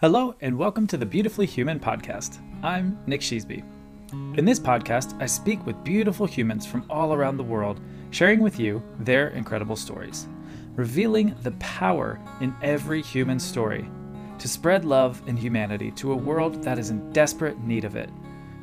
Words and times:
Hello, 0.00 0.34
and 0.40 0.56
welcome 0.56 0.86
to 0.86 0.96
the 0.96 1.04
Beautifully 1.04 1.44
Human 1.44 1.78
podcast. 1.78 2.38
I'm 2.62 2.98
Nick 3.06 3.20
Sheesby. 3.20 3.62
In 4.38 4.46
this 4.46 4.58
podcast, 4.58 5.20
I 5.20 5.26
speak 5.26 5.66
with 5.66 5.84
beautiful 5.84 6.24
humans 6.24 6.64
from 6.64 6.86
all 6.88 7.12
around 7.12 7.36
the 7.36 7.42
world, 7.42 7.82
sharing 8.10 8.40
with 8.40 8.58
you 8.58 8.82
their 9.00 9.28
incredible 9.28 9.76
stories, 9.76 10.26
revealing 10.74 11.34
the 11.42 11.50
power 11.58 12.18
in 12.40 12.54
every 12.62 13.02
human 13.02 13.38
story 13.38 13.90
to 14.38 14.48
spread 14.48 14.86
love 14.86 15.20
and 15.26 15.38
humanity 15.38 15.90
to 15.90 16.12
a 16.12 16.16
world 16.16 16.62
that 16.62 16.78
is 16.78 16.88
in 16.88 17.12
desperate 17.12 17.60
need 17.60 17.84
of 17.84 17.94
it, 17.94 18.08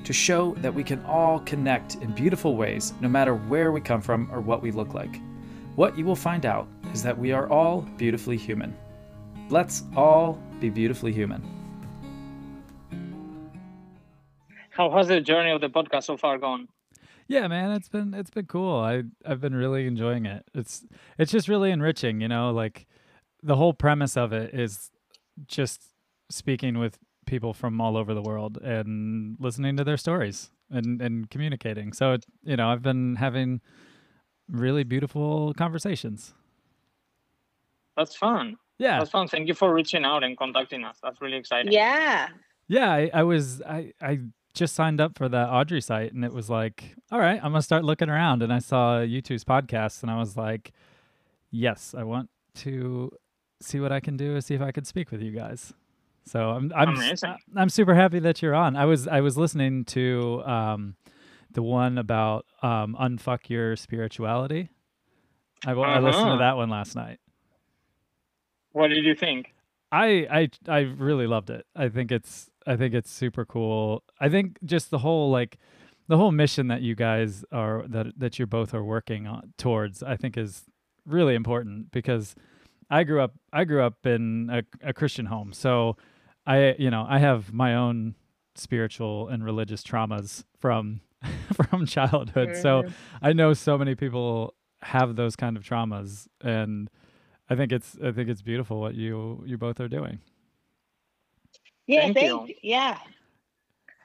to 0.05 0.13
show 0.13 0.55
that 0.55 0.73
we 0.73 0.83
can 0.83 1.05
all 1.05 1.41
connect 1.41 1.97
in 1.97 2.15
beautiful 2.15 2.55
ways 2.55 2.93
no 2.99 3.07
matter 3.07 3.35
where 3.35 3.71
we 3.71 3.79
come 3.79 4.01
from 4.01 4.27
or 4.31 4.41
what 4.41 4.63
we 4.63 4.71
look 4.71 4.95
like. 4.95 5.21
What 5.75 5.99
you 5.99 6.03
will 6.03 6.15
find 6.15 6.47
out 6.47 6.67
is 6.93 7.03
that 7.03 7.15
we 7.15 7.31
are 7.31 7.47
all 7.47 7.81
beautifully 7.81 8.37
human. 8.37 8.75
Let's 9.49 9.83
all 9.95 10.37
be 10.59 10.69
beautifully 10.69 11.13
human. 11.13 11.41
How 14.71 14.91
has 14.91 15.07
the 15.07 15.21
journey 15.21 15.51
of 15.51 15.61
the 15.61 15.69
podcast 15.69 16.03
so 16.03 16.17
far 16.17 16.37
gone? 16.37 16.67
Yeah, 17.29 17.47
man, 17.47 17.71
it's 17.71 17.87
been 17.87 18.13
it's 18.13 18.29
been 18.29 18.45
cool. 18.45 18.79
I 18.79 19.03
I've 19.25 19.39
been 19.39 19.55
really 19.55 19.87
enjoying 19.87 20.25
it. 20.25 20.45
It's 20.53 20.85
it's 21.17 21.31
just 21.31 21.47
really 21.47 21.71
enriching, 21.71 22.19
you 22.19 22.27
know, 22.27 22.51
like 22.51 22.87
the 23.41 23.55
whole 23.55 23.73
premise 23.73 24.17
of 24.17 24.33
it 24.33 24.53
is 24.53 24.91
just 25.47 25.93
speaking 26.29 26.77
with 26.77 26.99
people 27.25 27.53
from 27.53 27.79
all 27.79 27.95
over 27.95 28.13
the 28.13 28.21
world 28.21 28.57
and 28.57 29.37
listening 29.39 29.77
to 29.77 29.83
their 29.85 29.97
stories 29.97 30.49
and 30.69 31.01
and 31.01 31.29
communicating. 31.29 31.93
So, 31.93 32.13
it, 32.13 32.25
you 32.43 32.57
know, 32.57 32.69
I've 32.69 32.81
been 32.81 33.15
having 33.15 33.61
really 34.49 34.83
beautiful 34.83 35.53
conversations. 35.53 36.33
That's 37.95 38.15
fun. 38.15 38.57
Yeah. 38.79 38.99
That's 38.99 39.09
fun. 39.11 39.27
Thank 39.27 39.47
you 39.47 39.53
for 39.53 39.73
reaching 39.73 40.05
out 40.05 40.23
and 40.23 40.37
contacting 40.37 40.83
us. 40.83 40.97
That's 41.01 41.19
really 41.21 41.37
exciting. 41.37 41.71
Yeah. 41.71 42.27
Yeah, 42.67 42.91
I, 42.91 43.09
I 43.13 43.23
was 43.23 43.61
I 43.61 43.93
I 44.01 44.19
just 44.53 44.75
signed 44.75 44.99
up 44.99 45.17
for 45.17 45.29
the 45.29 45.47
Audrey 45.49 45.81
site 45.81 46.13
and 46.13 46.25
it 46.25 46.33
was 46.33 46.49
like, 46.49 46.95
all 47.11 47.19
right, 47.19 47.37
I'm 47.43 47.51
gonna 47.51 47.61
start 47.61 47.83
looking 47.85 48.09
around 48.09 48.43
and 48.43 48.51
I 48.51 48.59
saw 48.59 48.99
U2's 48.99 49.43
podcast 49.45 50.01
and 50.01 50.11
I 50.11 50.17
was 50.17 50.35
like, 50.35 50.71
yes, 51.49 51.95
I 51.97 52.03
want 52.03 52.29
to 52.55 53.11
see 53.61 53.79
what 53.79 53.91
I 53.91 53.99
can 53.99 54.17
do, 54.17 54.33
and 54.35 54.43
see 54.43 54.53
if 54.53 54.61
I 54.61 54.71
could 54.71 54.85
speak 54.85 55.11
with 55.11 55.21
you 55.21 55.31
guys. 55.31 55.73
So 56.25 56.49
I'm 56.51 56.71
I'm 56.75 56.89
Amazing. 56.89 57.35
I'm 57.55 57.69
super 57.69 57.95
happy 57.95 58.19
that 58.19 58.41
you're 58.41 58.53
on. 58.55 58.75
I 58.75 58.85
was 58.85 59.07
I 59.07 59.21
was 59.21 59.37
listening 59.37 59.85
to 59.85 60.43
um 60.45 60.95
the 61.51 61.63
one 61.63 61.97
about 61.97 62.45
um 62.61 62.95
unfuck 62.99 63.49
your 63.49 63.75
spirituality. 63.77 64.69
I, 65.65 65.73
wa- 65.73 65.85
I 65.85 65.99
listened 65.99 66.25
to 66.25 66.29
Uh-huh. 66.31 66.37
that 66.39 66.57
one 66.57 66.69
last 66.69 66.95
night. 66.95 67.19
What 68.77 68.89
did 68.89 69.05
you 69.05 69.15
think? 69.15 69.53
I 69.91 70.27
I 70.67 70.71
I 70.71 70.79
really 70.81 71.27
loved 71.27 71.49
it. 71.49 71.65
I 71.75 71.89
think 71.89 72.11
it's 72.11 72.49
I 72.65 72.75
think 72.75 72.93
it's 72.93 73.11
super 73.11 73.45
cool. 73.45 74.03
I 74.19 74.29
think 74.29 74.57
just 74.65 74.91
the 74.91 74.99
whole 74.99 75.31
like 75.31 75.57
the 76.07 76.17
whole 76.17 76.31
mission 76.31 76.67
that 76.67 76.81
you 76.81 76.95
guys 76.95 77.45
are 77.51 77.85
that 77.87 78.07
that 78.17 78.39
you 78.39 78.45
both 78.45 78.73
are 78.73 78.83
working 78.83 79.27
on 79.27 79.53
towards 79.57 80.03
I 80.03 80.17
think 80.17 80.37
is 80.37 80.65
really 81.05 81.35
important 81.35 81.91
because 81.91 82.35
I 82.89 83.03
grew 83.03 83.21
up 83.21 83.33
I 83.53 83.63
grew 83.65 83.81
up 83.83 84.05
in 84.05 84.49
a, 84.51 84.63
a 84.89 84.93
Christian 84.93 85.27
home. 85.27 85.53
So 85.53 85.97
I 86.45 86.75
you 86.77 86.89
know, 86.89 87.05
I 87.07 87.19
have 87.19 87.53
my 87.53 87.75
own 87.75 88.15
spiritual 88.55 89.27
and 89.29 89.43
religious 89.43 89.83
traumas 89.83 90.43
from 90.59 91.01
from 91.53 91.85
childhood. 91.85 92.55
So 92.55 92.83
Mhm. 92.83 92.93
I 93.21 93.33
know 93.33 93.53
so 93.53 93.77
many 93.77 93.95
people 93.95 94.55
have 94.83 95.15
those 95.15 95.35
kind 95.35 95.57
of 95.57 95.63
traumas 95.63 96.27
and 96.41 96.89
I 97.49 97.55
think 97.55 97.71
it's 97.71 97.97
I 98.03 98.11
think 98.11 98.29
it's 98.29 98.41
beautiful 98.41 98.79
what 98.79 98.95
you 98.95 99.43
you 99.45 99.57
both 99.57 99.79
are 99.79 99.87
doing. 99.87 100.19
Yeah, 101.87 102.01
Thank 102.01 102.17
thank, 102.17 102.49
you. 102.49 102.55
yeah. 102.61 102.97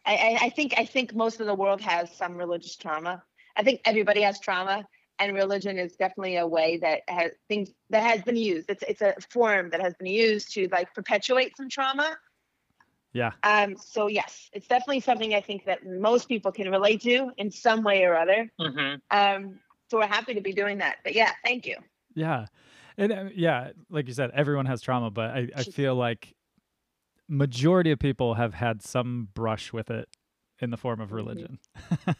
I, 0.07 0.15
I, 0.15 0.39
I 0.43 0.49
think 0.51 0.75
I 0.79 0.85
think 0.85 1.15
most 1.15 1.41
of 1.41 1.47
the 1.47 1.55
world 1.55 1.81
has 1.81 2.11
some 2.17 2.37
religious 2.37 2.77
trauma. 2.77 3.23
I 3.57 3.63
think 3.63 3.81
everybody 3.85 4.23
has 4.23 4.41
trauma, 4.41 4.87
and 5.19 5.35
religion 5.35 5.79
is 5.79 5.95
definitely 5.97 6.37
a 6.37 6.47
way 6.47 6.79
that 6.79 7.01
has 7.09 7.33
things 7.49 7.71
that 7.91 8.03
has 8.03 8.23
been 8.23 8.37
used. 8.37 8.71
It's 8.71 8.85
it's 8.87 9.03
a 9.03 9.15
form 9.31 9.71
that 9.71 9.81
has 9.81 9.95
been 9.95 10.07
used 10.07 10.53
to 10.55 10.69
like 10.71 10.95
perpetuate 10.95 11.57
some 11.57 11.69
trauma. 11.69 12.17
Yeah. 13.13 13.33
Um. 13.43 13.77
So 13.77 14.07
yes, 14.07 14.49
it's 14.53 14.69
definitely 14.69 15.01
something 15.01 15.35
I 15.35 15.41
think 15.41 15.65
that 15.67 15.85
most 15.85 16.29
people 16.29 16.53
can 16.53 16.71
relate 16.71 17.03
to 17.03 17.31
in 17.37 17.51
some 17.51 17.83
way 17.83 18.05
or 18.05 18.17
other. 18.17 18.51
hmm 18.59 18.95
Um. 19.11 19.59
So 19.91 19.99
we're 19.99 20.07
happy 20.07 20.35
to 20.35 20.41
be 20.41 20.53
doing 20.53 20.79
that. 20.79 20.97
But 21.05 21.15
yeah, 21.15 21.33
thank 21.45 21.67
you. 21.67 21.77
Yeah. 22.15 22.47
And 22.97 23.13
uh, 23.13 23.25
yeah, 23.35 23.71
like 23.91 24.09
you 24.09 24.15
said, 24.15 24.31
everyone 24.35 24.67
has 24.67 24.81
trauma, 24.81 25.11
but 25.11 25.31
I, 25.31 25.49
I 25.57 25.63
feel 25.65 25.95
like 25.95 26.35
majority 27.29 27.91
of 27.91 27.99
people 27.99 28.35
have 28.35 28.55
had 28.55 28.83
some 28.83 29.29
brush 29.35 29.73
with 29.73 29.91
it 29.91 30.09
in 30.61 30.71
the 30.71 30.77
form 30.77 31.01
of 31.01 31.13
religion. 31.13 31.59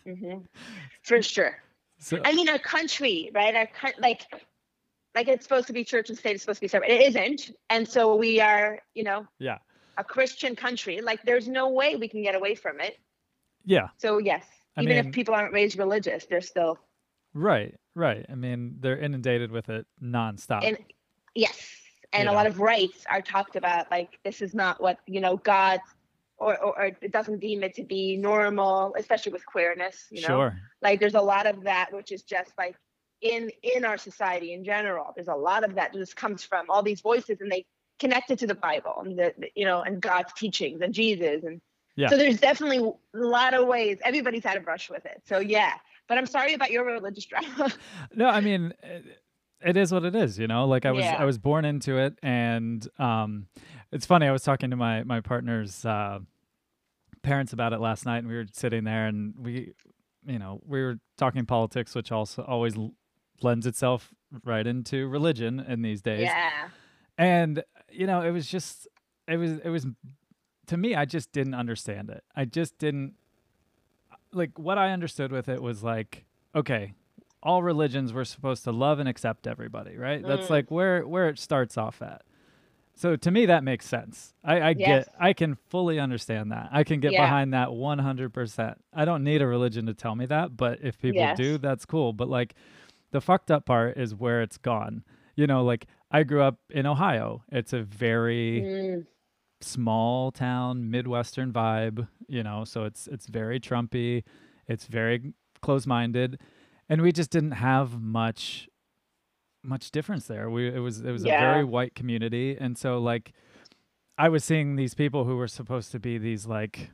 Mm-hmm. 0.07 0.39
For 1.03 1.23
sure. 1.23 1.57
So 1.99 2.21
I 2.25 2.33
mean, 2.33 2.49
our 2.49 2.59
country, 2.59 3.31
right? 3.35 3.55
Our 3.55 3.69
like, 3.99 4.23
like 5.15 5.29
it's 5.29 5.45
supposed 5.45 5.69
to 5.69 5.73
be 5.73 5.85
church 5.85 6.09
and 6.09 6.19
state. 6.19 6.35
It's 6.35 6.43
supposed 6.43 6.59
to 6.59 6.63
be 6.63 6.69
separate. 6.69 6.91
It 6.91 7.03
isn't, 7.09 7.57
and 7.71 7.89
so 7.89 8.17
we 8.17 8.41
are, 8.41 8.81
you 8.95 9.05
know, 9.05 9.27
yeah. 9.39 9.59
a 9.99 10.05
Christian 10.05 10.57
country. 10.57 11.01
Like, 11.01 11.23
there's 11.23 11.47
no 11.47 11.69
way 11.69 11.97
we 11.97 12.09
can 12.09 12.23
get 12.23 12.35
away 12.35 12.57
from 12.57 12.81
it. 12.81 12.99
Yeah. 13.65 13.89
So 13.99 14.19
yes, 14.19 14.45
I 14.77 14.83
even 14.83 14.97
mean- 14.97 15.07
if 15.07 15.13
people 15.13 15.35
aren't 15.35 15.53
raised 15.53 15.79
religious, 15.79 16.27
they're 16.27 16.41
still 16.41 16.79
Right. 17.35 17.75
Right. 17.95 18.25
I 18.31 18.35
mean, 18.35 18.77
they're 18.81 18.99
inundated 18.99 19.51
with 19.51 19.69
it 19.69 19.87
nonstop. 20.03 20.67
and 20.67 20.79
yes, 21.35 21.59
and 22.13 22.25
You 22.25 22.31
a 22.31 22.35
lot 22.35 22.47
of 22.47 22.59
rights 22.61 23.05
are 23.11 23.21
talked 23.23 23.57
about. 23.57 23.91
Like, 23.91 24.19
this 24.25 24.41
is 24.43 24.55
not 24.55 24.81
what 24.81 24.99
you 25.07 25.21
know, 25.21 25.37
God. 25.37 25.81
Or, 26.39 26.59
or, 26.59 26.77
or 26.77 26.85
it 27.01 27.13
doesn't 27.13 27.39
deem 27.39 27.63
it 27.63 27.73
to 27.75 27.85
be 27.85 28.17
normal, 28.17 28.95
especially 28.99 29.31
with 29.31 29.47
queerness. 29.47 30.07
You 30.11 30.23
know, 30.23 30.27
sure. 30.29 30.59
like 30.81 30.99
there's 30.99 31.15
a 31.15 31.21
lot 31.21 31.47
of 31.47 31.63
that 31.65 31.93
which 31.93 32.11
is 32.11 32.23
just 32.23 32.51
like 32.59 32.75
in 33.21 33.49
in 33.63 33.85
our 33.85 33.97
society 33.97 34.53
in 34.53 34.65
general 34.65 35.13
there's 35.15 35.29
a 35.29 35.35
lot 35.35 35.63
of 35.63 35.77
that 35.77 35.93
just 35.95 36.17
comes 36.17 36.43
from 36.43 36.67
all 36.69 36.83
these 36.83 37.01
voices 37.01 37.41
and 37.41 37.53
they 37.53 37.65
connect 38.01 38.33
it 38.33 38.39
to 38.41 38.49
the 38.49 38.55
bible 38.57 39.01
and 39.05 39.17
the, 39.17 39.33
the- 39.39 39.53
you 39.55 39.65
know 39.65 39.83
and 39.83 40.01
god's 40.03 40.33
teachings 40.33 40.81
and 40.81 40.93
jesus 40.93 41.45
and 41.45 41.61
Yeah. 41.95 42.09
so 42.09 42.17
there's 42.17 42.41
definitely 42.41 42.79
a 42.79 42.93
lot 43.17 43.55
of 43.55 43.69
ways 43.69 43.99
everybody's 44.05 44.43
had 44.43 44.57
a 44.57 44.61
brush 44.61 44.91
with 44.91 45.07
it 45.07 45.23
so 45.25 45.39
yeah 45.39 45.75
but 46.13 46.19
i'm 46.19 46.27
sorry 46.27 46.53
about 46.55 46.71
your 46.71 46.85
religious 46.85 47.25
drama 47.25 47.73
No, 48.15 48.27
I 48.29 48.41
mean 48.41 48.73
it, 48.83 49.05
it 49.65 49.77
is 49.77 49.93
what 49.93 50.05
it 50.05 50.15
is, 50.15 50.39
you 50.39 50.47
know. 50.49 50.67
Like 50.67 50.85
I 50.85 50.91
was 50.91 51.05
I 51.05 51.25
was 51.25 51.39
born 51.39 51.65
into 51.65 51.97
it 51.97 52.19
and 52.23 52.87
um 52.99 53.47
it's 53.93 54.05
funny, 54.07 54.27
I 54.27 54.33
was 54.33 54.43
talking 54.43 54.71
to 54.71 54.77
my 54.77 55.05
my 55.05 55.21
partner's 55.21 55.85
uh 55.87 56.19
parents 57.23 57.53
about 57.53 57.73
it 57.73 57.81
last 57.81 58.05
night 58.05 58.19
and 58.19 58.29
we 58.29 58.35
were 58.35 58.47
sitting 58.53 58.85
there 58.85 59.07
and 59.07 59.35
we 59.39 59.73
you 60.27 60.39
know, 60.39 60.61
we 60.67 60.83
were 60.83 60.97
talking 61.17 61.47
politics 61.47 61.95
which 61.95 62.11
also 62.13 62.43
always 62.43 62.77
l- 62.77 62.95
lends 63.43 63.67
itself 63.67 64.13
right 64.45 64.67
into 64.67 65.09
religion 65.09 65.61
in 65.61 65.83
these 65.83 66.03
days. 66.03 66.23
yeah 66.23 66.69
And 67.17 67.63
you 67.91 68.07
know, 68.07 68.21
it 68.23 68.33
was 68.33 68.47
just 68.49 68.89
it 69.29 69.37
was 69.37 69.53
it 69.65 69.69
was 69.71 69.87
to 70.67 70.77
me 70.77 70.95
I 70.95 71.05
just 71.05 71.33
didn't 71.33 71.55
understand 71.55 72.11
it. 72.11 72.23
I 72.35 72.45
just 72.45 72.79
didn't 72.79 73.15
like 74.33 74.59
what 74.59 74.79
I 74.79 74.91
understood 74.93 75.33
with 75.33 75.49
it 75.49 75.63
was 75.63 75.83
like 75.83 76.25
okay, 76.55 76.93
all 77.43 77.63
religions 77.63 78.13
were 78.13 78.25
supposed 78.25 78.65
to 78.65 78.73
love 78.73 78.99
and 78.99 79.09
accept 79.09 79.47
everybody, 79.47 79.97
right? 79.97 80.25
That's 80.25 80.47
Mm. 80.47 80.51
like 80.51 80.71
where 80.71 81.07
where 81.07 81.29
it 81.29 81.39
starts 81.39 81.77
off 81.79 82.03
at. 82.03 82.23
So 82.95 83.17
to 83.17 83.31
me 83.31 83.47
that 83.47 83.65
makes 83.65 83.87
sense. 83.87 84.35
I, 84.45 84.61
I 84.61 84.71
Yes. 84.75 85.07
get 85.07 85.15
I 85.19 85.33
can 85.33 85.55
fully 85.55 85.99
understand 85.99 86.53
that. 86.53 86.69
I 86.73 86.85
can 86.85 87.01
get 87.01 87.13
Yeah. 87.13 87.23
behind 87.25 87.55
that 87.55 87.73
100%. 87.73 88.77
I 88.93 89.05
don't 89.05 89.25
need 89.25 89.41
a 89.43 89.47
religion 89.47 89.87
to 89.87 89.95
tell 89.95 90.15
me 90.15 90.27
that, 90.27 90.57
but 90.57 90.79
if 90.83 90.99
people 91.01 91.23
do, 91.37 91.59
that's 91.59 91.85
cool. 91.87 92.13
But 92.13 92.29
like 92.29 92.55
the 93.11 93.21
fucked 93.21 93.51
up 93.51 93.65
part 93.67 93.97
is 93.97 94.15
where 94.15 94.43
it's 94.43 94.59
gone. 94.59 95.05
You 95.37 95.47
know, 95.47 95.65
like 95.65 95.87
I 96.11 96.23
grew 96.25 96.43
up 96.43 96.59
in 96.71 96.85
Ohio. 96.87 97.43
It's 97.51 97.73
a 97.73 97.83
very 97.83 98.63
Mm, 98.67 99.07
small 99.63 100.31
town 100.31 100.91
midwestern 100.91 101.53
vibe 101.53 102.09
you 102.29 102.43
know 102.43 102.65
so 102.65 102.85
it's 102.85 103.07
it's 103.07 103.27
very 103.27 103.61
trumpy 103.61 104.23
it's 104.69 104.87
very 104.87 105.33
close-minded 105.61 106.39
and 106.89 107.01
we 107.01 107.13
just 107.13 107.31
didn't 107.31 107.53
have 107.53 108.01
much 108.01 108.69
much 109.65 109.91
difference 109.93 110.27
there. 110.27 110.51
We 110.51 110.69
it 110.69 110.81
was 110.81 111.01
it 111.01 111.11
was 111.13 111.25
a 111.25 111.29
very 111.29 111.65
white 111.65 111.95
community 111.95 112.57
and 112.59 112.77
so 112.77 112.99
like 112.99 113.33
i 114.19 114.29
was 114.29 114.45
seeing 114.45 114.77
these 114.77 114.95
people 114.95 115.25
who 115.25 115.37
were 115.37 115.49
supposed 115.49 115.93
to 115.93 116.01
be 116.01 116.19
these 116.19 116.47
like 116.47 116.91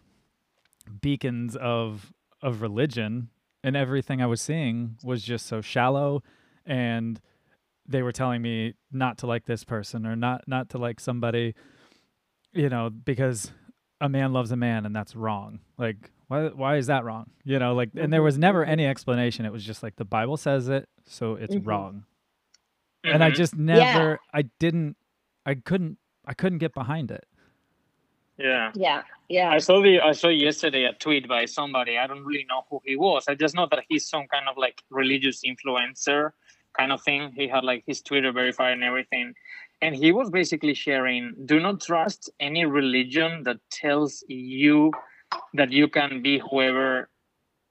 beacons 1.01 1.57
of 1.57 2.13
of 2.43 2.63
religion 2.63 3.31
and 3.65 3.77
everything 3.77 4.23
i 4.23 4.27
was 4.27 4.41
seeing 4.41 4.97
was 5.03 5.23
just 5.23 5.47
so 5.47 5.61
shallow 5.61 6.23
and 6.65 7.21
they 7.87 8.03
were 8.03 8.13
telling 8.13 8.43
me 8.43 8.75
not 8.93 9.19
to 9.19 9.27
like 9.27 9.47
this 9.47 9.65
person 9.65 10.07
or 10.07 10.15
not 10.15 10.45
not 10.47 10.69
to 10.69 10.79
like 10.79 11.01
somebody 11.01 11.55
you 12.53 12.69
know 12.69 12.91
because 12.91 13.53
a 14.01 14.09
man 14.09 14.33
loves 14.33 14.51
a 14.53 14.57
man 14.57 14.87
and 14.87 14.95
that's 14.95 15.15
wrong 15.17 15.61
like 15.77 15.97
why 16.29 16.49
why 16.49 16.77
is 16.77 16.87
that 16.87 17.05
wrong 17.05 17.31
you 17.45 17.59
know 17.59 17.75
like 17.75 17.91
and 17.97 18.13
there 18.13 18.21
Mhm, 18.21 18.25
was 18.25 18.39
never 18.39 18.65
mhm. 18.65 18.69
any 18.69 18.87
explanation 18.87 19.45
it 19.45 19.53
was 19.53 19.65
just 19.65 19.83
like 19.83 19.97
the 19.97 20.05
bible 20.05 20.37
says 20.37 20.69
it 20.69 20.89
so 21.07 21.35
it's 21.35 21.55
Mhm. 21.55 21.67
wrong 21.67 22.05
and 23.05 23.23
i 23.25 23.31
Mhm. 23.31 23.35
just 23.35 23.57
never 23.57 24.19
i 24.33 24.43
didn't 24.59 24.97
i 25.47 25.55
couldn't 25.55 25.99
i 26.25 26.35
couldn't 26.35 26.59
get 26.59 26.75
behind 26.75 27.11
it 27.11 27.27
Yeah. 28.39 28.71
Yeah. 28.77 29.03
Yeah. 29.29 29.51
I 29.51 29.59
saw 29.59 29.83
the 29.83 29.99
I 30.01 30.13
saw 30.13 30.29
yesterday 30.29 30.85
a 30.85 30.93
tweet 30.93 31.27
by 31.27 31.45
somebody. 31.47 31.99
I 31.99 32.07
don't 32.07 32.25
really 32.25 32.47
know 32.49 32.63
who 32.71 32.81
he 32.85 32.95
was. 32.95 33.25
I 33.27 33.35
just 33.35 33.57
know 33.57 33.67
that 33.73 33.83
he's 33.89 34.09
some 34.09 34.29
kind 34.29 34.47
of 34.49 34.57
like 34.57 34.81
religious 34.91 35.43
influencer 35.43 36.31
kind 36.79 36.93
of 36.93 37.03
thing. 37.03 37.33
He 37.35 37.49
had 37.49 37.65
like 37.65 37.83
his 37.85 38.01
Twitter 38.01 38.31
verified 38.31 38.75
and 38.75 38.85
everything. 38.85 39.35
And 39.81 39.95
he 39.95 40.13
was 40.13 40.31
basically 40.31 40.75
sharing 40.75 41.35
do 41.45 41.61
not 41.61 41.81
trust 41.81 42.31
any 42.41 42.65
religion 42.65 43.45
that 43.45 43.59
tells 43.71 44.25
you 44.29 44.93
that 45.55 45.71
you 45.71 45.89
can 45.89 46.23
be 46.23 46.39
whoever 46.39 47.09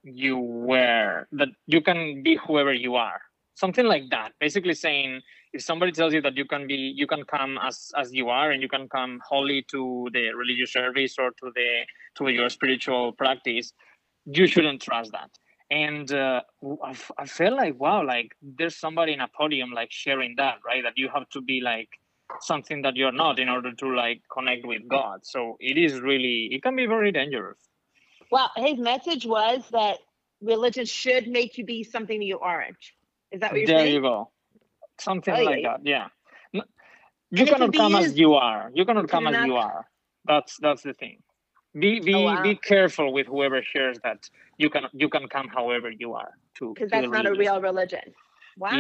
you 0.04 0.38
were, 0.38 1.28
that 1.34 1.50
you 1.66 1.82
can 1.82 2.24
be 2.24 2.38
whoever 2.38 2.74
you 2.74 2.96
are. 2.96 3.20
Something 3.56 3.86
like 3.86 4.10
that. 4.12 4.32
Basically 4.40 4.74
saying 4.74 5.22
if 5.52 5.62
somebody 5.64 5.92
tells 5.92 6.14
you 6.14 6.22
that 6.22 6.38
you 6.38 6.46
can 6.46 6.68
be 6.68 6.94
you 6.96 7.08
can 7.08 7.24
come 7.26 7.58
as 7.62 7.92
as 7.98 8.14
you 8.14 8.30
are 8.30 8.52
and 8.52 8.62
you 8.62 8.70
can 8.70 8.88
come 8.88 9.20
wholly 9.28 9.66
to 9.72 10.08
the 10.14 10.30
religious 10.34 10.72
service 10.72 11.16
or 11.18 11.32
to 11.32 11.52
the 11.56 11.86
to 12.18 12.30
your 12.30 12.50
spiritual 12.50 13.12
practice, 13.14 13.74
you 14.26 14.48
shouldn't 14.48 14.82
trust 14.82 15.12
that 15.12 15.32
and 15.70 16.12
uh, 16.12 16.42
I, 16.84 16.92
f- 16.92 17.12
I 17.18 17.26
felt 17.26 17.56
like 17.56 17.80
wow 17.80 18.06
like 18.06 18.32
there's 18.42 18.76
somebody 18.78 19.14
in 19.14 19.20
a 19.22 19.28
podium 19.28 19.72
like 19.72 19.92
sharing 19.92 20.36
that 20.38 20.56
right? 20.66 20.84
That 20.84 20.94
you 20.98 21.10
have 21.14 21.28
to 21.30 21.42
be 21.42 21.62
like 21.62 21.90
something 22.42 22.82
that 22.84 22.96
you're 22.96 23.12
not 23.12 23.40
in 23.40 23.50
order 23.50 23.74
to 23.74 23.96
like 23.96 24.22
connect 24.32 24.66
with 24.66 24.88
god. 24.88 25.22
So 25.24 25.58
it 25.60 25.78
is 25.78 26.00
really 26.00 26.50
it 26.52 26.64
can 26.64 26.76
be 26.76 26.86
very 26.86 27.12
dangerous. 27.12 27.58
Well 28.32 28.52
his 28.56 28.78
message 28.80 29.26
was 29.26 29.64
that 29.72 29.98
religion 30.42 30.86
should 30.86 31.28
make 31.28 31.58
you 31.58 31.66
be 31.66 31.84
something 31.84 32.22
you 32.22 32.40
aren't. 32.40 32.78
Is 33.32 33.42
that 33.42 33.52
what 33.52 33.60
you're 33.60 33.68
there 33.68 33.80
saying? 33.80 33.94
you 33.96 34.02
go. 34.02 34.32
Something 35.00 35.34
Oh, 35.36 35.44
like 35.44 35.60
yeah. 35.62 35.70
that 35.70 35.80
yeah. 35.86 36.08
N- 36.54 36.62
And 37.32 37.40
you 37.40 37.46
cannot 37.46 37.74
come 37.74 37.96
as 37.96 38.18
you 38.18 38.36
are. 38.36 38.72
You 38.74 38.86
cannot 38.86 39.10
come 39.10 39.28
as 39.28 39.34
cannot- 39.34 39.48
you 39.48 39.56
are. 39.56 39.86
That's 40.26 40.58
that's 40.62 40.84
the 40.84 40.94
thing 40.94 41.20
be 41.74 42.00
be 42.00 42.14
Oh, 42.14 42.22
wow. 42.22 42.44
be 42.44 42.56
careful 42.56 43.14
with 43.14 43.28
whoever 43.28 43.62
shares 43.62 43.98
that 44.04 44.30
you 44.58 44.70
can 44.70 44.84
you 44.94 45.10
can 45.10 45.28
come 45.28 45.48
however 45.48 45.92
you 45.92 46.14
are 46.14 46.32
to 46.56 46.74
because 46.74 46.92
to 46.92 46.96
the 46.98 47.02
that's 47.02 47.12
not 47.12 47.26
a 47.26 47.34
real 47.34 47.62
religion 47.62 48.14
wow 48.58 48.80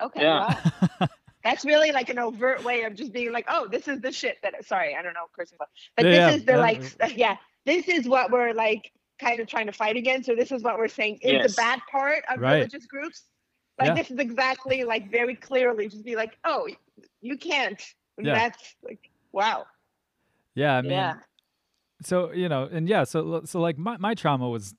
Yeah. 0.00 0.06
okay 0.06 0.22
Yeah. 0.22 0.38
wow 0.38 0.58
that's 1.44 1.64
really 1.64 1.92
like 1.92 2.08
an 2.10 2.18
overt 2.18 2.62
way 2.64 2.82
of 2.84 2.94
just 2.94 3.12
being 3.12 3.32
like 3.32 3.46
oh 3.48 3.66
this 3.70 3.88
is 3.88 4.00
the 4.00 4.12
shit 4.12 4.38
that 4.42 4.64
sorry 4.64 4.94
i 4.96 5.02
don't 5.02 5.14
know 5.14 5.26
cursing 5.36 5.56
but 5.58 5.68
but 5.96 6.04
Yeah, 6.06 6.10
this 6.12 6.28
yeah, 6.28 6.34
is 6.36 6.44
the 6.44 6.52
yeah. 6.52 6.58
like 6.58 7.16
yeah 7.16 7.36
this 7.66 7.88
is 7.88 8.08
what 8.08 8.30
we're 8.30 8.52
like 8.52 8.92
kind 9.20 9.40
of 9.40 9.46
trying 9.46 9.66
to 9.66 9.72
fight 9.72 9.96
against 9.96 10.28
or 10.28 10.36
this 10.36 10.52
is 10.52 10.62
what 10.62 10.76
we're 10.78 10.88
saying 10.88 11.18
is 11.22 11.32
Yes. 11.32 11.54
the 11.56 11.62
bad 11.62 11.80
part 11.90 12.22
of 12.28 12.40
Right. 12.40 12.56
religious 12.56 12.86
groups 12.86 13.24
like 13.78 13.88
Yeah. 13.88 13.94
this 13.94 14.10
is 14.10 14.18
exactly 14.18 14.84
like 14.84 15.10
very 15.10 15.34
clearly 15.34 15.88
just 15.88 16.04
be 16.04 16.16
like 16.16 16.36
oh 16.44 16.68
you 17.20 17.36
can't 17.38 17.82
And 18.18 18.26
Yeah. 18.26 18.34
that's 18.34 18.76
like 18.84 19.10
wow 19.32 19.66
Yeah, 20.54 20.76
I 20.76 20.82
mean, 20.82 20.92
yeah 20.92 21.14
so 22.06 22.32
you 22.32 22.48
know, 22.48 22.68
and 22.70 22.88
yeah, 22.88 23.04
so 23.04 23.42
so 23.44 23.60
like 23.60 23.78
my 23.78 23.96
my 23.98 24.14
trauma 24.14 24.48
was 24.48 24.74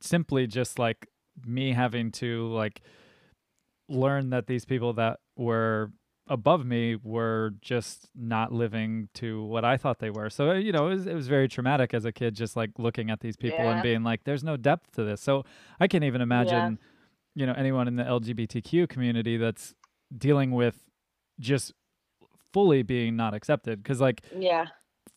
simply 0.00 0.46
just 0.46 0.78
like 0.78 1.08
me 1.46 1.72
having 1.72 2.10
to 2.12 2.48
like 2.48 2.82
learn 3.88 4.30
that 4.30 4.46
these 4.46 4.64
people 4.64 4.92
that 4.94 5.20
were 5.36 5.90
above 6.26 6.64
me 6.64 6.96
were 6.96 7.52
just 7.60 8.08
not 8.14 8.50
living 8.50 9.08
to 9.12 9.44
what 9.44 9.64
I 9.64 9.76
thought 9.76 9.98
they 9.98 10.10
were. 10.10 10.30
So 10.30 10.52
you 10.52 10.72
know, 10.72 10.86
it 10.86 10.94
was, 10.94 11.06
it 11.06 11.14
was 11.14 11.28
very 11.28 11.48
traumatic 11.48 11.92
as 11.92 12.04
a 12.04 12.12
kid, 12.12 12.34
just 12.34 12.56
like 12.56 12.70
looking 12.78 13.10
at 13.10 13.20
these 13.20 13.36
people 13.36 13.58
and 13.74 13.82
being 13.82 14.02
like, 14.02 14.24
"There's 14.24 14.44
no 14.44 14.56
depth 14.56 14.92
to 14.92 15.04
this." 15.04 15.20
So 15.20 15.44
I 15.78 15.86
can't 15.86 16.04
even 16.04 16.20
imagine, 16.20 16.78
you 17.34 17.46
know, 17.46 17.52
anyone 17.52 17.88
in 17.88 17.96
the 17.96 18.04
LGBTQ 18.04 18.88
community 18.88 19.36
that's 19.36 19.74
dealing 20.16 20.52
with 20.52 20.88
just 21.40 21.72
fully 22.52 22.82
being 22.82 23.16
not 23.16 23.34
accepted 23.34 23.82
because 23.82 24.00
like 24.00 24.22
yeah 24.38 24.66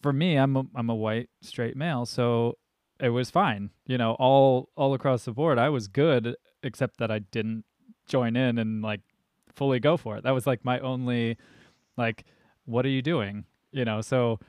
for 0.02 0.14
me, 0.14 0.36
I'm 0.36 0.56
a, 0.56 0.64
I'm 0.76 0.90
a 0.90 0.96
white 0.96 1.30
straight 1.42 1.76
male, 1.76 2.06
so 2.06 2.58
it 3.00 3.10
was 3.10 3.30
fine. 3.30 3.72
You 3.86 3.98
know, 3.98 4.14
all 4.20 4.70
all 4.76 4.94
across 4.94 5.26
the 5.26 5.32
board, 5.32 5.58
I 5.58 5.70
was 5.70 5.88
good, 5.88 6.36
except 6.64 6.98
that 6.98 7.12
I 7.12 7.20
didn't 7.20 7.66
join 8.08 8.36
in 8.36 8.58
and 8.58 8.82
like 8.82 9.02
fully 9.56 9.80
go 9.80 9.98
for 9.98 10.18
it. 10.18 10.24
That 10.24 10.32
was 10.32 10.46
like 10.48 10.64
my 10.64 10.80
only, 10.80 11.38
like, 11.98 12.26
what 12.66 12.86
are 12.86 12.90
you 12.90 13.02
doing? 13.02 13.46
You 13.72 13.86
know, 13.86 14.02
so 14.02 14.40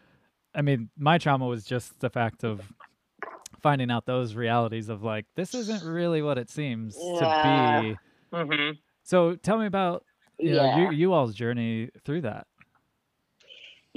I 0.55 0.63
mean, 0.63 0.91
my 0.97 1.19
trauma 1.19 1.47
was 1.47 1.65
just 1.65 2.01
the 2.01 2.11
fact 2.11 2.45
of 2.45 2.61
finding 3.63 3.91
out 3.91 4.07
those 4.07 4.35
realities 4.35 4.89
of 4.89 5.03
like 5.03 5.27
this 5.35 5.55
isn't 5.55 5.83
really 5.85 6.23
what 6.23 6.39
it 6.39 6.51
seems 6.51 6.97
Yeah. 7.15 7.19
to 7.21 7.39
be. 7.43 7.99
hmm 8.33 8.71
So 9.03 9.37
tell 9.37 9.59
me 9.59 9.67
about 9.67 10.05
you 10.41 10.53
yeah 10.53 10.67
know 10.67 10.77
you 10.77 10.91
you 10.91 11.13
all's 11.13 11.35
journey 11.35 11.91
through 12.05 12.23
that. 12.23 12.47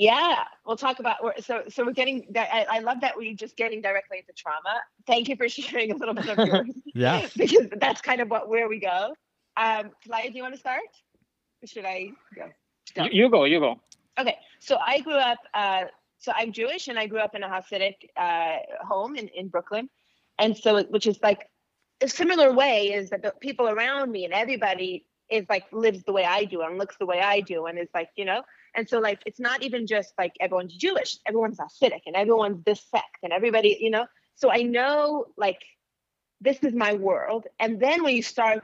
Yeah, 0.02 0.46
we'll 0.66 0.78
talk 0.78 0.98
about. 0.98 1.18
So, 1.44 1.62
so 1.70 1.86
we're 1.86 1.92
getting. 1.92 2.26
that- 2.32 2.50
I, 2.52 2.78
I 2.78 2.80
love 2.80 3.02
that 3.02 3.16
we're 3.16 3.36
just 3.36 3.56
getting 3.56 3.84
directly 3.84 4.18
into 4.18 4.34
trauma. 4.34 4.82
Thank 5.06 5.30
you 5.30 5.36
for 5.36 5.48
sharing 5.58 5.92
a 5.92 5.96
little 5.96 6.16
bit 6.16 6.28
of 6.28 6.48
yours. 6.48 6.72
Yeah. 6.96 7.28
because 7.38 7.68
that's 7.80 8.02
kind 8.02 8.20
of 8.20 8.28
what 8.28 8.50
where 8.50 8.68
we 8.68 8.80
go. 8.80 9.14
Um, 9.58 9.92
Pelayo, 10.04 10.32
do 10.32 10.38
you 10.38 10.42
want 10.42 10.56
to 10.56 10.60
start? 10.60 10.82
Or 11.62 11.68
should 11.68 11.86
I 11.86 12.10
go? 12.36 12.50
Go. 12.96 13.04
you, 13.04 13.10
you 13.12 13.30
go 13.30 13.44
you 13.44 13.60
go 13.60 13.80
Okay, 14.20 14.38
so 14.60 14.78
I 14.84 15.02
grew 15.02 15.14
up. 15.14 15.38
Uh, 15.54 15.84
so 16.18 16.32
I'm 16.36 16.52
Jewish, 16.52 16.88
and 16.88 16.98
I 16.98 17.06
grew 17.06 17.20
up 17.20 17.36
in 17.36 17.44
a 17.44 17.48
Hasidic 17.48 17.98
uh, 18.18 18.58
home 18.84 19.16
in, 19.16 19.28
in 19.28 19.50
Brooklyn, 19.50 19.88
and 20.40 20.58
so 20.58 20.82
which 20.86 21.06
is 21.06 21.20
like 21.22 21.48
a 22.02 22.08
similar 22.08 22.52
way 22.54 22.88
is 22.88 23.12
that 23.12 23.22
the 23.22 23.34
people 23.40 23.70
around 23.70 24.12
me 24.12 24.26
and 24.26 24.34
everybody 24.34 25.06
is 25.30 25.46
like 25.48 25.66
lives 25.72 26.04
the 26.04 26.12
way 26.12 26.26
I 26.26 26.46
do 26.46 26.62
and 26.62 26.80
looks 26.80 26.98
the 26.98 27.06
way 27.06 27.22
I 27.22 27.42
do, 27.42 27.68
and 27.68 27.78
is 27.78 27.90
like 27.94 28.10
you 28.16 28.26
know, 28.26 28.42
and 28.76 28.88
so 28.88 29.00
like 29.00 29.22
it's 29.26 29.40
not 29.40 29.64
even 29.64 29.88
just 29.88 30.14
like 30.18 30.34
everyone's 30.40 30.76
Jewish, 30.76 31.18
everyone's 31.26 31.58
Hasidic, 31.58 32.02
and 32.06 32.16
everyone's 32.16 32.64
this 32.64 32.82
sect, 32.90 33.18
and 33.24 33.34
everybody 33.34 33.78
you 33.80 33.90
know. 33.90 34.08
So 34.36 34.52
I 34.52 34.64
know 34.64 35.26
like 35.38 35.62
this 36.40 36.60
is 36.64 36.74
my 36.74 36.94
world, 36.94 37.48
and 37.60 37.80
then 37.80 38.04
when 38.04 38.16
you 38.16 38.24
start 38.24 38.64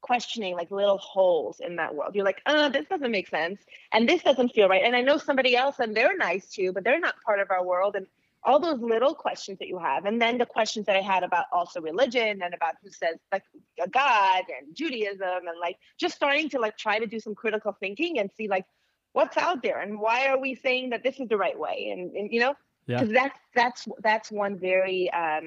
questioning 0.00 0.54
like 0.54 0.70
little 0.70 0.98
holes 0.98 1.58
in 1.60 1.76
that 1.76 1.94
world, 1.94 2.14
you're 2.14 2.24
like, 2.24 2.40
oh, 2.46 2.68
this 2.68 2.86
doesn't 2.86 3.10
make 3.10 3.28
sense 3.28 3.60
and 3.92 4.08
this 4.08 4.22
doesn't 4.22 4.50
feel 4.50 4.68
right. 4.68 4.84
And 4.84 4.94
I 4.94 5.00
know 5.00 5.18
somebody 5.18 5.56
else 5.56 5.80
and 5.80 5.96
they're 5.96 6.16
nice 6.16 6.48
too, 6.48 6.72
but 6.72 6.84
they're 6.84 7.00
not 7.00 7.16
part 7.24 7.40
of 7.40 7.50
our 7.50 7.64
world. 7.64 7.96
And 7.96 8.06
all 8.46 8.60
those 8.60 8.80
little 8.80 9.12
questions 9.12 9.58
that 9.58 9.66
you 9.66 9.76
have. 9.76 10.04
And 10.04 10.22
then 10.22 10.38
the 10.38 10.46
questions 10.46 10.86
that 10.86 10.96
I 10.96 11.00
had 11.00 11.24
about 11.24 11.46
also 11.52 11.80
religion 11.80 12.40
and 12.42 12.54
about 12.54 12.76
who 12.82 12.90
says 12.90 13.16
like 13.32 13.42
God 13.90 14.44
and 14.56 14.74
Judaism 14.74 15.20
and 15.20 15.58
like 15.60 15.76
just 15.98 16.14
starting 16.14 16.48
to 16.50 16.60
like 16.60 16.78
try 16.78 17.00
to 17.00 17.06
do 17.06 17.18
some 17.18 17.34
critical 17.34 17.76
thinking 17.78 18.20
and 18.20 18.30
see 18.36 18.46
like 18.46 18.64
what's 19.16 19.36
out 19.38 19.62
there 19.62 19.78
and 19.80 19.98
why 19.98 20.18
are 20.30 20.38
we 20.46 20.54
saying 20.54 20.90
that 20.90 21.02
this 21.02 21.18
is 21.20 21.26
the 21.28 21.36
right 21.44 21.58
way? 21.66 21.76
And, 21.92 22.02
and 22.18 22.26
you 22.34 22.40
know, 22.44 22.54
Yeah. 22.86 23.00
because 23.00 23.12
that's 23.20 23.38
that's 23.60 23.82
that's 24.08 24.28
one 24.44 24.54
very 24.70 25.10
um 25.22 25.44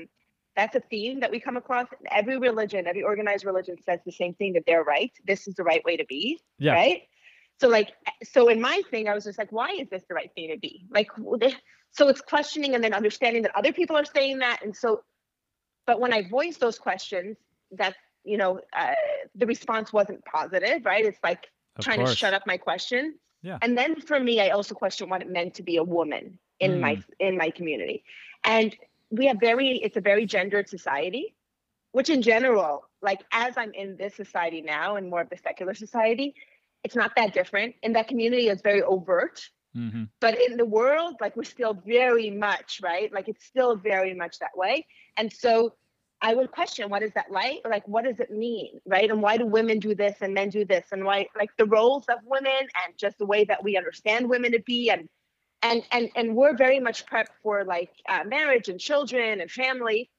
that's 0.55 0.75
a 0.75 0.83
theme 0.91 1.19
that 1.21 1.31
we 1.31 1.39
come 1.39 1.57
across. 1.63 1.87
Every 2.19 2.37
religion, 2.49 2.81
every 2.87 3.03
organized 3.03 3.45
religion 3.45 3.75
says 3.85 3.99
the 4.05 4.11
same 4.21 4.33
thing 4.39 4.51
that 4.53 4.63
they're 4.67 4.83
right. 4.83 5.11
This 5.31 5.47
is 5.47 5.53
the 5.55 5.63
right 5.71 5.83
way 5.85 5.95
to 5.97 6.05
be 6.15 6.39
Yeah. 6.67 6.73
right 6.73 7.01
so 7.61 7.67
like 7.67 7.89
so 8.33 8.47
in 8.53 8.59
my 8.69 8.77
thing 8.91 9.03
i 9.11 9.13
was 9.17 9.25
just 9.29 9.37
like 9.41 9.51
why 9.59 9.69
is 9.81 9.87
this 9.93 10.03
the 10.09 10.15
right 10.19 10.31
thing 10.35 10.47
to 10.53 10.57
be 10.57 10.73
like 10.97 11.09
so 11.97 12.07
it's 12.11 12.21
questioning 12.21 12.71
and 12.75 12.81
then 12.83 12.93
understanding 13.01 13.41
that 13.45 13.53
other 13.55 13.73
people 13.79 13.95
are 14.01 14.05
saying 14.17 14.37
that 14.45 14.57
and 14.63 14.73
so 14.83 15.03
but 15.89 15.99
when 16.03 16.13
i 16.17 16.21
voice 16.37 16.57
those 16.57 16.77
questions 16.87 17.35
that 17.81 17.93
you 18.23 18.37
know 18.41 18.51
uh, 18.81 18.93
the 19.35 19.45
response 19.45 19.91
wasn't 19.99 20.23
positive 20.25 20.79
right 20.85 21.05
it's 21.05 21.19
like 21.29 21.43
Of 21.77 21.83
trying 21.85 21.99
course. 21.99 22.11
to 22.11 22.15
shut 22.21 22.33
up 22.33 22.43
my 22.53 22.57
question 22.69 23.03
Yeah. 23.41 23.57
and 23.61 23.77
then 23.77 24.01
for 24.01 24.19
me 24.19 24.41
i 24.41 24.49
also 24.49 24.75
question 24.75 25.09
what 25.09 25.21
it 25.21 25.29
meant 25.29 25.53
to 25.55 25.63
be 25.63 25.77
a 25.77 25.83
woman 25.83 26.37
in 26.59 26.81
my 26.81 27.01
in 27.19 27.37
my 27.37 27.49
community. 27.49 28.03
And 28.43 28.75
we 29.09 29.25
have 29.27 29.39
very 29.39 29.77
it's 29.77 29.97
a 29.97 30.01
very 30.01 30.25
gendered 30.25 30.69
society 30.69 31.35
which 31.91 32.09
in 32.09 32.21
general 32.21 32.85
like 33.01 33.21
as 33.31 33.57
i'm 33.57 33.73
in 33.73 33.97
this 33.97 34.15
society 34.15 34.61
now 34.61 34.95
and 34.97 35.09
more 35.09 35.21
of 35.21 35.29
the 35.29 35.37
secular 35.37 35.73
society 35.73 36.35
it's 36.83 36.95
not 36.95 37.11
that 37.17 37.33
different. 37.33 37.75
In 37.83 37.91
that 37.93 38.07
community 38.07 38.47
it's 38.47 38.61
very 38.61 38.81
overt. 38.83 39.49
Hmm 39.73 40.03
but 40.19 40.39
in 40.39 40.57
the 40.57 40.65
world 40.65 41.15
like 41.21 41.35
we're 41.35 41.43
still 41.43 41.73
very 41.73 42.29
much 42.29 42.79
right? 42.83 43.11
Like 43.13 43.27
it's 43.27 43.45
still 43.45 43.75
very 43.75 44.13
much 44.13 44.39
that 44.39 44.55
way. 44.55 44.85
And 45.17 45.31
so 45.31 45.73
i 46.21 46.33
would 46.33 46.51
question 46.51 46.89
what 46.89 47.03
is 47.03 47.11
that 47.13 47.31
like? 47.31 47.61
Like 47.69 47.87
what 47.87 48.03
does 48.03 48.19
it 48.19 48.31
mean 48.31 48.79
right? 48.85 49.09
And 49.09 49.21
why 49.21 49.37
do 49.37 49.45
women 49.45 49.79
do 49.79 49.95
this 49.95 50.17
and 50.21 50.33
men 50.33 50.49
do 50.49 50.65
this? 50.65 50.87
And 50.91 51.05
why 51.05 51.27
like 51.37 51.51
the 51.57 51.65
roles 51.65 52.05
of 52.09 52.19
women 52.25 52.51
and 52.53 52.97
just 52.97 53.17
the 53.17 53.25
way 53.25 53.45
that 53.45 53.63
we 53.63 53.77
understand 53.77 54.29
women 54.29 54.51
to 54.51 54.61
be 54.61 54.89
and 54.89 55.07
and 55.61 55.83
and 55.91 56.09
and 56.15 56.35
we're 56.35 56.55
very 56.55 56.79
much 56.79 57.05
prepped 57.05 57.35
for 57.43 57.63
like 57.63 57.91
uh, 58.07 58.23
marriage 58.25 58.69
and 58.69 58.79
children 58.79 59.41
and 59.41 59.51
family. 59.51 60.09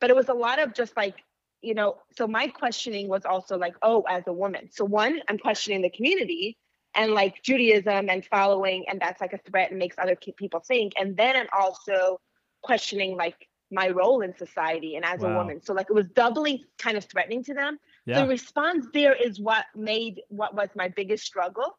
But 0.00 0.10
it 0.10 0.16
was 0.16 0.28
a 0.28 0.34
lot 0.34 0.58
of 0.58 0.74
just 0.74 0.96
like 0.96 1.16
you 1.62 1.74
know 1.74 1.98
so 2.16 2.26
my 2.26 2.48
questioning 2.48 3.08
was 3.08 3.24
also 3.24 3.58
like 3.58 3.74
oh 3.82 4.02
as 4.08 4.24
a 4.26 4.32
woman. 4.32 4.68
So 4.72 4.84
one 4.84 5.20
i'm 5.28 5.38
questioning 5.38 5.82
the 5.82 5.90
community 5.90 6.56
and 6.94 7.12
like 7.12 7.42
judaism 7.42 8.08
and 8.10 8.24
following 8.24 8.88
and 8.88 9.00
that's 9.00 9.20
like 9.20 9.32
a 9.32 9.38
threat 9.50 9.70
and 9.70 9.78
makes 9.78 9.96
other 9.98 10.16
people 10.16 10.60
think. 10.60 10.94
And 10.96 11.16
then 11.16 11.36
i'm 11.36 11.48
also 11.52 12.18
questioning 12.62 13.16
like 13.16 13.47
my 13.70 13.88
role 13.88 14.20
in 14.22 14.34
society 14.36 14.96
and 14.96 15.04
as 15.04 15.22
a 15.22 15.28
woman 15.28 15.60
so 15.62 15.74
like 15.74 15.86
it 15.90 15.94
was 15.94 16.08
doubly 16.08 16.64
kind 16.78 16.96
of 16.96 17.04
threatening 17.04 17.42
to 17.44 17.54
them 17.54 17.78
Yeah. 18.06 18.22
the 18.22 18.28
response 18.28 18.86
there 18.94 19.14
is 19.14 19.38
what 19.40 19.66
made 19.74 20.22
what 20.28 20.54
was 20.54 20.70
my 20.74 20.88
biggest 20.88 21.24
struggle 21.24 21.76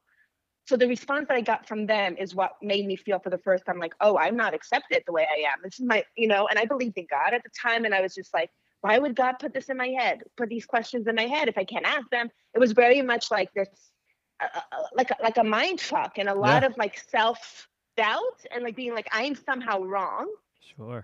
So 0.69 0.77
the 0.77 0.87
response 0.87 1.27
that 1.29 1.37
I 1.41 1.41
got 1.41 1.67
from 1.67 1.87
them 1.87 2.15
is 2.23 2.35
what 2.35 2.51
made 2.61 2.85
me 2.85 2.95
feel 2.95 3.19
for 3.19 3.31
the 3.31 3.39
first 3.47 3.65
time 3.65 3.79
like, 3.79 3.95
oh, 4.05 4.15
I'm 4.19 4.37
not 4.43 4.53
accepted 4.53 5.01
the 5.07 5.11
way 5.17 5.25
I 5.25 5.39
am. 5.51 5.57
This 5.63 5.79
is 5.79 5.85
my, 5.93 6.03
you 6.15 6.27
know, 6.27 6.43
and 6.47 6.59
I 6.59 6.65
believed 6.65 6.95
in 7.01 7.07
God 7.09 7.33
at 7.33 7.41
the 7.43 7.49
time. 7.65 7.85
And 7.85 7.93
I 7.97 8.01
was 8.05 8.13
just 8.13 8.31
like, 8.37 8.51
why 8.81 8.99
would 8.99 9.15
God 9.15 9.33
put 9.43 9.51
this 9.55 9.69
in 9.69 9.77
my 9.77 9.91
head, 9.99 10.17
put 10.37 10.47
these 10.49 10.67
questions 10.67 11.07
in 11.07 11.15
my 11.15 11.25
head 11.33 11.47
if 11.47 11.57
I 11.57 11.65
can't 11.73 11.87
ask 11.87 12.07
them? 12.11 12.29
It 12.53 12.59
was 12.59 12.71
very 12.73 13.01
much 13.01 13.25
like 13.37 13.51
this, 13.57 13.71
uh 14.43 14.61
like, 14.99 15.09
like 15.27 15.37
a 15.37 15.43
mind 15.43 15.79
fuck 15.81 16.13
and 16.19 16.29
a 16.29 16.35
lot 16.35 16.61
yeah. 16.61 16.69
of 16.69 16.77
like 16.77 16.95
self 17.17 17.67
doubt 17.97 18.39
and 18.51 18.63
like 18.63 18.75
being 18.75 18.93
like, 18.93 19.09
I'm 19.11 19.35
somehow 19.49 19.77
wrong. 19.93 20.27
Sure. 20.75 21.01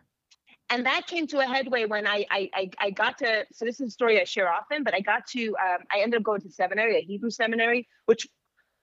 And 0.70 0.86
that 0.86 1.06
came 1.06 1.28
to 1.28 1.40
a 1.40 1.46
headway 1.46 1.86
when 1.86 2.08
I, 2.08 2.26
I, 2.32 2.70
I, 2.80 2.90
got 2.90 3.20
to, 3.20 3.46
so 3.52 3.66
this 3.66 3.80
is 3.80 3.90
a 3.90 3.92
story 3.92 4.20
I 4.20 4.24
share 4.24 4.52
often, 4.52 4.84
but 4.84 4.96
I 4.96 5.00
got 5.00 5.28
to, 5.28 5.56
um, 5.58 5.78
I 5.92 6.00
ended 6.02 6.20
up 6.20 6.24
going 6.24 6.42
to 6.42 6.50
seminary, 6.50 6.98
a 6.98 7.02
Hebrew 7.02 7.30
seminary, 7.30 7.88
which 8.06 8.28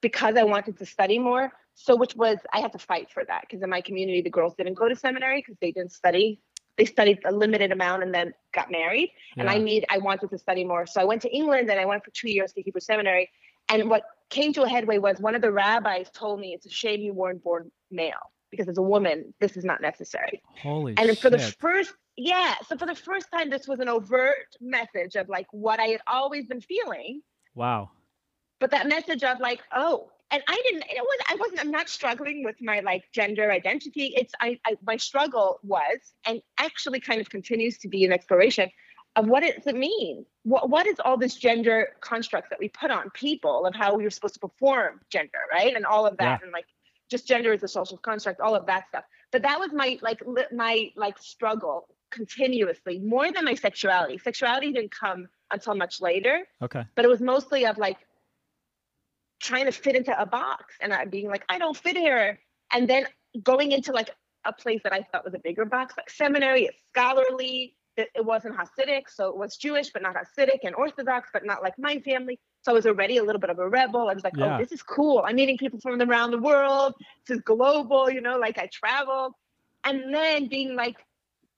because 0.01 0.37
I 0.37 0.45
wanted 0.45 0.79
to 0.79 0.87
study 0.87 1.19
more. 1.19 1.53
So, 1.75 1.97
which 1.97 2.15
was, 2.15 2.37
I 2.53 2.61
had 2.61 2.73
to 2.73 2.79
fight 2.79 3.11
for 3.11 3.25
that 3.25 3.43
because 3.43 3.63
in 3.63 3.71
my 3.71 3.81
community, 3.81 4.21
the 4.21 4.31
girls 4.31 4.55
didn't 4.55 4.75
go 4.75 4.89
to 4.89 4.95
seminary 4.95 5.41
because 5.41 5.57
they 5.61 5.73
didn't 5.73 5.93
study. 5.93 6.41
They 6.77 6.85
studied 6.85 7.21
a 7.25 7.33
limited 7.33 7.73
amount 7.73 8.03
and 8.03 8.15
then 8.15 8.35
got 8.53 8.71
married. 8.71 9.11
Yeah. 9.37 9.43
And 9.43 9.51
I 9.51 9.59
need, 9.59 9.87
I 9.91 9.99
wanted 9.99 10.31
to 10.31 10.39
study 10.39 10.65
more. 10.65 10.87
So 10.87 11.01
I 11.01 11.05
went 11.05 11.23
to 11.23 11.35
England 11.35 11.71
and 11.71 11.81
I 11.81 11.87
went 11.87 12.05
for 12.05 12.11
two 12.11 12.31
years 12.31 12.53
to 12.53 12.63
Hebrew 12.63 12.81
seminary. 12.81 13.31
And 13.69 13.89
what 13.89 14.05
came 14.29 14.53
to 14.53 14.63
a 14.63 14.69
headway 14.69 14.99
was 14.99 15.19
one 15.19 15.35
of 15.35 15.41
the 15.41 15.51
rabbis 15.51 16.11
told 16.11 16.41
me 16.41 16.53
it's 16.53 16.67
a 16.67 16.71
shame 16.71 17.01
you 17.01 17.15
weren't 17.15 17.43
born 17.43 17.71
male 17.91 18.32
because 18.53 18.69
as 18.69 18.79
a 18.79 18.83
woman, 18.83 19.35
this 19.41 19.57
is 19.57 19.65
not 19.65 19.81
necessary. 19.81 20.41
Holy 20.63 20.95
and 20.97 21.09
shit. 21.09 21.19
for 21.19 21.31
the 21.31 21.41
first, 21.41 21.93
yeah, 22.17 22.55
so 22.69 22.77
for 22.77 22.87
the 22.87 22.95
first 22.95 23.27
time, 23.37 23.51
this 23.51 23.67
was 23.67 23.81
an 23.81 23.89
overt 23.89 24.55
message 24.61 25.17
of 25.17 25.29
like 25.29 25.49
what 25.51 25.81
I 25.81 25.87
had 25.87 26.03
always 26.07 26.47
been 26.47 26.61
feeling. 26.61 27.23
Wow 27.57 27.91
but 28.63 28.71
that 28.71 28.89
message 28.89 29.25
of 29.25 29.41
like 29.41 29.61
oh 29.75 30.09
and 30.31 30.41
i 30.49 30.63
didn't 30.65 30.85
it 30.89 31.03
was 31.03 31.19
i 31.29 31.35
wasn't 31.35 31.61
i'm 31.61 31.73
not 31.73 31.89
struggling 31.89 32.45
with 32.45 32.55
my 32.63 32.79
like 32.81 33.03
gender 33.13 33.51
identity 33.51 34.15
it's 34.17 34.33
I, 34.41 34.59
I 34.65 34.77
my 34.87 34.97
struggle 34.97 35.59
was 35.65 36.15
and 36.25 36.41
actually 36.59 37.01
kind 37.01 37.21
of 37.21 37.29
continues 37.29 37.77
to 37.79 37.89
be 37.89 38.05
an 38.05 38.13
exploration 38.13 38.71
of 39.17 39.27
what 39.27 39.43
does 39.43 39.67
it 39.67 39.75
mean 39.75 40.25
what, 40.45 40.71
what 40.71 40.87
is 40.87 40.97
all 41.05 41.19
this 41.19 41.35
gender 41.35 41.89
constructs 42.01 42.51
that 42.51 42.61
we 42.61 42.69
put 42.69 42.93
on 42.93 43.11
people 43.11 43.67
of 43.67 43.75
how 43.75 43.97
we 43.97 44.05
were 44.05 44.11
supposed 44.11 44.35
to 44.35 44.41
perform 44.41 45.01
gender 45.11 45.41
right 45.53 45.75
and 45.75 45.85
all 45.85 46.07
of 46.07 46.17
that 46.19 46.39
yeah. 46.41 46.45
and 46.45 46.53
like 46.53 46.67
just 47.11 47.27
gender 47.27 47.53
is 47.53 47.63
a 47.63 47.69
social 47.69 47.97
construct 47.99 48.41
all 48.41 48.55
of 48.55 48.67
that 48.67 48.89
stuff 48.89 49.05
but 49.31 49.43
that 49.43 49.59
was 49.59 49.73
my 49.73 49.99
like 50.03 50.21
my 50.53 50.91
like 50.97 51.19
struggle 51.19 51.89
continuously 52.11 52.99
more 52.99 53.33
than 53.33 53.45
my 53.45 53.55
sexuality 53.55 54.19
sexuality 54.19 54.73
didn't 54.73 54.93
come 54.95 55.27
until 55.51 55.75
much 55.75 56.01
later 56.01 56.47
okay 56.61 56.85
but 56.95 57.05
it 57.05 57.09
was 57.09 57.21
mostly 57.21 57.65
of 57.67 57.79
like 57.79 57.99
trying 59.43 59.67
to 59.67 59.73
fit 59.73 59.97
into 59.97 60.19
a 60.19 60.25
box 60.25 60.77
and 60.81 60.95
I 60.95 61.05
being 61.05 61.29
like, 61.29 61.45
I 61.49 61.59
don't 61.59 61.77
fit 61.77 61.97
here. 61.97 62.39
And 62.73 62.89
then 62.89 63.07
going 63.43 63.73
into 63.73 63.93
like 63.93 64.11
a 64.45 64.53
place 64.53 64.81
that 64.85 64.93
I 64.93 65.03
thought 65.03 65.25
was 65.25 65.35
a 65.35 65.39
bigger 65.39 65.65
box, 65.65 65.95
like 65.97 66.09
seminary, 66.09 66.65
it's 66.65 66.79
scholarly. 66.91 67.75
It, 67.97 68.09
it 68.15 68.25
wasn't 68.25 68.57
Hasidic, 68.57 69.03
so 69.09 69.29
it 69.29 69.37
was 69.37 69.57
Jewish, 69.59 69.91
but 69.91 70.01
not 70.01 70.17
Hasidic, 70.17 70.61
and 70.65 70.75
Orthodox, 70.75 71.29
but 71.31 71.45
not 71.45 71.63
like 71.63 71.75
my 71.79 71.99
family. 71.99 72.41
So 72.63 72.73
I 72.73 72.75
was 72.75 72.87
already 72.87 73.17
a 73.19 73.25
little 73.25 73.41
bit 73.41 73.51
of 73.51 73.59
a 73.59 73.69
rebel. 73.69 74.09
I 74.09 74.15
was 74.15 74.25
like, 74.25 74.35
oh, 74.39 74.45
yeah. 74.45 74.57
oh, 74.57 74.59
this 74.59 74.73
is 74.73 74.83
cool. 74.83 75.23
I'm 75.27 75.37
meeting 75.37 75.59
people 75.59 75.81
from 75.81 76.01
around 76.01 76.31
the 76.31 76.39
world. 76.39 76.95
This 77.27 77.37
is 77.37 77.43
global, 77.43 78.11
you 78.11 78.21
know, 78.21 78.39
like 78.39 78.59
I 78.59 78.69
travel. 78.73 79.37
And 79.85 80.15
then 80.15 80.49
being 80.49 80.77
like, 80.77 80.97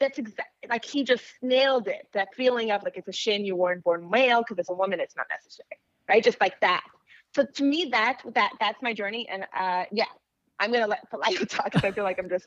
that's 0.01 0.19
exactly 0.19 0.69
like 0.69 0.85
he 0.85 1.05
just 1.05 1.25
nailed 1.43 1.89
it. 1.89 2.09
That 2.15 2.29
feeling 2.35 2.71
of 2.71 2.83
like, 2.83 2.97
it's 2.97 3.09
a 3.09 3.13
shame 3.13 3.45
you 3.45 3.55
weren't 3.55 3.85
born 3.85 4.09
male 4.11 4.41
because 4.41 4.59
as 4.59 4.71
a 4.71 4.75
woman, 4.75 4.99
it's 4.99 5.15
not 5.15 5.27
necessary, 5.31 5.79
right? 6.09 6.25
Just 6.25 6.41
like 6.41 6.59
that 6.61 6.83
so 7.35 7.45
to 7.45 7.65
me 7.65 7.89
that 7.91 8.21
that 8.35 8.53
that's 8.61 8.81
my 8.83 8.93
journey 8.93 9.29
and 9.29 9.45
uh 9.57 9.85
yeah 9.93 10.05
i'm 10.61 10.73
gonna 10.73 10.87
let 10.87 11.11
Pelayo 11.11 11.47
talk 11.49 11.67
because 11.67 11.85
i 11.85 11.91
feel 11.91 12.05
like 12.05 12.19
i'm 12.19 12.29
just 12.29 12.47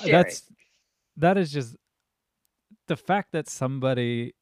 sharing. 0.00 0.22
that's 0.22 0.42
that 1.16 1.36
is 1.36 1.52
just 1.52 1.76
the 2.88 2.96
fact 2.96 3.32
that 3.32 3.48
somebody 3.48 4.34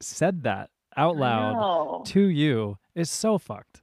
said 0.00 0.42
that 0.44 0.70
out 0.98 1.16
loud 1.16 2.04
to 2.06 2.28
you 2.28 2.76
is 2.94 3.10
so 3.10 3.38
fucked 3.38 3.82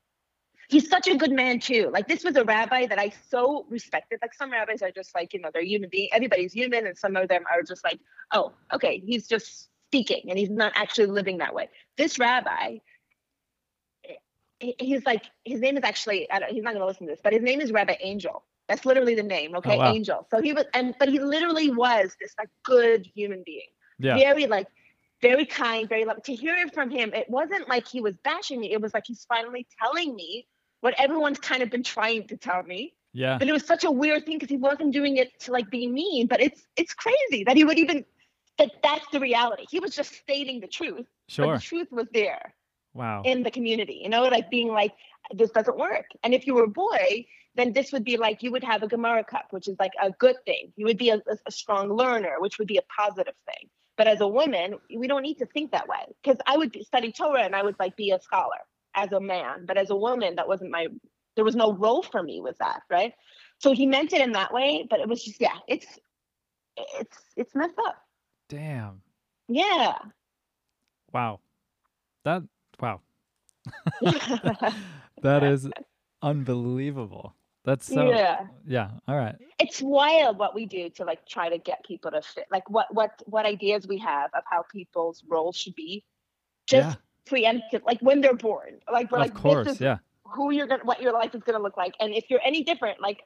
he's 0.68 0.90
such 0.90 1.08
a 1.08 1.16
good 1.16 1.32
man 1.32 1.60
too 1.60 1.90
like 1.92 2.08
this 2.08 2.24
was 2.24 2.36
a 2.36 2.44
rabbi 2.44 2.86
that 2.86 3.00
i 3.00 3.12
so 3.30 3.66
respected 3.70 4.20
like 4.22 4.34
some 4.34 4.52
rabbis 4.52 4.82
are 4.82 4.92
just 4.92 5.14
like 5.16 5.34
you 5.34 5.40
know 5.40 5.50
they're 5.54 5.64
human 5.64 5.90
being 5.90 6.10
everybody's 6.12 6.54
human 6.54 6.88
and 6.88 6.98
some 6.98 7.16
of 7.16 7.28
them 7.28 7.44
are 7.52 7.62
just 7.62 7.84
like 7.84 8.00
oh 8.32 8.52
okay 8.74 9.02
he's 9.06 9.28
just 9.28 9.70
speaking 9.88 10.24
and 10.30 10.38
he's 10.38 10.50
not 10.50 10.72
actually 10.76 11.06
living 11.06 11.38
that 11.38 11.54
way 11.54 11.70
this 11.98 12.20
rabbi 12.20 12.78
he's 14.60 15.06
like 15.06 15.24
his 15.44 15.60
name 15.60 15.78
is 15.78 15.84
actually 15.84 16.28
he's 16.50 16.64
not 16.64 16.74
going 16.74 16.82
to 16.82 16.86
listen 16.86 17.08
to 17.08 17.14
this, 17.14 17.22
but 17.24 17.34
his 17.34 17.42
name 17.42 17.62
is 17.62 17.72
Rabbi 17.72 17.96
Angel. 18.02 18.44
That's 18.68 18.86
literally 18.86 19.14
the 19.14 19.24
name, 19.24 19.52
oh, 19.54 19.60
okay, 19.60 19.76
oh, 19.76 19.80
wow. 19.80 19.94
Angel. 19.94 20.28
So 20.32 20.42
he 20.42 20.52
was, 20.52 20.66
and 20.74 20.96
but 20.98 21.10
he 21.10 21.20
literally 21.20 21.70
was 21.70 22.16
this 22.20 22.34
like 22.38 22.50
good 22.64 23.08
human 23.14 23.44
being, 23.46 23.68
yeah. 24.00 24.16
very 24.16 24.48
like 24.48 24.68
very 25.28 25.46
kind, 25.46 25.88
very 25.88 26.06
loving. 26.06 26.24
To 26.24 26.36
hear 26.36 26.56
it 26.56 26.74
from 26.74 26.90
him, 26.90 27.14
it 27.14 27.30
wasn't 27.30 27.68
like 27.68 27.88
he 27.88 28.02
was 28.02 28.16
bashing 28.24 28.60
me. 28.60 28.72
It 28.72 28.82
was 28.82 28.94
like 28.94 29.04
he's 29.08 29.26
finally 29.28 29.68
telling 29.82 30.16
me 30.16 30.48
what 30.82 30.94
everyone's 31.00 31.40
kind 31.40 31.62
of 31.64 31.70
been 31.70 31.84
trying 31.84 32.28
to 32.28 32.38
tell 32.38 32.64
me. 32.64 32.94
Yeah. 33.14 33.38
But 33.38 33.48
it 33.48 33.54
was 33.54 33.66
such 33.66 33.84
a 33.86 33.92
weird 33.92 34.26
thing 34.26 34.38
because 34.38 34.50
he 34.50 34.58
wasn't 34.58 34.94
doing 34.94 35.18
it 35.18 35.40
to 35.42 35.52
like 35.52 35.70
be 35.70 35.88
mean, 35.88 36.28
but 36.28 36.42
it's 36.42 36.68
it's 36.76 36.94
crazy 36.94 37.44
that 37.46 37.56
he 37.56 37.64
would 37.64 37.80
even 37.80 38.06
that 38.58 38.72
that's 38.84 39.06
the 39.12 39.20
reality. 39.20 39.66
He 39.70 39.80
was 39.80 39.96
just 39.96 40.14
stating 40.14 40.60
the 40.60 40.68
truth. 40.68 41.08
Sure. 41.28 41.56
The 41.56 41.62
truth 41.62 41.88
was 41.92 42.08
there 42.14 42.54
wow 42.96 43.22
in 43.26 43.44
the 43.44 43.52
community 43.52 44.00
you 44.02 44.10
know 44.10 44.24
like 44.24 44.50
being 44.50 44.70
like 44.70 44.94
this 45.34 45.52
doesn't 45.52 45.78
work 45.78 46.06
and 46.24 46.34
if 46.34 46.48
you 46.48 46.56
were 46.56 46.64
a 46.64 46.68
boy 46.68 47.26
then 47.56 47.74
this 47.74 47.92
would 47.92 48.04
be 48.04 48.18
like 48.18 48.42
you 48.42 48.52
would 48.52 48.64
have 48.64 48.82
a 48.82 48.88
gemara 48.88 49.24
kop 49.24 49.44
which 49.52 49.68
is 49.68 49.76
like 49.80 49.92
a 50.02 50.10
good 50.12 50.38
thing 50.46 50.72
you 50.78 50.86
would 50.86 50.98
be 50.98 51.10
a, 51.10 51.22
a 51.46 51.52
strong 51.52 51.90
learner 51.90 52.36
which 52.40 52.58
would 52.58 52.68
be 52.68 52.78
a 52.78 52.82
positive 52.98 53.36
thing 53.46 53.70
but 53.98 54.08
as 54.08 54.22
a 54.22 54.28
woman 54.28 54.76
we 54.96 55.08
don't 55.08 55.22
need 55.24 55.38
to 55.38 55.46
think 55.48 55.72
that 55.72 55.88
way. 55.88 56.06
Because 56.24 56.40
i 56.48 56.58
would 56.58 56.78
study 56.86 57.12
torah 57.12 57.44
and 57.44 57.56
i 57.56 57.64
would 57.64 57.76
like 57.80 57.96
be 57.96 58.12
a 58.12 58.20
scholar 58.20 58.62
as 58.96 59.12
a 59.12 59.20
man. 59.20 59.66
But 59.66 59.78
as 59.78 59.90
a 59.90 59.96
woman 59.96 60.36
that 60.36 60.48
wasn't 60.48 60.72
my 60.72 60.88
there 61.36 61.46
was 61.46 61.56
no 61.56 61.74
role 61.74 62.04
for 62.04 62.24
me 62.24 62.42
with 62.42 62.58
that 62.60 62.82
right? 62.90 63.14
So 63.60 63.74
he 63.74 63.86
meant 63.86 64.14
it 64.14 64.22
in 64.22 64.34
that 64.34 64.54
way 64.54 64.86
but 64.90 65.00
it 65.00 65.08
was 65.08 65.24
just 65.24 65.40
yeah 65.42 65.58
it's 65.68 66.00
it's 66.78 67.18
it's 67.36 67.56
messed 67.56 67.80
up. 67.88 67.96
Damn. 68.50 69.02
Yeah. 69.48 69.98
Wow. 71.14 71.40
That 72.24 72.44
Wow. 72.80 73.02
that 75.22 75.44
is 75.44 75.70
unbelievable. 76.22 77.36
That's 77.66 77.88
so 77.88 78.10
yeah. 78.10 78.46
Yeah. 78.68 78.92
All 79.08 79.16
right. 79.18 79.36
It's 79.60 79.82
wild 79.82 80.38
what 80.38 80.54
we 80.54 80.66
do 80.66 80.90
to 80.92 81.04
like 81.04 81.26
try 81.28 81.50
to 81.50 81.58
get 81.58 81.84
people 81.84 82.12
to 82.12 82.22
fit 82.22 82.46
like 82.52 82.70
what 82.70 82.94
what 82.94 83.22
what 83.26 83.46
ideas 83.46 83.88
we 83.88 83.98
have 83.98 84.30
of 84.36 84.44
how 84.50 84.64
people's 84.72 85.24
roles 85.28 85.58
should 85.58 85.76
be. 85.76 86.04
Just 86.68 86.98
yeah. 86.98 87.60
preemptive, 87.62 87.84
like 87.86 88.00
when 88.02 88.22
they're 88.22 88.36
born. 88.36 88.80
Like 88.92 89.12
we're 89.12 89.18
of 89.18 89.24
like 89.24 89.34
course, 89.34 89.66
this 89.66 89.76
is 89.76 89.82
yeah. 89.82 89.98
who 90.26 90.52
you're 90.52 90.68
gonna 90.68 90.84
what 90.84 91.02
your 91.02 91.12
life 91.12 91.34
is 91.34 91.42
gonna 91.42 91.60
look 91.60 91.76
like. 91.76 91.96
And 92.00 92.14
if 92.14 92.30
you're 92.30 92.42
any 92.46 92.64
different, 92.64 93.02
like 93.02 93.22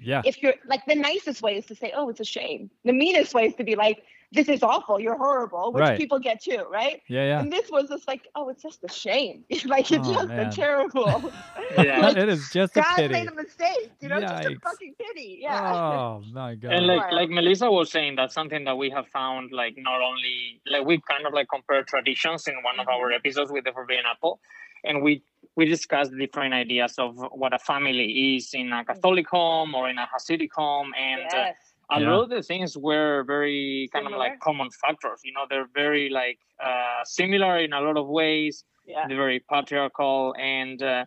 yeah. 0.00 0.22
If 0.24 0.42
you're 0.42 0.54
like 0.66 0.84
the 0.86 0.96
nicest 0.96 1.42
way 1.42 1.56
is 1.56 1.66
to 1.66 1.74
say, 1.74 1.92
Oh, 1.94 2.08
it's 2.08 2.20
a 2.20 2.24
shame. 2.24 2.70
The 2.84 2.92
meanest 2.92 3.32
way 3.32 3.46
is 3.46 3.54
to 3.56 3.64
be 3.64 3.76
like, 3.76 4.02
this 4.32 4.48
is 4.48 4.62
awful, 4.62 5.00
you're 5.00 5.16
horrible, 5.16 5.72
which 5.72 5.80
right. 5.80 5.98
people 5.98 6.20
get 6.20 6.40
too, 6.42 6.64
right? 6.70 7.02
Yeah, 7.08 7.24
yeah. 7.24 7.40
And 7.40 7.52
this 7.52 7.68
was 7.70 7.88
just 7.88 8.06
like, 8.06 8.28
oh, 8.36 8.48
it's 8.48 8.62
just 8.62 8.84
a 8.84 8.88
shame. 8.88 9.44
like 9.66 9.90
it's 9.90 10.06
oh, 10.06 10.14
just 10.14 10.28
man. 10.28 10.46
a 10.46 10.52
terrible. 10.52 11.32
yeah, 11.78 12.00
like, 12.00 12.16
it 12.16 12.28
is 12.28 12.48
just 12.52 12.76
a 12.76 12.80
God 12.80 12.96
pity. 12.96 13.12
made 13.12 13.28
a 13.28 13.34
mistake, 13.34 13.90
you 14.00 14.08
know, 14.08 14.20
Yikes. 14.20 14.42
just 14.42 14.56
a 14.56 14.60
fucking 14.60 14.94
pity. 14.98 15.40
Yeah. 15.42 15.74
Oh 15.74 16.22
my 16.32 16.54
god. 16.54 16.72
And 16.80 16.86
like 16.86 17.10
like 17.10 17.30
Melissa 17.30 17.70
was 17.70 17.90
saying, 17.90 18.16
that's 18.16 18.34
something 18.34 18.64
that 18.64 18.76
we 18.76 18.90
have 18.90 19.08
found. 19.08 19.50
Like 19.50 19.74
not 19.76 20.00
only 20.00 20.60
like 20.70 20.84
we 20.86 21.00
kind 21.00 21.26
of 21.26 21.32
like 21.32 21.48
compare 21.52 21.82
traditions 21.82 22.46
in 22.46 22.54
one 22.62 22.78
of 22.78 22.86
our 22.88 23.08
mm-hmm. 23.08 23.16
episodes 23.16 23.50
with 23.50 23.64
the 23.64 23.72
Forbidden 23.72 24.04
Apple, 24.08 24.38
and 24.84 25.02
we 25.02 25.24
we 25.56 25.64
discussed 25.64 26.12
different 26.16 26.54
ideas 26.54 26.94
of 26.98 27.16
what 27.32 27.52
a 27.52 27.58
family 27.58 28.36
is 28.36 28.54
in 28.54 28.72
a 28.72 28.84
Catholic 28.84 29.28
home 29.28 29.74
or 29.74 29.90
in 29.90 29.98
a 29.98 30.06
Hasidic 30.06 30.52
home, 30.52 30.92
and. 30.96 31.22
Uh, 31.22 31.36
yes. 31.36 31.56
Uh, 31.58 31.69
a 31.90 32.00
yeah. 32.00 32.10
lot 32.10 32.24
of 32.24 32.30
the 32.30 32.42
things 32.42 32.76
were 32.76 33.24
very 33.24 33.88
kind 33.92 34.04
similar. 34.04 34.16
of 34.16 34.30
like 34.30 34.40
common 34.40 34.68
factors 34.70 35.20
you 35.24 35.32
know 35.32 35.44
they're 35.48 35.68
very 35.74 36.08
like 36.08 36.38
uh, 36.62 37.02
similar 37.04 37.58
in 37.58 37.72
a 37.72 37.80
lot 37.80 37.96
of 37.96 38.06
ways 38.08 38.64
yeah. 38.86 39.06
they're 39.08 39.16
very 39.16 39.40
patriarchal 39.50 40.34
and 40.38 40.82
uh, 40.82 41.04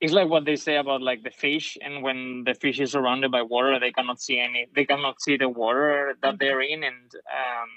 it's 0.00 0.12
like 0.12 0.28
what 0.28 0.44
they 0.44 0.56
say 0.56 0.76
about 0.76 1.00
like 1.00 1.22
the 1.22 1.30
fish 1.30 1.78
and 1.80 2.02
when 2.02 2.42
the 2.44 2.54
fish 2.54 2.80
is 2.80 2.92
surrounded 2.92 3.30
by 3.30 3.42
water 3.42 3.78
they 3.80 3.92
cannot 3.92 4.20
see 4.20 4.38
any 4.38 4.66
they 4.74 4.84
cannot 4.84 5.20
see 5.20 5.36
the 5.36 5.48
water 5.48 6.14
that 6.22 6.28
mm-hmm. 6.28 6.36
they're 6.38 6.60
in 6.60 6.82
and 6.82 7.10
um, 7.14 7.68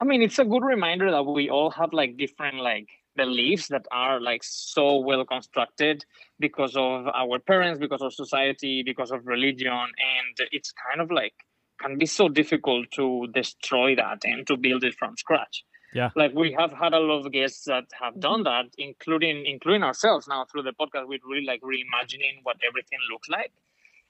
i 0.00 0.04
mean 0.04 0.22
it's 0.22 0.38
a 0.38 0.44
good 0.44 0.64
reminder 0.64 1.10
that 1.10 1.22
we 1.24 1.50
all 1.50 1.70
have 1.70 1.92
like 1.92 2.16
different 2.16 2.56
like 2.58 2.88
beliefs 3.16 3.68
that 3.68 3.84
are 3.92 4.20
like 4.20 4.42
so 4.42 4.98
well 5.00 5.24
constructed 5.24 6.04
because 6.38 6.74
of 6.76 7.06
our 7.08 7.38
parents 7.38 7.78
because 7.78 8.00
of 8.00 8.12
society 8.12 8.82
because 8.82 9.10
of 9.10 9.26
religion 9.26 9.68
and 9.72 10.48
it's 10.50 10.72
kind 10.72 11.00
of 11.00 11.10
like 11.10 11.34
can 11.82 11.98
be 11.98 12.06
so 12.06 12.28
difficult 12.28 12.86
to 12.92 13.26
destroy 13.34 13.94
that 13.96 14.20
and 14.24 14.46
to 14.46 14.56
build 14.56 14.84
it 14.84 14.94
from 14.98 15.16
scratch. 15.16 15.64
Yeah. 15.94 16.10
Like 16.16 16.32
we 16.34 16.56
have 16.58 16.72
had 16.72 16.94
a 16.94 16.98
lot 16.98 17.26
of 17.26 17.32
guests 17.32 17.64
that 17.66 17.84
have 18.00 18.18
done 18.18 18.44
that, 18.44 18.66
including 18.78 19.44
including 19.46 19.82
ourselves 19.82 20.26
now 20.26 20.46
through 20.50 20.62
the 20.62 20.72
podcast. 20.72 21.06
We're 21.06 21.18
really 21.28 21.44
like 21.44 21.60
reimagining 21.60 22.40
what 22.44 22.56
everything 22.66 22.98
looks 23.10 23.28
like. 23.28 23.52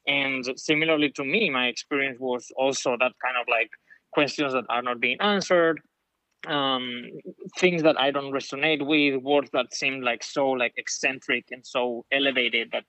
And 0.07 0.45
similarly 0.57 1.09
to 1.11 1.23
me, 1.23 1.49
my 1.49 1.67
experience 1.67 2.19
was 2.19 2.51
also 2.55 2.91
that 2.91 3.13
kind 3.23 3.37
of 3.39 3.47
like 3.49 3.71
questions 4.13 4.53
that 4.53 4.65
are 4.69 4.81
not 4.81 4.99
being 4.99 5.17
answered, 5.19 5.81
um, 6.47 7.03
things 7.57 7.83
that 7.83 7.99
I 7.99 8.11
don't 8.11 8.31
resonate 8.33 8.85
with, 8.85 9.21
words 9.21 9.49
that 9.51 9.73
seem 9.73 10.01
like 10.01 10.23
so 10.23 10.49
like 10.51 10.73
eccentric 10.77 11.45
and 11.51 11.65
so 11.65 12.05
elevated 12.11 12.69
that 12.71 12.85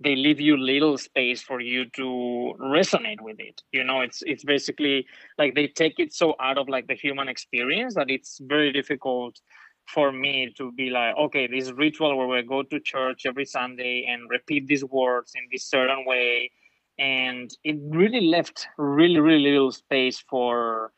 they 0.00 0.16
leave 0.16 0.40
you 0.40 0.56
little 0.56 0.98
space 0.98 1.42
for 1.42 1.60
you 1.60 1.84
to 1.96 2.54
resonate 2.60 3.20
with 3.20 3.36
it. 3.38 3.62
You 3.72 3.84
know 3.84 4.00
it's 4.00 4.22
it's 4.26 4.44
basically 4.44 5.06
like 5.38 5.54
they 5.54 5.68
take 5.68 5.94
it 5.98 6.12
so 6.12 6.34
out 6.40 6.58
of 6.58 6.68
like 6.68 6.86
the 6.88 6.94
human 6.94 7.28
experience 7.28 7.94
that 7.94 8.10
it's 8.10 8.40
very 8.42 8.72
difficult 8.72 9.40
for 9.86 10.10
me 10.10 10.52
to 10.56 10.72
be 10.72 10.88
like 10.90 11.14
okay 11.16 11.46
this 11.46 11.70
ritual 11.72 12.16
where 12.16 12.26
we 12.26 12.42
go 12.42 12.62
to 12.62 12.80
church 12.80 13.26
every 13.26 13.44
sunday 13.44 14.06
and 14.08 14.30
repeat 14.30 14.66
these 14.66 14.84
words 14.84 15.32
in 15.34 15.42
this 15.52 15.66
certain 15.66 16.04
way. 16.06 16.50
And 16.98 17.50
it 17.64 17.76
really 17.90 18.20
left 18.22 18.66
really 18.78 19.20
really 19.20 19.50
little 19.50 19.72
space 19.72 20.22
for 20.28 20.92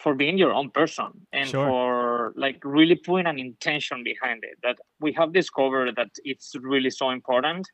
for 0.00 0.14
being 0.14 0.36
your 0.36 0.52
own 0.52 0.70
person 0.70 1.26
and 1.32 1.48
Sure. 1.48 1.66
for 1.66 2.32
like 2.36 2.60
really 2.64 2.96
putting 2.96 3.26
an 3.26 3.38
intention 3.38 4.02
behind 4.04 4.44
it. 4.44 4.58
That 4.62 4.76
we 5.00 5.12
have 5.12 5.32
discovered 5.32 5.94
that 5.96 6.10
it's 6.24 6.54
really 6.60 6.90
so 6.90 7.10
important 7.10 7.66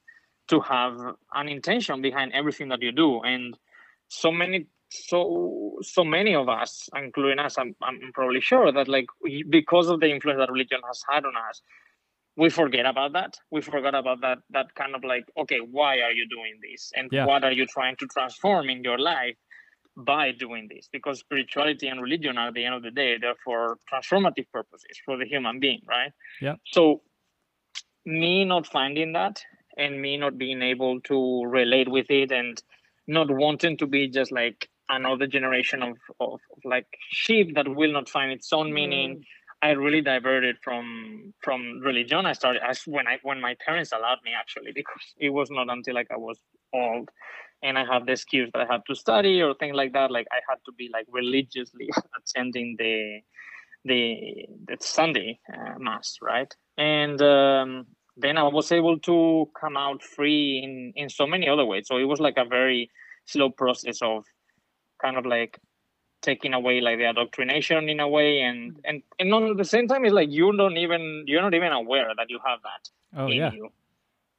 to 0.49 0.61
have 0.61 0.99
an 1.34 1.49
intention 1.49 2.02
behind 2.02 2.32
everything 2.32 2.68
that 2.68 2.82
you 2.82 2.92
do. 2.92 3.20
And 3.22 3.56
so 4.08 4.30
many 4.30 4.66
so 4.90 5.78
so 5.80 6.04
many 6.04 6.34
of 6.34 6.50
us 6.50 6.90
including 6.94 7.38
us 7.38 7.56
i'm, 7.56 7.75
I'm 7.80 7.99
probably 8.12 8.42
sure 8.42 8.70
that 8.70 8.88
like 8.88 9.06
we- 9.22 9.42
because 9.42 9.88
of 9.88 10.00
the 10.00 10.11
influence 10.11 10.38
that 10.38 10.50
religion 10.52 10.80
has 10.87 11.02
had 11.08 11.25
on 11.25 11.32
us 11.49 11.62
we 12.37 12.49
forget 12.49 12.87
about 12.87 13.12
that. 13.12 13.37
We 13.50 13.61
forgot 13.61 13.94
about 13.94 14.20
that 14.22 14.38
that 14.50 14.75
kind 14.75 14.94
of 14.94 15.04
like 15.04 15.25
okay 15.37 15.58
why 15.61 16.00
are 16.00 16.12
you 16.12 16.26
doing 16.28 16.54
this? 16.62 16.90
And 16.96 17.08
Yeah. 17.12 17.26
what 17.26 17.44
are 17.44 17.52
you 17.52 17.66
trying 17.66 17.96
to 17.96 18.06
transform 18.06 18.70
in 18.70 18.82
your 18.82 18.99
life 18.99 19.37
by 19.96 20.32
doing 20.32 20.66
this? 20.68 20.88
Because 20.90 21.20
spirituality 21.20 21.88
and 21.88 22.00
religion 22.02 22.38
are 22.38 22.49
at 22.49 22.54
the 22.54 22.64
end 22.64 22.75
of 22.75 22.82
the 22.82 22.90
day 22.90 23.18
they're 23.18 23.34
for 23.44 23.78
transformative 23.92 24.46
purposes 24.52 24.99
for 25.04 25.16
the 25.16 25.26
human 25.26 25.61
being 25.61 25.82
right? 25.87 26.12
Yeah. 26.40 26.56
so 26.64 27.02
me 28.04 28.44
not 28.44 28.66
finding 28.66 29.12
that 29.12 29.42
and 29.76 30.00
me 30.00 30.16
not 30.16 30.38
being 30.38 30.62
able 30.62 31.00
to 31.02 31.44
relate 31.44 31.88
with 31.88 32.10
it 32.10 32.30
and 32.30 32.62
not 33.06 33.30
wanting 33.30 33.76
to 33.78 33.86
be 33.86 34.08
just 34.08 34.32
like 34.32 34.68
another 34.88 35.26
generation 35.26 35.82
of, 35.82 35.96
of, 36.20 36.34
of 36.34 36.58
like 36.64 36.86
sheep 37.10 37.54
that 37.54 37.68
will 37.68 37.92
not 37.92 38.08
find 38.08 38.32
its 38.32 38.52
own 38.52 38.72
meaning 38.72 39.24
i 39.62 39.70
really 39.70 40.00
diverted 40.00 40.56
from 40.62 41.32
from 41.40 41.80
religion. 41.80 42.26
I 42.26 42.32
started 42.32 42.62
as 42.68 42.82
when 42.86 43.06
i 43.06 43.18
when 43.22 43.40
my 43.40 43.56
parents 43.64 43.92
allowed 43.92 44.18
me 44.24 44.32
actually 44.38 44.72
because 44.80 45.02
it 45.18 45.30
was 45.30 45.50
not 45.50 45.68
until 45.70 45.94
like 45.94 46.10
i 46.10 46.16
was 46.16 46.38
old 46.74 47.08
and 47.62 47.78
i 47.78 47.84
had 47.84 48.06
the 48.06 48.12
excuse 48.12 48.50
that 48.52 48.62
i 48.68 48.72
had 48.72 48.82
to 48.88 48.94
study 48.94 49.40
or 49.40 49.54
things 49.54 49.76
like 49.76 49.92
that 49.92 50.10
like 50.10 50.26
i 50.32 50.40
had 50.48 50.58
to 50.66 50.72
be 50.72 50.90
like 50.92 51.06
religiously 51.10 51.88
attending 52.18 52.76
the 52.78 53.20
the 53.84 54.46
the 54.68 54.76
sunday 54.80 55.38
uh, 55.52 55.78
mass 55.78 56.18
right? 56.22 56.54
And 56.78 57.20
um 57.20 57.86
then 58.16 58.37
I 58.37 58.45
was 58.45 58.71
able 58.73 58.99
to 59.00 59.50
come 59.59 59.76
out 59.76 60.02
free 60.02 60.61
in 60.62 60.92
in 60.97 61.09
so 61.09 61.26
many 61.26 61.49
other 61.49 61.64
ways. 61.64 61.87
So 61.88 61.97
it 61.97 62.04
was 62.04 62.21
like 62.21 62.37
a 62.37 62.45
very 62.45 62.90
slow 63.25 63.50
process 63.50 64.00
of 64.02 64.25
kind 65.00 65.16
of 65.16 65.26
like 65.26 65.59
taking 66.23 66.54
away 66.54 66.81
like 66.81 66.99
the 66.99 67.09
indoctrination 67.09 67.88
in 67.88 67.99
a 68.00 68.09
way 68.09 68.40
and 68.42 68.78
and 68.85 69.02
and 69.19 69.35
on 69.35 69.57
the 69.57 69.64
same 69.64 69.88
time 69.88 70.04
it's 70.04 70.14
like 70.14 70.31
you 70.31 70.57
don't 70.57 70.76
even 70.76 71.25
you're 71.26 71.42
not 71.42 71.54
even 71.54 71.73
aware 71.73 72.12
that 72.16 72.31
you 72.31 72.38
have 72.47 72.61
that 72.62 72.88
Oh 73.14 73.26
in 73.26 73.37
yeah. 73.37 73.50
you. 73.52 73.69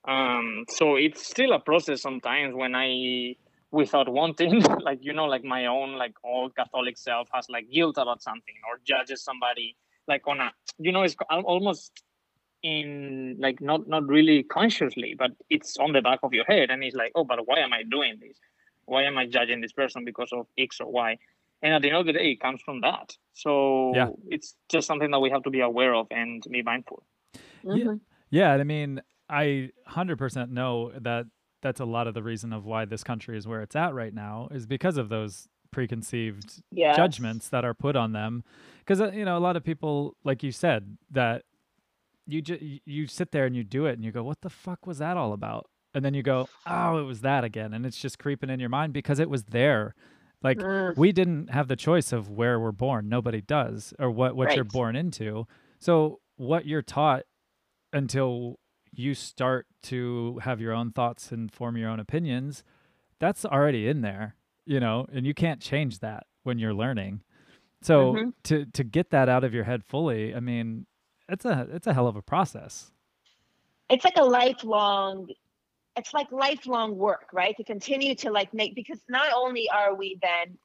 Um 0.08 0.66
so 0.70 0.96
it's 0.96 1.26
still 1.28 1.54
a 1.54 1.60
process 1.60 2.02
sometimes 2.02 2.56
when 2.56 2.74
I 2.76 3.36
without 3.72 4.08
wanting 4.08 4.62
like 4.82 5.00
you 5.02 5.14
know 5.14 5.26
like 5.26 5.44
my 5.44 5.66
own 5.66 5.98
like 5.98 6.14
old 6.24 6.56
Catholic 6.56 6.98
self 6.98 7.28
has 7.34 7.48
like 7.50 7.70
guilt 7.70 7.98
about 7.98 8.22
something 8.22 8.56
or 8.70 8.80
judges 8.86 9.22
somebody 9.24 9.76
like 10.08 10.26
on 10.28 10.40
a 10.40 10.52
you 10.80 10.92
know 10.92 11.04
it's 11.04 11.16
almost 11.30 12.04
in 12.64 13.36
like 13.40 13.60
not 13.62 13.88
not 13.88 14.08
really 14.08 14.42
consciously 14.44 15.16
but 15.18 15.32
it's 15.50 15.78
on 15.78 15.92
the 15.92 16.02
back 16.02 16.20
of 16.24 16.34
your 16.34 16.46
head 16.46 16.70
and 16.72 16.84
it's 16.84 16.96
like 16.96 17.12
oh 17.16 17.24
but 17.26 17.40
why 17.46 17.60
am 17.60 17.74
i 17.74 17.84
doing 17.84 18.18
this 18.22 18.38
why 18.86 19.04
am 19.04 19.18
i 19.18 19.26
judging 19.28 19.60
this 19.62 19.74
person 19.74 20.04
because 20.06 20.30
of 20.32 20.48
x 20.58 20.80
or 20.80 20.90
y 20.92 21.18
and 21.62 21.74
at 21.74 21.82
the 21.82 21.90
end 21.90 21.98
of 21.98 22.06
the 22.06 22.14
day 22.14 22.32
it 22.32 22.40
comes 22.40 22.62
from 22.62 22.82
that 22.82 23.16
so 23.34 23.92
Yeah. 23.94 24.10
it's 24.30 24.56
just 24.72 24.88
something 24.88 25.12
that 25.12 25.20
we 25.20 25.30
have 25.30 25.44
to 25.44 25.50
be 25.50 25.60
aware 25.60 25.94
of 25.94 26.08
and 26.10 26.44
be 26.50 26.62
mindful 26.64 27.04
Mhm. 27.66 28.00
Yeah, 28.30 28.52
I 28.54 28.64
mean, 28.64 29.02
I 29.30 29.70
100% 29.90 30.50
know 30.50 30.92
that 31.00 31.28
that's 31.62 31.80
a 31.80 31.86
lot 31.86 32.08
of 32.08 32.14
the 32.14 32.24
reason 32.24 32.52
of 32.52 32.66
why 32.66 32.86
this 32.86 33.04
country 33.04 33.38
is 33.38 33.48
where 33.48 33.62
it's 33.62 33.76
at 33.76 33.94
right 33.94 34.14
now 34.14 34.48
is 34.52 34.66
because 34.66 34.98
of 34.98 35.10
those 35.10 35.48
preconceived 35.72 36.62
Yes. 36.72 36.96
judgments 36.96 37.50
that 37.50 37.64
are 37.66 37.74
put 37.74 37.96
on 37.96 38.12
them 38.12 38.44
because 38.80 39.00
you 39.16 39.26
know 39.26 39.38
a 39.38 39.40
lot 39.48 39.56
of 39.56 39.64
people 39.64 40.16
like 40.24 40.44
you 40.44 40.52
said 40.52 40.98
that 41.10 41.44
you 42.28 42.42
just 42.42 42.62
you 42.86 43.08
sit 43.08 43.32
there 43.32 43.46
and 43.46 43.56
you 43.56 43.64
do 43.64 43.86
it 43.86 43.94
and 43.94 44.04
you 44.04 44.12
go 44.12 44.24
what 44.24 44.42
the 44.42 44.50
fuck 44.50 44.86
was 44.88 44.98
that 45.00 45.18
all 45.18 45.34
about? 45.34 45.70
And 45.94 46.04
then 46.04 46.14
you 46.14 46.24
go 46.24 46.48
oh 46.66 46.98
it 46.98 47.04
was 47.04 47.22
that 47.22 47.44
again. 47.44 47.74
And 47.74 47.86
it's 47.86 47.98
just 48.00 48.18
creeping 48.20 48.50
in 48.50 48.60
your 48.60 48.70
mind 48.70 48.94
because 48.94 49.20
it 49.20 49.30
was 49.30 49.44
there. 49.46 49.94
Like 50.42 50.58
Mm. 50.58 50.98
we 50.98 51.12
didn't 51.12 51.50
have 51.52 51.68
the 51.68 51.76
choice 51.76 52.12
of 52.12 52.30
where 52.30 52.60
we're 52.60 52.72
born. 52.72 53.08
Nobody 53.10 53.42
does 53.42 53.94
or 54.00 54.10
what 54.12 54.36
what 54.36 54.50
you're 54.56 54.66
born 54.66 54.96
into. 54.96 55.48
So 55.80 56.20
what 56.38 56.66
you're 56.66 56.82
taught 56.82 57.24
until 57.92 58.60
you 58.92 59.14
start 59.16 59.66
to 59.84 60.40
have 60.44 60.62
your 60.62 60.74
own 60.74 60.92
thoughts 60.92 61.32
and 61.32 61.52
form 61.52 61.78
your 61.78 61.90
own 61.90 62.00
opinions 62.00 62.64
that's 63.20 63.46
already 63.46 63.88
in 63.88 64.02
there 64.02 64.36
you 64.66 64.80
know 64.80 65.06
and 65.12 65.26
you 65.26 65.34
can't 65.34 65.60
change 65.62 66.00
that 66.00 66.26
when 66.44 66.58
you're 66.60 66.74
learning. 66.74 67.22
So 67.82 68.14
Mhm. 68.14 68.34
to 68.44 68.66
to 68.68 68.84
get 68.84 69.10
that 69.12 69.28
out 69.30 69.44
of 69.44 69.54
your 69.54 69.64
head 69.66 69.84
fully 69.84 70.34
i 70.36 70.40
mean 70.40 70.86
it's 71.34 71.46
a 71.46 71.68
it's 71.72 71.88
a 71.88 71.94
hell 71.94 72.08
of 72.08 72.16
a 72.16 72.22
process. 72.22 72.92
It's 73.90 74.06
like 74.06 74.18
a 74.18 74.24
lifelong 74.24 75.28
it's 75.96 76.14
like 76.14 76.32
lifelong 76.32 76.98
work 76.98 77.28
right? 77.34 77.56
To 77.58 77.64
continue 77.64 78.16
to 78.16 78.32
like 78.32 78.54
make 78.54 78.74
because 78.76 79.00
not 79.10 79.32
only 79.36 79.70
are 79.70 79.94
we 79.96 80.18
then 80.22 80.58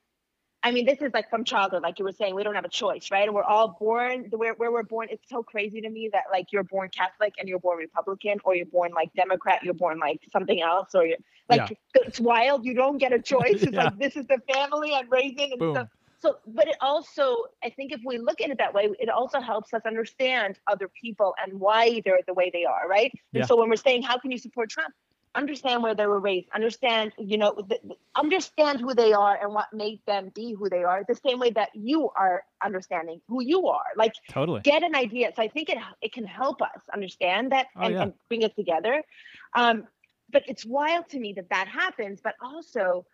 i 0.64 0.72
mean 0.72 0.85
this 0.87 1.00
is 1.00 1.12
like 1.14 1.31
from 1.31 1.44
childhood 1.44 1.83
like 1.83 2.00
you 2.00 2.04
were 2.04 2.11
saying 2.20 2.35
we 2.35 2.42
don't 2.42 2.54
have 2.57 2.64
a 2.64 2.68
choice 2.68 3.11
right? 3.12 3.26
And 3.28 3.35
we're 3.35 3.44
all 3.54 3.76
born 3.78 4.26
the- 4.31 4.37
where, 4.38 4.54
where 4.54 4.72
we're 4.72 4.83
born 4.83 5.07
it's 5.11 5.28
so 5.28 5.42
crazy 5.42 5.81
to 5.81 5.88
me 5.90 6.09
that 6.12 6.24
like 6.33 6.46
you're 6.52 6.64
born 6.64 6.88
catholic 7.00 7.35
and 7.38 7.48
you're 7.48 7.61
born 7.61 7.78
republican 7.78 8.38
or 8.44 8.57
you're 8.57 8.66
born 8.66 8.90
like 8.92 9.12
democrat 9.14 9.62
you're 9.62 9.74
born 9.74 9.98
like 10.00 10.20
something 10.33 10.61
else 10.61 10.94
or 10.96 11.04
you're 11.07 11.18
like 11.48 11.78
it's 11.94 12.18
wild 12.18 12.64
you 12.64 12.74
don't 12.74 12.98
get 12.98 13.12
a 13.12 13.20
choice 13.20 13.62
it's 13.62 13.72
Yeah. 13.72 13.85
like 13.85 13.98
this 13.98 14.16
is 14.16 14.26
the 14.26 14.40
family 14.52 14.90
i'm 14.94 15.09
raising 15.11 15.52
and 15.52 15.59
boom. 15.61 15.74
stuff 15.76 15.88
so 16.20 16.37
but 16.46 16.66
it 16.68 16.76
also 16.81 17.37
i 17.64 17.70
think 17.70 17.92
if 17.92 18.00
we 18.04 18.18
look 18.18 18.40
at 18.40 18.50
it 18.50 18.59
that 18.59 18.72
way 18.74 18.88
it 18.98 19.09
also 19.09 19.40
helps 19.40 19.72
us 19.74 19.83
understand 19.87 20.59
other 20.66 20.88
people 21.02 21.35
and 21.42 21.59
why 21.61 22.00
they're 22.04 22.18
the 22.26 22.35
way 22.35 22.50
they 22.52 22.64
are 22.64 22.88
right? 22.88 23.12
Yeah. 23.33 23.40
and 23.40 23.48
so 23.48 23.57
when 23.57 23.68
we're 23.68 23.76
saying 23.76 24.02
how 24.02 24.18
can 24.18 24.31
you 24.31 24.38
support 24.38 24.70
trump? 24.70 24.92
Understand 25.35 25.83
where 25.83 25.94
they 25.94 26.07
were 26.07 26.18
raised. 26.18 26.48
Understand 26.54 27.12
you 27.18 27.37
know 27.37 27.52
th- 27.52 27.83
th- 27.83 27.98
understand 28.16 28.81
who 28.81 28.94
they 28.94 29.12
are 29.12 29.38
and 29.40 29.52
what 29.54 29.66
made 29.72 30.00
them 30.07 30.33
be 30.35 30.54
who 30.59 30.68
they 30.68 30.83
are 30.83 31.04
the 31.07 31.14
same 31.14 31.38
way 31.38 31.50
that 31.50 31.68
you 31.74 32.09
are 32.16 32.42
understanding 32.64 33.20
who 33.28 33.42
you 33.42 33.68
are. 33.68 33.90
Like 33.94 34.14
totally. 34.31 34.62
get 34.62 34.83
an 34.83 34.94
idea. 34.96 35.31
So 35.37 35.42
i 35.42 35.48
think 35.48 35.68
it 35.68 35.78
it 36.00 36.12
can 36.12 36.24
help 36.24 36.61
us 36.62 36.81
understand 36.92 37.52
that 37.52 37.66
Oh, 37.76 37.83
and, 37.83 37.94
yeah. 37.94 38.02
and 38.04 38.12
bring 38.28 38.42
it 38.42 38.57
together. 38.57 39.02
Um 39.54 39.87
but 40.33 40.42
it's 40.50 40.64
wild 40.64 41.09
to 41.11 41.18
me 41.20 41.33
that 41.35 41.48
that 41.50 41.68
happens 41.68 42.20
but 42.26 42.35
also 42.42 43.04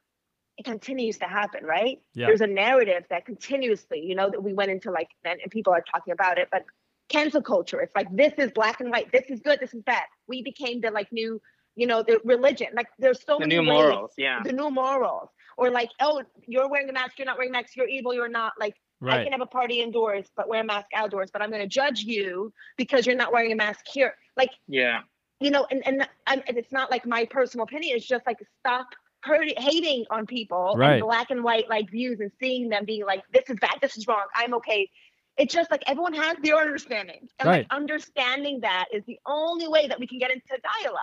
it 0.56 0.64
continues 0.64 1.18
to 1.18 1.24
happen 1.26 1.64
right 1.64 2.00
Yeah. 2.14 2.26
there's 2.26 2.40
a 2.40 2.46
narrative 2.46 3.04
that 3.10 3.26
continuously 3.26 4.00
you 4.00 4.14
know 4.14 4.30
that 4.30 4.42
we 4.42 4.52
went 4.52 4.70
into 4.70 4.90
like 4.90 5.08
and, 5.24 5.40
and 5.40 5.50
people 5.50 5.72
are 5.72 5.82
talking 5.82 6.12
about 6.12 6.38
it 6.38 6.48
but 6.50 6.64
cancel 7.08 7.42
culture 7.42 7.80
it's 7.80 7.94
like 7.94 8.08
this 8.14 8.32
is 8.38 8.50
black 8.52 8.80
and 8.80 8.90
white 8.90 9.10
this 9.12 9.24
is 9.28 9.40
good 9.40 9.60
this 9.60 9.74
is 9.74 9.82
bad 9.82 10.04
we 10.26 10.42
became 10.42 10.80
the 10.80 10.90
like 10.90 11.10
new 11.12 11.40
you 11.76 11.86
know 11.86 12.02
the 12.02 12.20
religion 12.24 12.68
like 12.74 12.86
there's 12.98 13.22
so 13.24 13.38
the 13.38 13.46
many 13.46 13.60
new 13.60 13.68
ways 13.68 13.68
morals 13.68 14.12
yeah 14.16 14.40
the 14.44 14.52
new 14.52 14.70
morals 14.70 15.28
or 15.58 15.70
like 15.70 15.90
oh 16.00 16.22
you're 16.46 16.68
wearing 16.68 16.88
a 16.88 16.92
mask 16.92 17.18
you're 17.18 17.26
not 17.26 17.36
wearing 17.36 17.50
a 17.50 17.52
mask 17.52 17.76
you're 17.76 17.88
evil 17.88 18.14
you're 18.14 18.28
not 18.28 18.52
like 18.58 18.74
I 19.06 19.22
can 19.22 19.32
have 19.32 19.42
a 19.42 19.46
party 19.46 19.82
indoors, 19.82 20.30
but 20.34 20.48
wear 20.48 20.62
a 20.62 20.64
mask 20.64 20.86
outdoors. 20.94 21.28
But 21.30 21.42
I'm 21.42 21.50
going 21.50 21.60
to 21.60 21.68
judge 21.68 22.00
you 22.04 22.54
because 22.78 23.04
you're 23.06 23.16
not 23.16 23.34
wearing 23.34 23.52
a 23.52 23.54
mask 23.54 23.84
here. 23.86 24.14
Like 24.34 24.48
yeah 24.66 25.00
you 25.40 25.50
know, 25.50 25.66
and 25.70 25.86
and, 25.86 26.08
and 26.26 26.42
it's 26.46 26.72
not 26.72 26.90
like 26.90 27.04
my 27.06 27.26
personal 27.26 27.64
opinion. 27.64 27.96
It's 27.96 28.06
just 28.06 28.26
like 28.26 28.38
stop 28.60 28.86
hurting, 29.24 29.54
hating 29.56 30.04
on 30.10 30.26
people 30.26 30.74
Right. 30.76 30.94
and 30.94 31.02
black 31.02 31.30
and 31.30 31.42
white 31.42 31.68
like 31.68 31.90
views 31.90 32.20
and 32.20 32.30
seeing 32.40 32.68
them 32.68 32.84
being 32.84 33.04
like 33.04 33.22
this 33.32 33.48
is 33.48 33.58
bad, 33.60 33.78
this 33.80 33.96
is 33.96 34.06
wrong. 34.06 34.24
I'm 34.34 34.54
okay. 34.54 34.88
It's 35.37 35.52
just 35.52 35.70
like 35.70 35.82
everyone 35.87 36.14
has 36.14 36.37
their 36.42 36.56
understanding, 36.56 37.28
and 37.40 37.48
Right. 37.48 37.58
like 37.58 37.66
understanding 37.70 38.60
that 38.60 38.87
is 38.92 39.02
the 39.06 39.18
only 39.26 39.66
way 39.68 39.88
that 39.88 39.98
we 39.98 40.06
can 40.06 40.18
get 40.18 40.30
into 40.30 40.44
dialogue. 40.82 41.00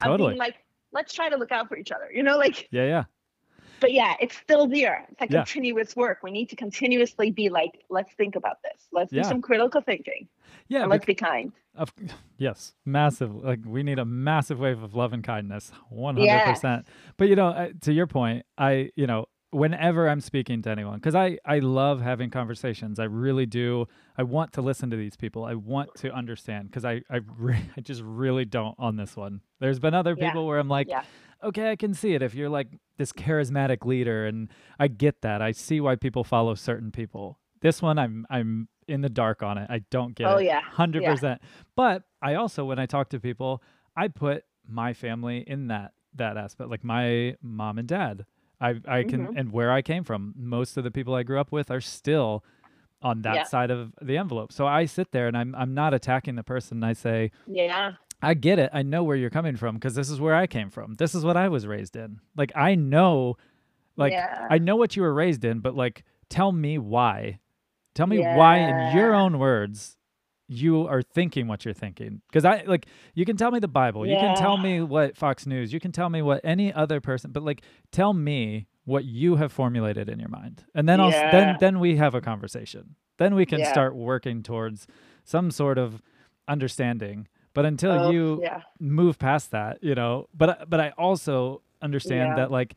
Of 0.00 0.06
Totally. 0.08 0.30
being 0.30 0.38
like, 0.38 0.56
let's 0.92 1.12
try 1.12 1.28
to 1.28 1.36
look 1.36 1.52
out 1.52 1.68
for 1.68 1.76
each 1.76 1.92
other. 1.92 2.10
You 2.12 2.22
know, 2.22 2.38
like 2.38 2.68
yeah 2.72 2.84
yeah 2.84 3.04
but 3.80 3.92
yeah, 3.92 4.14
it's 4.20 4.36
still 4.36 4.66
there. 4.66 5.06
It's 5.10 5.20
like 5.20 5.30
Yeah. 5.30 5.44
continuous 5.44 5.94
work. 5.96 6.18
We 6.22 6.30
need 6.30 6.48
to 6.50 6.56
continuously 6.56 7.30
be 7.30 7.48
like, 7.48 7.84
let's 7.90 8.12
think 8.14 8.36
about 8.36 8.62
this. 8.62 8.88
Let's 8.92 9.12
Yeah. 9.12 9.22
do 9.22 9.28
some 9.28 9.42
critical 9.42 9.80
thinking. 9.80 10.28
Yeah, 10.68 10.82
and 10.82 10.90
let's 10.90 11.04
be 11.06 11.14
kind. 11.14 11.52
Of, 11.74 11.92
yes, 12.38 12.74
massive. 12.84 13.34
Like 13.34 13.60
we 13.64 13.82
need 13.82 13.98
a 13.98 14.04
massive 14.04 14.58
wave 14.58 14.82
of 14.82 14.94
love 14.94 15.12
and 15.12 15.22
kindness, 15.24 15.70
one 15.90 16.16
hundred 16.16 16.44
percent. 16.44 16.86
But 17.16 17.28
you 17.28 17.36
know, 17.36 17.48
uh, 17.48 17.68
to 17.82 17.92
your 17.92 18.06
point, 18.06 18.44
I 18.58 18.90
you 18.96 19.06
know, 19.06 19.26
whenever 19.50 20.08
I'm 20.08 20.20
speaking 20.20 20.60
to 20.62 20.70
anyone, 20.70 20.96
because 20.96 21.14
I 21.14 21.38
I 21.46 21.60
love 21.60 22.00
having 22.02 22.30
conversations. 22.30 22.98
I 22.98 23.04
really 23.04 23.46
do. 23.46 23.86
I 24.16 24.24
want 24.24 24.52
to 24.54 24.62
listen 24.62 24.90
to 24.90 24.96
these 24.96 25.16
people. 25.16 25.44
I 25.44 25.54
want 25.54 25.94
to 25.98 26.12
understand 26.12 26.68
because 26.70 26.84
I 26.84 27.02
I 27.08 27.20
re- 27.38 27.64
I 27.76 27.80
just 27.80 28.02
really 28.04 28.44
don't 28.44 28.74
on 28.78 28.96
this 28.96 29.16
one. 29.16 29.40
There's 29.60 29.78
been 29.78 29.94
other 29.94 30.14
Yeah. 30.18 30.26
people 30.28 30.46
where 30.46 30.58
I'm 30.58 30.68
like, 30.68 30.88
Yeah. 30.88 31.04
Okay, 31.42 31.70
I 31.70 31.76
can 31.76 31.94
see 31.94 32.14
it 32.14 32.22
if 32.22 32.34
you're 32.34 32.48
like 32.48 32.68
this 32.96 33.12
charismatic 33.12 33.84
leader, 33.84 34.26
and 34.26 34.48
I 34.78 34.88
get 34.88 35.22
that. 35.22 35.40
I 35.42 35.52
see 35.52 35.80
why 35.80 35.96
people 35.96 36.24
follow 36.24 36.54
certain 36.54 36.90
people. 36.90 37.38
This 37.60 37.80
one, 37.82 37.98
I'm 37.98 38.26
I'm 38.30 38.68
in 38.86 39.00
the 39.02 39.08
dark 39.08 39.42
on 39.42 39.58
it. 39.58 39.68
I 39.70 39.80
don't 39.90 40.14
get 40.14 40.26
Oh, 40.28 40.36
it. 40.38 40.44
yeah. 40.46 40.60
hundred 40.62 41.02
Yeah. 41.02 41.12
percent. 41.12 41.42
But 41.76 42.04
I 42.22 42.34
also, 42.34 42.64
when 42.64 42.78
I 42.78 42.86
talk 42.86 43.10
to 43.10 43.20
people, 43.20 43.62
I 43.96 44.08
put 44.08 44.44
my 44.66 44.92
family 44.94 45.44
in 45.46 45.68
that 45.68 45.92
that 46.14 46.36
aspect, 46.36 46.70
like 46.70 46.82
my 46.84 47.36
mom 47.42 47.78
and 47.78 47.86
dad. 47.86 48.24
I 48.60 48.80
I 48.88 49.02
can 49.04 49.28
Mhm. 49.28 49.36
and 49.36 49.52
where 49.52 49.70
I 49.70 49.82
came 49.82 50.02
from. 50.04 50.34
Most 50.36 50.76
of 50.76 50.84
the 50.84 50.90
people 50.90 51.14
I 51.14 51.22
grew 51.22 51.38
up 51.38 51.52
with 51.52 51.70
are 51.70 51.80
still 51.80 52.44
on 53.02 53.22
that 53.22 53.34
Yeah. 53.36 53.42
side 53.44 53.70
of 53.70 53.94
the 54.02 54.16
envelope. 54.16 54.50
So 54.52 54.66
I 54.66 54.84
sit 54.86 55.12
there 55.12 55.28
and 55.28 55.36
I'm 55.36 55.54
I'm 55.54 55.74
not 55.74 55.94
attacking 55.94 56.34
the 56.34 56.42
person. 56.42 56.82
I 56.82 56.94
say, 56.94 57.30
Yeah. 57.46 57.92
I 58.22 58.34
get 58.34 58.58
it. 58.58 58.70
I 58.72 58.82
know 58.82 59.04
where 59.04 59.16
you're 59.16 59.30
coming 59.30 59.56
from 59.56 59.76
because 59.76 59.94
this 59.94 60.10
is 60.10 60.20
where 60.20 60.34
I 60.34 60.46
came 60.46 60.70
from. 60.70 60.94
This 60.94 61.14
is 61.14 61.24
what 61.24 61.36
I 61.36 61.48
was 61.48 61.66
raised 61.66 61.94
in. 61.96 62.20
Like 62.36 62.52
I 62.56 62.74
know 62.74 63.36
like 63.96 64.12
Yeah. 64.12 64.46
I 64.50 64.58
know 64.58 64.76
what 64.76 64.96
you 64.96 65.02
were 65.02 65.14
raised 65.14 65.44
in, 65.44 65.60
but 65.60 65.74
like 65.74 66.04
tell 66.28 66.52
me 66.52 66.78
why. 66.78 67.38
Tell 67.94 68.06
me 68.06 68.18
why 68.36 68.58
in 68.58 68.96
your 68.96 69.14
own 69.14 69.38
words 69.38 69.96
you 70.50 70.86
are 70.86 71.02
thinking 71.02 71.46
what 71.46 71.64
you're 71.64 71.74
thinking. 71.74 72.22
Cuz 72.32 72.44
I 72.44 72.62
like 72.66 72.86
you 73.14 73.24
can 73.24 73.36
tell 73.36 73.50
me 73.50 73.58
the 73.60 73.68
Bible. 73.68 74.06
You 74.06 74.16
can 74.16 74.36
tell 74.36 74.56
me 74.56 74.80
what 74.80 75.16
Fox 75.16 75.46
News. 75.46 75.72
You 75.72 75.78
can 75.80 75.92
tell 75.92 76.08
me 76.08 76.22
what 76.22 76.40
any 76.42 76.72
other 76.72 77.00
person, 77.00 77.30
but 77.32 77.42
like 77.42 77.62
tell 77.92 78.14
me 78.14 78.66
what 78.84 79.04
you 79.04 79.36
have 79.36 79.52
formulated 79.52 80.08
in 80.08 80.18
your 80.18 80.30
mind. 80.30 80.64
And 80.74 80.88
then 80.88 81.00
I'll 81.00 81.10
then 81.30 81.56
then 81.60 81.78
we 81.78 81.96
have 81.96 82.14
a 82.14 82.20
conversation. 82.20 82.96
Then 83.18 83.34
we 83.34 83.44
can 83.46 83.60
Yeah. 83.60 83.70
start 83.70 83.94
working 83.94 84.42
towards 84.42 84.86
some 85.24 85.50
sort 85.50 85.76
of 85.78 86.00
understanding. 86.48 87.28
But 87.58 87.66
until 87.66 87.90
Oh, 87.90 88.10
you 88.12 88.38
yeah. 88.40 88.62
move 88.78 89.18
past 89.18 89.50
that, 89.50 89.82
you 89.82 89.96
know. 89.96 90.28
But 90.32 90.70
but 90.70 90.78
I 90.78 90.90
also 90.90 91.60
understand 91.82 92.28
Yeah. 92.30 92.36
that 92.36 92.52
like 92.52 92.76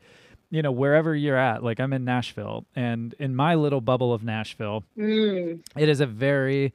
you 0.50 0.60
know 0.60 0.72
wherever 0.72 1.14
you're 1.14 1.36
at, 1.36 1.62
like 1.62 1.78
I'm 1.78 1.92
in 1.92 2.04
Nashville 2.04 2.66
and 2.74 3.14
in 3.20 3.36
my 3.36 3.54
little 3.54 3.80
bubble 3.80 4.12
of 4.12 4.24
Nashville, 4.24 4.82
Mm. 4.98 5.60
it 5.76 5.88
is 5.88 6.00
a 6.00 6.06
very 6.06 6.72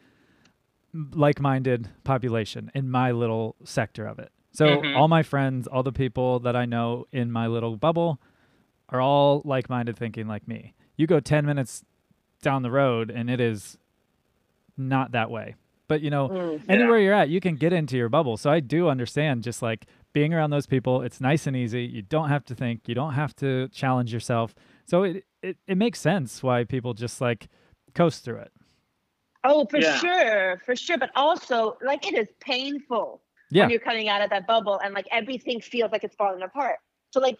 like-minded 0.93 1.89
population 2.06 2.72
in 2.74 2.89
my 2.89 3.12
little 3.12 3.56
sector 3.65 4.06
of 4.08 4.20
it. 4.20 4.32
So 4.52 4.82
Mhm. 4.82 4.96
all 4.96 5.10
my 5.10 5.22
friends, 5.22 5.67
all 5.67 5.84
the 5.84 5.91
people 5.91 6.39
that 6.39 6.56
I 6.56 6.63
know 6.65 7.08
in 7.12 7.30
my 7.30 7.48
little 7.48 7.76
bubble 7.76 8.20
are 8.88 9.02
all 9.02 9.41
like-minded 9.43 9.98
thinking 9.98 10.28
like 10.28 10.48
me. 10.48 10.74
You 10.96 11.08
go 11.08 11.20
10 11.20 11.46
minutes 11.46 11.84
down 12.41 12.62
the 12.62 12.72
road 12.72 13.12
and 13.12 13.30
it 13.30 13.41
is 13.41 13.78
not 14.78 15.12
that 15.12 15.30
way. 15.30 15.56
But 15.88 16.02
you 16.02 16.10
know, 16.10 16.30
Mm. 16.30 16.62
anywhere 16.69 17.00
you're 17.00 17.13
at, 17.13 17.30
you 17.30 17.39
can 17.39 17.56
get 17.56 17.71
into 17.73 17.97
your 17.97 18.10
bubble. 18.10 18.38
So 18.38 18.50
I 18.50 18.60
do 18.60 18.89
understand 18.89 19.43
just 19.43 19.62
like 19.62 19.86
being 20.13 20.34
around 20.34 20.50
those 20.50 20.65
people, 20.67 21.02
it's 21.02 21.21
nice 21.21 21.47
and 21.47 21.56
easy. 21.56 21.84
You 21.84 22.02
don't 22.02 22.30
have 22.30 22.43
to 22.45 22.56
think, 22.56 22.88
you 22.88 22.95
don't 22.95 23.13
have 23.13 23.36
to 23.38 23.67
challenge 23.69 24.13
yourself. 24.13 24.54
So 24.86 25.04
it 25.04 25.23
it, 25.43 25.58
it 25.67 25.78
makes 25.78 26.00
sense 26.02 26.41
why 26.43 26.63
people 26.63 26.93
just 26.93 27.21
like 27.21 27.47
coast 27.93 28.26
through 28.26 28.38
it. 28.39 28.52
Oh, 29.43 29.65
for 29.69 29.80
Yeah. 29.80 29.97
sure, 29.97 30.62
for 30.65 30.76
sure. 30.76 30.97
But 30.97 31.12
also, 31.15 31.78
like, 31.82 32.06
it 32.12 32.17
is 32.17 32.28
painful 32.41 33.21
Yeah. 33.52 33.63
when 33.63 33.69
you're 33.69 33.80
coming 33.80 34.10
out 34.10 34.21
of 34.21 34.30
that 34.32 34.45
bubble 34.47 34.80
and 34.80 34.93
like 34.93 35.08
everything 35.12 35.62
feels 35.62 35.91
like 35.91 36.04
it's 36.04 36.15
falling 36.15 36.41
apart. 36.41 36.80
So, 37.13 37.19
like, 37.21 37.38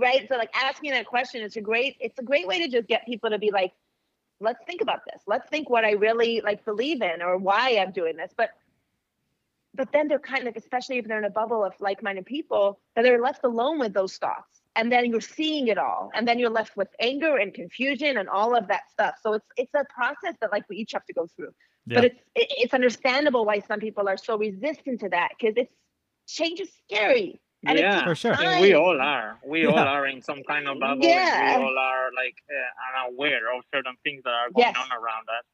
right? 0.00 0.26
So, 0.28 0.36
like, 0.36 0.50
asking 0.56 0.90
that 0.92 1.06
question 1.06 1.42
it's 1.42 1.56
a 1.56 1.60
great. 1.60 1.96
It's 2.00 2.18
a 2.18 2.22
great 2.24 2.46
way 2.48 2.58
to 2.60 2.68
just 2.68 2.88
get 2.88 3.04
people 3.06 3.30
to 3.30 3.38
be 3.38 3.50
like, 3.52 3.72
let's 4.40 4.60
think 4.66 4.80
about 4.80 5.00
this. 5.10 5.22
Let's 5.26 5.48
think 5.48 5.68
what 5.68 5.84
I 5.84 5.92
really 5.92 6.40
like 6.42 6.64
believe 6.64 7.02
in 7.02 7.22
or 7.22 7.36
why 7.36 7.78
I'm 7.78 7.92
doing 7.92 8.16
this. 8.16 8.32
But, 8.36 8.50
but 9.74 9.92
then 9.92 10.08
they're 10.08 10.18
kind 10.18 10.48
of, 10.48 10.56
especially 10.56 10.98
if 10.98 11.06
they're 11.06 11.18
in 11.18 11.24
a 11.24 11.30
bubble 11.30 11.64
of 11.64 11.74
like-minded 11.80 12.26
people, 12.26 12.80
that 12.94 13.02
they're 13.02 13.20
left 13.20 13.44
alone 13.44 13.78
with 13.78 13.92
those 13.94 14.16
thoughts. 14.16 14.62
And 14.76 14.92
then 14.92 15.06
you're 15.06 15.20
seeing 15.20 15.66
it 15.66 15.76
all, 15.76 16.10
and 16.14 16.28
then 16.28 16.38
you're 16.38 16.50
left 16.50 16.76
with 16.76 16.86
anger 17.00 17.36
and 17.36 17.52
confusion 17.52 18.16
and 18.16 18.28
all 18.28 18.54
of 18.54 18.68
that 18.68 18.82
stuff. 18.92 19.16
So 19.20 19.32
it's 19.32 19.46
it's 19.56 19.74
a 19.74 19.84
process 19.92 20.36
that 20.40 20.52
like 20.52 20.68
we 20.68 20.76
each 20.76 20.92
have 20.92 21.04
to 21.06 21.12
go 21.12 21.26
through. 21.34 21.50
Yeah. 21.86 21.96
But 21.96 22.04
it's 22.04 22.20
it, 22.36 22.46
it's 22.58 22.74
understandable 22.74 23.44
why 23.44 23.58
some 23.58 23.80
people 23.80 24.08
are 24.08 24.16
so 24.16 24.38
resistant 24.38 25.00
to 25.00 25.08
that 25.08 25.30
because 25.36 25.54
it's 25.56 25.74
change 26.28 26.60
is 26.60 26.70
scary. 26.84 27.40
And 27.66 27.78
yeah, 27.78 28.04
For 28.04 28.14
sure. 28.14 28.34
I 28.34 28.54
mean, 28.54 28.62
we 28.62 28.74
all 28.74 29.00
are. 29.00 29.36
We 29.44 29.66
all 29.66 29.76
are 29.78 30.06
in 30.06 30.22
some 30.22 30.42
kind 30.44 30.68
of 30.68 30.78
bubble. 30.78 31.04
Yeah. 31.04 31.54
And 31.54 31.62
we 31.62 31.66
all 31.68 31.76
are 31.78 32.10
like 32.14 32.36
uh, 32.48 33.08
unaware 33.08 33.52
of 33.56 33.64
certain 33.74 33.94
things 34.04 34.22
that 34.24 34.30
are 34.30 34.50
going 34.50 34.68
Yes. 34.68 34.76
on 34.78 34.92
around 34.96 35.26
us. 35.28 35.44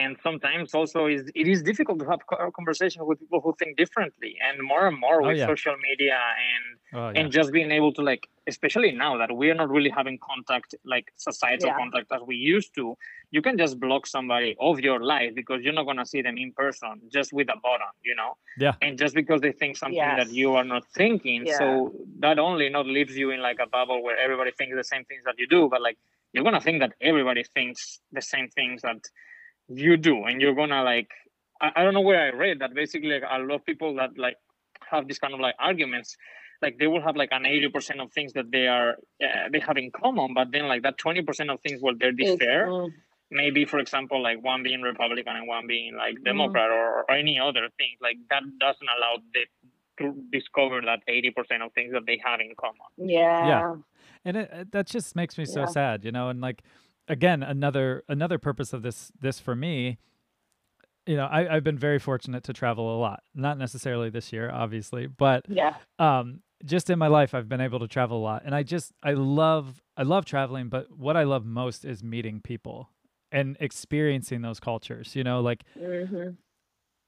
And 0.00 0.16
sometimes 0.26 0.66
also 0.80 1.00
is 1.14 1.22
it 1.40 1.46
is 1.54 1.60
difficult 1.70 1.98
to 2.02 2.06
have 2.12 2.20
co- 2.30 2.50
conversations 2.58 3.04
with 3.10 3.18
people 3.24 3.40
who 3.44 3.52
think 3.60 3.72
differently. 3.82 4.32
And 4.46 4.56
more 4.72 4.84
and 4.90 4.96
more 5.06 5.18
Oh, 5.22 5.26
with 5.28 5.38
yeah. 5.38 5.46
social 5.52 5.76
media 5.88 6.18
and 6.50 6.64
Oh, 6.94 7.08
yeah. 7.08 7.18
and 7.20 7.26
just 7.38 7.48
being 7.58 7.70
able 7.78 7.92
to 7.98 8.02
like 8.10 8.24
especially 8.52 8.90
now 9.04 9.12
that 9.20 9.30
we 9.40 9.44
are 9.52 9.58
not 9.62 9.70
really 9.76 9.92
having 10.00 10.16
contact 10.30 10.70
like 10.94 11.06
societal 11.28 11.68
Yeah. 11.70 11.76
contact 11.82 12.06
as 12.16 12.22
we 12.30 12.36
used 12.54 12.70
to 12.78 12.84
you 13.34 13.40
can 13.46 13.56
just 13.64 13.74
block 13.84 14.02
somebody 14.16 14.50
of 14.68 14.74
your 14.88 15.00
life 15.14 15.30
because 15.40 15.58
you're 15.62 15.78
not 15.80 15.86
going 15.90 16.00
to 16.04 16.08
see 16.12 16.20
them 16.26 16.36
in 16.44 16.50
person 16.62 16.92
just 17.16 17.28
with 17.38 17.48
a 17.56 17.58
button 17.66 17.92
you 18.08 18.14
know 18.20 18.32
Yeah. 18.64 18.74
and 18.84 18.92
just 19.02 19.14
because 19.20 19.40
they 19.44 19.52
think 19.60 19.72
something 19.82 20.10
that 20.20 20.30
you 20.40 20.48
are 20.58 20.68
not 20.74 20.84
thinking 21.00 21.40
Yeah. 21.46 21.58
so 21.60 21.66
that 22.24 22.36
only 22.48 22.68
not 22.76 22.86
leaves 22.96 23.14
you 23.22 23.26
in 23.34 23.40
like 23.48 23.58
a 23.66 23.68
bubble 23.76 23.98
where 24.04 24.18
everybody 24.26 24.52
thinks 24.58 24.74
the 24.82 24.88
same 24.92 25.04
things 25.10 25.22
that 25.28 25.36
you 25.40 25.46
do 25.56 25.60
but 25.72 25.80
like 25.88 25.98
you're 26.32 26.46
going 26.48 26.58
to 26.60 26.66
think 26.68 26.78
that 26.84 26.92
everybody 27.10 27.44
thinks 27.56 27.80
the 28.18 28.24
same 28.32 28.48
things 28.58 28.76
that 28.86 29.00
you 29.74 29.96
do 29.96 30.24
and 30.24 30.40
you're 30.40 30.54
going 30.54 30.70
to 30.70 30.82
like 30.82 31.08
I, 31.60 31.70
I 31.76 31.82
don't 31.84 31.94
know 31.94 32.00
where 32.00 32.20
i 32.20 32.28
read 32.36 32.58
that 32.60 32.74
basically 32.74 33.10
like, 33.10 33.22
a 33.28 33.38
lot 33.38 33.54
of 33.56 33.64
people 33.66 33.94
that 33.96 34.10
like 34.18 34.36
have 34.90 35.08
this 35.08 35.18
kind 35.18 35.34
of 35.34 35.40
like 35.40 35.54
arguments 35.58 36.16
like 36.60 36.78
they 36.78 36.86
will 36.86 37.02
have 37.02 37.16
like 37.16 37.30
an 37.32 37.42
80% 37.42 38.00
of 38.00 38.12
things 38.12 38.34
that 38.34 38.50
they 38.52 38.66
are 38.68 38.90
uh, 39.22 39.48
they 39.52 39.58
have 39.60 39.76
in 39.76 39.90
common 39.90 40.34
but 40.34 40.52
then 40.52 40.68
like 40.68 40.82
that 40.82 40.96
20% 40.98 41.52
of 41.52 41.60
things 41.60 41.80
where 41.80 41.94
they're 41.98 42.10
It's- 42.10 42.36
differ 42.38 42.66
mm, 42.68 42.90
maybe 43.30 43.64
for 43.64 43.78
example 43.78 44.22
like 44.22 44.42
one 44.44 44.62
being 44.62 44.82
republican 44.82 45.34
and 45.36 45.46
one 45.48 45.66
being 45.66 45.96
like 45.96 46.16
Mm. 46.16 46.24
democrat 46.24 46.70
or, 46.70 47.04
or 47.08 47.10
any 47.12 47.38
other 47.40 47.68
thing 47.78 47.96
like 48.00 48.16
that 48.30 48.42
doesn't 48.60 48.88
allow 48.96 49.14
them 49.34 49.44
to 49.98 50.22
discover 50.30 50.80
that 50.82 51.00
80% 51.08 51.64
of 51.64 51.72
things 51.74 51.92
that 51.92 52.04
they 52.06 52.20
have 52.24 52.40
in 52.40 52.52
common 52.58 52.88
yeah. 52.98 53.74
and 54.24 54.36
it, 54.36 54.50
it- 54.52 54.72
that 54.72 54.86
just 54.86 55.14
makes 55.16 55.36
me 55.38 55.44
so 55.44 55.60
Yeah. 55.60 55.66
sad 55.66 56.04
you 56.04 56.12
know 56.12 56.28
and 56.28 56.40
like 56.40 56.62
again 57.12 57.42
another 57.42 58.02
another 58.08 58.38
purpose 58.38 58.72
of 58.72 58.82
this 58.82 59.12
this 59.20 59.38
for 59.38 59.54
me 59.54 59.98
you 61.06 61.14
know 61.16 61.26
I, 61.26 61.54
i've 61.56 61.64
been 61.64 61.78
very 61.78 61.98
fortunate 61.98 62.42
to 62.44 62.52
travel 62.52 62.96
a 62.96 62.98
lot 62.98 63.22
not 63.34 63.58
necessarily 63.58 64.08
this 64.10 64.32
year 64.32 64.50
obviously 64.50 65.06
but 65.06 65.44
Yeah. 65.48 65.74
um 65.98 66.40
just 66.64 66.88
in 66.90 66.98
my 66.98 67.08
life 67.08 67.34
i've 67.34 67.48
been 67.48 67.60
able 67.60 67.80
to 67.80 67.88
travel 67.88 68.18
a 68.18 68.24
lot 68.24 68.42
and 68.46 68.54
i 68.54 68.62
just 68.62 68.92
i 69.02 69.12
love 69.12 69.82
i 69.96 70.02
love 70.02 70.24
traveling 70.24 70.68
but 70.68 70.96
what 70.96 71.16
i 71.16 71.24
love 71.24 71.44
most 71.44 71.84
is 71.84 72.02
meeting 72.02 72.40
people 72.40 72.88
and 73.30 73.56
experiencing 73.60 74.40
those 74.42 74.58
cultures 74.58 75.14
you 75.14 75.22
know 75.24 75.40
like 75.40 75.64
hmm 75.78 76.30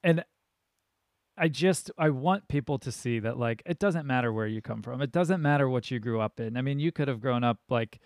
and 0.03 0.23
I 1.37 1.49
just 1.49 1.91
I 1.99 2.11
want 2.11 2.47
people 2.47 2.79
to 2.79 2.93
see 2.93 3.19
that 3.19 3.37
like 3.39 3.61
it 3.67 3.81
doesn't 3.81 4.07
matter 4.07 4.33
where 4.33 4.47
you 4.47 4.63
come 4.63 4.83
from. 4.83 5.03
It 5.03 5.11
doesn't 5.11 5.43
matter 5.43 5.69
what 5.69 5.91
you 5.91 5.99
grew 5.99 6.21
up 6.21 6.39
in. 6.39 6.57
I 6.57 6.63
mean, 6.63 6.79
you 6.79 6.93
could 6.93 7.09
have 7.09 7.21
grown 7.21 7.43
up 7.43 7.59
like 7.69 7.99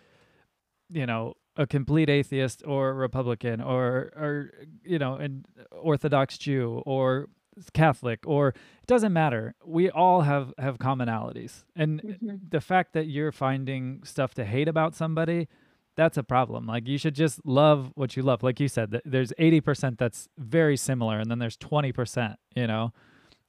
you 0.91 1.05
know, 1.05 1.35
a 1.59 1.67
complete 1.67 2.09
atheist 2.09 2.63
or 2.67 2.95
Republican 2.95 3.61
or 3.61 4.11
or 4.17 4.51
you 4.85 4.99
know, 4.99 5.15
an 5.17 5.45
Orthodox 5.73 6.39
Jew 6.39 6.83
or 6.87 7.29
Catholic 7.75 8.21
or 8.27 8.49
it 8.51 8.87
doesn't 8.87 9.13
matter. 9.13 9.55
We 9.65 9.91
all 9.91 10.21
have 10.23 10.55
have 10.59 10.79
commonalities. 10.79 11.65
And 11.77 12.01
Mhm. 12.01 12.41
the 12.51 12.61
fact 12.61 12.93
that 12.95 13.07
you're 13.09 13.33
finding 13.33 14.03
stuff 14.05 14.33
to 14.35 14.45
hate 14.45 14.69
about 14.69 14.95
somebody 14.95 15.49
that's 15.97 16.17
a 16.17 16.23
problem. 16.23 16.65
Like 16.67 16.87
you 16.87 16.97
should 16.97 17.17
just 17.17 17.45
love 17.45 17.91
what 17.97 18.17
you 18.17 18.23
love. 18.23 18.45
Like 18.45 18.61
you 18.61 18.69
said, 18.69 18.93
th- 18.93 19.03
there's 19.05 19.33
80% 19.37 19.99
that's 19.99 20.29
very 20.39 20.77
similar, 20.77 21.19
and 21.19 21.29
then 21.29 21.41
there's 21.41 21.57
20%, 21.57 22.37
you 22.55 22.69
know, 22.69 22.93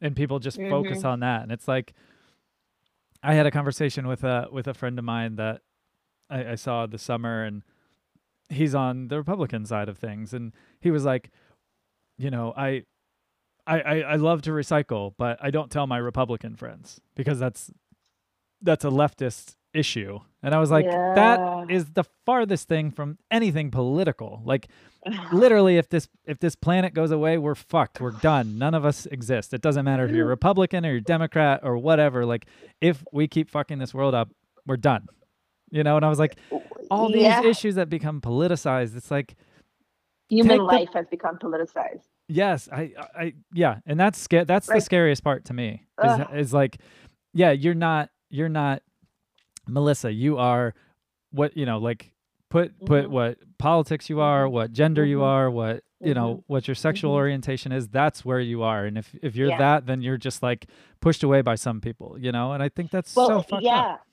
and 0.02 0.15
people 0.15 0.39
just 0.39 0.58
focus 0.72 1.04
on 1.06 1.19
that. 1.19 1.43
And 1.43 1.52
it's 1.52 1.67
like, 1.67 1.93
I 3.22 3.36
had 3.36 3.45
a 3.45 3.52
conversation 3.52 4.08
with 4.08 4.24
a 4.24 4.48
with 4.52 4.67
a 4.67 4.74
friend 4.74 4.98
of 4.98 5.06
mine 5.06 5.36
that 5.36 5.62
I, 6.30 6.54
I 6.54 6.56
saw 6.56 6.88
this 6.88 7.04
summer, 7.04 7.43
and 7.43 7.62
he's 8.50 8.76
on 8.76 9.08
the 9.08 9.18
Republican 9.18 9.66
side 9.66 9.90
of 9.90 9.98
things, 9.98 10.34
and 10.34 10.54
he 10.82 10.92
was 10.92 11.06
like, 11.06 11.32
you 12.18 12.30
know, 12.30 12.54
I. 12.56 12.84
I, 13.68 13.82
I, 13.82 14.00
I 14.00 14.16
love 14.16 14.42
to 14.44 14.50
recycle, 14.50 15.14
but 15.16 15.38
I 15.44 15.52
don't 15.52 15.70
tell 15.70 15.86
my 15.86 16.00
Republican 16.00 16.56
friends 16.56 17.00
because 17.14 17.38
that's 17.38 17.70
that's 18.64 18.84
a 18.84 18.90
leftist 18.90 19.58
issue. 19.74 20.20
And 20.42 20.56
I 20.56 20.60
was 20.60 20.72
like, 20.72 20.86
Yeah. 20.86 21.14
that 21.16 21.70
is 21.70 21.92
the 21.92 22.04
farthest 22.26 22.68
thing 22.68 22.92
from 22.92 23.18
anything 23.30 23.72
political. 23.72 24.42
Like 24.46 24.68
literally 25.32 25.78
if 25.78 25.90
this 25.90 26.08
if 26.26 26.40
this 26.40 26.56
planet 26.56 26.94
goes 26.94 27.12
away, 27.12 27.38
we're 27.38 27.56
fucked. 27.56 28.02
We're 28.02 28.12
done. 28.12 28.58
None 28.58 28.74
of 28.74 28.86
us 28.86 29.06
exist. 29.08 29.54
It 29.54 29.62
doesn't 29.62 29.86
matter 29.86 30.06
if 30.06 30.12
you're 30.12 30.26
mm. 30.26 30.30
Republican 30.30 30.86
or 30.86 30.92
you're 30.92 31.02
Democrat 31.02 31.62
or 31.64 31.78
whatever. 31.78 32.26
Like 32.26 32.46
if 32.82 33.04
we 33.12 33.28
keep 33.28 33.50
fucking 33.50 33.80
this 33.80 33.94
world 33.94 34.14
up, 34.14 34.30
we're 34.66 34.78
done. 34.78 35.08
You 35.72 35.84
know, 35.84 35.98
and 35.98 36.06
I 36.06 36.10
was 36.10 36.18
like, 36.20 36.36
all 36.91 37.08
these 37.12 37.23
Yeah. 37.23 37.43
issues 37.43 37.75
that 37.75 37.89
become 37.89 38.21
politicized, 38.21 38.95
it's 38.95 39.12
like 39.12 39.36
Human 40.30 40.49
take 40.49 40.58
the- 40.60 40.63
life 40.63 40.89
has 40.93 41.08
become 41.08 41.38
politicized. 41.38 42.04
Yes, 42.28 42.69
I, 42.71 42.93
I, 43.15 43.34
yeah, 43.54 43.80
and 43.88 43.99
that's 43.99 44.19
sca- 44.19 44.45
That's 44.45 44.67
the 44.67 44.80
scariest 44.82 45.23
part 45.23 45.45
to 45.45 45.54
me. 45.54 45.88
Is, 46.04 46.19
is 46.34 46.54
like, 46.54 46.78
yeah, 47.34 47.49
you're 47.52 47.73
not, 47.73 48.10
you're 48.30 48.49
not, 48.49 48.84
Melissa. 49.67 50.12
You 50.12 50.38
are, 50.38 50.75
what 51.32 51.58
you 51.58 51.65
know, 51.65 51.80
like 51.80 52.12
put 52.49 52.80
put 52.86 53.06
Mhm. 53.06 53.10
what 53.10 53.38
politics 53.58 54.10
you 54.10 54.19
are, 54.21 54.47
what 54.47 54.71
gender 54.71 55.04
you 55.06 55.19
Mhm. 55.19 55.23
are, 55.23 55.49
what 55.52 55.84
you 56.02 56.13
know, 56.13 56.43
what 56.47 56.67
your 56.67 56.75
sexual 56.75 57.12
Mhm. 57.12 57.15
orientation 57.17 57.71
is. 57.71 57.88
That's 57.89 58.23
where 58.23 58.39
you 58.39 58.62
are, 58.63 58.86
and 58.86 58.97
if 58.97 59.15
if 59.23 59.36
you're 59.36 59.49
Yeah. 59.49 59.58
that, 59.58 59.86
then 59.88 60.02
you're 60.02 60.17
just 60.17 60.41
like 60.43 60.67
pushed 61.02 61.23
away 61.23 61.41
by 61.41 61.56
some 61.56 61.82
people, 61.82 62.15
you 62.19 62.32
know. 62.32 62.52
And 62.54 62.62
I 62.63 62.69
think 62.69 62.91
that's 62.91 63.12
so 63.12 63.28
well 63.28 63.41
fucked 63.41 63.63
yeah 63.63 63.80
up. 63.93 64.08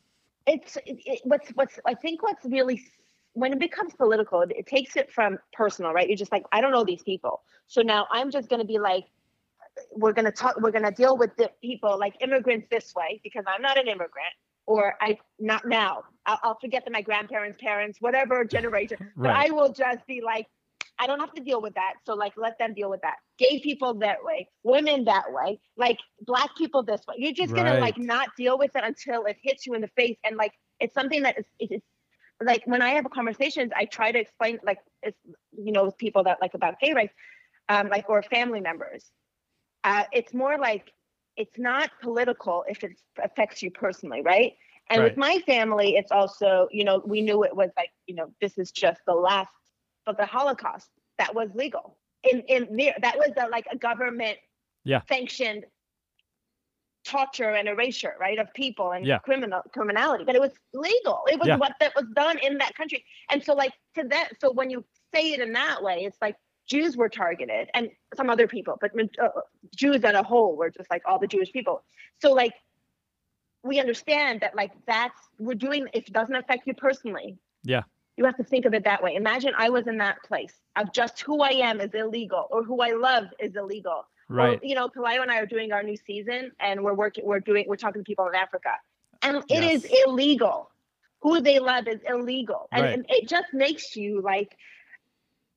It's 0.46 0.76
it, 0.76 0.98
it, 1.04 1.20
what's 1.24 1.50
what's 1.50 1.78
i 1.87 1.94
think 1.94 2.22
what's 2.22 2.44
really 2.44 2.82
when 3.32 3.52
it 3.52 3.59
becomes 3.59 3.92
political 3.94 4.40
it, 4.42 4.52
it 4.56 4.66
takes 4.66 4.96
it 4.96 5.12
from 5.12 5.38
personal 5.52 5.92
right? 5.92 6.09
You're 6.09 6.16
just 6.16 6.32
like 6.32 6.44
i 6.52 6.61
don't 6.61 6.72
know 6.72 6.85
these 6.85 7.02
people. 7.02 7.42
So 7.66 7.82
now 7.82 8.06
i'm 8.11 8.30
just 8.30 8.48
going 8.48 8.61
to 8.61 8.66
be 8.66 8.78
like 8.78 9.06
we're 9.92 10.12
going 10.12 10.24
to 10.24 10.32
talk 10.32 10.59
we're 10.61 10.70
going 10.70 10.85
to 10.85 10.90
deal 10.90 11.16
with 11.18 11.37
the 11.37 11.50
people 11.61 11.98
like 11.98 12.14
immigrants 12.20 12.66
this 12.70 12.94
way 12.94 13.20
because 13.22 13.44
i'm 13.46 13.61
not 13.61 13.78
an 13.78 13.88
immigrant 13.88 14.35
or 14.66 14.94
i 15.00 15.18
not 15.38 15.66
now. 15.66 16.04
I'll, 16.24 16.38
I'll 16.42 16.59
forget 16.59 16.85
that 16.85 16.92
my 16.92 17.02
grandparents 17.02 17.59
parents 17.61 18.00
whatever 18.00 18.44
generation. 18.44 18.98
But 19.16 19.30
i 19.30 19.50
will 19.50 19.72
just 19.72 20.06
be 20.06 20.22
like 20.22 20.46
i 20.98 21.06
don't 21.06 21.20
have 21.20 21.32
to 21.35 21.42
deal 21.42 21.61
with 21.61 21.74
that. 21.74 21.94
So 22.04 22.14
like 22.14 22.32
let 22.37 22.59
them 22.59 22.74
deal 22.74 22.90
with 22.90 23.02
that. 23.02 23.16
Gay 23.38 23.61
people 23.61 23.94
that 23.94 24.18
way 24.22 24.48
women 24.62 25.04
that 25.04 25.32
way 25.32 25.61
like 25.76 25.98
black 26.22 26.50
people 26.56 26.82
this 26.82 27.02
way. 27.06 27.16
You're 27.18 27.32
just 27.32 27.54
gonna 27.54 27.74
like 27.74 27.98
not 27.98 28.30
deal 28.37 28.59
with 28.59 28.74
it 28.74 28.85
until 28.85 29.24
it 29.24 29.37
hits 29.42 29.66
you 29.66 29.74
in 29.74 29.80
the 29.82 29.88
face. 29.96 30.16
And 30.24 30.37
like 30.37 30.52
it's 30.80 30.94
something 30.94 31.22
that 31.22 31.37
is 31.61 31.82
like 32.42 32.62
when 32.66 32.82
i 32.82 32.90
have 32.90 33.09
conversations 33.11 33.72
i 33.74 33.85
try 33.87 34.12
to 34.12 34.18
explain 34.18 34.59
like 34.62 34.78
it's 35.02 35.18
you 35.56 35.72
know 35.72 35.85
with 35.87 35.96
people 35.96 36.22
that 36.24 36.38
like 36.40 36.54
about 36.54 36.78
gay 36.80 36.92
rights 36.92 37.14
um 37.68 37.88
like 37.88 38.09
or 38.09 38.22
family 38.22 38.61
members. 38.61 39.11
Uh 39.85 40.04
it's 40.12 40.35
more 40.35 40.59
like 40.59 40.92
it's 41.37 41.59
not 41.59 41.90
political 42.02 42.64
if 42.68 42.82
it 42.85 42.92
affects 43.22 43.62
you 43.62 43.70
personally 43.70 44.22
right? 44.22 44.52
And 44.90 45.02
with 45.02 45.16
my 45.16 45.38
family 45.46 45.96
it's 45.96 46.12
also 46.12 46.68
you 46.70 46.85
know 46.85 47.02
we 47.04 47.20
knew 47.22 47.42
it 47.44 47.56
was 47.56 47.70
like 47.76 47.90
you 48.06 48.14
know 48.14 48.32
this 48.40 48.59
is 48.59 48.70
just 48.70 49.00
the 49.06 49.14
last 49.14 49.50
of 50.07 50.16
the 50.16 50.27
holocaust 50.27 50.88
that 51.19 51.35
was 51.35 51.49
legal 51.55 51.99
in 52.31 52.40
in 52.49 52.77
there 52.77 52.95
that 53.03 53.16
was 53.16 53.31
a, 53.37 53.49
like 53.49 53.66
a 53.71 53.77
government 53.77 54.38
Yeah. 54.85 55.01
sanctioned 55.09 55.64
torture 57.05 57.51
and 57.55 57.69
erasure 57.69 58.14
right 58.19 58.38
of 58.38 58.53
people 58.55 58.92
and 58.92 59.07
Yeah. 59.07 59.19
criminal 59.19 59.62
criminality 59.73 60.25
but 60.25 60.35
it 60.35 60.40
was 60.40 60.53
legal 60.75 61.23
it 61.31 61.38
was 61.38 61.49
Yeah. 61.49 61.57
what 61.57 61.73
that 61.81 61.95
was 61.95 62.07
done 62.14 62.38
in 62.38 62.59
that 62.59 62.75
country 62.75 63.05
and 63.31 63.42
so 63.42 63.55
like 63.55 63.73
to 63.95 64.05
that 64.09 64.31
so 64.40 64.51
when 64.53 64.71
you 64.71 64.85
say 65.14 65.33
it 65.33 65.40
in 65.40 65.53
that 65.53 65.83
way 65.83 66.05
it's 66.05 66.21
like 66.21 66.37
jews 66.66 66.97
were 66.97 67.09
targeted 67.09 67.69
and 67.75 67.90
some 68.16 68.29
other 68.29 68.49
people 68.49 68.77
but 68.81 68.90
uh, 69.23 69.29
jews 69.75 70.03
as 70.03 70.14
a 70.14 70.23
whole 70.23 70.57
were 70.57 70.71
just 70.71 70.90
like 70.90 71.03
all 71.07 71.19
the 71.19 71.29
jewish 71.29 71.53
people 71.53 71.85
so 72.21 72.33
like 72.33 72.55
we 73.62 73.79
understand 73.79 74.40
that 74.40 74.55
like 74.57 74.73
that's 74.87 75.21
we're 75.38 75.55
doing 75.55 75.87
if 75.92 76.09
it 76.09 76.12
doesn't 76.12 76.35
affect 76.37 76.66
you 76.66 76.75
personally 76.75 77.37
Yeah. 77.62 77.83
You 78.16 78.24
have 78.24 78.37
to 78.38 78.44
think 78.44 78.64
of 78.64 78.72
it 78.74 78.85
that 78.85 79.02
way 79.02 79.14
imagine 79.14 79.52
i 79.59 79.68
was 79.68 79.87
in 79.87 79.98
that 79.98 80.22
place 80.22 80.55
of 80.76 80.92
just 80.92 81.20
who 81.20 81.40
i 81.42 81.50
am 81.50 81.81
is 81.81 81.92
illegal 81.94 82.46
or 82.50 82.62
who 82.62 82.81
i 82.81 82.92
love 82.92 83.24
is 83.38 83.57
illegal 83.57 84.07
Right. 84.29 84.59
or, 84.61 84.66
you 84.66 84.74
know 84.74 84.88
Pelayo 84.88 85.22
and 85.22 85.31
i 85.31 85.38
are 85.38 85.46
doing 85.46 85.70
our 85.72 85.83
new 85.83 85.96
season 85.96 86.50
and 86.59 86.83
we're 86.83 86.94
working 86.94 87.24
we're 87.26 87.40
doing 87.40 87.64
we're 87.68 87.76
talking 87.76 88.02
to 88.02 88.05
people 88.05 88.26
in 88.29 88.35
africa 88.35 88.70
and 89.22 89.37
it 89.48 89.62
is 89.62 89.85
Yes. 89.85 90.05
illegal 90.07 90.70
who 91.20 91.40
they 91.40 91.59
love 91.59 91.87
is 91.88 92.00
illegal 92.09 92.68
and, 92.72 92.83
Right. 92.83 92.92
and 92.94 93.07
it 93.09 93.29
just 93.29 93.52
makes 93.52 93.96
you 93.96 94.20
like 94.22 94.57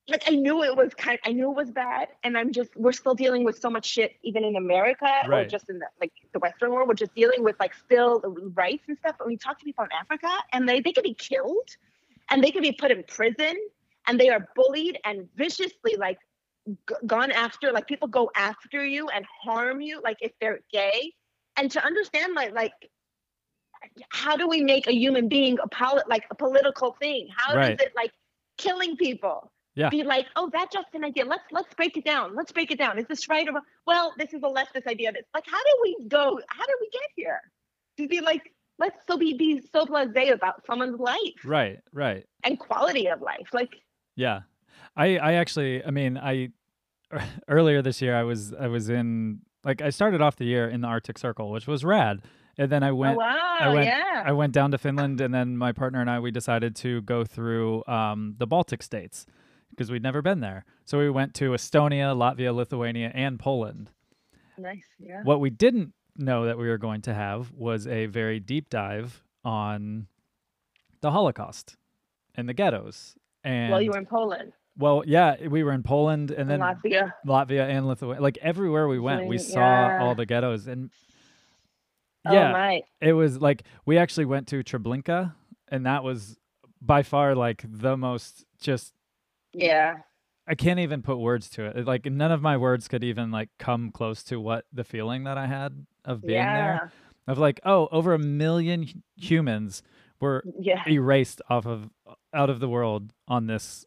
like 0.07 0.23
I 0.27 0.31
knew 0.31 0.63
it 0.63 0.75
was 0.75 0.93
kind 0.95 1.19
I 1.23 1.31
knew 1.33 1.51
it 1.51 1.55
was 1.55 1.69
bad 1.69 2.07
and 2.23 2.35
I'm 2.37 2.51
just 2.51 2.75
we're 2.75 2.91
still 2.91 3.13
dealing 3.13 3.43
with 3.43 3.59
so 3.59 3.69
much 3.69 3.85
shit 3.85 4.13
even 4.23 4.43
in 4.43 4.55
America 4.55 5.05
or 5.31 5.45
just 5.45 5.69
in 5.69 5.77
the 5.77 5.85
like 6.01 6.11
the 6.33 6.39
Western 6.39 6.71
world. 6.71 6.87
We're 6.87 6.95
just 6.95 7.13
dealing 7.13 7.43
with 7.43 7.55
like 7.59 7.73
still 7.75 8.19
rights 8.55 8.85
and 8.87 8.97
stuff. 8.97 9.15
But 9.19 9.27
we 9.27 9.37
talk 9.37 9.59
to 9.59 9.65
people 9.65 9.83
in 9.83 9.91
Africa 9.91 10.29
and 10.51 10.67
they, 10.67 10.81
they 10.81 10.93
could 10.93 11.03
be 11.03 11.13
killed 11.13 11.69
and 12.29 12.43
they 12.43 12.51
could 12.51 12.63
be 12.63 12.71
put 12.71 12.91
in 12.91 13.03
prison 13.07 13.55
and 14.07 14.19
they 14.19 14.29
are 14.29 14.47
bullied 14.55 14.97
and 15.05 15.27
viciously 15.35 15.95
like 15.97 16.17
g- 16.67 16.95
gone 17.05 17.31
after 17.31 17.71
like 17.71 17.87
people 17.87 18.07
go 18.07 18.29
after 18.35 18.85
you 18.85 19.07
and 19.09 19.25
harm 19.43 19.81
you 19.81 20.01
like 20.03 20.17
if 20.21 20.31
they're 20.39 20.59
gay. 20.71 21.13
And 21.57 21.69
to 21.71 21.83
understand 21.83 22.33
like 22.35 22.53
like 22.53 22.73
how 24.09 24.35
do 24.35 24.47
we 24.47 24.61
make 24.61 24.87
a 24.87 24.93
human 24.93 25.27
being 25.27 25.57
a 25.63 25.67
poli- 25.67 26.03
like 26.07 26.25
a 26.31 26.35
political 26.35 26.93
thing? 27.01 27.27
How 27.35 27.55
Right. 27.55 27.77
does 27.77 27.87
it 27.87 27.93
like 27.95 28.11
killing 28.57 28.95
people? 28.97 29.51
Yeah. 29.75 29.89
be 29.89 30.03
like 30.03 30.25
oh 30.35 30.49
that's 30.51 30.73
just 30.73 30.87
an 30.93 31.05
idea. 31.05 31.23
Let's 31.25 31.43
let's 31.51 31.73
break 31.75 31.95
it 31.95 32.03
down. 32.03 32.35
Let's 32.35 32.51
break 32.51 32.69
it 32.71 32.77
down. 32.77 32.99
Is 32.99 33.05
this 33.07 33.29
right 33.29 33.47
or 33.47 33.61
well 33.87 34.13
this 34.17 34.33
is 34.33 34.41
a 34.43 34.47
leftist 34.47 34.87
idea. 34.87 35.11
That's 35.13 35.29
like 35.33 35.45
how 35.47 35.57
do 35.59 35.73
we 35.83 36.07
go 36.07 36.39
how 36.49 36.65
do 36.65 36.73
we 36.81 36.89
get 36.91 37.09
here? 37.15 37.39
To 37.97 38.07
be 38.07 38.19
like 38.19 38.51
let's 38.79 38.97
so 39.07 39.17
be 39.17 39.33
be 39.33 39.61
so 39.73 39.85
blasé 39.85 40.31
about 40.33 40.65
someone's 40.65 40.99
life 40.99 41.39
Right. 41.45 41.79
Right. 41.93 42.25
and 42.43 42.57
quality 42.57 43.07
of 43.07 43.21
life 43.21 43.49
like 43.53 43.75
Yeah. 44.15 44.41
I 44.95 45.17
I 45.17 45.33
actually 45.33 45.83
I 45.85 45.91
mean 45.91 46.17
I 46.17 46.49
earlier 47.47 47.81
this 47.81 48.01
year 48.01 48.15
I 48.15 48.23
was 48.23 48.53
I 48.53 48.67
was 48.67 48.89
in 48.89 49.39
like 49.63 49.81
I 49.81 49.89
started 49.89 50.21
off 50.21 50.35
the 50.37 50.45
year 50.45 50.69
in 50.69 50.81
the 50.81 50.87
Arctic 50.87 51.17
Circle, 51.17 51.51
which 51.51 51.67
was 51.67 51.83
rad. 51.83 52.21
And 52.57 52.69
then 52.71 52.83
I 52.83 52.89
oh, 52.89 52.95
went 52.95 53.17
wow 53.17 53.73
went- 53.73 53.85
yeah 53.85 54.23
I 54.25 54.31
went 54.33 54.53
down 54.53 54.71
to 54.71 54.77
Finland 54.77 55.21
and 55.21 55.33
then 55.33 55.57
my 55.57 55.71
partner 55.71 56.01
and 56.01 56.09
I 56.09 56.19
we 56.19 56.31
decided 56.31 56.75
to 56.77 57.01
go 57.01 57.23
through 57.23 57.83
um, 57.87 58.35
the 58.37 58.47
Baltic 58.47 58.83
states 58.83 59.25
because 59.69 59.89
we'd 59.91 60.03
never 60.03 60.21
been 60.21 60.39
there. 60.41 60.65
So 60.85 60.97
we 60.97 61.09
went 61.09 61.33
to 61.35 61.51
Estonia, 61.51 62.13
Latvia, 62.15 62.53
Lithuania, 62.53 63.11
and 63.13 63.39
Poland. 63.39 63.91
nice 64.57 64.87
yeah 64.99 65.21
What 65.23 65.39
we 65.39 65.49
didn't 65.49 65.93
know 66.19 66.45
that 66.45 66.57
we 66.57 66.67
were 66.67 66.77
going 66.77 67.01
to 67.03 67.13
have 67.13 67.51
was 67.53 67.87
a 67.87 68.05
very 68.07 68.39
deep 68.39 68.69
dive 68.69 69.23
on 69.43 70.07
the 71.01 71.11
Holocaust 71.11 71.77
and 72.35 72.47
the 72.47 72.53
ghettos. 72.53 73.15
And 73.43 73.71
well 73.71 73.81
you 73.81 73.91
were 73.91 73.97
in 73.97 74.05
poland 74.05 74.53
well, 74.79 75.03
yeah, 75.05 75.35
we 75.47 75.61
were 75.61 75.73
in 75.73 75.83
Poland 75.83 76.31
and 76.31 76.49
then 76.49 76.61
latvia 76.61 77.11
Latvia 77.27 77.67
and 77.67 77.85
Lithuania. 77.85 78.21
Like 78.21 78.37
everywhere 78.41 78.87
we 78.87 78.97
went, 78.97 79.27
we 79.27 79.37
saw 79.37 79.59
yeah. 79.59 79.99
all 80.01 80.15
the 80.15 80.25
ghettos, 80.25 80.67
and 80.67 80.89
oh 82.25 82.33
yeah, 82.33 82.51
my 82.53 82.81
it 83.01 83.11
was 83.11 83.41
like 83.41 83.63
we 83.85 83.97
actually 83.97 84.23
went 84.23 84.47
to 84.47 84.63
Treblinka, 84.63 85.35
and 85.67 85.85
that 85.85 86.05
was 86.05 86.37
by 86.81 87.03
far 87.03 87.35
like 87.35 87.65
the 87.67 87.97
most 87.97 88.45
just. 88.61 88.93
yeah 89.53 89.97
I 90.47 90.55
can't 90.55 90.79
even 90.79 91.03
put 91.03 91.17
words 91.17 91.47
to. 91.51 91.65
It, 91.65 91.85
Like 91.85 92.05
none 92.05 92.31
of 92.31 92.41
my 92.41 92.57
words 92.57 92.87
could 92.87 93.03
even 93.03 93.29
like 93.31 93.49
come 93.59 93.91
close 93.91 94.23
to 94.23 94.39
what 94.39 94.65
the 94.73 94.83
feeling 94.83 95.25
that 95.25 95.37
I 95.37 95.45
had 95.45 95.85
of 96.05 96.21
being 96.21 96.39
yeah 96.39 96.55
there. 96.55 96.91
Of 97.27 97.37
like, 97.37 97.59
oh, 97.63 97.87
over 97.91 98.13
a 98.13 98.19
million 98.19 98.87
humans 99.15 99.83
were 100.19 100.43
mm, 100.45 100.53
yeah 100.59 100.83
erased 100.87 101.41
off 101.49 101.65
of 101.65 101.89
out 102.33 102.49
of 102.49 102.59
the 102.59 102.69
world 102.69 103.13
on 103.27 103.47
this 103.47 103.85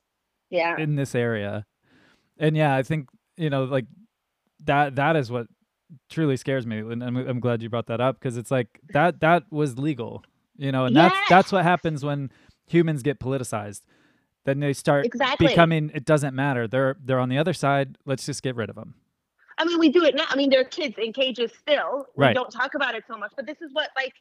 yeah 0.50 0.76
in 0.78 0.96
this 0.96 1.14
area. 1.14 1.66
And 2.38 2.56
yeah, 2.56 2.74
I 2.74 2.82
think 2.82 3.08
you 3.36 3.50
know 3.50 3.64
like 3.64 3.86
that 4.64 4.96
that 4.96 5.16
is 5.16 5.30
what 5.30 5.46
truly 6.08 6.36
scares 6.36 6.66
me, 6.66 6.78
and 6.78 7.02
I'm, 7.02 7.16
I'm 7.16 7.40
glad 7.40 7.62
you 7.62 7.68
brought 7.68 7.86
that 7.86 8.00
up 8.00 8.18
because 8.18 8.36
it's 8.36 8.50
like 8.50 8.68
that 8.90 9.20
that 9.20 9.44
was 9.50 9.78
legal, 9.78 10.24
you 10.56 10.72
know, 10.72 10.86
and 10.86 10.96
that's 10.96 11.16
that's 11.28 11.52
what 11.52 11.64
happens 11.64 12.04
when 12.04 12.30
humans 12.66 13.02
get 13.02 13.18
politicized. 13.18 13.82
Then 14.44 14.60
they 14.60 14.72
start 14.72 15.06
exactly 15.06 15.48
becoming. 15.48 15.90
It 15.94 16.04
doesn't 16.04 16.34
matter. 16.34 16.66
They're 16.66 16.96
they're 17.02 17.20
on 17.20 17.28
the 17.28 17.38
other 17.38 17.52
side. 17.52 17.96
Let's 18.04 18.26
just 18.26 18.42
get 18.42 18.56
rid 18.56 18.70
of 18.70 18.76
them. 18.76 18.94
I 19.62 19.64
mean, 19.64 19.78
we 19.78 19.90
do 19.90 20.04
it 20.04 20.16
now. 20.16 20.24
I 20.28 20.34
mean, 20.36 20.50
there 20.50 20.60
are 20.60 20.64
kids 20.64 20.96
in 20.98 21.12
cages 21.12 21.52
still. 21.58 22.06
We 22.16 22.32
don't 22.34 22.50
talk 22.50 22.74
about 22.74 22.96
it 22.96 23.04
so 23.06 23.16
much, 23.16 23.32
but 23.36 23.46
this 23.46 23.60
is 23.62 23.70
what 23.72 23.90
like 23.96 24.12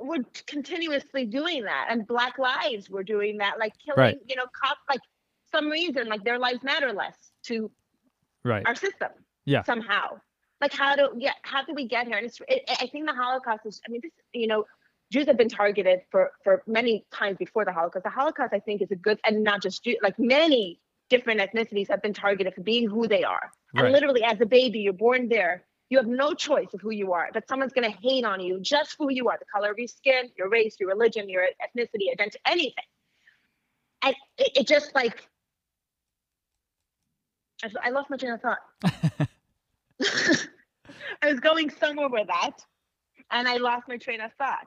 we're 0.00 0.24
continuously 0.46 1.24
doing 1.24 1.62
that, 1.64 1.86
and 1.88 2.06
Black 2.06 2.36
Lives 2.38 2.90
were 2.90 3.04
doing 3.04 3.38
that, 3.38 3.58
like 3.58 3.72
killing, 3.84 3.98
Right. 4.00 4.18
you 4.26 4.34
know, 4.36 4.46
cops. 4.60 4.80
Like 4.90 5.00
some 5.52 5.68
reason, 5.70 6.08
like 6.08 6.24
their 6.24 6.38
lives 6.38 6.62
matter 6.64 6.92
less 6.92 7.16
to 7.44 7.70
Right. 8.44 8.66
our 8.66 8.74
system. 8.74 9.10
Yeah. 9.44 9.62
Somehow, 9.62 10.18
like 10.60 10.72
how 10.72 10.96
do 10.96 11.10
yeah, 11.16 11.32
how 11.42 11.64
do 11.64 11.72
we 11.72 11.86
get 11.86 12.08
here? 12.08 12.16
And 12.16 12.26
it's 12.26 12.40
it, 12.48 12.64
I 12.68 12.88
think 12.88 13.06
the 13.06 13.14
Holocaust 13.14 13.64
is. 13.66 13.80
I 13.86 13.90
mean, 13.90 14.00
this 14.02 14.12
you 14.32 14.48
know. 14.48 14.64
Jews 15.12 15.26
have 15.26 15.36
been 15.36 15.48
targeted 15.48 16.00
for 16.10 16.32
for 16.42 16.64
many 16.66 17.06
times 17.12 17.36
before 17.38 17.64
the 17.64 17.72
Holocaust. 17.72 18.02
The 18.02 18.10
Holocaust, 18.10 18.52
I 18.52 18.58
think, 18.58 18.82
is 18.82 18.90
a 18.90 18.96
good 18.96 19.20
and 19.24 19.44
not 19.44 19.62
just 19.62 19.84
Jew, 19.84 19.96
like 20.02 20.18
many 20.18 20.80
different 21.10 21.40
ethnicities 21.40 21.86
have 21.88 22.02
been 22.02 22.12
targeted 22.12 22.52
for 22.54 22.62
being 22.62 22.90
who 22.90 23.06
they 23.06 23.22
are. 23.22 23.52
Right. 23.76 23.84
And 23.84 23.92
literally, 23.92 24.22
as 24.24 24.40
a 24.40 24.46
baby, 24.46 24.80
you're 24.80 24.92
born 24.92 25.28
there, 25.28 25.64
You 25.90 25.98
have 25.98 26.06
no 26.06 26.34
choice 26.34 26.72
of 26.74 26.80
who 26.80 26.90
you 26.90 27.12
are. 27.12 27.30
but 27.32 27.46
someone's 27.48 27.72
going 27.72 27.90
to 27.90 27.98
hate 27.98 28.24
on 28.24 28.40
you 28.40 28.58
just 28.60 28.96
for 28.96 29.04
who 29.04 29.12
you 29.12 29.28
are, 29.28 29.38
the 29.38 29.44
color 29.46 29.70
of 29.70 29.78
your 29.78 29.88
skin, 29.88 30.30
your 30.36 30.48
race, 30.48 30.76
your 30.80 30.88
religion, 30.88 31.28
your 31.28 31.44
ethnicity, 31.44 32.10
identity, 32.12 32.38
anything. 32.46 32.84
And 34.02 34.16
it, 34.38 34.56
it 34.56 34.66
just 34.66 34.94
like 34.94 35.28
I, 37.62 37.70
I 37.84 37.90
lost 37.90 38.10
my 38.10 38.16
train 38.16 38.32
of 38.32 38.40
thought. 38.40 38.58
I 41.22 41.30
was 41.30 41.40
going 41.40 41.70
somewhere 41.70 42.08
with 42.08 42.26
that, 42.28 42.58
and 43.30 43.48
I 43.48 43.56
lost 43.56 43.88
my 43.88 43.96
train 43.96 44.20
of 44.20 44.32
thought. 44.34 44.66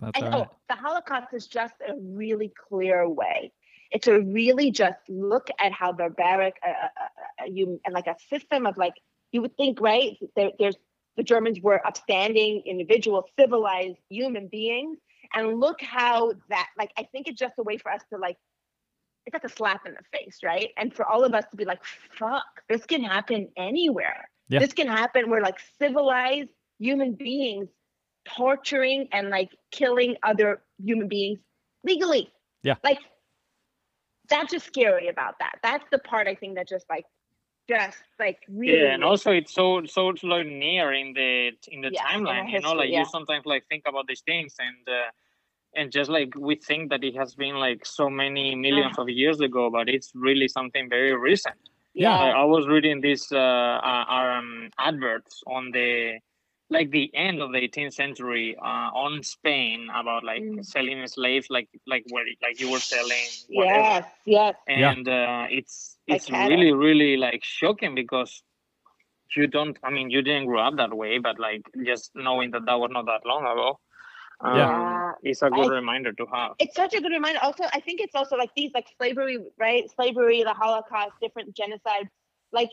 That's 0.00 0.18
and 0.18 0.26
all 0.26 0.34
oh, 0.34 0.38
right. 0.40 0.48
oh, 0.50 0.56
the 0.68 0.74
Holocaust 0.74 1.28
is 1.32 1.46
just 1.46 1.74
a 1.88 1.94
really 1.96 2.52
clear 2.68 3.08
way. 3.08 3.52
It's 3.94 4.06
a 4.08 4.20
really 4.20 4.70
just 4.70 4.98
look 5.08 5.48
at 5.58 5.72
how 5.72 5.92
barbaric 5.92 6.56
uh, 6.66 6.70
uh, 6.70 7.42
uh, 7.42 7.46
you 7.46 7.80
and 7.84 7.94
like 7.94 8.06
a 8.06 8.16
system 8.28 8.66
of 8.66 8.76
like 8.76 8.94
you 9.32 9.40
would 9.42 9.56
think 9.56 9.80
right 9.80 10.16
there, 10.36 10.50
there's 10.58 10.76
the 11.16 11.22
Germans 11.22 11.60
were 11.60 11.84
upstanding 11.86 12.62
individual 12.66 13.24
civilized 13.38 13.98
human 14.10 14.48
beings 14.48 14.98
and 15.32 15.60
look 15.60 15.80
how 15.80 16.32
that 16.50 16.68
like 16.76 16.90
I 16.98 17.04
think 17.12 17.28
it's 17.28 17.38
just 17.38 17.54
a 17.58 17.62
way 17.62 17.78
for 17.78 17.90
us 17.90 18.02
to 18.12 18.18
like 18.18 18.36
it's 19.26 19.32
like 19.34 19.44
a 19.44 19.48
slap 19.48 19.86
in 19.86 19.94
the 19.94 20.18
face 20.18 20.38
right 20.44 20.70
and 20.76 20.92
for 20.92 21.06
all 21.06 21.24
of 21.24 21.32
us 21.32 21.44
to 21.52 21.56
be 21.56 21.64
like 21.64 21.82
fuck 22.18 22.44
this 22.68 22.84
can 22.84 23.02
happen 23.02 23.48
anywhere 23.56 24.28
Yeah. 24.48 24.58
this 24.58 24.74
can 24.74 24.88
happen 24.88 25.30
we're 25.30 25.40
like 25.40 25.58
civilized 25.78 26.50
human 26.78 27.14
beings 27.14 27.68
torturing 28.24 29.08
and 29.12 29.30
like 29.30 29.50
killing 29.70 30.16
other 30.22 30.62
human 30.82 31.08
beings 31.08 31.38
legally. 31.84 32.30
Yeah. 32.62 32.76
Like 32.82 32.98
that's 34.28 34.52
just 34.52 34.66
scary 34.66 35.08
about 35.08 35.38
that. 35.38 35.56
That's 35.62 35.84
the 35.90 35.98
part 35.98 36.26
I 36.26 36.34
think 36.34 36.56
that 36.56 36.68
just 36.68 36.86
like 36.88 37.04
just 37.68 37.98
like 38.18 38.38
really 38.48 38.78
yeah 38.78 38.94
and 38.94 39.02
also 39.02 39.30
it's 39.30 39.54
so 39.54 39.82
so 39.86 40.12
like 40.22 40.46
near 40.46 40.92
in 40.92 41.14
the 41.14 41.50
in 41.68 41.80
the 41.80 41.90
Yeah, 41.90 42.16
in 42.16 42.26
our 42.26 42.34
timeline 42.34 42.52
you 42.52 42.60
know 42.60 42.72
like 42.72 42.90
yeah. 42.90 43.00
you 43.00 43.04
sometimes 43.06 43.46
like 43.46 43.64
think 43.68 43.84
about 43.86 44.06
these 44.06 44.20
things 44.20 44.54
and 44.58 44.88
uh, 44.88 45.10
and 45.74 45.90
just 45.90 46.10
like 46.10 46.34
we 46.36 46.56
think 46.56 46.90
that 46.90 47.02
it 47.02 47.16
has 47.16 47.34
been 47.34 47.56
like 47.56 47.86
so 47.86 48.10
many 48.10 48.54
millions 48.54 48.98
of 48.98 49.08
years 49.08 49.40
ago 49.40 49.70
but 49.70 49.88
it's 49.88 50.12
really 50.14 50.48
something 50.48 50.88
very 50.88 51.14
recent 51.16 51.56
Yeah. 51.94 52.18
I, 52.18 52.42
I 52.42 52.44
was 52.44 52.66
reading 52.66 53.00
these 53.00 53.26
uh, 53.32 53.78
uh 53.90 54.04
um 54.08 54.70
adverts 54.78 55.42
on 55.46 55.70
the 55.72 56.18
like 56.70 56.90
the 56.90 57.10
end 57.14 57.40
of 57.42 57.52
the 57.52 57.58
18th 57.58 57.92
century 57.92 58.56
uh, 58.60 58.88
on 59.04 59.22
Spain 59.22 59.88
about 59.94 60.24
like 60.24 60.42
Mm. 60.42 60.64
selling 60.64 61.06
slaves 61.06 61.46
like 61.50 61.68
like 61.86 62.04
where 62.10 62.24
like 62.42 62.58
you 62.60 62.70
were 62.70 62.80
selling 62.80 63.26
whatever 63.50 63.78
Yes, 63.80 64.04
yes. 64.24 64.54
Yeah. 64.66 64.90
and 64.92 65.08
uh, 65.08 65.46
it's 65.50 65.98
it's 66.06 66.26
get 66.26 66.48
really 66.48 66.72
really 66.72 67.16
like 67.16 67.44
shocking 67.44 67.94
because 67.94 68.42
you 69.36 69.46
don't 69.46 69.76
i 69.82 69.90
mean 69.90 70.10
you 70.10 70.22
didn't 70.22 70.46
grow 70.46 70.60
up 70.66 70.76
that 70.76 70.92
way 70.96 71.18
but 71.18 71.38
like 71.38 71.62
just 71.84 72.10
knowing 72.14 72.50
that 72.52 72.64
that 72.66 72.78
was 72.78 72.90
not 72.92 73.06
that 73.06 73.22
long 73.26 73.42
ago 73.52 73.78
um, 74.40 74.56
Yeah. 74.56 75.12
it's 75.22 75.42
a 75.42 75.50
good 75.50 75.70
I- 75.72 75.76
reminder 75.80 76.12
to 76.12 76.26
have 76.32 76.52
It's 76.58 76.74
such 76.76 76.94
a 76.94 77.00
good 77.00 77.12
reminder. 77.12 77.40
Also, 77.42 77.64
I 77.72 77.80
think 77.80 78.00
it's 78.00 78.14
also 78.14 78.36
like 78.36 78.50
these 78.56 78.72
like 78.74 78.86
slavery, 78.98 79.38
right? 79.58 79.84
Slavery, 79.96 80.42
the 80.42 80.52
Holocaust, 80.52 81.12
different 81.22 81.54
genocides. 81.54 82.10
Like, 82.52 82.70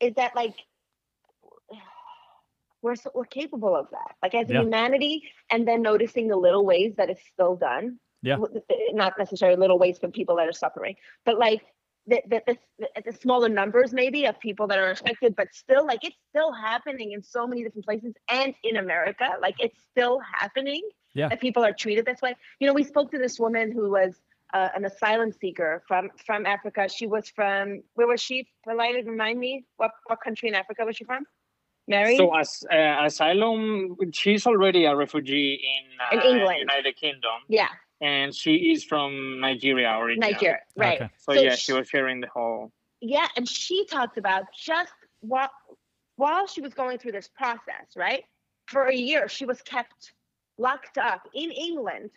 is 0.00 0.12
that 0.16 0.36
like 0.36 0.54
we're 2.82 2.96
so, 2.96 3.10
we're 3.14 3.24
capable 3.24 3.74
of 3.76 3.86
that? 3.90 4.14
Like 4.22 4.34
as 4.34 4.50
a 4.50 4.54
Yeah. 4.54 4.62
humanity, 4.62 5.22
and 5.50 5.66
then 5.66 5.82
noticing 5.82 6.28
the 6.28 6.36
little 6.36 6.64
ways 6.64 6.94
that 6.96 7.08
it's 7.10 7.24
still 7.32 7.56
done. 7.56 7.98
Yeah. 8.22 8.36
Not 8.92 9.14
necessarily 9.18 9.58
little 9.58 9.78
ways 9.78 9.98
for 9.98 10.08
people 10.08 10.36
that 10.36 10.46
are 10.48 10.52
suffering, 10.52 10.94
but 11.24 11.38
like 11.38 11.60
the, 12.06 12.20
the, 12.28 12.42
the, 12.78 12.88
the 13.04 13.12
smaller 13.12 13.48
numbers 13.48 13.92
maybe 13.92 14.26
of 14.26 14.38
people 14.40 14.66
that 14.68 14.78
are 14.78 14.90
affected, 14.90 15.34
but 15.36 15.48
still 15.52 15.84
like 15.86 16.04
it's 16.04 16.16
still 16.30 16.52
happening 16.52 17.12
in 17.12 17.22
so 17.22 17.46
many 17.46 17.62
different 17.64 17.84
places 17.84 18.14
and 18.28 18.54
in 18.62 18.76
America. 18.76 19.28
Like 19.40 19.56
it's 19.58 19.80
still 19.90 20.20
happening 20.20 20.82
Yeah. 21.14 21.28
that 21.28 21.40
people 21.40 21.64
are 21.64 21.72
treated 21.72 22.04
this 22.06 22.20
way. 22.22 22.34
You 22.60 22.66
know, 22.68 22.74
we 22.74 22.84
spoke 22.84 23.10
to 23.12 23.18
this 23.18 23.38
woman 23.40 23.72
who 23.72 23.90
was 23.90 24.20
uh, 24.54 24.68
an 24.76 24.84
asylum 24.84 25.32
seeker 25.32 25.82
from 25.88 26.10
from 26.26 26.44
Africa. 26.46 26.88
She 26.88 27.06
was 27.06 27.28
from 27.28 27.82
where 27.94 28.06
was 28.06 28.20
she? 28.20 28.46
Related, 28.66 29.06
remind 29.06 29.38
me 29.40 29.64
what 29.78 29.90
what 30.06 30.20
country 30.20 30.48
in 30.48 30.54
Africa 30.54 30.84
was 30.84 30.96
she 30.96 31.04
from? 31.04 31.24
Mary. 31.88 32.16
so 32.16 32.34
as 32.34 32.62
uh, 32.72 33.04
asylum 33.04 33.96
she's 34.12 34.46
already 34.46 34.84
a 34.84 34.94
refugee 34.94 35.60
in, 35.74 36.18
In 36.18 36.24
uh, 36.24 36.30
England. 36.30 36.58
united 36.60 36.96
kingdom 36.96 37.38
yeah, 37.48 37.68
and 38.00 38.34
she 38.34 38.54
is 38.72 38.84
from 38.84 39.40
nigeria 39.40 39.90
originally 39.98 40.32
Nigeria, 40.32 40.58
right? 40.76 41.00
Okay. 41.00 41.10
so, 41.18 41.32
So 41.34 41.40
yeah 41.40 41.54
sh- 41.56 41.64
she 41.64 41.72
was 41.72 41.88
sharing 41.88 42.20
the 42.20 42.28
whole 42.28 42.72
Yeah, 43.00 43.26
and 43.36 43.48
she 43.48 43.84
talked 43.86 44.16
about 44.16 44.44
just 44.68 44.92
while 45.20 45.50
while 46.16 46.46
she 46.46 46.60
was 46.60 46.72
going 46.74 46.98
through 46.98 47.12
this 47.18 47.28
process, 47.40 47.86
right? 47.96 48.22
For 48.66 48.82
a 48.86 48.94
year, 48.94 49.28
she 49.28 49.44
was 49.44 49.60
kept 49.62 50.12
locked 50.58 50.98
up 50.98 51.22
in 51.34 51.50
England 51.50 52.10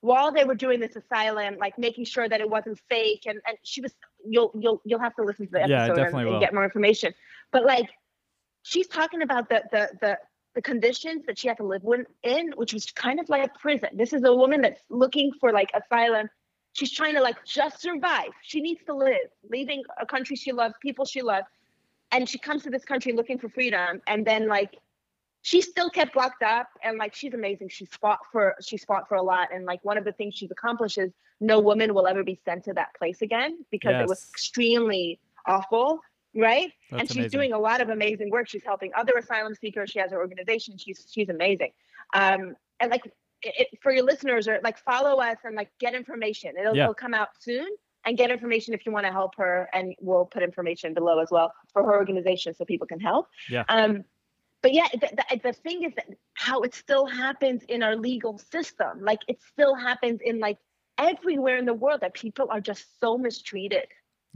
while 0.00 0.32
they 0.32 0.44
were 0.44 0.54
doing 0.54 0.80
this 0.80 0.96
asylum, 0.96 1.56
like 1.64 1.78
making 1.78 2.06
sure 2.06 2.28
that 2.28 2.40
it 2.40 2.48
wasn't 2.56 2.78
fake. 2.88 3.22
And, 3.30 3.38
and 3.46 3.56
she 3.62 3.80
was 3.84 3.92
you'll 4.32 4.50
you'll 4.62 4.80
you'll 4.84 5.04
have 5.08 5.14
to 5.16 5.22
listen 5.22 5.46
to 5.46 5.52
the 5.52 5.58
Yeah, 5.68 5.84
episode 5.84 5.98
and- 6.14 6.28
and, 6.28 6.40
get 6.40 6.52
more 6.54 6.64
information. 6.64 7.14
But 7.52 7.62
like 7.64 7.88
she's 8.66 8.86
talking 8.86 9.22
about 9.22 9.48
the 9.48 9.62
the 9.70 9.88
the 10.00 10.18
the 10.54 10.62
conditions 10.62 11.26
that 11.26 11.38
she 11.38 11.48
had 11.48 11.58
to 11.58 11.64
live 11.64 11.84
with, 11.84 12.06
in, 12.22 12.52
which 12.56 12.72
was 12.72 12.86
kind 12.86 13.20
of 13.20 13.28
like 13.28 13.54
prison. 13.56 13.90
This 13.92 14.14
is 14.14 14.24
a 14.24 14.34
woman 14.34 14.62
that's 14.62 14.80
looking 14.88 15.30
for 15.38 15.52
like 15.52 15.70
asylum 15.74 16.30
she's 16.76 16.92
trying 16.92 17.14
to 17.14 17.22
like 17.22 17.42
just 17.44 17.80
survive. 17.80 18.30
She 18.42 18.60
needs 18.60 18.84
to 18.84 18.94
live, 18.94 19.30
leaving 19.50 19.82
a 20.00 20.06
country 20.06 20.36
she 20.36 20.52
loves, 20.52 20.74
people 20.80 21.04
she 21.04 21.22
loves, 21.22 21.46
and 22.12 22.28
she 22.28 22.38
comes 22.38 22.62
to 22.64 22.70
this 22.70 22.84
country 22.84 23.12
looking 23.12 23.38
for 23.38 23.48
freedom. 23.48 24.00
And 24.06 24.26
then 24.26 24.46
like 24.46 24.76
she's 25.42 25.66
still 25.68 25.90
kept 25.90 26.16
locked 26.16 26.42
up, 26.42 26.68
and 26.82 26.98
like 26.98 27.14
she's 27.14 27.34
amazing. 27.34 27.70
She's 27.70 27.88
fought 28.00 28.20
for 28.30 28.54
she's 28.60 28.84
fought 28.84 29.08
for 29.08 29.16
a 29.16 29.22
lot, 29.22 29.48
and 29.52 29.64
like 29.64 29.80
one 29.84 29.98
of 29.98 30.04
the 30.04 30.12
things 30.12 30.34
she's 30.34 30.50
accomplished 30.50 30.98
is 30.98 31.12
no 31.40 31.60
woman 31.60 31.94
will 31.94 32.06
ever 32.06 32.22
be 32.22 32.38
sent 32.44 32.64
to 32.64 32.74
that 32.74 32.94
place 32.98 33.22
again 33.22 33.64
because 33.70 33.94
it 34.00 34.08
was 34.08 34.26
extremely 34.30 35.18
awful. 35.46 36.00
Right, 36.36 36.70
That's 36.90 37.00
and 37.00 37.08
she's 37.08 37.16
amazing. 37.16 37.38
doing 37.38 37.52
a 37.52 37.58
lot 37.58 37.80
of 37.80 37.88
amazing 37.88 38.30
work. 38.30 38.48
She's 38.48 38.64
helping 38.64 38.92
other 38.94 39.14
asylum 39.18 39.54
seekers. 39.54 39.90
She 39.90 39.98
has 40.00 40.10
her 40.10 40.18
organization. 40.18 40.76
She's 40.76 41.06
she's 41.10 41.28
amazing. 41.28 41.72
Um, 42.14 42.54
and 42.80 42.90
like 42.90 43.10
it, 43.42 43.68
for 43.82 43.92
your 43.92 44.04
listeners, 44.04 44.46
or 44.48 44.60
like 44.62 44.78
follow 44.78 45.20
us 45.20 45.38
and 45.44 45.56
like 45.56 45.70
get 45.80 45.94
information. 45.94 46.52
It'll, 46.60 46.76
Yeah. 46.76 46.84
it'll 46.84 46.94
come 46.94 47.14
out 47.14 47.28
soon. 47.38 47.68
And 48.08 48.16
get 48.16 48.30
information 48.30 48.72
if 48.72 48.86
you 48.86 48.92
want 48.92 49.04
to 49.04 49.10
help 49.10 49.34
her, 49.34 49.68
and 49.72 49.92
we'll 50.00 50.26
put 50.26 50.44
information 50.44 50.94
below 50.94 51.18
as 51.18 51.28
well 51.32 51.52
for 51.72 51.82
her 51.82 51.96
organization 51.96 52.54
so 52.54 52.64
people 52.64 52.86
can 52.86 53.00
help. 53.00 53.26
Yeah. 53.50 53.64
Um, 53.68 54.04
but 54.62 54.72
yeah, 54.72 54.86
the, 54.92 55.08
the, 55.30 55.40
the 55.42 55.52
thing 55.52 55.82
is 55.82 55.92
that 55.96 56.06
how 56.34 56.60
it 56.60 56.72
still 56.72 57.06
happens 57.06 57.64
in 57.64 57.82
our 57.82 57.96
legal 57.96 58.38
system. 58.38 59.00
Like 59.00 59.22
it 59.26 59.40
still 59.42 59.74
happens 59.74 60.20
in 60.24 60.38
like 60.38 60.58
everywhere 60.98 61.56
in 61.56 61.66
the 61.66 61.74
world 61.74 62.02
that 62.02 62.14
people 62.14 62.46
are 62.48 62.60
just 62.60 62.84
so 63.00 63.18
mistreated. 63.18 63.86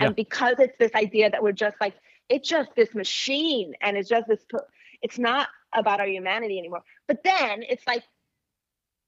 Yeah. 0.01 0.07
And 0.07 0.17
because 0.17 0.57
it's 0.59 0.77
this 0.79 0.93
idea 0.95 1.31
that 1.31 1.43
we're 1.43 1.53
just 1.53 1.77
like, 1.81 1.95
it's 2.29 2.49
just 2.49 2.71
this 2.77 2.95
machine 2.95 3.75
and 3.81 3.97
it's 3.97 4.09
just 4.09 4.27
this, 4.29 4.45
it's 5.03 5.19
not 5.19 5.49
about 5.75 6.01
our 6.01 6.07
humanity 6.09 6.59
anymore. 6.59 6.83
But 7.07 7.23
then 7.23 7.63
it's 7.69 7.87
like, 7.87 8.03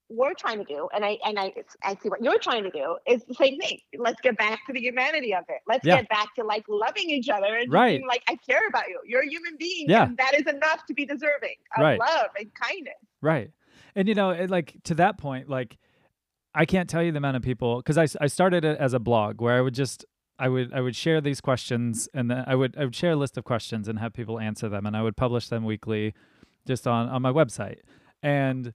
we're 0.09 0.33
trying 0.37 0.59
to 0.59 0.65
do, 0.65 0.89
and 0.93 1.03
I 1.03 1.17
and 1.25 1.39
I 1.39 1.51
I 1.81 1.95
see 1.95 2.09
what 2.09 2.21
you're 2.21 2.37
trying 2.37 2.63
to 2.63 2.69
do 2.69 2.97
is 3.07 3.23
the 3.23 3.33
same 3.33 3.57
thing. 3.57 3.79
Let's 3.97 4.21
get 4.21 4.37
back 4.37 4.59
to 4.67 4.73
the 4.73 4.79
humanity 4.79 5.33
of 5.33 5.43
it. 5.49 5.59
Let's 5.67 5.83
Yeah. 5.85 6.01
get 6.01 6.09
back 6.09 6.35
to 6.35 6.43
like 6.43 6.65
loving 6.67 7.09
each 7.09 7.29
other 7.29 7.55
and 7.55 7.71
Right. 7.71 7.97
being 7.97 8.07
like, 8.07 8.21
I 8.27 8.35
care 8.35 8.67
about 8.67 8.89
you. 8.89 8.99
You're 9.07 9.23
a 9.23 9.27
human 9.27 9.55
being, 9.57 9.89
Yeah. 9.89 10.03
and 10.03 10.17
that 10.17 10.35
is 10.35 10.45
enough 10.45 10.85
to 10.87 10.93
be 10.93 11.05
deserving 11.05 11.55
of 11.75 11.81
Right. 11.83 11.99
love 11.99 12.27
and 12.37 12.53
kindness. 12.53 12.93
Right. 13.21 13.49
And 13.95 14.07
you 14.07 14.13
know, 14.13 14.29
it, 14.31 14.51
like 14.51 14.75
to 14.83 14.93
that 14.95 15.17
point, 15.17 15.49
like 15.49 15.77
I 16.53 16.65
can't 16.65 16.87
tell 16.89 17.01
you 17.01 17.11
the 17.11 17.17
amount 17.17 17.37
of 17.37 17.41
people 17.41 17.77
because 17.77 17.97
I 17.97 18.05
I 18.23 18.27
started 18.27 18.65
it 18.65 18.77
as 18.77 18.93
a 18.93 18.99
blog 18.99 19.41
where 19.41 19.55
I 19.57 19.61
would 19.61 19.73
just 19.73 20.05
I 20.39 20.49
would 20.49 20.73
I 20.73 20.81
would 20.81 20.95
share 20.95 21.21
these 21.21 21.41
questions 21.41 22.09
and 22.13 22.29
then 22.29 22.43
I 22.47 22.55
would 22.55 22.75
I 22.77 22.85
would 22.85 22.95
share 22.95 23.11
a 23.11 23.15
list 23.15 23.37
of 23.37 23.43
questions 23.43 23.87
and 23.87 23.99
have 23.99 24.13
people 24.13 24.39
answer 24.39 24.67
them 24.69 24.85
and 24.85 24.97
I 24.97 25.01
would 25.03 25.15
publish 25.15 25.47
them 25.47 25.63
weekly 25.63 26.13
just 26.67 26.87
on 26.87 27.07
on 27.09 27.21
my 27.21 27.31
website. 27.31 27.79
And 28.21 28.73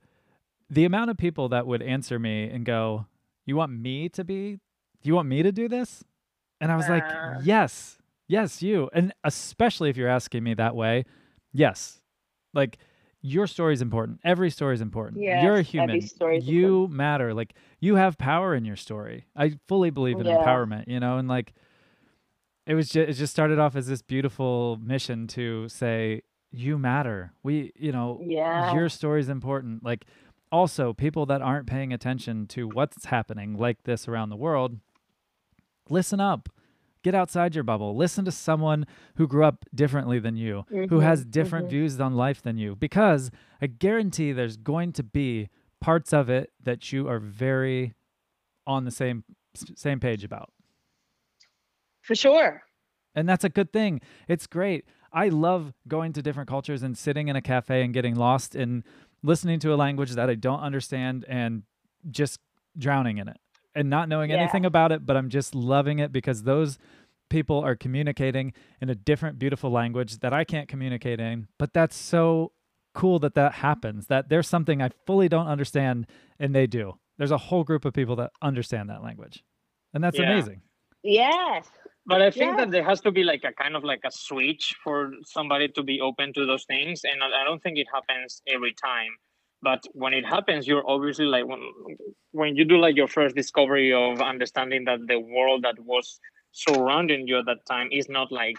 the 0.71 0.85
amount 0.85 1.11
of 1.11 1.17
people 1.17 1.49
that 1.49 1.67
would 1.67 1.83
answer 1.83 2.19
me 2.19 2.49
and 2.49 2.65
go, 2.65 3.07
"You 3.47 3.57
want 3.57 3.73
me 3.73 4.09
to 4.11 4.25
be 4.25 4.61
you 5.03 5.15
want 5.15 5.29
me 5.29 5.43
to 5.43 5.53
do 5.53 5.69
this?" 5.69 6.05
And 6.61 6.71
I 6.71 6.77
was 6.77 6.89
like, 6.89 7.05
Uh. 7.05 7.41
"Yes. 7.43 7.99
Yes, 8.29 8.63
you." 8.63 8.91
And 8.93 9.13
especially 9.25 9.91
if 9.91 9.97
you're 9.97 10.09
asking 10.09 10.45
me 10.45 10.55
that 10.55 10.77
way, 10.77 11.05
yes. 11.53 12.01
Like 12.55 12.79
your 13.21 13.47
story 13.47 13.75
is 13.75 13.83
important. 13.83 14.21
Every 14.25 14.51
story 14.51 14.75
is 14.75 14.81
important. 14.81 15.23
You're 15.23 15.57
a 15.57 15.63
human. 15.63 16.01
story 16.03 16.39
is 16.39 16.47
You 16.47 16.89
matter. 16.91 17.35
Like 17.35 17.55
you 17.81 17.97
have 17.97 18.17
power 18.19 18.55
in 18.55 18.65
your 18.65 18.77
story. 18.77 19.27
I 19.35 19.59
fully 19.67 19.91
believe 19.91 20.19
in 20.21 20.27
Yeah. 20.27 20.37
empowerment, 20.39 20.87
you 20.89 21.01
know, 21.01 21.19
and 21.19 21.29
like 21.29 21.53
it 22.67 22.75
was 22.75 22.89
just 22.91 23.09
it 23.09 23.15
just 23.15 23.33
started 23.33 23.59
off 23.59 23.75
as 23.77 23.87
this 23.87 24.03
beautiful 24.03 24.79
mission 24.83 25.27
to 25.29 25.69
say 25.69 26.23
you 26.51 26.79
matter. 26.79 27.33
We, 27.43 27.73
you 27.77 27.93
know, 27.93 28.21
Yeah. 28.25 28.73
your 28.75 28.89
story 28.89 29.21
is 29.21 29.29
important. 29.29 29.83
Like 29.85 30.05
also 30.53 30.93
people 30.95 31.27
that 31.27 31.43
aren't 31.43 31.67
paying 31.67 31.93
attention 31.93 32.47
to 32.49 32.69
what's 32.69 33.05
happening 33.07 33.55
like 33.57 33.83
this 33.83 34.07
around 34.09 34.31
the 34.31 34.37
world, 34.37 34.79
listen 35.91 36.21
up. 36.21 36.49
Get 37.09 37.15
outside 37.15 37.55
your 37.55 37.65
bubble 37.65 37.97
listen 37.97 38.23
to 38.27 38.31
someone 38.31 38.87
who 39.17 39.27
grew 39.27 39.45
up 39.45 39.65
differently 39.75 40.19
than 40.19 40.37
you 40.37 40.65
who 40.91 41.01
has 41.01 41.25
Mhm, 41.25 41.31
different 41.31 41.67
mhm. 41.67 41.71
views 41.71 41.99
on 42.01 42.15
life 42.15 42.43
than 42.43 42.59
you 42.59 42.77
because 42.77 43.31
i 43.63 43.67
guarantee 43.67 44.33
there's 44.33 44.59
going 44.59 44.93
to 44.93 45.03
be 45.03 45.49
parts 45.81 46.13
of 46.13 46.29
it 46.29 46.51
that 46.63 46.93
you 46.93 47.09
are 47.09 47.19
very 47.19 47.95
on 48.67 48.85
the 48.85 48.91
same 48.91 49.25
same 49.75 49.99
page 50.01 50.23
about 50.23 50.51
For 52.03 52.15
sure. 52.15 52.63
and 53.15 53.27
that's 53.29 53.45
a 53.45 53.49
good 53.49 53.73
thing 53.73 54.01
it's 54.29 54.47
great 54.47 54.85
i 55.13 55.29
love 55.31 55.73
going 55.87 56.13
to 56.13 56.21
different 56.23 56.49
cultures 56.49 56.83
and 56.83 56.97
sitting 56.97 57.29
in 57.29 57.37
a 57.37 57.43
cafe 57.43 57.83
and 57.83 57.95
getting 57.95 58.15
lost 58.17 58.55
in 58.55 58.85
listening 59.23 59.59
to 59.61 59.73
a 59.73 59.77
language 59.77 60.11
that 60.13 60.29
i 60.29 60.35
don't 60.35 60.61
understand 60.61 61.25
and 61.29 61.63
just 62.11 62.39
drowning 62.77 63.17
in 63.19 63.29
it 63.29 63.39
and 63.75 63.89
not 63.91 64.09
knowing 64.09 64.31
Yeah. 64.31 64.37
anything 64.41 64.65
about 64.67 64.93
it 64.93 65.05
but 65.07 65.17
i'm 65.17 65.29
just 65.29 65.55
loving 65.55 65.99
it 65.99 66.13
because 66.13 66.43
those 66.45 66.79
people 67.29 67.61
are 67.61 67.77
communicating 67.77 68.53
in 68.81 68.89
a 68.91 68.95
different 68.95 69.39
beautiful 69.39 69.71
language 69.71 70.19
that 70.19 70.33
i 70.33 70.45
can't 70.45 70.69
communicate 70.69 71.21
in 71.21 71.49
but 71.59 71.73
that's 71.73 71.97
so 71.97 72.53
cool 72.95 73.19
that 73.19 73.35
that 73.35 73.53
happens 73.55 74.07
that 74.07 74.29
there's 74.29 74.49
something 74.49 74.81
i 74.83 74.89
fully 75.07 75.29
don't 75.29 75.47
understand 75.47 76.07
and 76.39 76.55
they 76.55 76.67
do 76.67 76.95
there's 77.19 77.31
a 77.31 77.39
whole 77.39 77.65
group 77.65 77.85
of 77.85 77.93
people 77.93 78.17
that 78.17 78.31
understand 78.43 78.89
that 78.91 79.03
language 79.03 79.43
and 79.95 80.03
that's 80.03 80.19
Yeah. 80.19 80.25
amazing 80.31 80.63
Yes. 81.05 81.71
But 82.07 82.23
I 82.23 82.31
think 82.31 82.53
Yeah. 82.53 82.57
that 82.65 82.71
there 82.73 82.83
has 82.83 83.01
to 83.03 83.13
be 83.13 83.23
like 83.23 83.45
a 83.45 83.53
kind 83.53 83.77
of 83.77 83.85
like 83.85 84.01
a 84.05 84.11
switch 84.11 84.75
for 84.83 85.13
somebody 85.25 85.69
to 85.69 85.83
be 85.85 86.01
open 86.01 86.33
to 86.33 86.45
those 86.45 86.65
things, 86.65 87.05
and 87.05 87.23
I 87.23 87.29
I 87.41 87.45
don't 87.45 87.63
think 87.63 87.79
it 87.79 87.87
happens 87.95 88.43
every 88.49 88.75
time. 88.75 89.13
But 89.63 89.87
when 89.93 90.13
it 90.13 90.27
happens, 90.27 90.67
you're 90.67 90.83
obviously 90.89 91.27
like 91.27 91.47
when 91.47 91.61
when 92.33 92.57
you 92.57 92.65
do 92.65 92.79
like 92.79 92.97
your 92.97 93.07
first 93.09 93.37
discovery 93.37 93.93
of 93.93 94.21
understanding 94.21 94.87
that 94.87 95.07
the 95.07 95.21
world 95.21 95.63
that 95.63 95.79
was 95.79 96.19
surrounding 96.53 97.27
you 97.27 97.39
at 97.39 97.47
that 97.47 97.65
time 97.67 97.89
is 97.93 98.09
not 98.09 98.33
like 98.33 98.59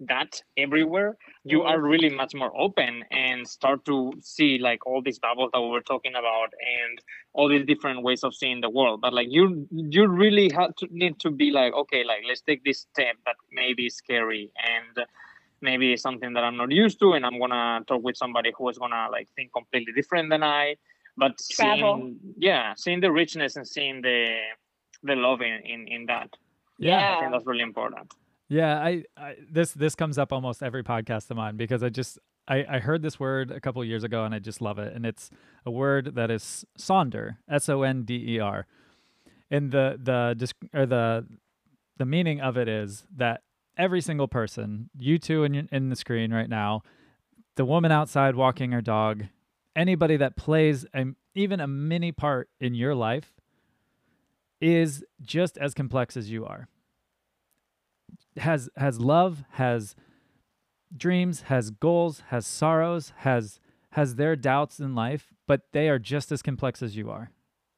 that 0.00 0.40
everywhere. 0.56 1.16
You 1.44 1.62
are 1.62 1.76
mm-hmm. 1.76 1.86
really 1.86 2.10
much 2.10 2.34
more 2.34 2.52
open 2.58 3.04
and 3.10 3.46
start 3.46 3.84
to 3.86 4.12
see 4.20 4.58
like 4.58 4.86
all 4.86 5.02
these 5.02 5.18
bubbles 5.18 5.50
that 5.52 5.60
we 5.60 5.68
were 5.68 5.80
talking 5.80 6.12
about 6.14 6.52
and 6.52 7.00
all 7.32 7.48
these 7.48 7.66
different 7.66 8.02
ways 8.02 8.22
of 8.22 8.34
seeing 8.34 8.60
the 8.60 8.70
world. 8.70 9.00
But 9.00 9.12
like 9.12 9.28
you 9.30 9.66
you 9.72 10.06
really 10.06 10.50
have 10.50 10.74
to 10.76 10.88
need 10.90 11.18
to 11.20 11.30
be 11.30 11.50
like 11.50 11.74
okay 11.74 12.04
like 12.04 12.22
let's 12.26 12.40
take 12.40 12.64
this 12.64 12.80
step 12.80 13.16
that 13.26 13.36
may 13.52 13.72
be 13.74 13.88
scary 13.90 14.50
and 14.56 15.06
maybe 15.60 15.96
something 15.96 16.32
that 16.34 16.44
i'm 16.44 16.56
not 16.56 16.70
used 16.70 17.00
to 17.00 17.14
and 17.14 17.26
i'm 17.26 17.38
gonna 17.38 17.80
talk 17.88 18.00
with 18.02 18.16
somebody 18.16 18.52
who 18.56 18.68
is 18.68 18.78
gonna 18.78 19.08
like 19.10 19.28
think 19.34 19.52
completely 19.52 19.92
different 19.92 20.30
than 20.30 20.42
i. 20.42 20.76
But 21.16 21.32
Travel. 21.50 21.96
seeing 21.96 22.18
yeah 22.38 22.74
seeing 22.76 23.00
the 23.00 23.10
richness 23.10 23.56
and 23.56 23.66
seeing 23.66 24.02
the 24.02 24.36
the 25.02 25.16
love 25.16 25.40
in 25.42 25.60
in, 25.64 25.88
in 25.88 26.06
that 26.06 26.30
i 26.80 26.84
Yeah. 26.86 27.20
think 27.20 27.32
that's 27.32 27.46
really 27.46 27.62
important. 27.62 28.12
Yeah, 28.50 28.78
I, 28.82 29.04
I 29.16 29.34
this 29.50 29.72
this 29.72 29.94
comes 29.94 30.16
up 30.16 30.32
almost 30.32 30.62
every 30.62 30.82
podcast 30.82 31.30
of 31.30 31.36
mine 31.36 31.56
because 31.58 31.82
I 31.82 31.90
just 31.90 32.18
I, 32.46 32.64
I 32.76 32.78
heard 32.78 33.02
this 33.02 33.20
word 33.20 33.50
a 33.50 33.60
couple 33.60 33.84
years 33.84 34.04
ago 34.04 34.24
and 34.24 34.34
I 34.34 34.38
just 34.38 34.62
love 34.62 34.78
it. 34.78 34.94
And 34.94 35.04
it's 35.04 35.28
a 35.66 35.70
word 35.70 36.14
that 36.14 36.30
is 36.30 36.64
sonder 36.78 37.36
S 37.50 37.68
O 37.68 37.82
N 37.82 38.04
D 38.04 38.14
E 38.36 38.40
R, 38.40 38.66
and 39.50 39.70
the 39.70 39.98
the 40.02 40.34
disc- 40.38 40.56
or 40.72 40.86
the 40.86 41.26
the 41.98 42.06
meaning 42.06 42.40
of 42.40 42.56
it 42.56 42.68
is 42.68 43.04
that 43.14 43.42
every 43.76 44.00
single 44.00 44.28
person, 44.28 44.88
you 44.98 45.18
two 45.18 45.44
in 45.44 45.68
in 45.70 45.90
the 45.90 45.96
screen 45.96 46.32
right 46.32 46.48
now, 46.48 46.82
the 47.56 47.66
woman 47.66 47.92
outside 47.92 48.34
walking 48.34 48.72
her 48.72 48.80
dog, 48.80 49.24
anybody 49.76 50.16
that 50.16 50.36
plays 50.36 50.86
a, 50.94 51.04
even 51.34 51.60
a 51.60 51.66
mini 51.66 52.12
part 52.12 52.48
in 52.60 52.74
your 52.74 52.94
life, 52.94 53.34
is 54.60 55.04
just 55.22 55.56
as 55.58 55.74
complex 55.74 56.16
as 56.16 56.30
you 56.30 56.44
are 56.44 56.68
has 58.38 58.68
has 58.76 59.00
love, 59.00 59.44
has 59.50 59.94
dreams, 60.96 61.42
has 61.42 61.70
goals, 61.70 62.22
has 62.28 62.46
sorrows, 62.46 63.12
has 63.18 63.60
has 63.90 64.14
their 64.16 64.36
doubts 64.36 64.78
in 64.80 64.94
life, 64.94 65.32
but 65.46 65.62
they 65.72 65.88
are 65.88 65.98
just 65.98 66.30
as 66.32 66.42
complex 66.42 66.82
as 66.82 66.96
you 66.96 67.10
are. 67.10 67.30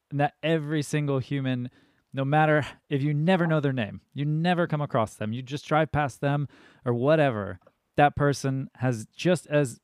And 0.09 0.19
that 0.19 0.33
every 0.43 0.81
single 0.81 1.19
human, 1.19 1.69
no 2.13 2.25
matter 2.25 2.65
if 2.89 3.01
you 3.01 3.13
never 3.13 3.47
know 3.47 3.59
their 3.59 3.73
name, 3.73 4.01
you 4.13 4.25
never 4.25 4.67
come 4.67 4.81
across 4.81 5.15
them, 5.15 5.33
you 5.33 5.41
just 5.41 5.65
drive 5.65 5.91
past 5.91 6.21
them 6.21 6.47
or 6.85 6.93
whatever, 6.93 7.59
that 7.97 8.15
person 8.15 8.69
has 8.75 9.07
just 9.15 9.47
as 9.47 9.79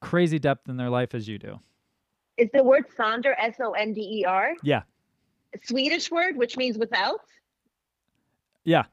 crazy 0.00 0.38
depth 0.38 0.68
in 0.68 0.76
their 0.76 0.90
life 0.90 1.14
as 1.14 1.28
you 1.28 1.38
do. 1.38 1.60
Is 2.36 2.48
the 2.54 2.62
word 2.62 2.84
sonder 2.96 3.34
S 3.38 3.56
O 3.60 3.72
N 3.72 3.92
D 3.92 4.00
E 4.00 4.24
R? 4.24 4.52
Yeah. 4.62 4.82
Swedish 5.64 6.10
word, 6.10 6.36
which 6.36 6.56
means 6.56 6.78
without. 6.78 7.20
Yeah. 8.64 8.84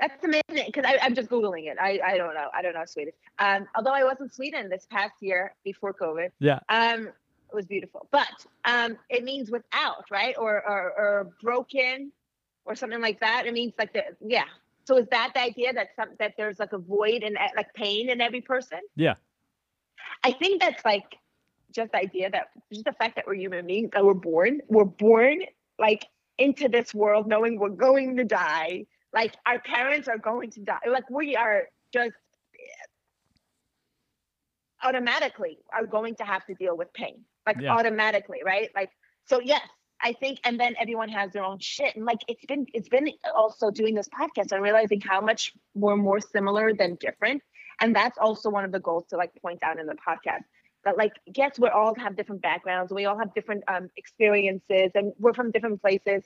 That's 0.00 0.24
amazing 0.24 0.66
because 0.66 0.84
I'm 1.00 1.14
just 1.14 1.28
googling 1.28 1.70
it. 1.70 1.76
I, 1.80 2.00
I 2.04 2.16
don't 2.16 2.34
know. 2.34 2.48
I 2.52 2.60
don't 2.62 2.74
know 2.74 2.84
Swedish. 2.86 3.14
Um, 3.38 3.66
although 3.76 3.92
I 3.92 4.02
was 4.02 4.16
in 4.20 4.28
Sweden 4.28 4.68
this 4.68 4.86
past 4.90 5.14
year 5.20 5.54
before 5.64 5.94
COVID. 5.94 6.30
Yeah. 6.40 6.58
Um, 6.68 7.06
it 7.06 7.54
was 7.54 7.66
beautiful, 7.66 8.08
but 8.10 8.46
um, 8.64 8.96
it 9.10 9.24
means 9.24 9.50
without, 9.50 10.04
right? 10.10 10.34
Or, 10.38 10.54
or 10.66 10.92
or 10.98 11.32
broken, 11.42 12.10
or 12.64 12.74
something 12.74 13.00
like 13.00 13.20
that. 13.20 13.46
It 13.46 13.52
means 13.52 13.74
like 13.78 13.92
the 13.92 14.02
yeah. 14.20 14.44
So 14.84 14.96
is 14.96 15.06
that 15.10 15.32
the 15.34 15.42
idea 15.42 15.72
that 15.72 15.90
some 15.94 16.08
that 16.18 16.34
there's 16.36 16.58
like 16.58 16.72
a 16.72 16.78
void 16.78 17.22
and 17.22 17.36
like 17.54 17.72
pain 17.74 18.10
in 18.10 18.20
every 18.20 18.40
person? 18.40 18.80
Yeah. 18.96 19.14
I 20.24 20.32
think 20.32 20.60
that's 20.60 20.84
like 20.84 21.16
just 21.72 21.92
the 21.92 21.98
idea 21.98 22.30
that 22.30 22.48
just 22.72 22.84
the 22.84 22.92
fact 22.92 23.16
that 23.16 23.26
we're 23.26 23.34
human 23.34 23.66
beings 23.66 23.90
that 23.92 24.04
we're 24.04 24.14
born, 24.14 24.60
we're 24.68 24.84
born 24.84 25.40
like 25.78 26.06
into 26.38 26.68
this 26.68 26.94
world 26.94 27.26
knowing 27.26 27.58
we're 27.58 27.68
going 27.70 28.16
to 28.16 28.24
die. 28.24 28.84
Like 29.12 29.34
our 29.46 29.60
parents 29.60 30.08
are 30.08 30.18
going 30.18 30.50
to 30.52 30.60
die. 30.60 30.78
Like 30.88 31.08
we 31.10 31.36
are 31.36 31.64
just 31.92 32.14
eh, 32.54 32.86
automatically 34.86 35.58
are 35.72 35.86
going 35.86 36.14
to 36.16 36.24
have 36.24 36.44
to 36.46 36.54
deal 36.54 36.76
with 36.76 36.92
pain. 36.94 37.24
Like 37.46 37.60
Yeah. 37.60 37.72
automatically, 37.74 38.40
right? 38.44 38.70
Like 38.74 38.90
so 39.26 39.40
yes, 39.40 39.66
I 40.00 40.12
think 40.14 40.40
and 40.44 40.58
then 40.58 40.74
everyone 40.78 41.08
has 41.10 41.32
their 41.32 41.44
own 41.44 41.58
shit. 41.60 41.94
And 41.96 42.04
like 42.04 42.20
it's 42.28 42.44
been 42.46 42.66
it's 42.72 42.88
been 42.88 43.08
also 43.34 43.70
doing 43.70 43.94
this 43.94 44.08
podcast 44.08 44.52
and 44.52 44.62
realizing 44.62 45.00
how 45.00 45.20
much 45.20 45.52
we're 45.74 45.96
more 45.96 46.20
similar 46.20 46.72
than 46.74 46.96
different. 46.96 47.42
And 47.80 47.94
that's 47.94 48.18
also 48.18 48.50
one 48.50 48.64
of 48.64 48.72
the 48.72 48.80
goals 48.80 49.06
to 49.10 49.16
like 49.16 49.30
point 49.42 49.62
out 49.62 49.78
in 49.78 49.86
the 49.86 49.94
podcast 49.96 50.44
that 50.84 50.96
like 50.96 51.12
yes 51.34 51.58
we 51.58 51.68
all 51.68 51.94
have 51.94 52.16
different 52.16 52.42
backgrounds. 52.42 52.92
We 52.92 53.06
all 53.06 53.18
have 53.18 53.34
different 53.34 53.64
um, 53.68 53.88
experiences 53.96 54.90
and 54.94 55.12
we're 55.18 55.34
from 55.34 55.50
different 55.50 55.80
places. 55.80 56.24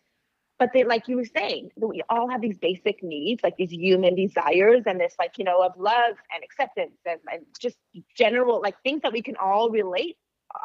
But 0.58 0.70
they 0.72 0.84
like 0.84 1.06
you 1.08 1.16
were 1.16 1.26
saying 1.26 1.70
we 1.76 2.02
all 2.08 2.30
have 2.30 2.40
these 2.40 2.56
basic 2.56 3.02
needs 3.02 3.42
like 3.42 3.56
these 3.58 3.72
human 3.72 4.14
desires 4.14 4.84
and 4.86 4.98
this 4.98 5.14
like 5.18 5.36
you 5.36 5.44
know 5.44 5.62
of 5.62 5.72
love 5.76 6.16
and 6.34 6.42
acceptance 6.42 6.96
and, 7.04 7.20
and 7.30 7.44
just 7.60 7.76
general 8.16 8.62
like 8.62 8.76
things 8.82 9.02
that 9.02 9.12
we 9.12 9.20
can 9.20 9.36
all 9.36 9.68
relate 9.68 10.16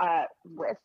uh, 0.01 0.23
with 0.45 0.77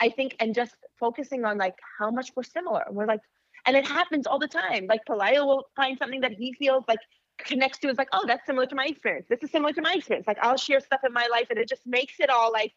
i 0.00 0.08
think 0.08 0.36
and 0.38 0.54
just 0.54 0.76
focusing 1.00 1.44
on 1.44 1.58
like 1.58 1.74
how 1.98 2.10
much 2.12 2.30
we're 2.36 2.44
similar. 2.44 2.84
We're 2.88 3.06
like 3.06 3.22
and 3.66 3.76
it 3.76 3.86
happens 3.86 4.26
all 4.26 4.38
the 4.38 4.48
time. 4.48 4.86
Like 4.88 5.02
Pelayo 5.08 5.46
will 5.46 5.64
find 5.76 5.98
something 5.98 6.20
that 6.22 6.32
he 6.32 6.52
feels 6.54 6.84
like 6.88 6.98
connects 7.38 7.78
to 7.80 7.88
is 7.88 7.98
like, 7.98 8.08
oh, 8.12 8.24
that's 8.26 8.46
similar 8.46 8.66
to 8.66 8.74
my 8.74 8.86
experience. 8.86 9.26
This 9.28 9.42
is 9.42 9.50
similar 9.50 9.72
to 9.72 9.82
my 9.82 9.94
experience. 9.94 10.26
Like 10.26 10.38
I'll 10.42 10.56
share 10.56 10.80
stuff 10.80 11.00
in 11.04 11.12
my 11.12 11.28
life 11.30 11.46
and 11.50 11.58
it 11.58 11.68
just 11.68 11.86
makes 11.86 12.20
it 12.20 12.30
all 12.30 12.52
like 12.52 12.72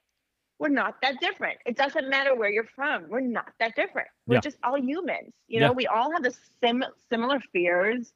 we're 0.59 0.69
not 0.69 0.95
that 1.01 1.19
different. 1.19 1.57
It 1.65 1.75
doesn't 1.77 2.09
matter 2.09 2.35
where 2.35 2.49
you're 2.49 2.65
from. 2.75 3.09
We're 3.09 3.19
not 3.21 3.51
that 3.59 3.75
different. 3.75 4.07
We're 4.27 4.35
Yeah. 4.35 4.39
just 4.39 4.57
all 4.63 4.79
humans. 4.79 5.33
You 5.47 5.59
Yeah. 5.59 5.67
know, 5.67 5.73
we 5.73 5.87
all 5.87 6.11
have 6.11 6.23
the 6.23 6.31
sim 6.61 6.83
similar 7.09 7.39
fears. 7.39 8.13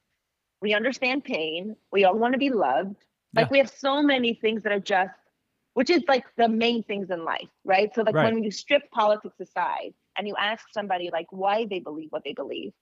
We 0.61 0.73
understand 0.73 1.23
pain. 1.23 1.75
We 1.91 2.05
all 2.05 2.17
want 2.17 2.33
to 2.33 2.39
be 2.39 2.49
loved. 2.49 3.05
Like 3.35 3.49
Yeah. 3.49 3.51
we 3.51 3.57
have 3.59 3.69
so 3.69 4.01
many 4.01 4.33
things 4.33 4.63
that 4.63 4.71
are 4.71 4.79
just 4.79 5.13
which 5.73 5.89
is 5.89 6.03
like 6.07 6.25
the 6.35 6.47
main 6.49 6.83
things 6.83 7.09
in 7.09 7.23
life, 7.23 7.49
right? 7.63 7.93
So 7.93 8.03
like 8.03 8.15
Right. 8.15 8.33
when 8.33 8.43
you 8.43 8.51
strip 8.51 8.89
politics 8.91 9.39
aside 9.39 9.93
and 10.17 10.27
you 10.27 10.35
ask 10.37 10.65
somebody 10.73 11.09
like 11.11 11.27
why 11.31 11.65
they 11.65 11.79
believe 11.79 12.11
what 12.11 12.23
they 12.23 12.33
believe, 12.33 12.73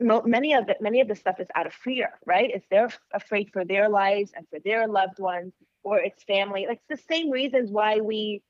many 0.00 0.54
of 0.54 0.68
it, 0.68 0.78
many 0.80 1.00
of 1.00 1.08
the 1.08 1.14
stuff 1.14 1.38
is 1.40 1.48
out 1.54 1.66
of 1.66 1.72
fear, 1.72 2.10
right? 2.26 2.50
It's 2.52 2.66
they're 2.70 2.90
afraid 3.12 3.50
for 3.52 3.64
their 3.64 3.88
lives 3.88 4.32
and 4.34 4.46
for 4.48 4.58
their 4.60 4.86
loved 4.88 5.18
ones, 5.18 5.52
or 5.82 5.98
it's 5.98 6.22
family. 6.24 6.66
Like 6.68 6.80
it's 6.88 7.00
the 7.00 7.06
same 7.14 7.30
reasons 7.30 7.70
why 7.70 8.00
we 8.00 8.42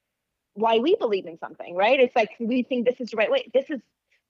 why 0.55 0.79
we 0.79 0.95
believe 0.97 1.27
in 1.27 1.39
something, 1.39 1.75
right? 1.75 1.99
It's 1.99 2.15
like 2.17 2.31
we 2.39 2.63
think 2.63 2.87
this 2.87 3.01
is 3.01 3.11
the 3.11 3.17
right 3.17 3.31
way. 3.31 3.51
This 3.53 3.71
is 3.71 3.81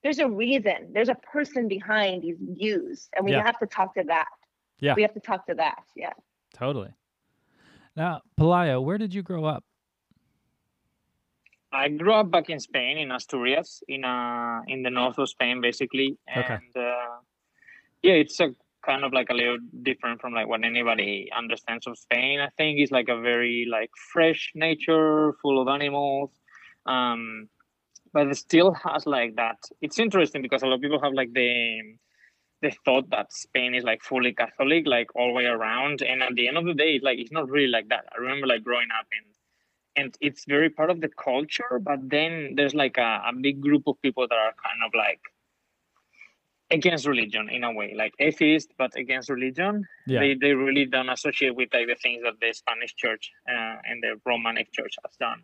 there's 0.02 0.18
a 0.18 0.28
reason. 0.28 0.92
There's 0.92 1.08
a 1.08 1.14
person 1.14 1.68
behind 1.68 2.22
these 2.22 2.38
views, 2.40 3.08
and 3.14 3.24
we 3.24 3.32
Yeah. 3.32 3.42
have 3.44 3.58
to 3.60 3.66
talk 3.66 3.94
to 3.94 4.04
that. 4.04 4.28
Yeah. 4.80 4.94
we 4.96 5.02
have 5.02 5.14
to 5.14 5.20
talk 5.20 5.46
to 5.46 5.54
that. 5.54 5.84
Yeah. 5.94 6.12
Totally. 6.54 6.92
Now, 7.94 8.22
Pelayo, 8.38 8.82
where 8.82 8.98
did 8.98 9.14
you 9.14 9.22
grow 9.22 9.44
up? 9.44 9.62
I 11.72 11.88
grew 11.88 12.12
up 12.14 12.30
back 12.30 12.50
in 12.50 12.60
Spain, 12.60 12.98
in 12.98 13.10
Asturias, 13.10 13.82
in 13.88 14.04
uh 14.04 14.60
in 14.68 14.82
the 14.82 14.90
north 14.90 15.18
of 15.18 15.28
Spain, 15.28 15.60
basically. 15.60 16.18
And 16.28 16.40
Okay. 16.40 16.58
uh, 16.76 17.18
yeah, 18.02 18.14
it's 18.14 18.40
a 18.40 18.54
kind 18.84 19.04
of 19.04 19.12
like 19.12 19.30
a 19.30 19.34
little 19.34 19.58
different 19.82 20.20
from 20.20 20.34
like 20.34 20.48
what 20.48 20.64
anybody 20.64 21.30
understands 21.36 21.86
of 21.86 21.96
Spain. 21.98 22.40
I 22.40 22.48
think 22.58 22.80
it's 22.80 22.92
like 22.92 23.08
a 23.08 23.20
very 23.20 23.66
like 23.70 23.90
fresh 24.12 24.50
nature, 24.54 25.32
full 25.40 25.60
of 25.62 25.68
animals. 25.68 26.30
Um, 26.86 27.48
but 28.12 28.26
it 28.28 28.36
still 28.36 28.72
has 28.72 29.06
like 29.06 29.36
that. 29.36 29.56
It's 29.80 29.98
interesting 29.98 30.42
because 30.42 30.62
a 30.62 30.66
lot 30.66 30.76
of 30.76 30.80
people 30.82 31.02
have 31.02 31.14
like 31.14 31.32
the 31.32 31.80
the 32.62 32.72
thought 32.84 33.10
that 33.10 33.32
Spain 33.32 33.74
is 33.74 33.84
like 33.84 34.02
fully 34.02 34.32
Catholic, 34.34 34.86
like 34.86 35.08
all 35.16 35.28
the 35.28 35.32
way 35.34 35.44
around. 35.46 36.02
And 36.02 36.22
at 36.22 36.34
the 36.34 36.48
end 36.48 36.56
of 36.58 36.64
the 36.64 36.74
day, 36.74 37.00
like 37.02 37.18
it's 37.18 37.32
not 37.32 37.48
really 37.50 37.68
like 37.68 37.88
that. 37.88 38.04
I 38.14 38.20
remember 38.20 38.46
like 38.46 38.62
growing 38.64 38.88
up 38.98 39.06
and 39.12 39.31
and 39.96 40.14
it's 40.20 40.44
very 40.46 40.70
part 40.70 40.90
of 40.90 41.00
the 41.00 41.08
culture, 41.08 41.80
but 41.80 41.98
then 42.08 42.54
there's 42.56 42.74
like 42.74 42.96
a, 42.98 43.22
a 43.28 43.32
big 43.38 43.60
group 43.60 43.82
of 43.86 44.00
people 44.02 44.26
that 44.28 44.34
are 44.34 44.54
kind 44.62 44.80
of 44.86 44.92
like 44.96 45.20
against 46.70 47.06
religion 47.06 47.48
in 47.50 47.64
a 47.64 47.72
way, 47.72 47.94
like 47.96 48.14
atheist, 48.18 48.70
but 48.78 48.96
against 48.96 49.28
religion. 49.28 49.86
Yeah. 50.06 50.20
They 50.20 50.34
they 50.34 50.52
really 50.52 50.86
don't 50.86 51.10
associate 51.10 51.54
with 51.54 51.68
like 51.72 51.86
the 51.86 51.96
things 52.02 52.22
that 52.24 52.34
the 52.40 52.52
Spanish 52.52 52.94
church 52.94 53.30
uh, 53.48 53.76
and 53.84 54.02
the 54.02 54.20
Romanic 54.24 54.72
church 54.72 54.94
has 55.04 55.14
done 55.20 55.42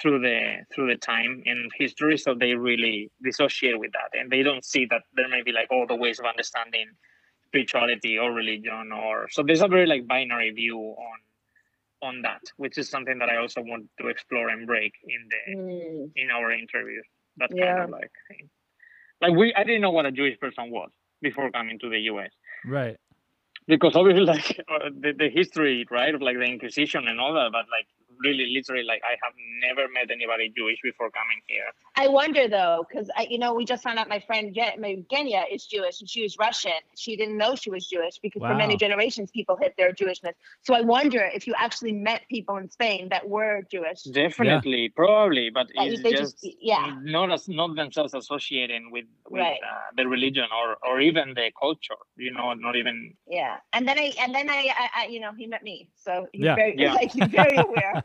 through 0.00 0.20
the 0.20 0.64
through 0.74 0.88
the 0.88 0.96
time 0.96 1.42
in 1.44 1.68
history. 1.78 2.16
So 2.16 2.34
they 2.34 2.54
really 2.54 3.10
dissociate 3.22 3.78
with 3.78 3.92
that, 3.92 4.18
and 4.18 4.30
they 4.30 4.42
don't 4.42 4.64
see 4.64 4.86
that 4.86 5.02
there 5.14 5.28
may 5.28 5.42
be 5.42 5.52
like 5.52 5.70
all 5.70 5.86
the 5.86 5.96
ways 5.96 6.18
of 6.18 6.24
understanding 6.24 6.86
spirituality 7.46 8.16
or 8.16 8.32
religion, 8.32 8.92
or 8.92 9.28
so 9.30 9.42
there's 9.42 9.62
a 9.62 9.68
very 9.68 9.86
like 9.86 10.06
binary 10.06 10.50
view 10.50 10.78
on 10.78 11.18
on 12.02 12.22
that, 12.22 12.42
which 12.56 12.78
is 12.78 12.88
something 12.88 13.18
that 13.18 13.28
I 13.28 13.36
also 13.36 13.60
want 13.62 13.88
to 14.00 14.08
explore 14.08 14.48
and 14.48 14.66
break 14.66 14.92
in 15.04 15.28
the 15.30 15.56
Mm, 15.56 16.10
in 16.16 16.30
our 16.30 16.52
interview. 16.52 17.02
That 17.38 17.50
Yeah. 17.54 17.66
kind 17.66 17.80
of 17.84 17.90
like 17.90 18.12
thing. 18.28 18.50
Like 19.20 19.34
we, 19.34 19.54
I 19.54 19.64
didn't 19.64 19.82
know 19.82 19.90
what 19.90 20.06
a 20.06 20.12
Jewish 20.12 20.38
person 20.38 20.70
was 20.70 20.90
before 21.22 21.50
coming 21.50 21.78
to 21.80 21.88
the 21.90 21.98
U.S. 22.12 22.30
Right. 22.64 22.96
because 23.66 23.96
obviously 23.96 24.24
like 24.24 24.60
uh, 24.68 24.90
the, 24.98 25.12
the 25.16 25.30
history 25.30 25.86
right 25.90 26.14
of 26.14 26.22
like 26.22 26.36
the 26.36 26.44
Inquisition 26.44 27.06
and 27.08 27.20
all 27.20 27.34
that, 27.34 27.50
but 27.52 27.66
like 27.70 27.86
really 28.24 28.46
literally 28.54 28.84
like 28.84 29.02
I 29.04 29.14
have 29.24 29.34
never 29.66 29.88
met 29.92 30.10
anybody 30.10 30.52
Jewish 30.56 30.78
before 30.82 31.10
coming 31.10 31.40
here. 31.46 31.68
I 31.96 32.08
wonder 32.08 32.48
though, 32.48 32.84
because 32.88 33.10
you 33.28 33.38
know, 33.38 33.54
we 33.54 33.64
just 33.64 33.82
found 33.82 33.98
out 33.98 34.08
my 34.08 34.20
friend 34.20 34.54
Jen, 34.54 34.80
my 34.80 35.02
Genya 35.12 35.44
is 35.52 35.66
Jewish 35.66 36.00
and 36.00 36.08
she 36.08 36.22
was 36.22 36.36
Russian. 36.38 36.72
She 36.96 37.16
didn't 37.16 37.36
know 37.36 37.54
she 37.54 37.70
was 37.70 37.86
Jewish 37.86 38.18
because 38.22 38.40
for 38.40 38.54
many 38.54 38.76
generations 38.76 39.30
people 39.30 39.56
hid 39.60 39.72
their 39.76 39.92
Jewishness. 39.92 40.34
So 40.62 40.74
I 40.74 40.80
wonder 40.82 41.22
if 41.34 41.46
you 41.46 41.54
actually 41.56 41.92
met 41.92 42.22
people 42.30 42.56
in 42.56 42.70
Spain 42.70 43.08
that 43.10 43.28
were 43.28 43.62
Jewish. 43.70 44.02
Definitely, 44.02 44.88
probably, 44.90 45.50
but 45.50 45.68
That 45.76 45.86
it's 45.88 46.02
they 46.02 46.12
just, 46.12 46.42
just- 46.42 46.56
yeah. 46.60 46.96
not 47.02 47.32
as 47.32 47.48
not 47.48 47.74
themselves 47.76 48.14
associating 48.14 48.90
with 48.90 49.04
with 49.28 49.40
Right. 49.42 49.60
uh, 49.62 49.78
the 49.96 50.06
religion 50.08 50.44
or 50.58 50.76
or 50.88 51.00
even 51.00 51.34
the 51.34 51.50
culture. 51.60 52.00
You 52.16 52.32
know, 52.32 52.52
not 52.54 52.76
even 52.76 53.14
Yeah, 53.28 53.56
and 53.72 53.86
then 53.88 53.98
I 53.98 54.12
and 54.22 54.34
then 54.34 54.48
I, 54.50 54.60
I, 54.82 54.88
I 55.02 55.06
you 55.06 55.20
know, 55.20 55.32
he 55.36 55.46
met 55.46 55.62
me, 55.62 55.88
so 55.96 56.26
he's 56.32 56.44
Yeah. 56.44 56.54
very 56.56 56.74
Yeah. 56.84 56.94
like 56.94 57.10
he's 57.12 57.28
very 57.28 57.56
aware. 57.68 58.04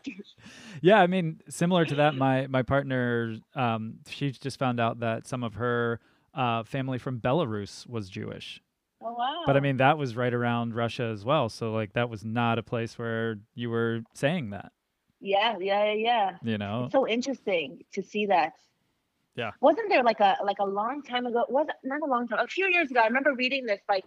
Yeah, 0.82 1.02
I 1.02 1.08
mean, 1.08 1.42
similar 1.50 1.86
to 1.86 1.96
that, 1.96 2.16
my 2.16 2.48
my 2.48 2.62
partner, 2.62 3.38
um, 3.56 4.00
she 4.08 4.32
just 4.32 4.60
found 4.60 4.80
out 4.80 5.00
that 5.00 5.26
some 5.28 5.44
of 5.44 5.56
her 5.56 6.00
uh, 6.34 6.64
family 6.64 6.98
from 6.98 7.20
Belarus 7.20 7.88
was 7.88 8.10
Jewish. 8.10 8.62
Oh 9.02 9.14
wow! 9.14 9.44
But 9.46 9.58
I 9.58 9.60
mean, 9.60 9.78
that 9.78 9.98
was 9.98 10.16
right 10.16 10.34
around 10.34 10.76
Russia 10.76 11.04
as 11.04 11.24
well. 11.26 11.50
So 11.50 11.72
like, 11.72 11.94
that 11.94 12.10
was 12.10 12.24
not 12.26 12.58
a 12.60 12.64
place 12.64 12.98
where 12.98 13.38
you 13.54 13.70
were 13.70 14.02
saying 14.14 14.50
that. 14.52 14.72
yeah, 15.20 15.56
yeah, 15.60 15.86
yeah, 15.86 15.94
yeah. 15.94 16.32
You 16.44 16.58
know? 16.58 16.84
It's 16.86 16.94
so 16.94 17.08
interesting 17.08 17.84
to 17.94 18.02
see 18.04 18.26
that. 18.28 18.54
Yeah. 19.36 19.52
Wasn't 19.62 19.90
there 19.90 20.04
like 20.04 20.20
a 20.22 20.38
like 20.44 20.60
a 20.60 20.66
long 20.66 21.02
time 21.04 21.26
ago? 21.26 21.46
Was 21.50 21.68
not 21.84 22.02
a 22.02 22.06
long 22.06 22.28
time, 22.28 22.40
a 22.40 22.48
few 22.48 22.68
years 22.72 22.90
ago. 22.92 23.02
I 23.02 23.08
remember 23.08 23.34
reading 23.34 23.66
this. 23.66 23.82
Like, 23.90 24.06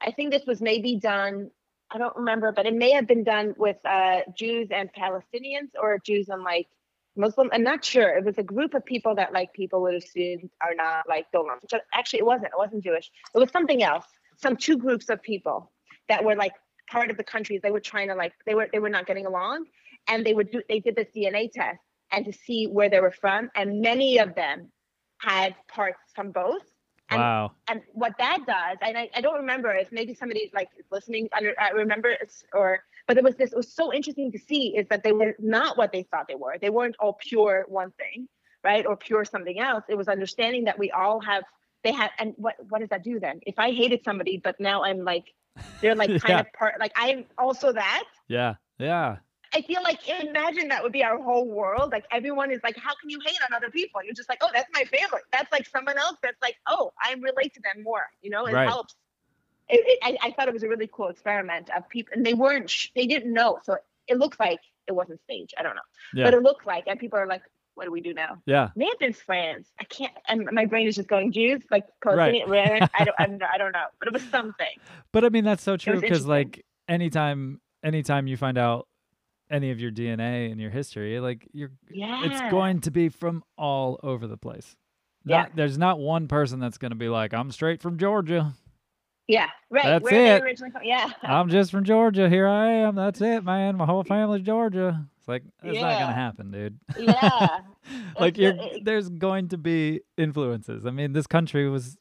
I 0.00 0.12
think 0.12 0.30
this 0.30 0.46
was 0.46 0.60
maybe 0.60 0.96
done. 0.96 1.50
I 1.90 1.98
don't 1.98 2.16
remember, 2.16 2.52
but 2.52 2.66
it 2.66 2.74
may 2.74 2.90
have 2.92 3.06
been 3.06 3.24
done 3.24 3.54
with 3.56 3.76
uh, 3.84 4.20
Jews 4.36 4.68
and 4.70 4.90
Palestinians 4.92 5.70
or 5.80 5.98
Jews 5.98 6.28
and 6.28 6.42
like 6.42 6.68
Muslim. 7.16 7.48
I'm 7.52 7.62
not 7.62 7.84
sure. 7.84 8.16
It 8.16 8.24
was 8.24 8.36
a 8.38 8.42
group 8.42 8.74
of 8.74 8.84
people 8.84 9.14
that 9.14 9.32
like 9.32 9.52
people 9.52 9.80
would 9.82 9.94
assume 9.94 10.50
are 10.60 10.74
not 10.74 11.08
like 11.08 11.26
don't. 11.32 11.48
Actually, 11.94 12.20
it 12.20 12.26
wasn't. 12.26 12.46
It 12.46 12.58
wasn't 12.58 12.84
Jewish. 12.84 13.10
It 13.34 13.38
was 13.38 13.50
something 13.50 13.82
else. 13.82 14.04
Some 14.36 14.56
two 14.56 14.76
groups 14.76 15.08
of 15.08 15.22
people 15.22 15.72
that 16.08 16.24
were 16.24 16.36
like 16.36 16.52
part 16.90 17.10
of 17.10 17.16
the 17.16 17.24
countries. 17.24 17.60
They 17.62 17.70
were 17.70 17.80
trying 17.80 18.08
to 18.08 18.14
like 18.14 18.32
they 18.46 18.54
were 18.54 18.68
they 18.72 18.78
were 18.78 18.90
not 18.90 19.06
getting 19.06 19.26
along, 19.26 19.64
and 20.08 20.24
they 20.24 20.34
would 20.34 20.50
do 20.50 20.62
they 20.68 20.80
did 20.80 20.94
this 20.94 21.08
DNA 21.16 21.50
test 21.50 21.80
and 22.12 22.24
to 22.24 22.32
see 22.32 22.66
where 22.66 22.90
they 22.90 23.00
were 23.00 23.12
from, 23.12 23.50
and 23.54 23.80
many 23.80 24.18
of 24.18 24.34
them 24.34 24.70
had 25.20 25.54
parts 25.68 26.00
from 26.14 26.32
both. 26.32 26.62
And, 27.10 27.20
Wow. 27.20 27.52
and 27.68 27.80
what 27.92 28.14
that 28.18 28.38
does, 28.46 28.78
and 28.82 28.96
I, 28.98 29.08
I 29.14 29.20
don't 29.20 29.36
remember 29.36 29.70
if 29.70 29.90
maybe 29.92 30.14
somebody 30.14 30.50
like 30.54 30.68
is 30.78 30.84
listening 30.90 31.28
under 31.36 31.54
I 31.58 31.70
remember 31.70 32.10
it's 32.10 32.44
or 32.52 32.80
but 33.06 33.16
it 33.16 33.24
was 33.24 33.34
this 33.36 33.52
it 33.52 33.56
was 33.56 33.72
so 33.72 33.92
interesting 33.92 34.30
to 34.32 34.38
see 34.38 34.76
is 34.76 34.86
that 34.88 35.02
they 35.02 35.12
were 35.12 35.34
not 35.38 35.78
what 35.78 35.92
they 35.92 36.02
thought 36.04 36.26
they 36.28 36.34
were. 36.34 36.58
They 36.60 36.70
weren't 36.70 36.96
all 37.00 37.14
pure 37.14 37.64
one 37.68 37.92
thing, 37.92 38.28
right? 38.62 38.84
Or 38.84 38.96
pure 38.96 39.24
something 39.24 39.58
else. 39.58 39.84
It 39.88 39.96
was 39.96 40.08
understanding 40.08 40.64
that 40.64 40.78
we 40.78 40.90
all 40.90 41.20
have 41.20 41.44
they 41.82 41.92
have 41.92 42.10
and 42.18 42.34
what 42.36 42.56
what 42.68 42.80
does 42.80 42.90
that 42.90 43.04
do 43.04 43.18
then? 43.20 43.40
If 43.46 43.58
I 43.58 43.70
hated 43.72 44.04
somebody, 44.04 44.38
but 44.38 44.60
now 44.60 44.84
I'm 44.84 45.04
like 45.04 45.32
they're 45.80 45.94
like 45.94 46.10
kind 46.20 46.34
Yeah. 46.34 46.40
of 46.40 46.52
part 46.52 46.78
like 46.78 46.92
I'm 46.96 47.24
also 47.38 47.72
that. 47.72 48.04
Yeah. 48.28 48.56
Yeah. 48.78 49.16
I 49.54 49.62
feel 49.62 49.82
like 49.82 50.00
imagine 50.08 50.68
that 50.68 50.82
would 50.82 50.92
be 50.92 51.02
our 51.02 51.20
whole 51.22 51.46
world. 51.48 51.90
Like 51.92 52.04
everyone 52.10 52.50
is 52.50 52.60
like, 52.62 52.76
how 52.76 52.92
can 53.00 53.08
you 53.10 53.18
hate 53.24 53.38
on 53.48 53.54
other 53.56 53.70
people? 53.70 54.02
You're 54.04 54.14
just 54.14 54.28
like, 54.28 54.38
oh, 54.42 54.48
that's 54.52 54.68
my 54.74 54.84
family. 54.84 55.20
That's 55.32 55.50
like 55.52 55.66
someone 55.66 55.96
else. 55.98 56.16
That's 56.22 56.40
like, 56.42 56.56
oh, 56.66 56.92
I 57.02 57.14
relate 57.14 57.54
to 57.54 57.60
them 57.62 57.82
more. 57.82 58.02
You 58.22 58.30
know, 58.30 58.46
it 58.46 58.52
Right. 58.54 58.68
helps. 58.68 58.94
It, 59.70 59.80
it, 59.86 59.98
I, 60.02 60.28
I 60.28 60.30
thought 60.32 60.48
it 60.48 60.54
was 60.54 60.62
a 60.62 60.68
really 60.68 60.88
cool 60.92 61.08
experiment 61.08 61.68
of 61.76 61.88
people, 61.88 62.12
and 62.14 62.24
they 62.24 62.32
weren't, 62.34 62.70
sh- 62.70 62.88
they 62.94 63.06
didn't 63.06 63.32
know. 63.32 63.58
So 63.64 63.76
it 64.06 64.18
looks 64.18 64.40
like 64.40 64.60
it 64.86 64.92
wasn't 64.92 65.20
staged. 65.24 65.54
I 65.58 65.62
don't 65.62 65.74
know, 65.76 65.82
Yeah. 66.14 66.24
but 66.24 66.32
it 66.34 66.42
looked 66.42 66.66
like, 66.66 66.84
and 66.86 66.98
people 66.98 67.18
are 67.18 67.26
like, 67.26 67.42
what 67.74 67.84
do 67.84 67.92
we 67.92 68.00
do 68.00 68.12
now? 68.12 68.42
Yeah. 68.46 68.70
Nathan's 68.74 69.20
friends. 69.20 69.68
I 69.78 69.84
can't. 69.84 70.12
And 70.26 70.48
my 70.52 70.64
brain 70.64 70.88
is 70.88 70.96
just 70.96 71.06
going 71.08 71.30
Jews, 71.32 71.62
like 71.70 71.86
Right. 72.04 72.34
it. 72.34 72.48
I 72.48 73.04
don't. 73.04 73.14
I 73.20 73.26
don't, 73.26 73.42
I 73.54 73.56
don't 73.58 73.72
know, 73.72 73.84
but 74.00 74.08
it 74.08 74.12
was 74.14 74.22
something. 74.30 74.66
But 75.12 75.24
I 75.24 75.28
mean, 75.28 75.44
that's 75.44 75.62
so 75.62 75.76
true 75.76 76.00
because 76.00 76.26
like 76.26 76.64
anytime, 76.88 77.60
anytime 77.84 78.26
you 78.26 78.36
find 78.36 78.58
out 78.58 78.87
any 79.50 79.70
of 79.70 79.80
your 79.80 79.90
DNA 79.90 80.50
and 80.50 80.60
your 80.60 80.70
history, 80.70 81.20
like 81.20 81.48
you're, 81.52 81.70
Yeah. 81.90 82.22
it's 82.24 82.40
going 82.50 82.80
to 82.82 82.90
be 82.90 83.08
from 83.08 83.42
all 83.56 83.98
over 84.02 84.26
the 84.26 84.36
place. 84.36 84.76
Yeah. 85.24 85.42
Not, 85.42 85.56
there's 85.56 85.78
not 85.78 85.98
one 85.98 86.28
person 86.28 86.60
that's 86.60 86.78
going 86.78 86.90
to 86.92 86.96
be 86.96 87.08
like, 87.08 87.34
I'm 87.34 87.50
straight 87.50 87.80
from 87.82 87.98
Georgia. 87.98 88.54
Yeah. 89.26 89.48
Right. 89.70 89.84
That's 89.84 90.02
Where 90.04 90.14
it. 90.14 90.40
they 90.40 90.42
originally 90.46 90.70
from? 90.72 90.82
Yeah. 90.84 91.10
I'm 91.22 91.50
just 91.50 91.70
from 91.70 91.84
Georgia. 91.84 92.28
Here 92.30 92.48
I 92.48 92.70
am. 92.70 92.94
That's 92.94 93.20
it, 93.20 93.44
man. 93.44 93.76
My 93.76 93.84
whole 93.84 94.04
family's 94.04 94.42
Georgia. 94.42 95.06
It's 95.18 95.28
like 95.28 95.42
that's 95.62 95.74
not 95.78 95.98
gonna 96.00 96.12
happen, 96.14 96.50
dude. 96.50 96.78
yeah. 96.98 97.58
like 98.20 98.38
you're, 98.38 98.54
there's 98.82 99.08
going 99.10 99.48
to 99.48 99.58
be 99.58 100.00
influences. 100.16 100.86
I 100.86 100.90
mean, 100.92 101.12
this 101.12 101.26
country 101.26 101.68
was 101.68 101.98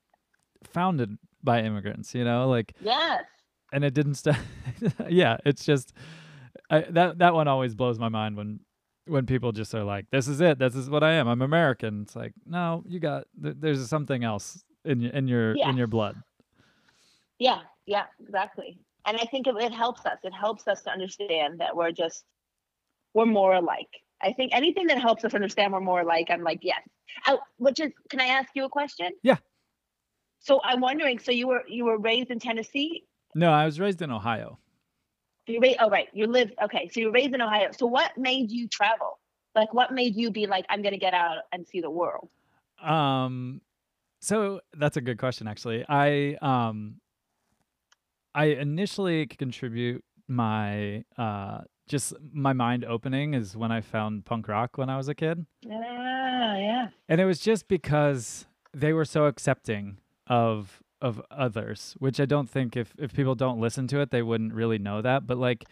founded 0.64 1.18
by 1.44 1.62
immigrants, 1.64 2.16
you 2.16 2.24
know, 2.24 2.48
like, 2.50 2.74
Yes. 2.82 3.24
and 3.74 3.84
it 3.84 3.94
didn't 3.94 4.16
stop. 4.16 4.38
yeah, 5.10 5.38
it's 5.46 5.66
just 5.66 5.94
I, 6.70 6.82
that 6.82 7.20
that 7.20 7.34
one 7.34 7.48
always 7.48 7.76
blows 7.76 7.98
my 8.00 8.10
mind 8.10 8.36
when 8.38 8.60
when 9.06 9.26
people 9.26 9.52
just 9.52 9.74
are 9.74 9.84
like, 9.84 10.06
"This 10.12 10.28
is 10.28 10.42
it. 10.42 10.60
This 10.60 10.76
is 10.76 10.90
what 10.90 11.04
I 11.04 11.14
am. 11.14 11.28
I'm 11.28 11.42
American." 11.42 12.02
It's 12.04 12.16
like, 12.16 12.34
no, 12.46 12.84
you 12.88 13.00
got 13.00 13.26
th- 13.42 13.56
there's 13.60 13.88
something 13.88 14.24
else 14.24 14.64
in 14.84 15.00
your 15.02 15.12
in 15.12 15.28
your 15.28 15.56
Yeah. 15.56 15.70
in 15.70 15.78
your 15.78 15.88
blood. 15.88 16.16
Yeah. 17.40 17.60
Yeah. 17.86 18.06
Exactly. 18.22 18.80
And 19.06 19.18
I 19.18 19.26
think 19.26 19.48
it, 19.48 19.56
it 19.58 19.72
helps 19.72 20.06
us. 20.06 20.18
It 20.24 20.34
helps 20.34 20.68
us 20.68 20.82
to 20.84 20.90
understand 20.92 21.60
that 21.60 21.76
we're 21.76 21.92
just 21.92 22.26
we're 23.14 23.26
more 23.26 23.54
alike. 23.54 23.88
I 24.22 24.34
think 24.34 24.54
anything 24.54 24.88
that 24.88 25.00
helps 25.00 25.24
us 25.24 25.34
understand 25.34 25.72
we're 25.72 25.80
more 25.80 26.02
alike, 26.02 26.28
I'm 26.30 26.44
like, 26.44 26.60
yes. 26.64 26.82
Oh, 27.28 27.40
which 27.58 27.80
is, 27.80 27.92
can 28.10 28.20
I 28.20 28.26
ask 28.26 28.50
you 28.56 28.66
a 28.66 28.70
question? 28.70 29.12
Yeah. 29.24 29.38
So 30.40 30.60
I'm 30.64 30.82
wondering. 30.82 31.20
So 31.20 31.32
you 31.32 31.48
were 31.48 31.64
you 31.68 31.86
were 31.86 31.98
raised 31.98 32.30
in 32.32 32.40
Tennessee. 32.40 33.06
No, 33.36 33.52
I 33.52 33.66
was 33.66 33.80
raised 33.80 34.02
in 34.02 34.12
Ohio. 34.12 34.60
You 35.48 35.60
raised. 35.60 35.78
Oh, 35.80 35.90
right. 35.90 36.08
You 36.14 36.28
lived. 36.28 36.54
Okay. 36.64 36.90
So 36.92 37.00
you 37.00 37.08
were 37.08 37.14
raised 37.14 37.34
in 37.34 37.42
Ohio. 37.42 37.70
So 37.78 37.86
what 37.86 38.18
made 38.18 38.52
you 38.52 38.68
travel? 38.68 39.20
Like, 39.56 39.74
what 39.74 39.92
made 39.92 40.16
you 40.16 40.30
be 40.30 40.46
like, 40.46 40.66
I'm 40.70 40.82
gonna 40.84 40.98
get 40.98 41.14
out 41.14 41.38
and 41.52 41.66
see 41.68 41.82
the 41.82 41.90
world? 41.90 42.30
Um, 42.82 43.62
so 44.20 44.62
that's 44.76 44.98
a 44.98 45.02
good 45.02 45.18
question, 45.18 45.48
actually. 45.48 45.84
I 45.90 46.36
um, 46.42 47.00
I 48.36 48.46
initially 48.46 49.26
contribute 49.26 50.04
my 50.28 51.04
uh, 51.18 51.62
just 51.88 52.14
my 52.34 52.54
mind 52.54 52.86
opening 52.86 53.34
is 53.34 53.56
when 53.58 53.72
I 53.72 53.82
found 53.82 54.26
punk 54.26 54.48
rock 54.48 54.78
when 54.78 54.90
I 54.90 54.98
was 54.98 55.08
a 55.08 55.16
kid, 55.16 55.46
Yeah. 55.62 56.58
Yeah. 56.58 56.88
and 57.10 57.22
it 57.22 57.26
was 57.26 57.40
just 57.40 57.68
because 57.68 58.46
they 58.74 58.94
were 58.94 59.06
so 59.06 59.26
accepting 59.26 59.98
of 60.28 60.84
of 61.02 61.22
others, 61.32 61.96
which 62.00 62.20
I 62.20 62.26
don't 62.26 62.50
think 62.50 62.76
if 62.76 62.94
if 62.98 63.14
people 63.14 63.36
don't 63.36 63.60
listen 63.60 63.88
to 63.88 64.00
it, 64.02 64.12
they 64.12 64.22
wouldn't 64.22 64.54
really 64.54 64.78
know 64.78 65.02
that. 65.02 65.28
But 65.28 65.38
like, 65.38 65.66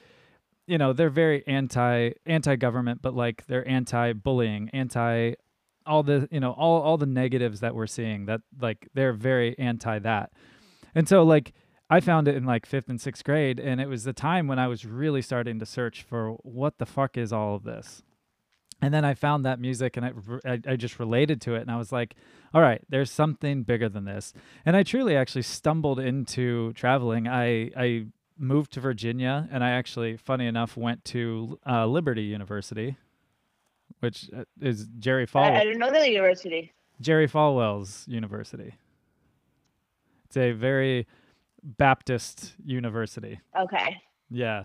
you 0.68 0.78
know, 0.78 0.94
they're 0.94 1.10
very 1.10 1.46
anti 1.48 2.12
anti 2.26 2.56
government, 2.56 3.02
but 3.02 3.16
like 3.16 3.46
they're 3.48 3.68
anti 3.68 4.14
bullying, 4.14 4.70
anti 4.70 5.34
all 5.86 6.04
the 6.04 6.28
you 6.32 6.40
know 6.40 6.52
all 6.52 6.82
all 6.82 6.98
the 6.98 7.06
negatives 7.06 7.60
that 7.62 7.76
we're 7.76 7.88
seeing. 7.88 8.26
That 8.26 8.42
like 8.60 8.88
they're 8.94 9.14
very 9.14 9.58
anti 9.60 10.00
that, 10.00 10.32
and 10.94 11.08
so 11.08 11.24
like. 11.24 11.54
I 11.88 12.00
found 12.00 12.28
it 12.28 12.36
in 12.36 12.46
like 12.46 12.66
fifth 12.66 12.90
and 12.90 13.00
sixth 13.00 13.24
grade, 13.24 13.60
and 13.60 13.80
it 13.80 13.88
was 13.88 14.06
the 14.06 14.12
time 14.12 14.48
when 14.48 14.58
I 14.58 14.66
was 14.68 14.88
really 14.88 15.22
starting 15.22 15.60
to 15.60 15.68
search 15.68 16.02
for 16.02 16.32
what 16.42 16.80
the 16.80 16.86
fuck 16.88 17.16
is 17.16 17.32
all 17.32 17.54
of 17.54 17.64
this. 17.64 18.02
And 18.82 18.94
then 18.94 19.06
I 19.06 19.14
found 19.14 19.46
that 19.46 19.60
music 19.60 19.98
and 19.98 20.06
I, 20.06 20.12
I, 20.46 20.62
I 20.68 20.76
just 20.76 21.00
related 21.00 21.42
to 21.42 21.56
it 21.56 21.62
and 21.62 21.72
I 21.72 21.78
was 21.78 21.92
like, 21.92 22.16
all 22.54 22.62
right, 22.62 22.82
there's 22.90 23.12
something 23.12 23.64
bigger 23.64 23.90
than 23.90 24.06
this. 24.06 24.34
And 24.66 24.76
I 24.76 24.84
truly 24.84 25.16
actually 25.16 25.42
stumbled 25.44 26.00
into 26.00 26.74
traveling. 26.74 27.28
I 27.28 27.72
I 27.76 28.06
moved 28.38 28.74
to 28.74 28.80
Virginia 28.80 29.48
and 29.52 29.64
I 29.64 29.72
actually, 29.72 30.18
funny 30.18 30.46
enough, 30.46 30.76
went 30.78 31.06
to 31.06 31.60
uh, 31.68 31.86
Liberty 31.86 32.24
University, 32.24 32.98
which 34.00 34.30
uh, 34.36 34.44
is 34.62 34.88
Jerry 35.00 35.26
Falwell. 35.26 35.52
I, 35.52 35.62
I 35.62 35.64
didn't 35.64 35.80
know 35.80 35.92
the 35.92 36.10
university. 36.10 36.74
Jerry 37.02 37.28
Falwell's 37.28 38.06
university. 38.08 38.76
It's 40.26 40.38
a 40.38 40.52
very 40.52 41.08
Baptist 41.64 42.54
university. 42.64 43.40
Okay. 43.58 44.02
Yeah. 44.30 44.64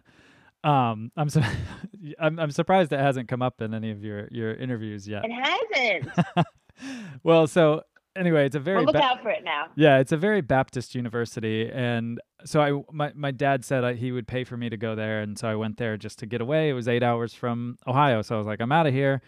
Um, 0.63 1.11
I'm, 1.17 1.29
su- 1.31 1.43
I'm 2.19 2.39
I'm 2.39 2.51
surprised 2.51 2.93
it 2.93 3.01
hasn't 3.01 3.29
come 3.29 3.43
up 3.43 3.61
in 3.63 3.73
any 3.75 3.91
of 3.91 4.05
your 4.05 4.29
your 4.31 4.53
interviews 4.55 5.09
yet. 5.09 5.25
It 5.25 5.33
hasn't. 5.33 6.47
well, 7.23 7.47
so 7.47 7.83
anyway, 8.17 8.47
it's 8.47 8.57
a 8.57 8.61
very 8.61 8.77
we'll 8.79 8.87
look 8.87 8.95
ba- 8.95 9.03
out 9.03 9.23
for 9.23 9.31
it 9.31 9.43
now. 9.45 9.67
yeah, 9.77 9.99
it's 9.99 10.13
a 10.13 10.17
very 10.17 10.41
Baptist 10.43 10.95
university, 10.95 11.71
and 11.71 12.21
so 12.45 12.61
I 12.61 12.83
my 12.93 13.13
my 13.15 13.31
dad 13.31 13.65
said 13.65 13.85
I, 13.85 13.95
he 13.95 14.13
would 14.13 14.27
pay 14.27 14.45
for 14.45 14.57
me 14.57 14.69
to 14.69 14.77
go 14.77 14.95
there, 14.95 15.21
and 15.23 15.39
so 15.39 15.49
I 15.49 15.55
went 15.55 15.79
there 15.79 15.97
just 15.97 16.19
to 16.19 16.27
get 16.27 16.41
away. 16.41 16.69
It 16.69 16.75
was 16.75 16.89
eight 16.89 17.03
hours 17.03 17.33
from 17.35 17.79
Ohio, 17.87 18.21
so 18.23 18.35
I 18.35 18.39
was 18.39 18.47
like, 18.47 18.61
I'm 18.61 18.73
out 18.73 18.87
of 18.87 18.93
here. 18.93 19.23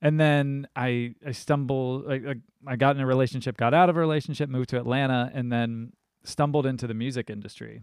And 0.00 0.18
then 0.18 0.66
I 0.74 1.14
I 1.26 1.30
stumbled, 1.32 2.06
like, 2.06 2.24
like 2.24 2.38
I 2.66 2.76
got 2.76 2.96
in 2.96 3.02
a 3.02 3.06
relationship, 3.06 3.56
got 3.56 3.72
out 3.74 3.88
of 3.90 3.96
a 3.96 4.00
relationship, 4.00 4.48
moved 4.48 4.70
to 4.70 4.78
Atlanta, 4.78 5.30
and 5.34 5.52
then 5.52 5.92
stumbled 6.24 6.66
into 6.66 6.86
the 6.86 6.94
music 6.94 7.28
industry. 7.30 7.82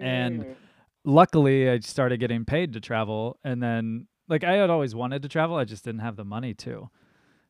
And 0.00 0.44
Mm. 0.44 0.54
Luckily 1.04 1.68
I 1.68 1.78
started 1.80 2.20
getting 2.20 2.44
paid 2.44 2.72
to 2.74 2.80
travel 2.80 3.38
and 3.44 3.62
then 3.62 4.06
like 4.28 4.44
I 4.44 4.52
had 4.52 4.70
always 4.70 4.94
wanted 4.94 5.22
to 5.22 5.28
travel, 5.28 5.56
I 5.56 5.64
just 5.64 5.84
didn't 5.84 6.00
have 6.00 6.16
the 6.16 6.24
money 6.24 6.54
to. 6.54 6.90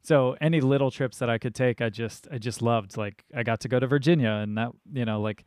So 0.03 0.36
any 0.40 0.61
little 0.61 0.90
trips 0.90 1.18
that 1.18 1.30
I 1.30 1.38
could 1.38 1.55
take, 1.55 1.80
I 1.80 1.88
just 1.88 2.26
I 2.30 2.38
just 2.38 2.61
loved. 2.61 2.96
Like 2.96 3.24
I 3.34 3.42
got 3.42 3.61
to 3.61 3.68
go 3.68 3.78
to 3.78 3.86
Virginia 3.86 4.30
and 4.30 4.59
that, 4.59 4.72
you 4.92 5.05
know, 5.05 5.20
like 5.20 5.44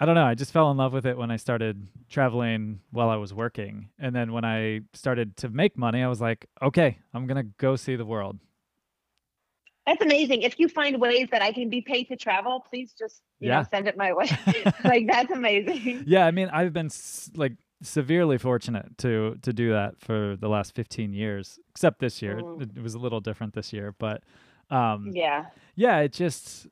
I 0.00 0.06
don't 0.06 0.14
know, 0.14 0.24
I 0.24 0.34
just 0.34 0.52
fell 0.52 0.70
in 0.70 0.78
love 0.78 0.94
with 0.94 1.04
it 1.04 1.18
when 1.18 1.30
I 1.30 1.36
started 1.36 1.86
traveling 2.08 2.80
while 2.90 3.10
I 3.10 3.16
was 3.16 3.34
working. 3.34 3.90
And 3.98 4.16
then 4.16 4.32
when 4.32 4.46
I 4.46 4.80
started 4.94 5.36
to 5.38 5.50
make 5.50 5.76
money, 5.76 6.02
I 6.02 6.08
was 6.08 6.22
like, 6.22 6.46
okay, 6.62 6.98
I'm 7.12 7.26
going 7.26 7.36
to 7.36 7.52
go 7.58 7.76
see 7.76 7.96
the 7.96 8.06
world. 8.06 8.38
That's 9.90 10.02
amazing. 10.02 10.42
If 10.42 10.60
you 10.60 10.68
find 10.68 11.00
ways 11.00 11.26
that 11.32 11.42
I 11.42 11.52
can 11.52 11.68
be 11.68 11.80
paid 11.80 12.04
to 12.08 12.16
travel, 12.16 12.60
please 12.68 12.92
just 12.96 13.22
you 13.40 13.48
Yeah. 13.48 13.58
know 13.62 13.66
send 13.70 13.88
it 13.88 13.96
my 13.96 14.12
way. 14.12 14.28
like 14.84 15.06
that's 15.08 15.32
amazing. 15.32 16.04
Yeah, 16.06 16.26
I 16.26 16.30
mean, 16.30 16.48
I've 16.52 16.72
been 16.72 16.90
like 17.34 17.54
severely 17.82 18.38
fortunate 18.38 18.96
to 18.98 19.36
to 19.42 19.52
do 19.52 19.70
that 19.72 20.00
for 20.00 20.36
the 20.38 20.48
last 20.48 20.74
15 20.76 21.12
years, 21.12 21.58
except 21.70 21.98
this 21.98 22.22
year. 22.22 22.40
Mm. 22.42 22.62
It, 22.62 22.70
it 22.76 22.82
was 22.82 22.94
a 22.94 22.98
little 22.98 23.20
different 23.20 23.54
this 23.54 23.72
year, 23.72 23.94
but 23.98 24.22
um 24.70 25.10
Yeah. 25.12 25.46
yeah, 25.74 25.98
it 25.98 26.12
just 26.12 26.68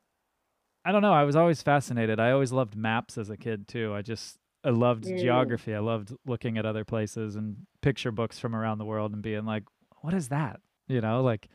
I 0.84 0.92
don't 0.92 1.02
know, 1.02 1.12
I 1.12 1.24
was 1.24 1.34
always 1.34 1.60
fascinated. 1.60 2.20
I 2.20 2.30
always 2.30 2.52
loved 2.52 2.76
maps 2.76 3.18
as 3.18 3.30
a 3.30 3.36
kid 3.36 3.66
too. 3.66 3.94
I 3.94 4.02
just 4.02 4.38
I 4.64 4.70
loved 4.70 5.04
Mm. 5.04 5.18
geography. 5.18 5.74
I 5.74 5.80
loved 5.80 6.12
looking 6.24 6.56
at 6.56 6.64
other 6.66 6.84
places 6.84 7.34
and 7.36 7.66
picture 7.82 8.12
books 8.12 8.38
from 8.38 8.54
around 8.54 8.78
the 8.78 8.84
world 8.84 9.12
and 9.12 9.22
being 9.22 9.44
like, 9.44 9.64
what 10.02 10.14
is 10.14 10.28
that? 10.28 10.60
You 10.86 11.00
know, 11.00 11.20
like 11.22 11.48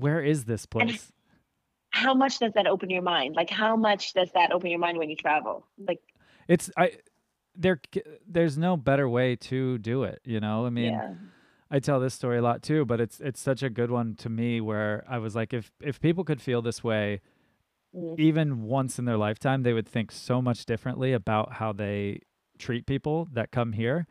where 0.00 0.20
is 0.20 0.44
this 0.44 0.66
And 0.80 0.90
place? 0.90 1.12
How 1.90 2.14
much 2.14 2.38
does 2.38 2.52
that 2.52 2.66
open 2.66 2.90
your 2.90 3.02
mind? 3.02 3.34
Like 3.36 3.50
how 3.50 3.76
much 3.76 4.12
does 4.12 4.30
that 4.32 4.52
open 4.52 4.70
your 4.70 4.78
mind 4.78 4.98
when 4.98 5.10
you 5.10 5.16
travel? 5.16 5.66
Like 5.88 6.00
It's 6.48 6.70
I 6.76 6.92
there 7.54 7.80
there's 8.26 8.56
no 8.56 8.76
better 8.76 9.08
way 9.08 9.36
to 9.36 9.78
do 9.78 10.04
it, 10.04 10.20
you 10.24 10.40
know? 10.40 10.66
I 10.66 10.70
mean, 10.70 10.92
yeah. 10.92 11.14
I 11.70 11.80
tell 11.80 12.00
this 12.00 12.14
story 12.14 12.38
a 12.38 12.42
lot 12.42 12.62
too, 12.62 12.84
but 12.84 13.00
it's 13.00 13.20
it's 13.20 13.40
such 13.40 13.62
a 13.62 13.70
good 13.70 13.90
one 13.90 14.14
to 14.16 14.28
me 14.28 14.60
where 14.60 15.04
I 15.08 15.18
was 15.18 15.34
like 15.34 15.52
if 15.52 15.72
if 15.80 16.00
people 16.00 16.24
could 16.24 16.40
feel 16.40 16.62
this 16.62 16.84
way 16.84 17.20
Mm. 17.94 18.20
even 18.20 18.62
once 18.64 18.98
in 18.98 19.06
their 19.06 19.16
lifetime, 19.16 19.62
they 19.62 19.72
would 19.72 19.88
think 19.88 20.12
so 20.12 20.42
much 20.42 20.66
differently 20.66 21.14
about 21.14 21.54
how 21.54 21.72
they 21.72 22.20
treat 22.58 22.84
people 22.86 23.28
that 23.32 23.50
come 23.50 23.72
here. 23.72 24.06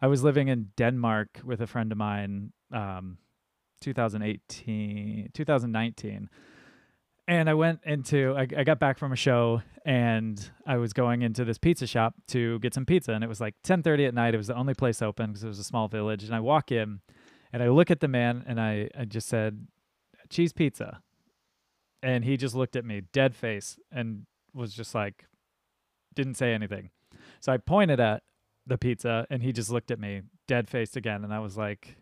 I 0.00 0.06
was 0.06 0.22
living 0.22 0.48
in 0.48 0.70
Denmark 0.76 1.40
with 1.44 1.60
a 1.60 1.66
friend 1.66 1.92
of 1.92 1.98
mine 1.98 2.52
um 2.72 3.18
2018 3.80 5.30
2019 5.34 6.28
and 7.28 7.50
I 7.50 7.54
went 7.54 7.80
into 7.84 8.34
I, 8.34 8.48
I 8.56 8.64
got 8.64 8.80
back 8.80 8.98
from 8.98 9.12
a 9.12 9.16
show 9.16 9.60
and 9.84 10.50
I 10.66 10.78
was 10.78 10.94
going 10.94 11.20
into 11.20 11.44
this 11.44 11.58
pizza 11.58 11.86
shop 11.86 12.14
to 12.28 12.58
get 12.60 12.72
some 12.74 12.86
pizza. 12.86 13.12
And 13.12 13.22
it 13.22 13.26
was 13.26 13.40
like 13.40 13.54
10:30 13.64 14.08
at 14.08 14.14
night. 14.14 14.34
It 14.34 14.38
was 14.38 14.46
the 14.46 14.56
only 14.56 14.74
place 14.74 15.02
open 15.02 15.26
because 15.30 15.44
it 15.44 15.48
was 15.48 15.58
a 15.58 15.64
small 15.64 15.88
village. 15.88 16.24
And 16.24 16.34
I 16.34 16.40
walk 16.40 16.72
in 16.72 17.00
and 17.52 17.62
I 17.62 17.68
look 17.68 17.90
at 17.90 18.00
the 18.00 18.08
man 18.08 18.44
and 18.46 18.58
I 18.58 18.88
I 18.98 19.04
just 19.04 19.28
said 19.28 19.68
cheese 20.30 20.54
pizza. 20.54 21.02
And 22.02 22.24
he 22.24 22.36
just 22.38 22.54
looked 22.54 22.76
at 22.76 22.84
me 22.84 23.02
dead 23.12 23.36
face 23.36 23.78
and 23.92 24.24
was 24.54 24.72
just 24.72 24.94
like 24.94 25.26
didn't 26.14 26.34
say 26.34 26.54
anything. 26.54 26.90
So 27.40 27.52
I 27.52 27.58
pointed 27.58 28.00
at 28.00 28.22
the 28.66 28.78
pizza 28.78 29.26
and 29.28 29.42
he 29.42 29.52
just 29.52 29.70
looked 29.70 29.90
at 29.90 30.00
me 30.00 30.22
dead 30.46 30.68
faced 30.68 30.96
again. 30.96 31.24
And 31.24 31.34
I 31.34 31.40
was 31.40 31.58
like 31.58 31.96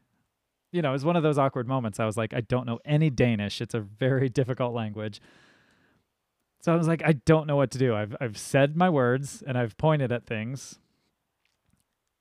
you 0.73 0.83
know, 0.83 0.91
it 0.91 0.93
was 0.93 1.05
one 1.05 1.17
of 1.17 1.23
those 1.23 1.39
awkward 1.39 1.67
moments. 1.69 1.99
I 2.01 2.07
was 2.07 2.17
like, 2.17 2.35
I 2.35 2.41
don't 2.41 2.67
know 2.67 2.79
any 2.85 3.11
Danish. 3.11 3.61
It's 3.61 3.75
a 3.75 3.81
very 3.81 4.29
difficult 4.41 4.75
language. 4.75 5.21
So 6.61 6.73
I 6.73 6.77
was 6.77 6.89
like, 6.89 7.03
I 7.05 7.13
don't 7.13 7.47
know 7.47 7.57
what 7.57 7.71
to 7.73 7.79
do. 7.79 7.95
I've 7.95 8.17
I've 8.21 8.37
said 8.37 8.77
my 8.77 8.91
words 8.91 9.43
and 9.47 9.57
I've 9.57 9.77
pointed 9.79 10.11
at 10.11 10.27
things, 10.27 10.79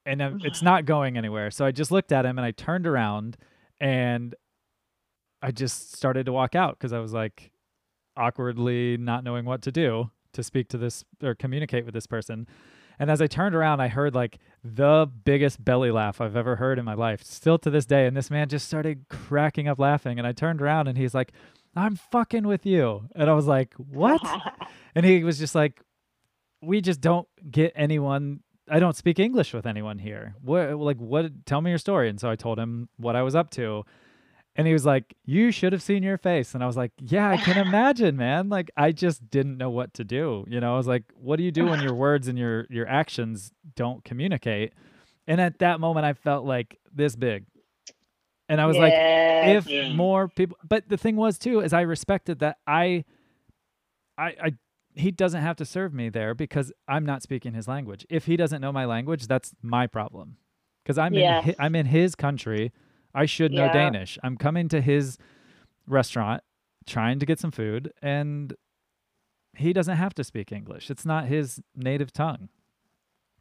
and 0.05 0.21
I'm- 0.21 0.39
it's 0.43 0.61
not 0.71 0.85
going 0.85 1.17
anywhere. 1.17 1.49
So 1.51 1.65
I 1.65 1.71
just 1.71 1.91
looked 1.91 2.11
at 2.11 2.25
him 2.25 2.37
and 2.37 2.45
I 2.45 2.51
turned 2.51 2.85
around, 2.85 3.37
and 3.81 4.35
I 5.41 5.51
just 5.51 5.93
started 5.95 6.25
to 6.27 6.31
walk 6.31 6.55
out 6.55 6.77
because 6.77 6.93
I 6.93 6.99
was 6.99 7.13
like, 7.13 7.51
awkwardly 8.17 8.97
not 8.97 9.23
knowing 9.23 9.45
what 9.45 9.61
to 9.63 9.71
do 9.71 10.11
to 10.33 10.43
speak 10.43 10.69
to 10.69 10.77
this 10.77 11.03
or 11.23 11.33
communicate 11.35 11.85
with 11.85 11.93
this 11.93 12.07
person. 12.07 12.47
And 12.99 13.11
as 13.11 13.21
I 13.21 13.27
turned 13.27 13.55
around, 13.55 13.81
I 13.81 13.87
heard 13.87 14.15
like 14.15 14.39
the 14.63 15.09
biggest 15.25 15.63
belly 15.63 15.91
laugh 15.91 16.21
I've 16.21 16.35
ever 16.35 16.55
heard 16.55 16.79
in 16.79 16.85
my 16.85 16.93
life, 16.93 17.23
still 17.23 17.57
to 17.59 17.69
this 17.69 17.85
day. 17.85 18.07
And 18.07 18.15
this 18.15 18.31
man 18.31 18.49
just 18.49 18.67
started 18.67 19.05
cracking 19.09 19.67
up 19.67 19.79
laughing. 19.79 20.17
And 20.17 20.27
I 20.27 20.31
turned 20.31 20.61
around 20.61 20.87
and 20.87 20.97
he's 20.97 21.13
like, 21.13 21.31
I'm 21.75 21.95
fucking 21.95 22.47
with 22.47 22.65
you. 22.65 23.09
And 23.15 23.29
I 23.29 23.33
was 23.33 23.47
like, 23.47 23.73
What? 23.73 24.21
and 24.95 25.05
he 25.05 25.23
was 25.23 25.37
just 25.37 25.55
like, 25.55 25.81
We 26.61 26.81
just 26.81 27.01
don't 27.01 27.27
get 27.49 27.73
anyone. 27.75 28.41
I 28.69 28.79
don't 28.79 28.95
speak 28.95 29.19
English 29.19 29.53
with 29.53 29.67
anyone 29.67 29.99
here. 29.99 30.35
What, 30.41 30.75
like, 30.77 30.97
what? 30.97 31.45
Tell 31.45 31.61
me 31.61 31.69
your 31.69 31.77
story. 31.77 32.09
And 32.09 32.19
so 32.19 32.29
I 32.29 32.35
told 32.35 32.57
him 32.57 32.89
what 32.97 33.15
I 33.15 33.21
was 33.21 33.35
up 33.35 33.51
to. 33.51 33.83
And 34.55 34.67
he 34.67 34.73
was 34.73 34.85
like, 34.85 35.15
You 35.25 35.51
should 35.51 35.73
have 35.73 35.83
seen 35.83 36.01
your 36.03 36.17
face. 36.17 36.53
And 36.53 36.63
I 36.63 36.67
was 36.67 36.77
like, 36.77 36.91
Yeah, 36.99 37.29
I 37.29 37.37
can 37.37 37.57
imagine, 37.57 38.15
man. 38.15 38.49
Like, 38.49 38.71
I 38.77 38.91
just 38.91 39.29
didn't 39.29 39.57
know 39.57 39.69
what 39.69 39.93
to 39.95 40.03
do. 40.03 40.45
You 40.47 40.59
know, 40.59 40.73
I 40.73 40.77
was 40.77 40.87
like, 40.87 41.03
What 41.15 41.35
do 41.37 41.43
you 41.43 41.51
do 41.51 41.67
when 41.69 41.81
your 41.81 41.93
words 42.05 42.27
and 42.27 42.37
your, 42.37 42.65
your 42.69 42.87
actions 42.87 43.51
don't 43.75 44.03
communicate? 44.03 44.73
And 45.27 45.41
at 45.41 45.59
that 45.59 45.79
moment, 45.79 46.05
I 46.05 46.13
felt 46.13 46.45
like 46.45 46.79
this 46.93 47.15
big. 47.15 47.45
And 48.47 48.61
I 48.61 48.65
was 48.67 48.77
like, 48.77 48.93
if 49.43 49.67
Yeah. 49.67 49.89
more 49.91 50.27
people 50.29 50.57
but 50.67 50.87
the 50.87 50.97
thing 50.97 51.15
was 51.17 51.37
too 51.37 51.59
is 51.59 51.73
i 51.73 51.81
respected 51.81 52.39
that 52.39 52.57
i 52.65 53.03
i 54.17 54.27
i 54.41 54.51
he 54.95 55.11
doesn't 55.11 55.41
have 55.41 55.57
to 55.57 55.65
serve 55.65 55.93
me 55.93 56.09
there 56.09 56.33
because 56.33 56.71
i'm 56.87 57.05
not 57.05 57.21
speaking 57.21 57.53
his 57.53 57.67
language 57.67 58.05
if 58.09 58.25
he 58.25 58.37
doesn't 58.37 58.61
know 58.61 58.71
my 58.71 58.85
language 58.85 59.27
that's 59.27 59.53
my 59.61 59.85
problem 59.87 60.37
because 60.83 60.97
i'm 60.97 61.13
in 61.17 61.55
i'm 61.59 61.75
in 61.75 61.85
his 61.87 62.15
country 62.15 62.71
i 63.15 63.25
should 63.25 63.51
know 63.51 63.65
Yeah. 63.65 63.73
danish 63.73 64.19
i'm 64.23 64.37
coming 64.37 64.67
to 64.69 64.81
his 64.81 65.17
restaurant 65.87 66.43
trying 66.85 67.17
to 67.19 67.25
get 67.25 67.39
some 67.39 67.51
food 67.51 67.91
and 68.01 68.53
he 69.55 69.73
doesn't 69.73 69.97
have 69.97 70.13
to 70.15 70.23
speak 70.23 70.51
english 70.51 70.91
it's 70.91 71.05
not 71.05 71.25
his 71.25 71.59
native 71.75 72.11
tongue 72.13 72.49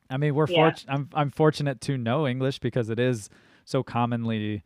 i 0.08 0.16
mean 0.16 0.34
we're 0.34 0.46
Yeah. 0.46 0.56
fortunate 0.70 0.94
I'm, 0.94 1.08
I'm 1.12 1.30
fortunate 1.30 1.80
to 1.82 1.98
know 1.98 2.26
english 2.26 2.58
because 2.60 2.88
it 2.88 2.98
is 2.98 3.28
so 3.64 3.82
commonly 3.82 4.62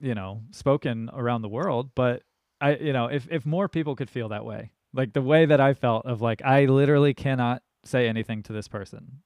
you 0.00 0.14
know 0.14 0.42
spoken 0.50 1.08
around 1.14 1.42
the 1.42 1.48
world 1.48 1.90
but 1.94 2.22
i 2.60 2.74
you 2.76 2.92
know 2.92 3.06
if 3.06 3.28
if 3.30 3.46
more 3.46 3.68
people 3.68 3.94
could 3.96 4.10
feel 4.10 4.28
that 4.30 4.44
way 4.44 4.72
like 4.92 5.12
the 5.12 5.22
way 5.22 5.46
that 5.46 5.60
i 5.60 5.72
felt 5.74 6.04
of 6.06 6.20
like 6.20 6.42
i 6.44 6.64
literally 6.66 7.14
cannot 7.14 7.62
say 7.84 8.08
anything 8.08 8.42
to 8.42 8.52
this 8.52 8.68
person 8.68 9.22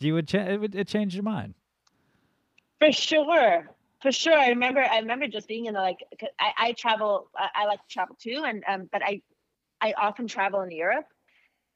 you 0.00 0.14
would 0.14 0.26
cha- 0.28 0.46
it 0.46 0.58
would 0.60 0.74
it 0.74 0.86
change 0.88 1.14
your 1.14 1.22
mind 1.24 1.54
For 2.80 2.90
sure. 2.92 3.68
For 4.02 4.12
sure. 4.12 4.36
I 4.38 4.48
remember 4.48 4.80
I 4.80 4.98
remember 4.98 5.28
just 5.28 5.48
being 5.48 5.66
in 5.66 5.74
the 5.74 5.80
like 5.80 5.98
I, 6.40 6.52
I 6.58 6.72
travel 6.72 7.30
I, 7.36 7.48
I 7.54 7.66
like 7.66 7.80
to 7.82 7.88
travel 7.88 8.16
too 8.20 8.42
and 8.46 8.64
um 8.68 8.88
but 8.92 9.02
I 9.04 9.22
I 9.80 9.94
often 10.00 10.26
travel 10.28 10.62
in 10.62 10.70
Europe 10.70 11.06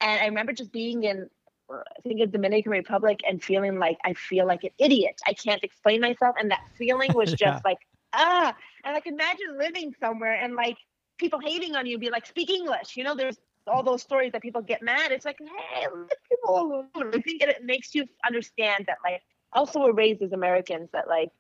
and 0.01 0.21
I 0.21 0.27
remember 0.27 0.53
just 0.53 0.73
being 0.73 1.05
in 1.05 1.29
uh, 1.73 1.77
I 1.77 2.01
think 2.03 2.21
in 2.21 2.31
Dominican 2.31 2.73
Republic 2.73 3.21
and 3.29 3.43
feeling 3.43 3.79
like 3.79 3.99
I 4.05 4.15
feel 4.15 4.47
like 4.47 4.65
an 4.65 4.71
idiot. 4.79 5.15
I 5.27 5.35
can't 5.35 5.63
explain 5.65 6.01
myself 6.01 6.37
and 6.39 6.51
that 6.51 6.61
feeling 6.77 7.15
was 7.15 7.35
just 7.35 7.59
Yeah. 7.59 7.65
like 7.65 7.79
ah 8.13 8.55
and 8.85 8.95
like 8.95 9.07
imagine 9.07 9.59
living 9.59 9.95
somewhere 10.01 10.35
and 10.35 10.55
like 10.55 10.77
people 11.19 11.41
hating 11.41 11.77
on 11.77 11.87
you 11.87 11.99
be 11.99 12.11
like 12.11 12.27
speak 12.27 12.51
English. 12.51 12.97
You 12.97 13.05
know 13.05 13.15
there's 13.15 13.39
all 13.69 13.83
those 13.83 14.03
stories 14.03 14.33
that 14.33 14.43
people 14.43 14.63
get 14.63 14.83
mad. 14.83 15.13
It's 15.13 15.25
like, 15.25 15.39
hey, 15.41 15.87
let 15.93 16.19
people 16.29 16.59
alone. 16.59 16.89
I 17.15 17.21
think 17.21 17.43
it, 17.43 17.49
it 17.49 17.65
makes 17.65 17.95
you 17.95 18.05
understand 18.27 18.85
that 18.87 18.99
like 19.05 19.23
also 19.53 19.81
we're 19.81 19.93
raised 19.93 20.23
as 20.23 20.33
Americans 20.33 20.89
that 20.93 21.09
like 21.09 21.31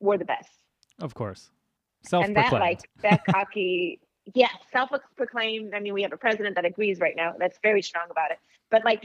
we're 0.00 0.18
the 0.18 0.24
best. 0.24 0.50
Of 1.00 1.14
course. 1.14 1.50
And 2.12 2.36
that 2.36 2.52
like 2.52 2.80
that 3.02 3.24
cocky, 3.24 4.00
yeah, 4.34 4.48
self-proclaimed. 4.72 5.74
I 5.74 5.80
mean, 5.80 5.92
we 5.92 6.02
have 6.02 6.12
a 6.12 6.16
president 6.16 6.54
that 6.54 6.64
agrees 6.64 7.00
right 7.00 7.16
now. 7.16 7.34
That's 7.38 7.58
very 7.62 7.82
strong 7.82 8.06
about 8.10 8.30
it. 8.30 8.38
But 8.70 8.84
like, 8.84 9.04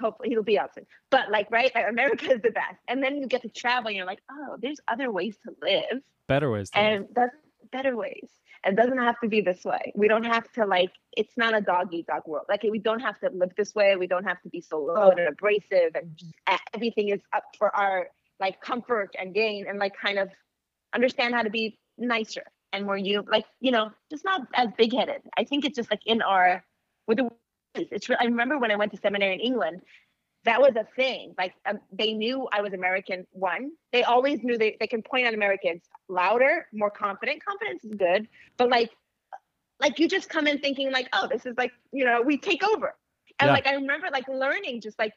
hopefully 0.00 0.28
he'll 0.28 0.42
be 0.42 0.58
out 0.58 0.74
soon. 0.74 0.86
But 1.10 1.30
like, 1.30 1.50
right, 1.50 1.72
like 1.74 1.86
America 1.88 2.30
is 2.30 2.40
the 2.40 2.50
best. 2.50 2.76
And 2.88 3.02
then 3.02 3.16
you 3.16 3.26
get 3.26 3.42
to 3.42 3.48
travel, 3.48 3.88
and 3.88 3.96
you're 3.96 4.06
like, 4.06 4.22
oh, 4.30 4.56
there's 4.60 4.80
other 4.86 5.10
ways 5.10 5.36
to 5.44 5.54
live, 5.60 6.02
Better 6.28 6.50
ways 6.50 6.70
to 6.70 6.78
live. 6.80 6.92
and 6.92 7.06
that's 7.14 7.34
better 7.72 7.96
ways. 7.96 8.28
It 8.64 8.76
doesn't 8.76 8.98
have 8.98 9.18
to 9.20 9.28
be 9.28 9.40
this 9.40 9.64
way. 9.64 9.90
We 9.96 10.06
don't 10.06 10.26
have 10.26 10.50
to 10.52 10.66
like. 10.66 10.90
It's 11.16 11.36
not 11.36 11.56
a 11.56 11.62
dog 11.62 11.94
eat 11.94 12.06
dog 12.06 12.22
world. 12.26 12.44
Like 12.48 12.62
we 12.62 12.78
don't 12.78 13.00
have 13.00 13.18
to 13.20 13.30
live 13.30 13.52
this 13.56 13.74
way. 13.74 13.96
We 13.96 14.06
don't 14.06 14.24
have 14.24 14.40
to 14.42 14.50
be 14.50 14.60
so 14.60 14.80
loud 14.80 15.18
and 15.18 15.28
abrasive, 15.28 15.94
and 15.94 16.14
just, 16.14 16.34
everything 16.74 17.08
is 17.08 17.20
up 17.32 17.44
for 17.58 17.74
our 17.74 18.08
like 18.40 18.60
comfort 18.60 19.14
and 19.18 19.34
gain, 19.34 19.66
and 19.68 19.78
like 19.78 19.94
kind 19.96 20.18
of 20.18 20.30
understand 20.94 21.34
how 21.34 21.42
to 21.42 21.50
be 21.50 21.78
nicer 21.98 22.42
and 22.72 22.86
more 22.86 22.96
you 22.96 23.24
like 23.30 23.44
you 23.60 23.70
know 23.70 23.90
just 24.10 24.24
not 24.24 24.42
as 24.54 24.68
big 24.76 24.92
headed. 24.94 25.22
I 25.36 25.44
think 25.44 25.64
it's 25.64 25.76
just 25.76 25.90
like 25.90 26.00
in 26.06 26.22
our 26.22 26.64
with 27.06 27.18
the 27.18 27.30
it's. 27.74 28.08
I 28.10 28.24
remember 28.24 28.58
when 28.58 28.70
I 28.70 28.76
went 28.76 28.92
to 28.92 28.98
seminary 28.98 29.34
in 29.34 29.40
England. 29.40 29.82
That 30.44 30.60
was 30.60 30.74
a 30.76 30.84
thing. 30.96 31.34
Like 31.36 31.54
um, 31.66 31.80
they 31.92 32.12
knew 32.14 32.48
I 32.52 32.62
was 32.62 32.72
American. 32.72 33.26
One, 33.32 33.72
they 33.92 34.04
always 34.04 34.42
knew 34.42 34.56
they, 34.56 34.76
they 34.80 34.86
can 34.86 35.02
point 35.02 35.26
at 35.26 35.34
Americans 35.34 35.82
louder, 36.08 36.66
more 36.72 36.90
confident. 36.90 37.44
Confidence 37.44 37.84
is 37.84 37.94
good, 37.94 38.26
but 38.56 38.70
like, 38.70 38.90
like 39.80 39.98
you 39.98 40.08
just 40.08 40.30
come 40.30 40.46
in 40.46 40.58
thinking 40.58 40.92
like, 40.92 41.08
oh, 41.12 41.28
this 41.30 41.44
is 41.44 41.54
like 41.58 41.72
you 41.92 42.04
know 42.04 42.22
we 42.22 42.38
take 42.38 42.62
over, 42.64 42.94
and 43.38 43.48
Yeah. 43.48 43.52
like 43.52 43.66
I 43.66 43.74
remember 43.74 44.08
like 44.12 44.28
learning 44.28 44.80
just 44.80 44.98
like 44.98 45.12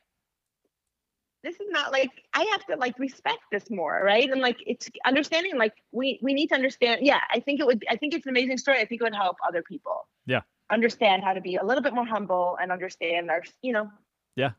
this 1.44 1.56
is 1.56 1.68
not 1.70 1.92
like 1.92 2.12
I 2.34 2.44
have 2.52 2.66
to 2.68 2.76
like 2.78 2.98
respect 2.98 3.40
this 3.52 3.70
more, 3.70 4.02
right? 4.04 4.30
And 4.30 4.42
like 4.42 4.64
it's 4.66 4.90
understanding 5.06 5.58
like 5.58 5.74
we 5.92 6.20
we 6.22 6.34
need 6.34 6.48
to 6.48 6.56
understand. 6.56 7.02
Yeah, 7.04 7.20
I 7.32 7.40
think 7.42 7.60
it 7.60 7.66
would. 7.66 7.84
I 7.90 7.98
think 7.98 8.14
it's 8.14 8.26
an 8.26 8.30
amazing 8.30 8.58
story. 8.58 8.80
I 8.80 8.86
think 8.86 9.02
it 9.02 9.04
would 9.04 9.16
help 9.16 9.38
other 9.46 9.62
people. 9.62 10.08
Yeah. 10.26 10.42
Understand 10.72 11.24
how 11.24 11.34
to 11.34 11.42
be 11.42 11.58
a 11.58 11.64
little 11.64 11.84
bit 11.84 11.94
more 11.94 12.06
humble 12.06 12.58
and 12.62 12.72
understand 12.72 13.30
our, 13.30 13.44
you 13.62 13.74
know. 13.74 13.92
Yeah. 14.36 14.52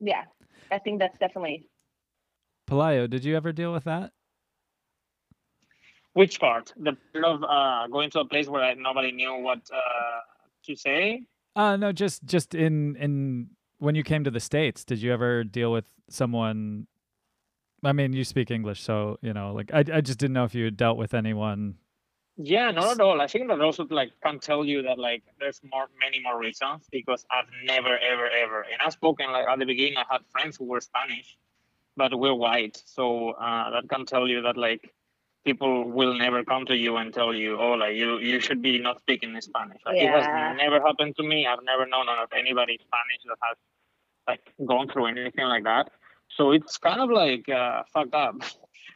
Yeah, 0.00 0.24
I 0.70 0.78
think 0.78 0.98
that's 0.98 1.16
definitely. 1.18 1.68
Pelayo, 2.68 3.08
did 3.08 3.24
you 3.24 3.36
ever 3.36 3.52
deal 3.52 3.72
with 3.72 3.84
that? 3.84 4.10
Which 6.14 6.40
part? 6.40 6.72
The 6.76 6.96
part 7.12 7.24
of 7.24 7.44
uh, 7.44 7.86
going 7.88 8.10
to 8.10 8.20
a 8.20 8.24
place 8.24 8.48
where 8.48 8.62
I, 8.62 8.74
nobody 8.74 9.12
knew 9.12 9.36
what 9.36 9.60
uh, 9.72 10.20
to 10.66 10.76
say. 10.76 11.22
Uh 11.56 11.76
no, 11.76 11.92
just 11.92 12.24
just 12.24 12.54
in 12.54 12.96
in 12.96 13.50
when 13.84 13.94
you 13.94 14.02
came 14.02 14.24
to 14.24 14.30
the 14.30 14.40
states, 14.40 14.82
did 14.84 15.00
you 15.02 15.12
ever 15.12 15.44
deal 15.44 15.70
with 15.70 15.84
someone 16.08 16.86
I 17.84 17.92
mean, 17.92 18.14
you 18.14 18.24
speak 18.24 18.50
English, 18.50 18.80
so, 18.82 19.18
you 19.20 19.34
know, 19.34 19.52
like 19.52 19.70
I 19.72 19.84
I 19.98 20.00
just 20.00 20.18
didn't 20.18 20.32
know 20.32 20.44
if 20.44 20.54
you 20.54 20.64
had 20.64 20.76
dealt 20.76 20.96
with 20.96 21.12
anyone 21.14 21.76
Yeah, 22.36 22.70
not 22.70 22.90
at 22.94 23.00
all. 23.00 23.20
I 23.20 23.28
think 23.28 23.48
that 23.48 23.60
also 23.60 23.86
like 24.00 24.12
can 24.24 24.40
tell 24.40 24.64
you 24.64 24.82
that 24.82 24.98
like 24.98 25.22
there's 25.38 25.60
more 25.72 25.86
many 26.04 26.18
more 26.26 26.38
reasons 26.46 26.88
because 26.90 27.26
I've 27.30 27.50
never 27.72 27.94
ever 28.12 28.26
ever 28.44 28.60
and 28.62 28.78
I've 28.84 28.94
spoken 28.94 29.26
like 29.36 29.46
at 29.52 29.58
the 29.58 29.66
beginning 29.72 29.98
I 29.98 30.06
had 30.14 30.22
friends 30.32 30.56
who 30.56 30.64
were 30.72 30.80
Spanish, 30.80 31.36
but 32.00 32.10
we're 32.22 32.38
white, 32.46 32.76
so 32.96 33.04
uh, 33.46 33.70
that 33.74 33.84
can 33.92 34.06
tell 34.06 34.26
you 34.32 34.40
that 34.46 34.56
like 34.56 34.82
people 35.44 35.72
will 35.98 36.14
never 36.26 36.42
come 36.42 36.64
to 36.72 36.76
you 36.84 36.96
and 36.96 37.12
tell 37.12 37.32
you 37.42 37.50
oh 37.64 37.74
like 37.82 37.94
you 38.00 38.08
you 38.30 38.40
should 38.40 38.62
be 38.68 38.74
not 38.88 38.96
speaking 39.04 39.38
Spanish. 39.50 39.80
Like, 39.86 39.98
It 40.04 40.10
has 40.16 40.26
never 40.64 40.78
happened 40.88 41.14
to 41.18 41.24
me. 41.32 41.46
I've 41.46 41.64
never 41.72 41.84
known 41.92 42.06
of 42.08 42.30
anybody 42.42 42.76
Spanish 42.88 43.22
that 43.28 43.40
has 43.46 43.56
like 44.28 44.52
gone 44.64 44.88
through 44.88 45.06
anything 45.06 45.46
like 45.46 45.64
that. 45.64 45.90
So 46.36 46.52
it's 46.52 46.78
kind 46.78 47.00
of 47.00 47.10
like 47.10 47.48
uh, 47.48 47.82
fucked 47.92 48.14
up. 48.14 48.36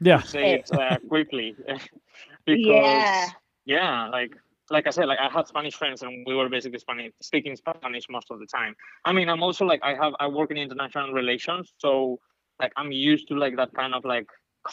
Yeah. 0.00 0.22
say 0.34 0.52
it 0.52 0.70
uh, 0.72 0.98
quickly 1.08 1.56
because 2.46 3.02
Yeah. 3.04 3.28
yeah 3.66 4.08
like 4.08 4.32
like 4.70 4.86
i 4.86 4.90
said 4.90 5.06
like 5.06 5.18
i 5.18 5.28
had 5.28 5.46
spanish 5.48 5.74
friends 5.74 6.02
and 6.02 6.24
we 6.26 6.34
were 6.34 6.48
basically 6.48 6.78
spanish 6.78 7.12
speaking 7.20 7.56
spanish 7.56 8.04
most 8.08 8.30
of 8.30 8.38
the 8.38 8.46
time 8.46 8.76
i 9.04 9.12
mean 9.12 9.28
i'm 9.28 9.42
also 9.42 9.64
like 9.64 9.80
i 9.82 9.94
have 9.94 10.12
i 10.20 10.26
work 10.26 10.50
in 10.50 10.56
international 10.56 11.12
relations 11.12 11.72
so 11.78 12.18
like 12.60 12.72
i'm 12.76 12.92
used 12.92 13.26
to 13.28 13.34
like 13.34 13.56
that 13.56 13.72
kind 13.74 13.94
of 13.94 14.04
like 14.04 14.28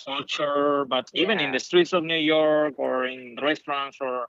culture 0.06 0.86
but 0.86 1.10
even 1.14 1.39
in 1.39 1.51
the 1.51 1.60
streets 1.60 1.93
of 1.93 2.03
new 2.03 2.18
york 2.36 2.74
or 2.78 3.06
in 3.06 3.36
restaurants 3.41 3.97
or 4.01 4.28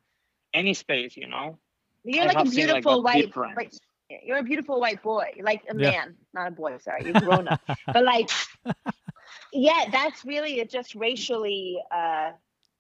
any 0.55 0.73
space 0.75 1.17
you 1.17 1.29
know 1.29 1.59
You're 2.05 2.25
I 2.25 2.27
like 2.29 2.37
a 2.37 2.39
have 2.39 2.49
seen, 2.49 2.69
like, 2.69 2.83
beautiful 2.83 3.03
white. 3.03 3.27
difference. 3.27 3.79
Like, 4.11 4.21
you're 4.25 4.39
a 4.39 4.43
beautiful 4.43 4.81
white 4.81 5.03
boy, 5.03 5.33
like 5.43 5.63
a 5.69 5.75
Yeah. 5.77 5.91
man, 5.91 6.17
not 6.35 6.49
a 6.49 6.51
boy. 6.51 6.77
Sorry, 6.79 7.05
you're 7.07 7.21
grown 7.21 7.49
up. 7.49 7.61
but 7.93 8.05
like 8.05 8.31
yeah 9.53 9.85
that's 9.91 10.25
really 10.25 10.61
it 10.61 10.71
just 10.71 10.95
racially 10.95 11.79
uh 11.95 12.31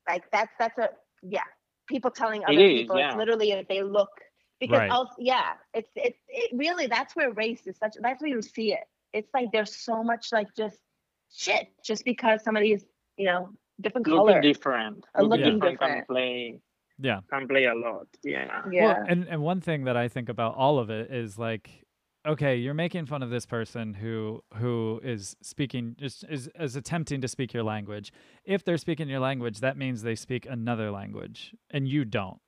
like 0.09 0.24
that's 0.31 0.53
that's 0.59 0.79
a 0.79 0.89
yeah 1.22 1.43
people 1.89 2.11
telling 2.11 2.43
It 2.43 2.49
other 2.49 2.61
is, 2.61 2.81
people 2.83 2.99
yeah. 2.99 3.09
it's 3.09 3.16
literally 3.16 3.53
if 3.53 3.68
they 3.68 3.83
look 3.83 4.11
because 4.61 4.79
Right. 4.79 4.91
else 4.91 5.11
yeah 5.18 5.55
it's 5.74 5.91
it's 5.97 6.18
it 6.29 6.51
really 6.55 6.87
that's 6.87 7.14
where 7.16 7.33
race 7.33 7.66
is 7.66 7.77
such 7.79 7.95
that's 8.01 8.20
where 8.22 8.31
you 8.31 8.43
see 8.43 8.72
it 8.72 8.85
it's 9.12 9.33
like 9.35 9.51
there's 9.53 9.74
so 9.77 10.03
much 10.03 10.33
like 10.33 10.49
just 10.57 10.79
shit 11.33 11.68
just 11.85 12.05
because 12.05 12.43
somebody 12.43 12.72
is 12.72 12.85
you 13.16 13.27
know 13.27 13.51
different 13.81 14.07
looking 14.07 14.27
color 14.27 14.41
different 14.41 15.05
Uh, 15.18 15.22
looking 15.22 15.61
can 15.61 15.70
different. 15.72 16.07
Play 17.01 17.09
Yeah. 17.09 17.20
can 17.30 17.49
play 17.49 17.64
a 17.64 17.74
lot 17.74 18.07
yeah 18.24 18.62
yeah 18.70 18.84
Well, 18.86 19.05
and 19.09 19.26
and 19.28 19.42
one 19.42 19.61
thing 19.61 19.84
that 19.84 19.97
I 19.97 20.09
think 20.09 20.28
about 20.28 20.55
all 20.57 20.78
of 20.78 20.90
it 20.90 21.11
is 21.11 21.38
like, 21.38 21.70
okay, 22.26 22.57
you're 22.57 22.74
making 22.74 23.07
fun 23.07 23.22
of 23.22 23.30
this 23.30 23.47
person 23.47 23.94
who 23.94 24.42
who 24.55 25.01
is 25.05 25.36
speaking 25.42 25.94
just 25.99 26.24
is 26.28 26.49
is 26.59 26.76
attempting 26.76 27.20
to 27.20 27.28
speak 27.28 27.53
your 27.55 27.62
language. 27.62 28.12
If 28.44 28.64
they're 28.64 28.78
speaking 28.78 29.09
your 29.09 29.20
language, 29.20 29.61
that 29.61 29.76
means 29.76 30.03
they 30.03 30.16
speak 30.16 30.47
another 30.49 30.90
language, 30.90 31.55
and 31.70 31.86
you 31.88 32.05
don't. 32.05 32.40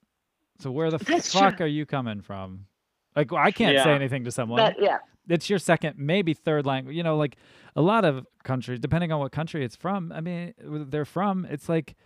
So 0.61 0.71
where 0.71 0.91
the 0.91 0.99
That's 0.99 1.33
fuck 1.33 1.59
true. 1.59 1.67
are 1.67 1.69
you 1.69 1.87
coming 1.87 2.21
from? 2.21 2.67
Like 3.15 3.33
I 3.33 3.51
can't 3.51 3.79
say 3.83 3.93
anything 3.93 4.25
to 4.25 4.31
someone. 4.33 4.59
but 4.59 4.77
yeah 4.81 4.99
it's 5.31 5.51
your 5.51 5.59
second, 5.59 5.97
maybe 5.99 6.33
third 6.33 6.65
language. 6.65 6.97
You 6.97 7.03
know, 7.03 7.17
like 7.19 7.37
a 7.77 7.83
lot 7.83 8.05
of 8.07 8.27
countries, 8.45 8.81
depending 8.81 9.13
on 9.13 9.21
what 9.21 9.31
country 9.31 9.63
it's 9.63 9.77
from. 9.77 10.11
I 10.11 10.23
mean, 10.23 10.55
they're 10.89 11.05
from. 11.05 11.45
It's 11.45 11.69
like 11.69 11.97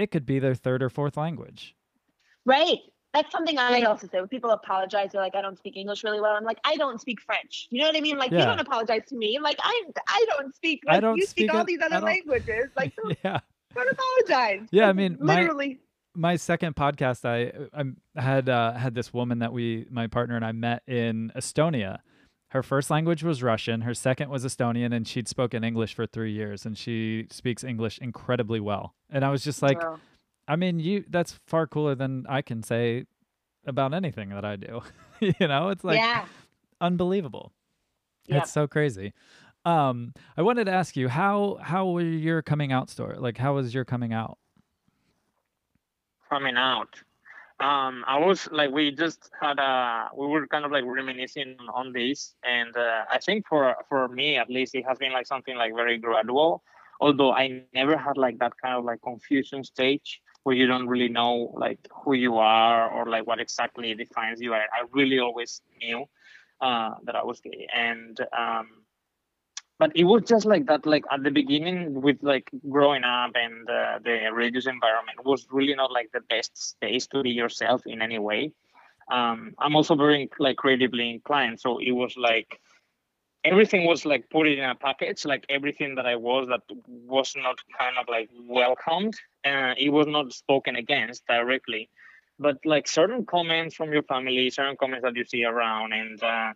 it 0.00 0.10
could 0.10 0.26
be 0.26 0.38
their 0.38 0.54
third 0.54 0.82
or 0.82 0.88
fourth 0.90 1.16
language. 1.16 1.74
right 2.46 2.78
that's 3.12 3.32
something 3.32 3.58
I 3.58 3.82
also 3.82 4.06
say 4.06 4.20
when 4.20 4.28
people 4.28 4.50
apologize. 4.50 5.10
They're 5.10 5.20
like, 5.20 5.34
I 5.34 5.42
don't 5.42 5.58
speak 5.58 5.76
English 5.76 6.04
really 6.04 6.20
well. 6.20 6.30
I'm 6.36 6.44
like, 6.44 6.60
I 6.64 6.76
don't 6.76 7.00
speak 7.00 7.20
French. 7.20 7.66
You 7.68 7.80
know 7.80 7.88
what 7.88 7.96
I 7.96 8.00
mean? 8.00 8.18
Like, 8.18 8.30
you 8.30 8.38
don't 8.38 8.60
apologize 8.60 9.02
to 9.08 9.16
me. 9.16 9.34
I'm 9.36 9.42
like, 9.42 9.58
I 9.60 9.82
I 10.06 10.24
don't 10.28 10.54
speak. 10.54 10.82
I 10.86 10.92
Like, 10.92 11.00
don't 11.00 11.16
you 11.16 11.26
speak, 11.26 11.48
speak 11.50 11.54
all 11.54 11.62
it- 11.62 11.66
these 11.66 11.80
other 11.84 11.98
languages. 11.98 12.70
Like, 12.76 12.94
don't, 12.94 13.18
yeah. 13.24 13.40
don't 13.74 13.88
apologize. 13.90 14.68
Yeah, 14.70 14.84
I 14.84 14.86
Like, 14.88 14.96
mean, 14.96 15.16
my- 15.20 15.40
literally. 15.40 15.80
my 16.14 16.36
second 16.36 16.76
podcast 16.76 17.24
i 17.24 17.50
i 18.16 18.20
had 18.22 18.48
uh, 18.48 18.74
had 18.74 18.94
this 18.94 19.12
woman 19.12 19.40
that 19.40 19.52
we 19.52 19.86
my 19.90 20.06
partner 20.06 20.36
and 20.36 20.44
i 20.44 20.52
met 20.52 20.82
in 20.86 21.32
estonia 21.36 21.98
her 22.50 22.62
first 22.62 22.90
language 22.90 23.22
was 23.22 23.42
russian 23.42 23.80
her 23.82 23.94
second 23.94 24.28
was 24.30 24.44
estonian 24.44 24.94
and 24.94 25.06
she'd 25.08 25.26
spoken 25.28 25.64
english 25.64 25.94
for 25.94 26.06
three 26.06 26.32
years 26.32 26.64
and 26.66 26.76
she 26.78 27.26
speaks 27.30 27.64
english 27.64 27.98
incredibly 27.98 28.60
well 28.60 28.94
and 29.10 29.24
i 29.24 29.30
was 29.30 29.42
just 29.44 29.62
like 29.62 29.80
Wow. 29.82 29.98
i 30.48 30.56
mean 30.56 30.78
you 30.80 31.04
that's 31.08 31.38
far 31.46 31.66
cooler 31.66 31.94
than 31.94 32.26
i 32.28 32.42
can 32.42 32.62
say 32.62 33.04
about 33.66 33.92
anything 33.94 34.30
that 34.30 34.44
i 34.44 34.56
do 34.56 34.80
you 35.20 35.34
know 35.48 35.68
it's 35.68 35.84
like 35.84 35.98
yeah. 35.98 36.24
unbelievable 36.80 37.52
Yeah. 38.26 38.38
it's 38.38 38.52
so 38.52 38.66
crazy 38.66 39.12
um 39.66 40.12
i 40.36 40.42
wanted 40.42 40.64
to 40.64 40.72
ask 40.72 40.96
you 40.96 41.08
how 41.08 41.58
how 41.62 41.86
were 41.90 42.00
your 42.00 42.40
coming 42.42 42.72
out 42.72 42.88
story 42.90 43.16
like 43.18 43.36
how 43.38 43.54
was 43.54 43.74
your 43.74 43.84
coming 43.84 44.12
out 44.12 44.38
coming 46.30 46.56
out. 46.56 47.02
Um, 47.60 48.04
I 48.06 48.18
was 48.18 48.48
like, 48.50 48.70
we 48.70 48.90
just 48.90 49.30
had 49.38 49.58
a, 49.58 50.08
we 50.16 50.26
were 50.26 50.46
kind 50.46 50.64
of 50.64 50.72
like 50.72 50.84
reminiscing 50.86 51.56
on 51.74 51.92
this, 51.92 52.34
and 52.42 52.74
uh, 52.76 53.04
I 53.10 53.18
think 53.18 53.46
for 53.46 53.76
for 53.88 54.08
me 54.08 54.36
at 54.38 54.48
least, 54.48 54.74
it 54.74 54.84
has 54.88 54.98
been 54.98 55.12
like 55.12 55.26
something 55.26 55.56
like 55.56 55.74
very 55.74 55.98
gradual. 55.98 56.62
Although 57.00 57.32
I 57.32 57.64
never 57.74 57.96
had 57.98 58.16
like 58.16 58.38
that 58.38 58.52
kind 58.62 58.76
of 58.76 58.84
like 58.84 59.02
confusion 59.02 59.62
stage 59.64 60.20
where 60.42 60.56
you 60.56 60.66
don't 60.66 60.88
really 60.88 61.08
know 61.08 61.52
like 61.56 61.78
who 62.04 62.14
you 62.14 62.38
are 62.38 62.90
or 62.90 63.06
like 63.06 63.26
what 63.26 63.40
exactly 63.40 63.94
defines 63.94 64.40
you. 64.40 64.54
I, 64.54 64.60
I 64.60 64.84
really 64.92 65.18
always 65.18 65.60
knew 65.82 66.06
uh, 66.62 66.94
that 67.04 67.14
I 67.14 67.24
was 67.24 67.40
gay, 67.40 67.68
and 67.74 68.18
um, 68.36 68.79
but 69.80 69.92
it 69.96 70.04
was 70.04 70.22
just 70.28 70.44
like 70.44 70.66
that 70.66 70.84
like 70.84 71.04
at 71.10 71.22
the 71.22 71.30
beginning 71.30 72.02
with 72.02 72.18
like 72.20 72.50
growing 72.68 73.02
up 73.02 73.30
and 73.34 73.68
uh, 73.68 73.98
the 74.04 74.28
religious 74.30 74.66
environment 74.66 75.24
was 75.24 75.46
really 75.50 75.74
not 75.74 75.90
like 75.90 76.10
the 76.12 76.20
best 76.28 76.52
space 76.72 77.06
to 77.06 77.22
be 77.22 77.30
yourself 77.30 77.80
in 77.86 78.02
any 78.02 78.18
way. 78.18 78.52
Um, 79.10 79.54
i'm 79.58 79.74
also 79.74 79.94
very 79.96 80.28
like 80.38 80.58
creatively 80.58 81.08
inclined. 81.16 81.58
So 81.60 81.78
it 81.78 81.92
was 81.92 82.14
like 82.16 82.60
everything 83.42 83.86
was 83.86 84.04
like 84.04 84.28
put 84.28 84.46
in 84.46 84.62
a 84.62 84.74
package 84.74 85.24
like 85.24 85.46
everything 85.48 85.94
that 85.94 86.06
i 86.12 86.14
was 86.14 86.46
that 86.52 86.64
was 87.14 87.32
not 87.34 87.56
kind 87.80 87.96
of 88.00 88.04
like 88.16 88.28
welcomed. 88.60 89.14
Uh, 89.50 89.72
it 89.78 89.90
was 89.98 90.06
not 90.06 90.26
spoken 90.34 90.76
against 90.76 91.26
directly. 91.26 91.88
But 92.38 92.58
like 92.66 92.86
certain 92.86 93.24
comments 93.24 93.74
from 93.76 93.94
your 93.94 94.06
family 94.12 94.50
certain 94.50 94.76
comments 94.76 95.04
that 95.04 95.16
you 95.16 95.24
see 95.24 95.44
around 95.44 95.94
and 95.94 96.22
uh, 96.22 96.52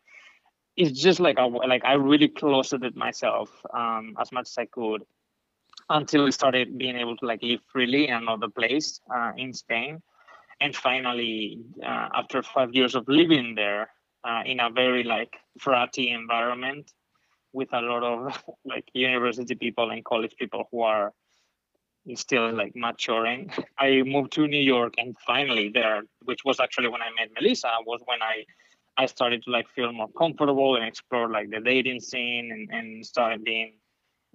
it's 0.77 1.01
just 1.01 1.21
like 1.21 1.39
I, 1.39 1.47
like 1.47 1.85
I 1.85 1.95
really 1.95 2.29
closeted 2.29 2.97
myself 2.97 3.51
um, 3.73 4.17
as 4.21 4.33
much 4.33 4.49
as 4.49 4.59
I 4.59 4.67
could. 4.67 5.03
until 5.91 6.25
we 6.25 6.33
started 6.33 6.79
being 6.79 6.97
able 6.97 7.17
to 7.17 7.27
like 7.27 7.43
live 7.43 7.61
freely 7.73 8.09
in 8.09 8.15
another 8.15 8.49
place 8.49 9.01
uh, 9.15 9.33
in 9.37 9.53
Spain. 9.53 10.03
And 10.61 10.75
finally, 10.75 11.61
uh, 11.83 12.09
after 12.15 12.43
five 12.43 12.75
years 12.75 12.95
of 12.95 13.07
living 13.09 13.55
there 13.55 13.91
uh, 14.25 14.43
in 14.47 14.61
a 14.61 14.71
very 14.71 15.05
like 15.05 15.37
fratty 15.61 16.15
environment 16.15 16.93
with 17.53 17.73
a 17.73 17.81
lot 17.81 18.03
of 18.03 18.43
like 18.65 18.89
university 18.95 19.55
people 19.55 19.91
and 19.91 20.05
college 20.05 20.35
people 20.39 20.69
who 20.71 20.83
are 20.83 21.13
still 22.15 22.53
like 22.53 22.73
maturing, 22.75 23.51
I 23.79 24.03
moved 24.03 24.33
to 24.33 24.47
New 24.47 24.63
York 24.63 24.95
and 24.99 25.17
finally 25.27 25.71
there, 25.71 26.03
which 26.25 26.45
was 26.45 26.61
actually 26.61 26.89
when 26.89 27.03
I 27.03 27.11
met 27.19 27.31
Melissa, 27.39 27.71
was 27.87 28.01
when 28.07 28.23
I 28.23 28.45
I 28.97 29.07
started 29.07 29.43
to 29.45 29.51
like 29.51 29.69
feel 29.75 29.93
more 29.93 30.09
comfortable 30.17 30.77
and 30.77 30.85
explore 30.85 31.29
like 31.29 31.51
the 31.51 31.61
dating 31.61 32.01
scene 32.01 32.51
and, 32.53 32.69
and 32.71 33.05
started 33.05 33.45
being 33.45 33.75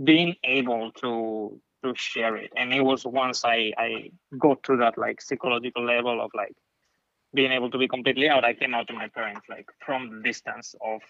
being 0.04 0.36
able 0.44 0.92
to 0.94 1.60
to 1.84 1.94
share 1.96 2.36
it. 2.36 2.52
And 2.58 2.74
it 2.74 2.82
was 2.82 3.06
once 3.06 3.46
I 3.46 3.74
I 3.78 4.12
got 4.38 4.64
to 4.64 4.78
that 4.78 4.98
like 4.98 5.22
psychological 5.22 5.86
level 5.86 6.22
of 6.22 6.32
like 6.36 6.56
being 7.34 7.52
able 7.52 7.70
to 7.72 7.78
be 7.78 7.88
completely 7.88 8.28
out, 8.28 8.44
I 8.44 8.54
came 8.54 8.74
out 8.74 8.88
to 8.88 8.94
my 8.94 9.08
parents 9.08 9.42
like 9.50 9.68
from 9.86 10.10
the 10.10 10.22
distance 10.22 10.76
of 10.86 11.02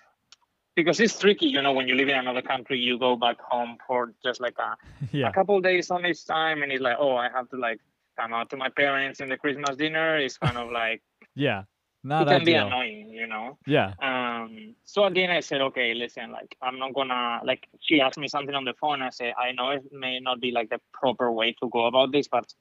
because 0.75 0.99
it's 0.99 1.19
tricky, 1.19 1.47
you 1.47 1.61
know, 1.61 1.73
when 1.73 1.87
you 1.87 1.95
live 1.95 2.07
in 2.07 2.15
another 2.17 2.41
country, 2.41 2.79
you 2.79 2.97
go 2.97 3.15
back 3.15 3.37
home 3.41 3.77
for 3.85 4.13
just 4.23 4.39
like 4.39 4.57
a, 4.59 4.75
Yeah. 5.11 5.29
a 5.29 5.33
couple 5.33 5.59
days 5.59 5.91
on 5.91 6.05
each 6.05 6.25
time, 6.25 6.61
and 6.61 6.71
it's 6.71 6.81
like, 6.81 6.97
oh, 6.99 7.15
I 7.15 7.29
have 7.29 7.49
to 7.49 7.57
like 7.57 7.79
come 8.17 8.33
out 8.33 8.49
to 8.51 8.57
my 8.57 8.69
parents 8.69 9.19
in 9.19 9.29
the 9.29 9.37
Christmas 9.37 9.75
dinner. 9.75 10.17
It's 10.17 10.37
kind 10.37 10.57
of 10.57 10.71
like 10.71 11.01
Yeah. 11.35 11.63
It 12.03 12.07
Not 12.07 12.27
can 12.27 12.45
be 12.45 12.53
annoying, 12.53 13.09
you 13.09 13.27
know. 13.27 13.57
Yeah. 13.65 13.93
Um, 14.01 14.75
so 14.85 15.03
again, 15.03 15.29
I 15.29 15.41
said, 15.41 15.61
okay, 15.61 15.93
listen, 15.93 16.31
like 16.31 16.55
I'm 16.61 16.79
not 16.79 16.93
gonna 16.93 17.41
like. 17.43 17.67
She 17.81 17.99
asked 17.99 18.17
me 18.17 18.27
something 18.27 18.55
on 18.55 18.65
the 18.65 18.73
phone. 18.73 19.01
I 19.01 19.09
said, 19.09 19.33
I 19.37 19.51
know 19.51 19.71
it 19.71 19.83
may 19.91 20.19
not 20.19 20.39
be 20.39 20.51
like 20.51 20.69
the 20.69 20.79
proper 20.93 21.31
way 21.31 21.53
to 21.61 21.69
go 21.69 21.85
about 21.85 22.11
this, 22.11 22.27
but 22.27 22.53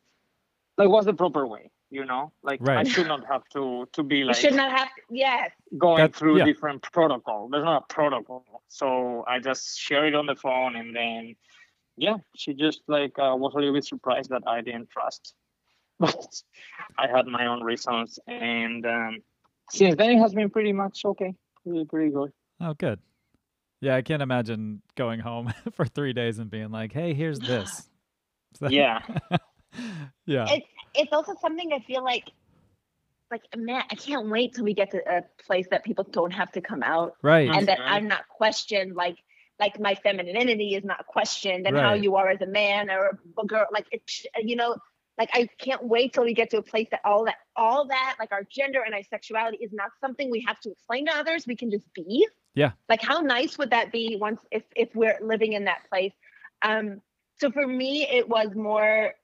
like, 0.77 0.89
what's 0.89 1.07
the 1.07 1.15
proper 1.15 1.47
way? 1.47 1.71
You 1.91 2.05
know, 2.05 2.33
like 2.43 2.67
I 2.69 2.85
should 2.85 3.07
not 3.07 3.25
have 3.27 3.45
to 3.53 3.89
to 3.93 4.03
be 4.03 4.25
like. 4.25 4.25
You 4.25 4.27
like 4.27 4.37
should 4.37 4.55
not 4.55 4.77
have. 4.77 4.89
Yes. 5.09 5.51
going 5.79 5.99
That's- 5.99 6.19
through 6.19 6.39
yeah. 6.39 6.45
different 6.45 6.83
protocol. 6.83 7.49
There's 7.49 7.65
not 7.65 7.85
a 7.89 7.93
protocol. 7.95 8.45
So 8.69 9.25
I 9.27 9.39
just 9.39 9.79
share 9.79 10.07
it 10.07 10.15
on 10.15 10.27
the 10.27 10.37
phone 10.37 10.77
and 10.77 10.95
then 10.95 11.37
yeah, 11.97 12.17
she 12.37 12.55
just 12.55 12.83
like 12.87 13.19
uh, 13.19 13.35
was 13.37 13.55
a 13.55 13.59
little 13.59 13.75
bit 13.75 13.85
surprised 13.85 14.31
that 14.31 14.43
I 14.47 14.61
didn't 14.61 14.91
trust. 14.91 15.35
But 15.99 16.43
I 16.99 17.07
had 17.09 17.27
my 17.27 17.47
own 17.47 17.63
reasons 17.63 18.19
and 18.27 18.85
um, 18.87 19.19
since 19.71 19.97
then 19.97 20.11
it 20.11 20.19
has 20.19 20.35
been 20.35 20.51
pretty 20.51 20.73
much 20.73 21.05
okay. 21.05 21.35
Pretty 21.65 21.85
pretty 21.85 22.11
good. 22.11 22.33
Oh, 22.61 22.75
good. 22.75 23.01
Yeah, 23.81 23.95
I 23.95 24.03
can't 24.03 24.23
imagine 24.23 24.83
going 24.97 25.21
home 25.21 25.53
for 25.73 25.85
three 25.85 26.13
days 26.13 26.39
and 26.39 26.51
being 26.51 26.71
like, 26.71 26.93
"Hey, 26.93 27.15
here's 27.15 27.39
this." 27.39 27.89
So- 28.59 28.69
Yeah. 28.69 29.01
yeah. 30.25 30.47
It's 30.49 30.67
it's 30.95 31.13
also 31.13 31.35
something 31.41 31.71
I 31.73 31.81
feel 31.81 32.03
like 32.03 32.25
like 33.31 33.43
man, 33.57 33.83
I 33.91 33.95
can't 33.95 34.29
wait 34.31 34.55
till 34.55 34.65
we 34.65 34.73
get 34.73 34.91
to 34.93 34.99
a 35.07 35.23
place 35.45 35.67
that 35.71 35.85
people 35.85 36.05
don't 36.05 36.33
have 36.33 36.51
to 36.53 36.63
come 36.63 36.83
out 36.83 37.17
right. 37.23 37.49
and 37.49 37.69
that. 37.69 37.79
I'm 37.81 38.09
not 38.09 38.27
questioned 38.29 38.97
like 38.97 39.19
like 39.61 39.79
my 39.79 39.95
femininity 39.97 40.75
is 40.75 40.85
not 40.85 41.07
questioned 41.07 41.67
and 41.67 41.77
how 41.77 41.93
you 41.93 42.17
are 42.17 42.31
as 42.31 42.41
a 42.41 42.47
man 42.47 42.91
or 42.91 43.19
a 43.39 43.47
girl 43.47 43.67
like 43.73 43.87
it's 43.91 44.25
you 44.43 44.57
know 44.57 44.77
like 45.19 45.31
I 45.35 45.49
can't 45.59 45.85
wait 45.85 46.13
till 46.13 46.25
we 46.25 46.33
get 46.33 46.51
to 46.51 46.59
a 46.59 46.63
place 46.63 46.87
that 46.93 47.01
all 47.05 47.25
that 47.25 47.37
all 47.57 47.87
that 47.89 48.17
like 48.19 48.31
our 48.33 48.45
gender 48.45 48.83
and 48.87 48.95
our 48.95 49.03
sexuality 49.03 49.59
is 49.59 49.73
not 49.73 49.91
something 50.01 50.31
we 50.31 50.45
have 50.47 50.61
to 50.61 50.71
explain 50.71 51.07
to 51.07 51.13
others. 51.13 51.47
We 51.47 51.57
can 51.57 51.71
just 51.71 51.93
be. 51.93 52.27
Yeah. 52.55 52.73
like 52.89 53.03
how 53.03 53.21
nice 53.21 53.57
would 53.59 53.71
that 53.71 53.93
be 53.93 54.17
once 54.21 54.41
if 54.51 54.65
if 54.75 54.89
we're 54.95 55.19
living 55.23 55.53
in 55.53 55.65
that 55.65 55.89
place? 55.91 56.13
Um 56.63 57.01
so 57.41 57.51
for 57.51 57.67
me 57.67 58.07
it 58.11 58.29
was 58.29 58.55
more 58.55 59.15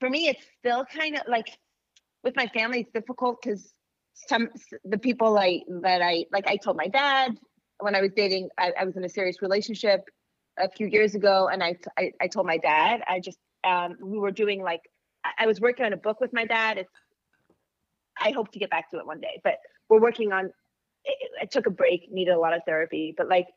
for 0.00 0.10
me 0.10 0.28
it's 0.28 0.44
still 0.58 0.84
kind 0.84 1.16
of 1.16 1.22
like 1.28 1.58
with 2.22 2.36
my 2.36 2.46
family 2.48 2.80
it's 2.80 2.92
difficult 2.92 3.40
because 3.42 3.72
some 4.14 4.48
the 4.84 4.98
people 4.98 5.36
I 5.38 5.62
that 5.82 6.02
I 6.02 6.26
like 6.32 6.46
I 6.46 6.56
told 6.56 6.76
my 6.76 6.88
dad 6.88 7.38
when 7.80 7.94
I 7.94 8.00
was 8.00 8.10
dating 8.14 8.48
I, 8.58 8.72
I 8.78 8.84
was 8.84 8.96
in 8.96 9.04
a 9.04 9.08
serious 9.08 9.42
relationship 9.42 10.04
a 10.58 10.70
few 10.70 10.86
years 10.86 11.14
ago 11.14 11.48
and 11.52 11.62
I, 11.62 11.76
I 11.98 12.12
I 12.20 12.28
told 12.28 12.46
my 12.46 12.58
dad 12.58 13.02
I 13.08 13.18
just 13.20 13.38
um 13.64 13.96
we 14.00 14.18
were 14.18 14.30
doing 14.30 14.62
like 14.62 14.82
I- 15.38 15.46
was 15.46 15.60
working 15.60 15.84
on 15.86 15.92
a 15.92 15.96
book 15.96 16.20
with 16.20 16.32
my 16.32 16.44
dad. 16.44 16.78
It's 16.78 16.92
I 18.20 18.30
hope 18.30 18.52
to 18.52 18.58
get 18.58 18.70
back 18.70 18.90
to 18.90 18.98
it 18.98 19.06
one 19.06 19.20
day 19.20 19.40
but 19.42 19.58
we're 19.88 20.00
working 20.00 20.32
on 20.32 20.52
it, 21.04 21.30
I 21.40 21.46
took 21.46 21.66
a 21.66 21.70
break 21.70 22.10
needed 22.12 22.32
a 22.32 22.38
lot 22.38 22.54
of 22.54 22.62
therapy 22.64 23.12
but 23.16 23.28
like 23.28 23.48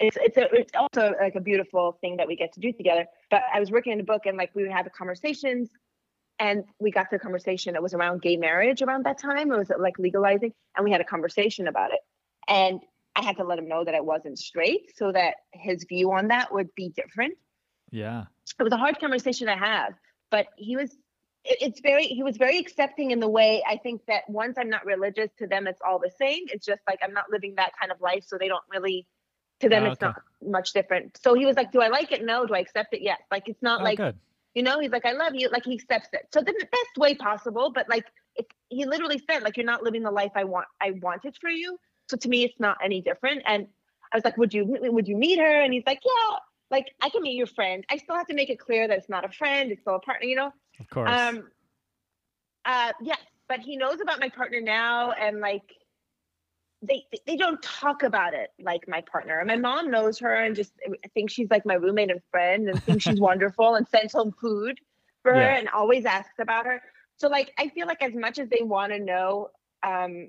it's 0.00 0.16
it's 0.20 0.36
a, 0.36 0.48
it's 0.52 0.72
also 0.74 1.14
like 1.20 1.34
a 1.34 1.40
beautiful 1.40 1.98
thing 2.00 2.16
that 2.16 2.26
we 2.26 2.36
get 2.36 2.52
to 2.54 2.60
do 2.60 2.72
together. 2.72 3.06
But 3.30 3.42
I 3.52 3.60
was 3.60 3.70
working 3.70 3.92
on 3.92 4.00
a 4.00 4.04
book 4.04 4.22
and 4.26 4.36
like 4.36 4.50
we 4.54 4.62
would 4.62 4.72
have 4.72 4.90
conversations 4.96 5.70
and 6.38 6.64
we 6.80 6.90
got 6.90 7.10
to 7.10 7.16
a 7.16 7.18
conversation 7.18 7.76
it 7.76 7.82
was 7.82 7.94
around 7.94 8.20
gay 8.22 8.36
marriage 8.36 8.82
around 8.82 9.04
that 9.06 9.18
time. 9.18 9.52
It 9.52 9.56
was 9.58 9.70
like 9.78 9.98
legalizing 9.98 10.52
and 10.76 10.84
we 10.84 10.90
had 10.90 11.00
a 11.00 11.04
conversation 11.04 11.68
about 11.68 11.92
it. 11.92 12.00
And 12.48 12.80
i 13.16 13.22
had 13.22 13.36
to 13.36 13.44
let 13.44 13.58
him 13.60 13.68
know 13.68 13.84
that 13.84 13.94
i 13.94 14.00
wasn't 14.00 14.36
straight 14.36 14.90
so 14.96 15.12
that 15.12 15.36
his 15.52 15.84
view 15.84 16.10
on 16.12 16.28
that 16.28 16.52
would 16.52 16.74
be 16.74 16.88
different. 16.88 17.34
Yeah. 17.92 18.24
it 18.58 18.62
was 18.64 18.72
a 18.72 18.76
hard 18.76 18.98
conversation 18.98 19.46
to 19.46 19.54
have 19.54 19.94
but 20.32 20.48
he 20.56 20.76
was 20.76 20.96
it's 21.44 21.80
very 21.80 22.06
he 22.06 22.22
was 22.22 22.36
very 22.36 22.58
accepting 22.58 23.10
in 23.10 23.20
the 23.20 23.28
way 23.28 23.62
i 23.68 23.76
think 23.76 24.00
that 24.06 24.22
once 24.28 24.56
i'm 24.58 24.70
not 24.70 24.84
religious 24.86 25.30
to 25.38 25.46
them 25.46 25.66
it's 25.66 25.80
all 25.86 25.98
the 25.98 26.10
same. 26.18 26.44
It's 26.46 26.64
just 26.64 26.80
like 26.86 27.00
i'm 27.02 27.12
not 27.12 27.26
living 27.30 27.54
that 27.56 27.72
kind 27.78 27.92
of 27.92 28.00
life 28.00 28.24
so 28.26 28.38
they 28.38 28.48
don't 28.48 28.64
really 28.70 29.06
to 29.60 29.68
them 29.68 29.84
Ah, 29.84 29.92
it's 29.92 30.02
okay. 30.02 30.06
not 30.06 30.22
much 30.42 30.72
different. 30.72 31.18
So 31.22 31.34
he 31.34 31.46
was 31.46 31.56
like 31.56 31.70
do 31.70 31.80
i 31.80 31.88
like 31.88 32.12
it? 32.12 32.24
No. 32.24 32.46
Do 32.46 32.54
i 32.54 32.58
accept 32.60 32.94
it? 32.94 33.02
Yes. 33.02 33.20
Like 33.30 33.48
it's 33.48 33.62
not 33.62 33.82
Oh, 33.82 33.84
like 33.84 33.98
good. 33.98 34.18
you 34.54 34.62
know 34.62 34.80
he's 34.80 34.90
like 34.90 35.04
i 35.06 35.12
love 35.12 35.34
you. 35.34 35.48
Like 35.50 35.64
he 35.64 35.74
accepts 35.74 36.08
it. 36.12 36.28
So 36.32 36.40
the 36.40 36.52
best 36.52 36.96
way 36.96 37.14
possible 37.14 37.70
but 37.70 37.88
like 37.88 38.06
it, 38.36 38.46
he 38.68 38.84
literally 38.86 39.22
said 39.30 39.42
like 39.42 39.56
you're 39.56 39.66
not 39.66 39.82
living 39.82 40.02
the 40.02 40.10
life 40.10 40.32
i 40.34 40.44
want 40.44 40.66
i 40.80 40.92
wanted 41.02 41.36
for 41.40 41.50
you. 41.50 41.78
So 42.08 42.16
to 42.16 42.28
me 42.28 42.44
it's 42.44 42.58
not 42.58 42.78
any 42.82 43.00
different. 43.02 43.42
And 43.46 43.66
i 44.12 44.16
was 44.16 44.24
like 44.24 44.36
would 44.38 44.54
you 44.54 44.64
would 44.80 45.08
you 45.08 45.16
meet 45.16 45.38
her? 45.38 45.60
And 45.62 45.72
he's 45.74 45.84
like 45.86 46.00
yeah 46.04 46.38
like 46.70 46.86
i 47.00 47.08
can 47.08 47.22
meet 47.22 47.36
your 47.36 47.46
friend. 47.46 47.84
I 47.90 47.96
still 47.98 48.16
have 48.16 48.26
to 48.28 48.34
make 48.34 48.50
it 48.50 48.58
clear 48.58 48.88
that 48.88 48.98
it's 48.98 49.08
not 49.08 49.24
a 49.24 49.28
friend 49.32 49.70
it's 49.70 49.82
still 49.82 49.96
a 49.96 50.00
partner 50.00 50.26
you 50.26 50.36
know? 50.36 50.52
Of 50.80 50.88
course. 50.90 51.32
um 51.36 51.50
uh 52.64 52.92
yes 53.02 53.20
but 53.48 53.60
he 53.60 53.76
knows 53.76 54.00
about 54.00 54.20
my 54.20 54.28
partner 54.28 54.60
now 54.60 55.12
and 55.12 55.40
like 55.40 55.62
they 56.82 57.04
they 57.26 57.36
don't 57.36 57.62
talk 57.62 58.02
about 58.02 58.34
it 58.34 58.50
like 58.62 58.86
my 58.88 59.00
partner. 59.02 59.38
And 59.38 59.48
my 59.48 59.56
mom 59.56 59.90
knows 59.90 60.18
her 60.18 60.34
and 60.34 60.54
just 60.54 60.72
thinks 61.14 61.32
she's 61.32 61.50
like 61.50 61.64
my 61.64 61.74
roommate 61.74 62.10
and 62.10 62.20
friend 62.30 62.68
and 62.68 62.84
thinks 62.84 63.04
she's 63.04 63.20
wonderful 63.30 63.74
and 63.74 63.86
sends 63.88 64.12
home 64.12 64.32
food 64.40 64.78
for 65.22 65.32
her 65.32 65.40
and 65.40 65.68
always 65.70 66.04
asks 66.04 66.38
about 66.38 66.66
her. 66.66 66.82
So 67.16 67.28
like 67.28 67.52
i 67.58 67.68
feel 67.68 67.86
like 67.86 68.02
as 68.02 68.14
much 68.14 68.38
as 68.38 68.48
they 68.48 68.62
want 68.62 68.92
to 68.92 68.98
know 68.98 69.48
um 69.82 70.28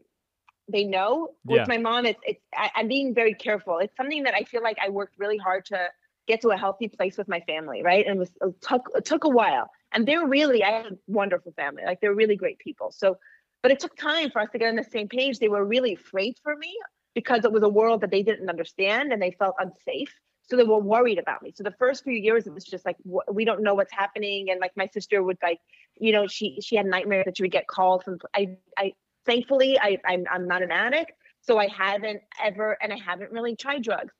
they 0.72 0.84
know 0.84 1.32
with 1.46 1.62
Yeah. 1.62 1.68
my 1.68 1.78
mom 1.78 2.06
it's 2.06 2.22
it's 2.26 2.42
I, 2.56 2.72
i'm 2.76 2.88
being 2.88 3.14
very 3.14 3.34
careful. 3.34 3.80
It's 3.80 3.96
something 3.98 4.24
that 4.24 4.34
i 4.34 4.44
feel 4.44 4.64
like 4.64 4.78
i 4.82 4.90
worked 4.90 5.16
really 5.20 5.38
hard 5.38 5.66
to 5.66 5.90
get 6.28 6.42
to 6.42 6.50
a 6.50 6.58
healthy 6.58 6.88
place 6.88 7.18
with 7.18 7.28
my 7.28 7.40
family 7.42 7.84
right? 7.84 8.06
And 8.06 8.16
it 8.16 8.20
was 8.20 8.32
it 8.42 8.62
took 8.62 8.90
it 8.96 9.06
took 9.06 9.24
a 9.24 9.30
while. 9.30 9.70
And 9.92 10.08
they're 10.08 10.28
really 10.28 10.64
i 10.64 10.72
had 10.72 10.86
a 10.88 10.98
wonderful 11.08 11.54
family. 11.54 11.84
Like 11.86 12.02
they're 12.02 12.14
really 12.14 12.36
great 12.36 12.60
people. 12.60 12.92
So 12.92 13.18
but 13.64 13.72
it 13.72 13.80
took 13.80 13.96
time 13.96 14.30
for 14.30 14.42
us 14.42 14.50
to 14.52 14.60
get 14.60 14.70
on 14.70 14.76
the 14.76 14.84
same 14.84 15.08
page. 15.08 15.40
They 15.40 15.48
were 15.48 15.66
really 15.66 15.94
afraid 15.94 16.36
for 16.44 16.56
me 16.56 16.78
because 17.16 17.46
it 17.46 17.52
was 17.52 17.64
a 17.64 17.70
world 17.70 18.02
that 18.02 18.12
they 18.12 18.22
didn't 18.22 18.50
understand 18.50 19.12
and 19.12 19.22
they 19.22 19.32
felt 19.32 19.56
unsafe. 19.60 20.14
So 20.48 20.56
they 20.56 20.64
were 20.64 20.78
worried 20.78 21.18
about 21.18 21.42
me. 21.42 21.52
So 21.56 21.64
the 21.64 21.74
first 21.80 22.04
few 22.04 22.14
years 22.14 22.46
it 22.46 22.54
was 22.54 22.64
just 22.64 22.86
like 22.86 22.98
we 23.32 23.46
don't 23.46 23.64
know 23.64 23.74
what's 23.74 23.94
happening. 23.94 24.52
And 24.52 24.60
like 24.60 24.72
my 24.76 24.88
sister 24.88 25.24
would 25.24 25.38
like 25.42 25.60
you 25.98 26.12
know 26.12 26.28
she 26.28 26.60
she 26.62 26.76
had 26.76 26.86
nightmares 26.86 27.26
that 27.26 27.38
she 27.38 27.44
would 27.44 27.52
get 27.52 27.68
calls 27.68 28.04
from 28.04 28.18
i 28.36 28.58
i 28.78 28.92
thankfully 29.26 29.80
i 29.80 29.98
i'm, 30.06 30.26
I'm 30.32 30.48
not 30.48 30.62
an 30.62 30.72
addict. 30.72 31.14
So 31.42 31.58
i 31.58 31.68
haven't 31.68 32.22
ever 32.44 32.78
and 32.82 32.92
i 32.92 32.98
haven't 32.98 33.32
really 33.32 33.56
tried 33.56 33.84
drugs 33.84 34.14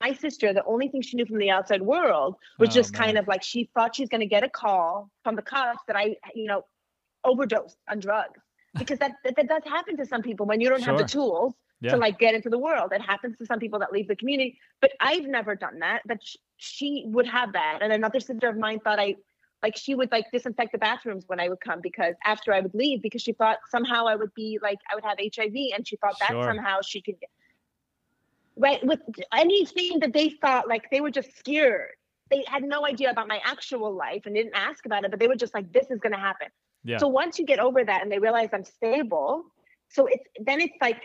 my 0.00 0.12
sister 0.14 0.52
the 0.52 0.64
only 0.64 0.88
thing 0.88 1.02
she 1.02 1.16
knew 1.16 1.26
from 1.26 1.38
the 1.38 1.50
outside 1.50 1.82
world 1.82 2.36
was 2.58 2.70
Oh, 2.70 2.72
just 2.72 2.94
kind 2.94 3.18
of 3.18 3.28
like 3.28 3.42
she 3.42 3.68
thought 3.74 3.94
she's 3.94 4.08
going 4.08 4.20
to 4.20 4.26
get 4.26 4.42
a 4.42 4.48
call 4.48 5.10
from 5.22 5.36
the 5.36 5.42
cops 5.42 5.82
that 5.86 5.96
i 5.96 6.16
you 6.34 6.46
know 6.46 6.62
overdosed 7.24 7.78
on 7.88 8.00
drugs. 8.00 8.40
Because 8.78 8.98
that, 8.98 9.12
that 9.24 9.36
that 9.36 9.48
does 9.48 9.62
happen 9.64 9.96
to 9.96 10.04
some 10.04 10.20
people 10.22 10.46
when 10.46 10.60
you 10.60 10.68
don't 10.68 10.82
have 10.82 10.98
the 10.98 11.04
tools 11.04 11.54
Yeah. 11.80 11.92
to 11.92 11.96
like 11.96 12.18
get 12.18 12.34
into 12.34 12.50
the 12.50 12.58
world. 12.58 12.92
It 12.92 13.00
happens 13.00 13.36
to 13.38 13.46
some 13.46 13.58
people 13.58 13.78
that 13.80 13.92
leave 13.92 14.08
the 14.08 14.16
community 14.16 14.58
but 14.80 14.90
i've 15.00 15.26
never 15.26 15.54
done 15.54 15.78
that 15.80 16.00
but 16.06 16.18
sh- 16.22 16.36
she 16.56 17.04
would 17.14 17.26
have 17.26 17.52
that. 17.52 17.78
And 17.82 17.92
another 17.92 18.20
sister 18.20 18.48
of 18.48 18.56
mine 18.56 18.80
thought 18.80 18.98
i 18.98 19.14
like 19.62 19.76
she 19.76 19.94
would 19.94 20.10
like 20.12 20.26
disinfect 20.32 20.72
the 20.72 20.78
bathrooms 20.78 21.24
when 21.26 21.40
i 21.40 21.48
would 21.48 21.60
come 21.60 21.80
because 21.80 22.14
after 22.24 22.52
i 22.52 22.60
would 22.60 22.74
leave 22.74 23.00
because 23.02 23.22
she 23.22 23.32
thought 23.32 23.58
somehow 23.70 24.06
i 24.06 24.14
would 24.14 24.34
be 24.34 24.58
like 24.62 24.78
i 24.90 24.94
would 24.94 25.04
have 25.04 25.18
hiv 25.34 25.54
and 25.74 25.86
she 25.88 25.96
thought 25.96 26.16
that 26.20 26.32
somehow 26.50 26.76
she 26.90 27.00
could 27.00 27.18
get 27.20 27.30
right 28.56 28.84
with 28.86 29.00
anything 29.32 29.98
that 30.00 30.12
they 30.12 30.28
thought 30.30 30.68
like 30.68 30.90
they 30.90 31.00
were 31.00 31.10
just 31.10 31.36
scared 31.38 31.90
they 32.30 32.42
had 32.46 32.62
no 32.62 32.86
idea 32.86 33.10
about 33.10 33.28
my 33.28 33.40
actual 33.44 33.94
life 33.94 34.22
and 34.26 34.34
didn't 34.34 34.54
ask 34.54 34.86
about 34.86 35.04
it 35.04 35.10
but 35.10 35.20
they 35.20 35.28
were 35.28 35.36
just 35.36 35.54
like 35.54 35.70
this 35.72 35.86
is 35.90 35.98
going 36.00 36.12
to 36.12 36.18
happen 36.18 36.48
Yeah. 36.84 36.98
so 36.98 37.08
once 37.08 37.38
you 37.38 37.46
get 37.46 37.58
over 37.58 37.84
that 37.84 38.02
and 38.02 38.10
they 38.12 38.18
realize 38.18 38.50
i'm 38.52 38.64
stable 38.64 39.44
so 39.90 40.06
it's 40.06 40.24
then 40.40 40.60
it's 40.60 40.74
like 40.80 41.02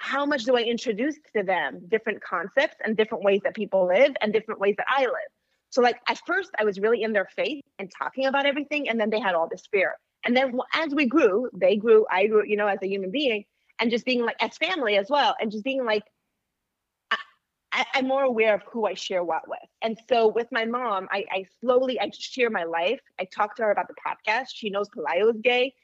how 0.00 0.26
much 0.26 0.44
do 0.44 0.56
i 0.56 0.62
introduce 0.62 1.16
to 1.36 1.42
them 1.42 1.80
different 1.88 2.22
concepts 2.22 2.76
and 2.84 2.96
different 2.96 3.22
ways 3.22 3.40
that 3.44 3.54
people 3.54 3.86
live 3.86 4.12
and 4.20 4.32
different 4.32 4.60
ways 4.60 4.74
that 4.78 4.86
i 4.88 5.02
live 5.02 5.30
So 5.70 5.82
like 5.82 5.98
at 6.08 6.18
first 6.26 6.50
I 6.60 6.64
was 6.64 6.78
really 6.80 7.02
in 7.02 7.12
their 7.12 7.28
face 7.36 7.62
and 7.78 7.90
talking 8.02 8.26
about 8.26 8.46
everything, 8.46 8.88
and 8.88 8.98
then 9.00 9.10
they 9.10 9.20
had 9.20 9.34
all 9.34 9.48
this 9.48 9.64
fear. 9.72 9.90
And 10.24 10.34
then 10.36 10.46
as 10.72 10.94
we 10.94 11.04
grew, 11.06 11.50
they 11.52 11.76
grew, 11.76 12.06
I 12.10 12.26
grew, 12.28 12.44
you 12.46 12.56
know, 12.56 12.68
as 12.74 12.78
a 12.82 12.88
human 12.94 13.10
being, 13.10 13.44
and 13.78 13.90
just 13.90 14.04
being 14.10 14.22
like 14.28 14.36
as 14.40 14.56
family 14.56 14.96
as 14.96 15.08
well, 15.14 15.32
and 15.40 15.50
just 15.54 15.64
being 15.64 15.84
like, 15.84 16.04
I, 17.76 17.98
am 17.98 18.08
more 18.08 18.24
aware 18.24 18.54
of 18.54 18.62
who 18.62 18.86
I 18.86 18.94
share 18.94 19.22
what 19.22 19.46
with. 19.46 19.58
And 19.82 19.98
so 20.08 20.28
with 20.28 20.48
my 20.50 20.64
mom, 20.64 21.08
I, 21.10 21.24
I 21.30 21.44
slowly 21.60 22.00
I 22.00 22.10
share 22.10 22.48
my 22.48 22.64
life. 22.64 23.00
I 23.20 23.24
talk 23.24 23.54
to 23.56 23.64
her 23.64 23.70
about 23.70 23.88
the 23.88 23.94
podcast. 23.94 24.46
She 24.54 24.70
knows 24.70 24.88
Pelayo 24.88 25.32
is 25.34 25.40
gay. 25.42 25.74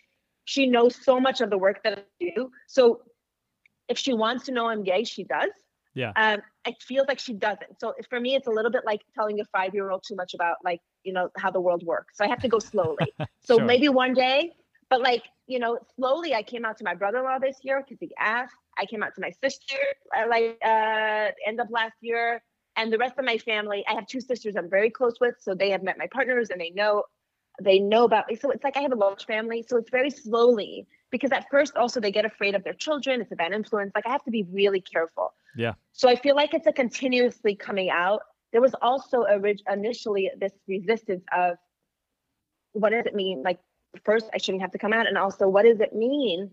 She 0.45 0.67
knows 0.67 0.97
so 0.97 1.21
much 1.21 1.41
of 1.41 1.51
the 1.51 1.59
work 1.59 1.83
that 1.85 1.99
I 1.99 2.25
do. 2.35 2.51
So 2.67 3.03
if 3.89 3.99
she 3.99 4.15
wants 4.15 4.47
to 4.47 4.53
know 4.53 4.69
I'm 4.69 4.83
gay, 4.83 5.05
she 5.05 5.25
does. 5.25 5.51
Yeah. 5.95 6.13
Um, 6.17 6.41
it 6.67 6.77
feels 6.81 7.07
like 7.07 7.19
she 7.19 7.35
doesn't. 7.35 7.79
So 7.79 7.93
for 8.09 8.19
me, 8.19 8.35
it's 8.35 8.47
a 8.47 8.51
little 8.51 8.71
bit 8.71 8.83
like 8.87 9.03
telling 9.15 9.39
a 9.41 9.45
five 9.47 9.75
year 9.75 9.91
old 9.91 10.03
too 10.07 10.17
much 10.17 10.33
about 10.33 10.57
like 10.65 10.81
you 11.05 11.13
know 11.13 11.29
how 11.37 11.51
the 11.51 11.61
world 11.61 11.83
works. 11.85 12.17
So 12.17 12.25
I 12.25 12.29
have 12.29 12.41
to 12.41 12.49
go 12.49 12.59
slowly. 12.59 13.13
so 13.45 13.59
sure. 13.59 13.65
maybe 13.67 13.91
one 13.91 14.15
day, 14.15 14.53
but 14.89 15.03
like 15.03 15.25
you 15.47 15.59
know, 15.59 15.79
slowly 15.97 16.35
I 16.35 16.43
came 16.43 16.65
out 16.65 16.79
to 16.79 16.85
my 16.85 16.95
brother 16.95 17.19
in 17.19 17.25
law 17.25 17.39
this 17.39 17.59
year 17.63 17.85
because 17.87 17.99
he 18.01 18.11
asked. 18.19 18.55
I 18.79 18.87
came 18.87 19.03
out 19.03 19.15
to 19.15 19.21
my 19.21 19.31
sister 19.43 19.77
uh, 20.17 20.27
like 20.29 20.59
uh, 20.65 21.29
end 21.47 21.61
of 21.61 21.71
last 21.71 21.95
year, 22.01 22.43
and 22.77 22.93
the 22.93 22.99
rest 22.99 23.15
of 23.19 23.25
my 23.25 23.39
family. 23.39 23.85
I 23.89 23.95
have 23.95 24.07
two 24.07 24.21
sisters 24.21 24.57
I'm 24.57 24.71
very 24.71 24.91
close 24.91 25.15
with, 25.21 25.37
so 25.41 25.55
they 25.55 25.71
have 25.71 25.83
met 25.83 25.99
my 25.99 26.07
partners 26.07 26.51
and 26.51 26.61
they 26.61 26.71
know 26.71 27.05
they 27.61 27.79
know 27.79 28.05
about 28.05 28.29
me. 28.29 28.37
So 28.37 28.51
it's 28.51 28.65
like 28.65 28.77
I 28.77 28.81
have 28.81 28.93
a 28.93 28.97
large 28.97 29.27
family. 29.27 29.65
So 29.67 29.77
it's 29.77 29.91
very 29.91 30.11
slowly 30.11 30.87
because 31.11 31.33
at 31.33 31.47
first 31.51 31.77
also 31.77 32.01
they 32.01 32.11
get 32.11 32.25
afraid 32.25 32.55
of 32.55 32.65
their 32.65 32.73
children. 32.73 33.21
It's 33.21 33.33
a 33.33 33.37
bad 33.37 33.53
influence. 33.53 33.93
Like 33.95 34.07
I 34.07 34.11
have 34.11 34.25
to 34.25 34.31
be 34.31 34.47
really 34.51 34.81
careful. 34.81 35.35
Yeah. 35.57 35.75
So 35.93 36.09
I 36.09 36.17
feel 36.17 36.35
like 36.35 36.55
it's 36.55 36.67
a 36.67 36.73
continuously 36.73 37.55
coming 37.55 37.91
out. 37.91 38.21
There 38.53 38.63
was 38.63 38.75
also 38.81 39.25
a 39.25 39.39
initially 39.71 40.31
this 40.39 40.53
resistance 40.67 41.25
of 41.37 41.57
what 42.73 42.91
does 42.91 43.07
it 43.07 43.15
mean? 43.15 43.43
Like 43.43 43.61
first 44.05 44.31
I 44.35 44.39
shouldn't 44.39 44.63
have 44.63 44.73
to 44.73 44.79
come 44.79 44.93
out, 44.93 45.07
and 45.07 45.19
also 45.19 45.49
what 45.49 45.65
does 45.65 45.81
it 45.81 45.95
mean? 45.95 46.51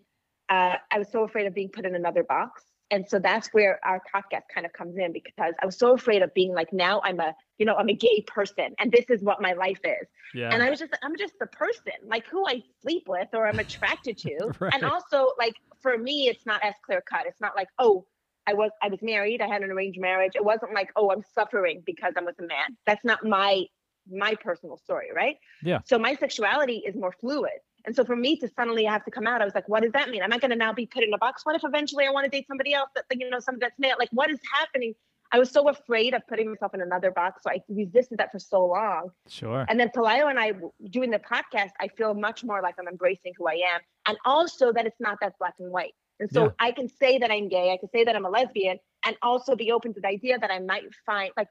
Uh, 0.50 0.76
I 0.92 0.98
was 0.98 1.12
so 1.12 1.24
afraid 1.24 1.46
of 1.48 1.54
being 1.54 1.70
put 1.70 1.86
in 1.86 1.96
another 1.96 2.24
box 2.24 2.64
and 2.92 3.08
so 3.08 3.20
that's 3.20 3.50
where 3.50 3.80
our 3.84 4.02
podcast 4.14 4.44
kind 4.54 4.66
of 4.66 4.74
comes 4.74 4.98
in 4.98 5.14
because 5.14 5.54
I 5.62 5.66
was 5.66 5.78
so 5.78 5.94
afraid 5.94 6.22
of 6.22 6.34
being 6.34 6.54
like 6.54 6.74
now 6.74 7.02
I'm 7.04 7.20
a 7.20 7.36
you 7.58 7.66
know 7.66 7.76
I'm 7.76 7.90
a 7.90 7.94
gay 7.94 8.24
person 8.28 8.74
and 8.80 8.92
this 8.92 9.06
is 9.10 9.22
what 9.22 9.42
my 9.42 9.54
life 9.54 9.80
is. 9.84 10.08
Yeah. 10.34 10.50
And 10.52 10.64
I 10.64 10.70
was 10.70 10.80
just 10.80 10.98
I'm 11.04 11.16
just 11.18 11.34
the 11.40 11.48
person 11.48 11.94
like 12.06 12.26
who 12.28 12.48
I 12.48 12.64
sleep 12.82 13.04
with 13.08 13.28
or 13.34 13.48
I'm 13.48 13.60
attracted 13.60 14.18
to. 14.20 14.52
right. 14.60 14.74
And 14.74 14.84
also 14.84 15.28
like 15.38 15.56
for 15.82 15.98
me 15.98 16.28
it's 16.28 16.46
not 16.46 16.64
as 16.64 16.74
clear 16.86 17.02
cut. 17.02 17.26
It's 17.26 17.42
not 17.42 17.56
like 17.56 17.68
oh 17.78 18.06
I 18.48 18.54
was 18.54 18.72
I 18.82 18.88
was 18.90 19.02
married 19.02 19.42
I 19.42 19.48
had 19.48 19.62
an 19.62 19.72
arranged 19.72 20.00
marriage. 20.00 20.34
It 20.36 20.44
wasn't 20.44 20.74
like 20.74 20.90
oh 20.96 21.12
I'm 21.12 21.24
suffering 21.36 21.84
because 21.86 22.14
I'm 22.18 22.26
with 22.26 22.40
a 22.40 22.48
man. 22.48 22.78
That's 22.86 23.06
not 23.06 23.24
my 23.24 23.66
my 24.12 24.34
personal 24.36 24.78
story, 24.78 25.10
right? 25.16 25.36
Yeah. 25.62 25.80
So 25.86 26.00
my 26.00 26.16
sexuality 26.16 26.82
is 26.86 26.96
more 26.96 27.14
fluid. 27.22 27.52
And 27.90 27.96
so 27.96 28.06
for 28.06 28.16
me 28.16 28.38
to 28.38 28.48
suddenly 28.56 28.86
have 28.86 29.04
to 29.06 29.10
come 29.10 29.26
out, 29.26 29.42
I 29.42 29.46
was 29.46 29.56
like, 29.56 29.68
what 29.68 29.82
does 29.82 29.94
that 29.94 30.12
mean? 30.12 30.22
Am 30.22 30.32
I 30.32 30.38
going 30.38 30.52
to 30.52 30.56
now 30.56 30.72
be 30.72 30.86
put 30.86 31.04
in 31.04 31.12
a 31.12 31.18
box? 31.18 31.44
What 31.44 31.56
if 31.56 31.64
eventually 31.64 32.06
I 32.06 32.12
want 32.12 32.26
to 32.26 32.30
date 32.30 32.46
somebody 32.48 32.72
else 32.72 32.92
that, 32.94 33.06
you 33.18 33.28
know, 33.28 33.40
somebody 33.40 33.66
that's 33.66 33.80
male? 33.80 33.96
Like, 33.98 34.10
what 34.12 34.30
is 34.30 34.38
happening? 34.54 34.94
I 35.32 35.40
was 35.40 35.50
so 35.50 35.68
afraid 35.70 36.14
of 36.14 36.22
putting 36.28 36.50
myself 36.50 36.76
in 36.76 36.84
another 36.84 37.10
box. 37.10 37.42
So 37.42 37.50
I 37.50 37.64
resisted 37.68 38.20
that 38.20 38.32
for 38.32 38.38
so 38.38 38.64
long. 38.64 39.10
Sure. 39.28 39.66
And 39.68 39.80
then 39.80 39.90
Pelayo 39.90 40.30
and 40.30 40.40
I 40.40 40.54
doing 40.92 41.10
the 41.10 41.18
podcast, 41.18 41.72
I 41.80 41.88
feel 41.88 42.14
much 42.14 42.44
more 42.44 42.62
like 42.62 42.76
I'm 42.80 42.88
embracing 42.88 43.34
who 43.40 43.48
I 43.48 43.54
am. 43.54 43.82
And 44.06 44.20
also 44.24 44.72
that 44.72 44.86
it's 44.86 45.00
not 45.00 45.18
that 45.24 45.34
black 45.40 45.56
and 45.58 45.72
white. 45.72 45.96
And 46.20 46.32
so 46.32 46.44
yeah. 46.44 46.52
I 46.60 46.72
can 46.72 46.90
say 46.90 47.18
that 47.18 47.32
I'm 47.32 47.50
gay, 47.50 47.74
I 47.74 47.78
can 47.78 47.90
say 47.90 48.04
that 48.04 48.16
I'm 48.16 48.26
a 48.26 48.30
lesbian, 48.30 48.78
and 49.04 49.16
also 49.24 49.56
be 49.56 49.72
open 49.72 49.96
to 49.96 50.00
the 50.00 50.10
idea 50.10 50.38
that 50.38 50.52
I 50.52 50.60
might 50.60 50.84
find 51.08 51.32
like 51.36 51.48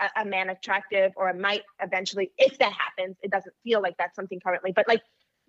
a, 0.00 0.22
a 0.22 0.24
man 0.24 0.50
attractive 0.50 1.12
or 1.14 1.28
I 1.28 1.34
might 1.34 1.62
eventually, 1.80 2.32
if 2.36 2.58
that 2.58 2.72
happens, 2.72 3.16
it 3.22 3.30
doesn't 3.30 3.54
feel 3.62 3.80
like 3.80 3.94
that's 3.96 4.16
something 4.16 4.40
currently, 4.40 4.72
but 4.72 4.88
like 4.88 5.02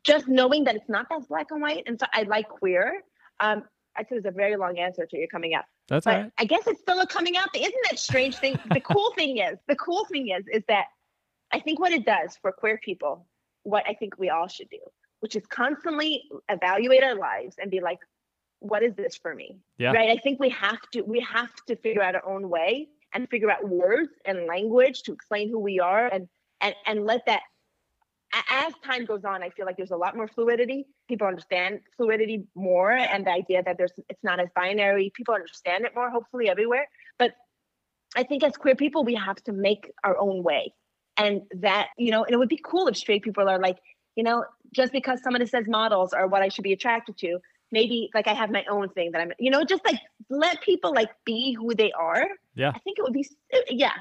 just 0.03 0.27
knowing 0.27 0.63
that 0.65 0.75
it's 0.75 0.89
not 0.89 1.07
that 1.09 1.27
black 1.27 1.47
and 1.51 1.61
white. 1.61 1.83
And 1.87 1.99
so 1.99 2.05
I 2.13 2.23
like 2.23 2.49
queer. 2.49 3.01
Um, 3.39 3.63
I 3.95 4.03
said 4.03 4.17
it's 4.17 4.27
a 4.27 4.31
very 4.31 4.55
long 4.55 4.79
answer 4.79 5.05
to 5.05 5.17
your 5.17 5.27
coming 5.27 5.53
out. 5.53 5.65
That's 5.87 6.05
but 6.05 6.15
right. 6.15 6.31
I 6.37 6.45
guess 6.45 6.65
it's 6.67 6.81
still 6.81 6.99
a 6.99 7.07
coming 7.07 7.37
out. 7.37 7.47
Isn't 7.55 7.73
that 7.89 7.99
strange 7.99 8.37
thing? 8.37 8.57
the 8.73 8.81
cool 8.81 9.13
thing 9.15 9.37
is, 9.37 9.57
the 9.67 9.75
cool 9.75 10.05
thing 10.05 10.29
is, 10.29 10.43
is 10.51 10.63
that 10.67 10.85
I 11.51 11.59
think 11.59 11.79
what 11.79 11.91
it 11.91 12.05
does 12.05 12.37
for 12.41 12.51
queer 12.51 12.79
people, 12.83 13.27
what 13.63 13.83
I 13.87 13.93
think 13.93 14.17
we 14.17 14.29
all 14.29 14.47
should 14.47 14.69
do, 14.69 14.79
which 15.19 15.35
is 15.35 15.45
constantly 15.47 16.23
evaluate 16.49 17.03
our 17.03 17.15
lives 17.15 17.55
and 17.61 17.69
be 17.69 17.79
like, 17.79 17.99
what 18.59 18.81
is 18.81 18.95
this 18.95 19.15
for 19.15 19.35
me? 19.35 19.57
Yeah. 19.77 19.91
Right. 19.91 20.09
I 20.09 20.17
think 20.17 20.39
we 20.39 20.49
have 20.49 20.81
to 20.93 21.01
we 21.01 21.19
have 21.19 21.53
to 21.67 21.75
figure 21.75 22.01
out 22.01 22.15
our 22.15 22.25
own 22.25 22.49
way 22.49 22.87
and 23.13 23.29
figure 23.29 23.51
out 23.51 23.67
words 23.67 24.09
and 24.25 24.47
language 24.47 25.03
to 25.03 25.13
explain 25.13 25.49
who 25.49 25.59
we 25.59 25.79
are 25.79 26.07
and 26.07 26.27
and 26.61 26.73
and 26.85 27.05
let 27.05 27.25
that 27.27 27.41
as 28.49 28.73
time 28.83 29.05
goes 29.05 29.23
on, 29.25 29.43
I 29.43 29.49
feel 29.49 29.65
like 29.65 29.77
there's 29.77 29.91
a 29.91 29.97
lot 29.97 30.15
more 30.15 30.27
fluidity. 30.27 30.87
People 31.07 31.27
understand 31.27 31.81
fluidity 31.97 32.45
more, 32.55 32.91
and 32.91 33.25
the 33.25 33.31
idea 33.31 33.61
that 33.63 33.77
there's 33.77 33.93
it's 34.09 34.23
not 34.23 34.39
as 34.39 34.47
binary. 34.55 35.11
People 35.15 35.35
understand 35.35 35.85
it 35.85 35.93
more, 35.95 36.09
hopefully, 36.09 36.49
everywhere. 36.49 36.87
But 37.19 37.33
I 38.15 38.23
think 38.23 38.43
as 38.43 38.57
queer 38.57 38.75
people, 38.75 39.03
we 39.03 39.15
have 39.15 39.37
to 39.43 39.51
make 39.51 39.91
our 40.03 40.17
own 40.17 40.43
way, 40.43 40.73
and 41.17 41.41
that 41.61 41.89
you 41.97 42.11
know, 42.11 42.23
and 42.23 42.33
it 42.33 42.37
would 42.37 42.49
be 42.49 42.59
cool 42.63 42.87
if 42.87 42.97
straight 42.97 43.23
people 43.23 43.47
are 43.47 43.59
like, 43.59 43.77
you 44.15 44.23
know, 44.23 44.45
just 44.73 44.91
because 44.91 45.21
somebody 45.21 45.45
says 45.45 45.65
models 45.67 46.13
are 46.13 46.27
what 46.27 46.41
I 46.41 46.49
should 46.49 46.63
be 46.63 46.73
attracted 46.73 47.17
to, 47.19 47.39
maybe 47.71 48.09
like 48.13 48.27
I 48.27 48.33
have 48.33 48.49
my 48.49 48.65
own 48.69 48.89
thing 48.89 49.11
that 49.11 49.21
I'm, 49.21 49.31
you 49.39 49.51
know, 49.51 49.63
just 49.63 49.85
like 49.85 49.99
let 50.29 50.61
people 50.61 50.93
like 50.93 51.09
be 51.25 51.53
who 51.53 51.75
they 51.75 51.91
are. 51.91 52.25
Yeah, 52.55 52.71
I 52.73 52.79
think 52.79 52.97
it 52.97 53.03
would 53.03 53.13
be, 53.13 53.27
yeah. 53.69 53.93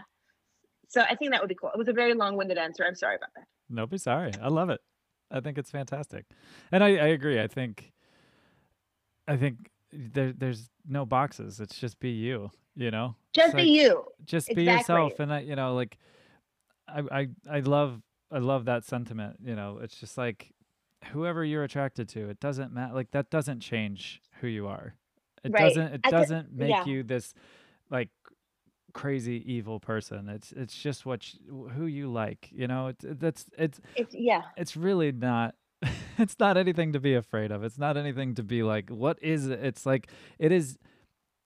So 0.89 1.01
I 1.01 1.15
think 1.15 1.31
that 1.33 1.41
would 1.41 1.49
be 1.49 1.55
cool. 1.55 1.71
It 1.75 1.79
was 1.79 1.89
a 1.89 1.95
very 1.95 2.13
long-winded 2.13 2.59
answer. 2.59 2.85
I'm 2.87 2.95
sorry 2.95 3.17
about 3.17 3.31
that. 3.35 3.47
No, 3.73 3.87
be 3.87 3.99
sorry. 3.99 4.33
I 4.41 4.49
love 4.49 4.71
it. 4.71 4.81
I 5.31 5.41
think 5.41 5.59
it's 5.59 5.71
fantastic, 5.71 6.27
and 6.71 6.85
I, 6.85 6.89
I 6.89 7.07
agree. 7.09 7.41
I 7.41 7.47
think, 7.49 7.93
I 9.27 9.37
think 9.37 9.71
there 9.91 10.33
there's 10.33 10.69
no 10.87 11.07
boxes. 11.07 11.59
It's 11.59 11.79
just 11.79 11.99
be 11.99 12.11
you. 12.11 12.51
You 12.75 12.91
know, 12.91 13.17
just 13.33 13.55
be 13.55 13.65
you. 13.65 14.05
Just 14.25 14.49
exactly. 14.49 14.65
be 14.65 14.71
yourself, 14.71 15.21
and 15.21 15.33
I, 15.33 15.41
you 15.41 15.57
know, 15.57 15.75
like, 15.75 15.99
I, 16.89 17.01
I, 17.11 17.29
I 17.51 17.61
love, 17.61 18.01
I 18.31 18.39
love 18.39 18.65
that 18.65 18.85
sentiment. 18.85 19.37
You 19.45 19.55
know, 19.55 19.79
it's 19.83 19.97
just 19.97 20.17
like, 20.17 20.53
whoever 21.13 21.45
you're 21.45 21.65
attracted 21.65 22.09
to, 22.11 22.31
it 22.31 22.41
doesn't 22.41 22.73
matter. 22.73 22.95
Like 22.95 23.11
that 23.11 23.29
doesn't 23.29 23.61
change 23.61 24.23
who 24.41 24.47
you 24.47 24.67
are. 24.69 24.95
It 25.45 25.53
right. 25.53 25.69
doesn't. 25.69 25.95
It 25.95 26.01
I 26.05 26.11
doesn't 26.11 26.49
could, 26.49 26.59
make 26.59 26.71
yeah. 26.71 26.85
you 26.85 27.03
this, 27.03 27.35
like 27.91 28.09
crazy 28.93 29.43
evil 29.53 29.81
person. 29.81 30.29
It's 30.29 30.53
it's 30.53 30.77
just 30.77 31.05
what 31.07 31.35
you, 31.35 31.71
who 31.75 31.87
you 31.87 32.11
like. 32.11 32.49
You 32.53 32.67
know, 32.67 32.89
it's 32.89 33.05
that's 33.09 33.47
it's, 33.59 33.81
it's 33.97 34.15
yeah. 34.15 34.43
It's 34.57 34.77
really 34.77 35.13
not. 35.13 35.55
it's 36.19 36.37
not 36.39 36.57
anything 36.57 36.93
to 36.93 37.01
be 37.01 37.15
afraid 37.15 37.51
of. 37.51 37.65
It's 37.65 37.79
not 37.79 37.97
anything 37.97 38.35
to 38.37 38.43
be 38.43 38.63
like. 38.63 38.91
What 38.91 39.19
is 39.23 39.49
it? 39.49 39.61
It's 39.63 39.85
like 39.87 40.09
it 40.39 40.53
is. 40.53 40.79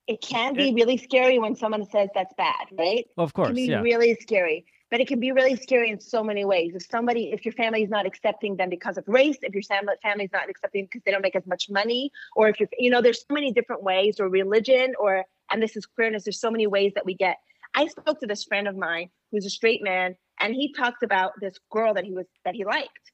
It 0.07 0.21
can 0.21 0.55
be 0.55 0.69
it, 0.69 0.75
really 0.75 0.99
scary 0.99 1.39
when 1.39 1.57
someone 1.57 1.85
says 1.91 2.11
that's 2.15 2.35
bad, 2.35 2.67
right? 2.79 3.07
Well, 3.17 3.25
of 3.25 3.35
course, 3.35 3.49
it 3.49 3.55
can 3.55 3.57
be 3.57 3.71
yeah. 3.71 3.81
really 3.81 4.17
scary. 4.21 4.67
But 4.89 5.01
it 5.01 5.09
can 5.09 5.19
be 5.19 5.33
really 5.33 5.57
scary 5.57 5.91
in 5.91 5.99
so 5.99 6.23
many 6.23 6.45
ways. 6.45 6.73
If 6.77 6.87
somebody, 6.89 7.33
if 7.33 7.45
your 7.45 7.53
family 7.55 7.83
is 7.83 7.91
not 7.91 8.07
accepting 8.07 8.55
them 8.55 8.71
because 8.71 8.97
of 8.97 9.03
race, 9.09 9.37
if 9.43 9.53
your 9.53 9.65
family 9.65 10.25
is 10.25 10.33
not 10.33 10.49
accepting 10.49 10.85
because 10.85 11.03
they 11.05 11.11
don't 11.11 11.23
make 11.23 11.35
as 11.35 11.45
much 11.45 11.69
money, 11.69 12.13
or 12.37 12.49
if 12.49 12.61
you're, 12.61 12.69
you 12.79 12.89
know, 12.89 13.03
there's 13.03 13.23
so 13.23 13.35
many 13.35 13.51
different 13.51 13.83
ways, 13.83 14.21
or 14.21 14.29
religion, 14.29 14.93
or 15.01 15.25
and 15.51 15.63
this 15.63 15.77
is 15.77 15.87
queerness. 15.87 16.25
There's 16.25 16.41
so 16.41 16.51
many 16.51 16.67
ways 16.67 16.93
that 16.95 17.05
we 17.05 17.15
get. 17.15 17.37
I 17.75 17.87
spoke 17.89 18.21
to 18.21 18.27
this 18.27 18.45
friend 18.45 18.69
of 18.69 18.77
mine 18.77 19.11
who's 19.31 19.47
a 19.47 19.51
straight 19.51 19.83
man, 19.83 20.17
and 20.41 20.55
he 20.55 20.73
talked 20.73 21.03
about 21.03 21.33
this 21.41 21.55
girl 21.71 21.95
that 21.95 22.05
he 22.05 22.13
was 22.13 22.27
that 22.45 22.55
he 22.55 22.65
liked, 22.65 23.13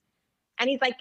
and 0.59 0.69
he's 0.69 0.81
like, 0.81 0.97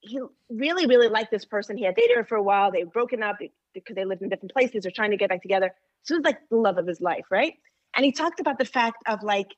he 0.00 0.20
really 0.50 0.86
really 0.86 1.08
liked 1.08 1.30
this 1.30 1.44
person. 1.44 1.76
He 1.76 1.84
had 1.84 1.94
dated 1.94 2.16
her 2.16 2.24
for 2.24 2.36
a 2.36 2.42
while. 2.42 2.70
They've 2.70 2.90
broken 2.90 3.22
up 3.22 3.36
because 3.74 3.96
they 3.96 4.04
lived 4.04 4.22
in 4.22 4.28
different 4.28 4.52
places. 4.52 4.82
They're 4.82 4.92
trying 4.92 5.12
to 5.12 5.16
get 5.16 5.30
back 5.30 5.42
together. 5.42 5.74
So 6.02 6.14
it 6.14 6.18
was 6.18 6.24
like 6.24 6.38
the 6.50 6.56
love 6.56 6.78
of 6.78 6.86
his 6.86 7.00
life, 7.00 7.24
right? 7.30 7.54
And 7.94 8.04
he 8.04 8.12
talked 8.12 8.40
about 8.40 8.58
the 8.58 8.64
fact 8.64 9.02
of 9.06 9.22
like, 9.22 9.48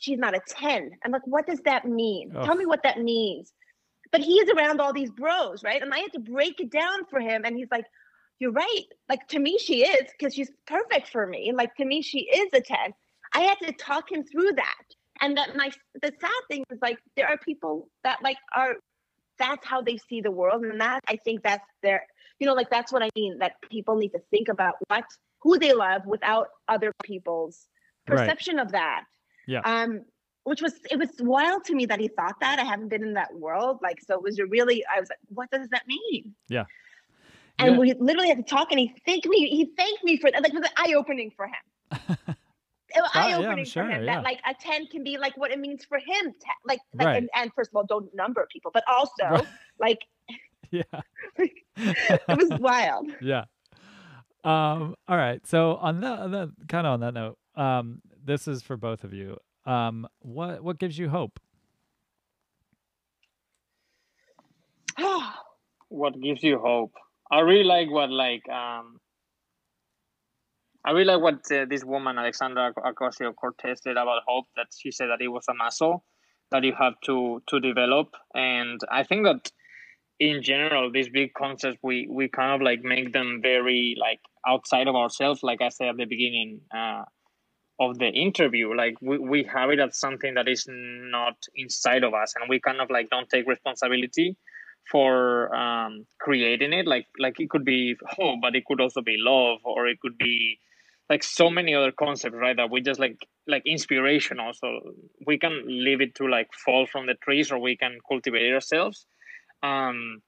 she's 0.00 0.18
not 0.18 0.34
a 0.34 0.40
10. 0.48 0.90
I'm 1.04 1.12
like, 1.12 1.26
what 1.26 1.46
does 1.46 1.60
that 1.60 1.84
mean? 1.84 2.32
Oh. 2.34 2.44
Tell 2.44 2.54
me 2.54 2.66
what 2.66 2.82
that 2.84 2.98
means. 2.98 3.52
But 4.10 4.22
he's 4.22 4.48
around 4.48 4.80
all 4.80 4.92
these 4.92 5.10
bros, 5.10 5.62
right? 5.62 5.82
And 5.82 5.92
I 5.92 5.98
had 5.98 6.12
to 6.14 6.20
break 6.20 6.60
it 6.60 6.70
down 6.70 7.04
for 7.10 7.20
him. 7.20 7.42
And 7.44 7.56
he's 7.56 7.68
like, 7.70 7.84
you're 8.38 8.52
right. 8.52 8.84
Like 9.08 9.26
to 9.28 9.38
me, 9.38 9.58
she 9.58 9.84
is 9.84 10.10
because 10.18 10.34
she's 10.34 10.50
perfect 10.66 11.08
for 11.08 11.26
me. 11.26 11.52
Like 11.54 11.74
to 11.76 11.84
me, 11.84 12.02
she 12.02 12.20
is 12.20 12.48
a 12.52 12.60
10. 12.60 12.76
I 13.34 13.40
had 13.40 13.56
to 13.66 13.72
talk 13.72 14.10
him 14.10 14.24
through 14.24 14.52
that. 14.56 14.84
And 15.20 15.36
that 15.36 15.56
my 15.56 15.70
the 16.00 16.12
sad 16.20 16.30
thing 16.48 16.64
is 16.70 16.78
like 16.80 16.98
there 17.16 17.26
are 17.26 17.38
people 17.38 17.88
that 18.04 18.18
like 18.22 18.36
are 18.54 18.76
that's 19.38 19.66
how 19.66 19.82
they 19.82 19.96
see 19.96 20.20
the 20.20 20.30
world. 20.30 20.64
And 20.64 20.80
that 20.80 21.00
I 21.08 21.16
think 21.16 21.42
that's 21.42 21.66
their 21.82 22.06
you 22.38 22.46
know, 22.46 22.54
like 22.54 22.70
that's 22.70 22.92
what 22.92 23.02
I 23.02 23.10
mean, 23.16 23.38
that 23.38 23.54
people 23.68 23.96
need 23.96 24.10
to 24.10 24.20
think 24.30 24.48
about 24.48 24.74
what 24.86 25.04
who 25.42 25.58
they 25.58 25.72
love 25.72 26.02
without 26.06 26.48
other 26.68 26.92
people's 27.02 27.66
perception 28.06 28.56
right. 28.56 28.66
of 28.66 28.72
that. 28.72 29.04
Yeah. 29.46 29.60
Um, 29.64 30.02
which 30.44 30.62
was 30.62 30.74
it 30.90 30.98
was 30.98 31.10
wild 31.18 31.64
to 31.64 31.74
me 31.74 31.86
that 31.86 32.00
he 32.00 32.08
thought 32.08 32.38
that. 32.40 32.58
I 32.58 32.64
haven't 32.64 32.88
been 32.88 33.02
in 33.02 33.14
that 33.14 33.34
world. 33.34 33.80
Like 33.82 33.98
so 34.00 34.14
it 34.14 34.22
was 34.22 34.38
a 34.38 34.46
really 34.46 34.84
I 34.94 35.00
was 35.00 35.08
like, 35.08 35.18
what 35.28 35.50
does 35.50 35.68
that 35.70 35.82
mean? 35.88 36.34
Yeah. 36.48 36.64
And 37.58 37.74
yeah. 37.74 37.78
we 37.78 37.94
literally 37.98 38.28
had 38.28 38.38
to 38.38 38.44
talk, 38.44 38.70
and 38.70 38.78
he 38.78 38.94
thanked 39.04 39.26
me. 39.26 39.48
He 39.48 39.72
thanked 39.76 40.04
me 40.04 40.16
for 40.16 40.30
that. 40.30 40.42
Like 40.42 40.52
it 40.54 40.60
was 40.60 40.70
eye 40.76 40.94
opening 40.94 41.32
for 41.36 41.46
him. 41.46 42.16
eye 43.14 43.32
opening 43.34 43.42
yeah, 43.42 43.50
I'm 43.50 43.64
for 43.66 43.82
him 43.82 44.04
yeah. 44.04 44.14
that 44.14 44.24
like 44.24 44.40
a 44.46 44.54
10 44.54 44.86
can 44.86 45.04
be 45.04 45.18
like 45.18 45.36
what 45.36 45.50
it 45.50 45.58
means 45.58 45.84
for 45.84 45.98
him. 45.98 46.32
To, 46.32 46.46
like, 46.64 46.80
like 46.94 47.06
Right. 47.06 47.16
and, 47.18 47.28
and 47.34 47.52
first 47.54 47.70
of 47.70 47.76
all, 47.76 47.84
don't 47.84 48.14
number 48.14 48.46
people, 48.52 48.70
but 48.72 48.84
also 48.88 49.10
Right. 49.22 49.46
like 49.80 49.98
yeah. 50.70 50.82
it 51.36 52.22
was 52.28 52.60
wild. 52.60 53.10
yeah. 53.20 53.44
Um, 54.44 54.94
all 55.08 55.16
right. 55.16 55.44
So 55.46 55.76
on 55.76 56.00
that, 56.00 56.18
on 56.20 56.30
that 56.32 56.50
kind 56.68 56.86
of 56.86 56.94
on 56.94 57.00
that 57.00 57.14
note, 57.14 57.38
um, 57.54 58.00
this 58.24 58.46
is 58.46 58.62
for 58.62 58.76
both 58.76 59.04
of 59.04 59.12
you. 59.12 59.36
Um, 59.66 60.06
what 60.20 60.62
what 60.62 60.78
gives 60.78 60.96
you 60.98 61.08
hope? 61.08 61.40
what 65.88 66.20
gives 66.20 66.42
you 66.42 66.58
hope 66.58 66.92
i 67.30 67.40
really 67.40 67.64
like 67.64 67.90
what 67.90 68.10
like 68.10 68.48
um 68.48 68.98
i 70.84 70.90
really 70.90 71.04
like 71.04 71.20
what 71.20 71.40
uh, 71.52 71.64
this 71.68 71.84
woman 71.84 72.18
alexandra 72.18 72.72
ocasio 72.74 73.34
cortez 73.34 73.80
said 73.82 73.96
about 73.96 74.22
hope 74.26 74.46
that 74.56 74.66
she 74.76 74.90
said 74.90 75.08
that 75.08 75.20
it 75.20 75.28
was 75.28 75.44
a 75.48 75.54
muscle 75.54 76.04
that 76.50 76.64
you 76.64 76.72
have 76.78 76.94
to 77.04 77.42
to 77.46 77.60
develop. 77.60 78.14
And 78.34 78.80
i 78.90 79.02
think 79.02 79.24
that 79.24 79.50
in 80.18 80.42
general 80.42 80.90
these 80.90 81.08
big 81.08 81.32
concepts 81.34 81.78
we 81.82 82.08
we 82.10 82.28
kind 82.28 82.52
of 82.54 82.60
like 82.60 82.82
make 82.82 83.12
them 83.12 83.40
very 83.42 83.96
like 84.00 84.20
outside 84.46 84.88
of 84.88 84.96
ourselves 84.96 85.42
like 85.42 85.62
i 85.62 85.68
said 85.68 85.88
at 85.88 85.96
the 85.96 86.06
beginning 86.06 86.60
uh 86.74 87.04
of 87.80 87.98
the 87.98 88.08
interview. 88.08 88.74
Like 88.74 88.96
we, 89.00 89.18
we 89.18 89.44
have 89.44 89.70
it 89.70 89.78
as 89.78 89.98
something 89.98 90.34
that 90.34 90.48
is 90.48 90.66
not 90.68 91.36
inside 91.54 92.04
of 92.04 92.14
us 92.14 92.34
and 92.38 92.48
we 92.48 92.60
kind 92.60 92.80
of 92.80 92.90
like 92.90 93.08
don't 93.10 93.28
take 93.28 93.46
responsibility 93.46 94.36
for 94.90 95.54
um, 95.54 96.06
creating 96.20 96.72
it. 96.72 96.86
Like 96.86 97.06
like 97.18 97.38
it 97.40 97.50
could 97.50 97.64
be 97.64 97.96
hope 98.06 98.40
but 98.42 98.56
it 98.56 98.64
could 98.66 98.80
also 98.80 99.00
be 99.02 99.16
love 99.18 99.58
or 99.64 99.86
it 99.86 100.00
could 100.00 100.18
be 100.18 100.58
like 101.10 101.22
so 101.22 101.48
many 101.48 101.74
other 101.74 101.92
concepts 101.92 102.36
right 102.36 102.56
that 102.56 102.70
we 102.70 102.80
just 102.80 103.00
like 103.00 103.18
like 103.46 103.62
inspiration 103.66 104.40
also. 104.40 104.80
We 105.26 105.38
can 105.38 105.62
leave 105.66 106.00
it 106.00 106.14
to 106.16 106.26
like 106.28 106.48
fall 106.52 106.86
from 106.86 107.06
the 107.06 107.14
trees 107.14 107.50
or 107.50 107.58
we 107.58 107.76
can 107.76 107.98
cultivate 108.08 108.52
ourselves. 108.52 109.06
Um 109.62 110.22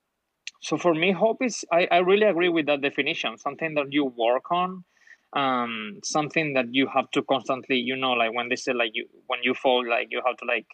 so 0.63 0.77
for 0.77 0.95
me 0.95 1.11
hope 1.11 1.39
is 1.43 1.65
i, 1.73 1.89
I 1.91 1.99
really 1.99 2.27
agree 2.27 2.49
with 2.51 2.67
that 2.67 2.83
definition. 2.83 3.39
Something 3.39 3.75
that 3.75 3.93
you 3.93 4.05
work 4.05 4.51
on 4.51 4.85
um 5.33 6.01
something 6.03 6.55
that 6.55 6.67
you 6.75 6.89
have 6.93 7.09
to 7.13 7.23
constantly 7.23 7.77
you 7.77 7.95
know 7.95 8.15
like 8.15 8.35
when 8.35 8.49
they 8.49 8.57
say 8.57 8.73
like 8.73 8.91
you 8.95 9.07
when 9.29 9.39
you 9.45 9.55
fall 9.55 9.89
like 9.89 10.09
you 10.11 10.21
have 10.27 10.37
to 10.39 10.45
like 10.45 10.67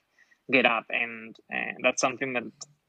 get 0.50 0.66
up. 0.66 0.84
And, 0.90 1.36
and 1.50 1.78
that's 1.82 2.00
something 2.00 2.32
that 2.34 2.44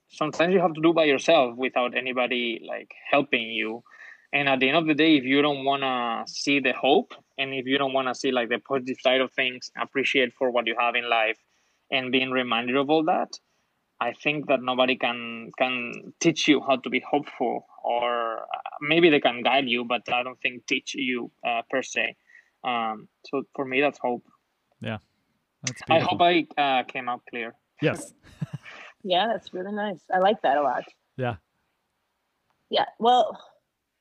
sometimes 0.10 0.54
you 0.54 0.60
have 0.60 0.74
to 0.74 0.82
do 0.82 0.94
by 0.94 1.06
yourself 1.06 1.56
without 1.58 1.96
anybody 1.96 2.62
like 2.68 2.92
helping 3.10 3.52
you. 3.52 3.84
And 4.34 4.50
at 4.50 4.60
the 4.60 4.68
end 4.70 4.78
of 4.78 4.88
the 4.88 4.94
day 4.94 5.16
if 5.18 5.24
you 5.24 5.42
don't 5.42 5.64
want 5.64 5.84
to 5.84 6.32
see 6.32 6.60
the 6.60 6.74
hope 6.74 7.14
and 7.38 7.54
if 7.54 7.66
you 7.66 7.78
don't 7.78 7.94
want 7.94 8.08
to 8.08 8.16
see 8.16 8.32
like 8.32 8.50
the 8.50 8.60
positive 8.60 8.98
side 9.02 9.22
of 9.22 9.32
things 9.32 9.72
appreciate 9.80 10.34
for 10.34 10.52
what 10.52 10.68
you 10.68 10.76
have 10.80 10.96
in 10.96 11.10
life 11.10 11.38
and 11.92 12.12
being 12.12 12.32
reminded 12.32 12.76
of 12.76 12.90
all 12.90 13.04
that 13.06 13.40
i 14.02 14.12
think 14.14 14.48
that 14.48 14.62
nobody 14.62 14.96
can 14.96 15.52
can 15.58 16.14
teach 16.20 16.48
you 16.48 16.62
how 16.68 16.76
to 16.76 16.90
be 16.90 17.02
hopeful 17.10 17.66
or 17.84 18.40
uh, 18.40 18.70
maybe 18.82 19.10
they 19.10 19.20
can 19.20 19.42
guide 19.42 19.68
you 19.68 19.86
but 19.86 20.02
i 20.12 20.24
don't 20.24 20.40
think 20.42 20.66
teach 20.68 20.94
you 20.96 21.32
uh, 21.46 21.62
per 21.70 21.82
se. 21.82 22.16
Um, 22.64 23.08
so 23.26 23.44
for 23.56 23.66
me 23.66 23.82
that's 23.82 24.00
hope. 24.00 24.26
Yeah. 24.82 24.98
That's 25.64 25.82
i 25.90 26.00
hope 26.00 26.22
i 26.22 26.46
uh, 26.58 26.84
came 26.84 27.08
out 27.08 27.22
clear. 27.30 27.56
Yes. 27.82 28.14
Yeah, 29.04 29.28
that's 29.28 29.54
really 29.54 29.72
nice. 29.72 30.00
I 30.14 30.20
like 30.20 30.42
that 30.42 30.58
a 30.58 30.62
lot. 30.62 30.84
Yeah. 31.18 31.36
Yeah. 32.70 32.86
Well, 33.00 33.40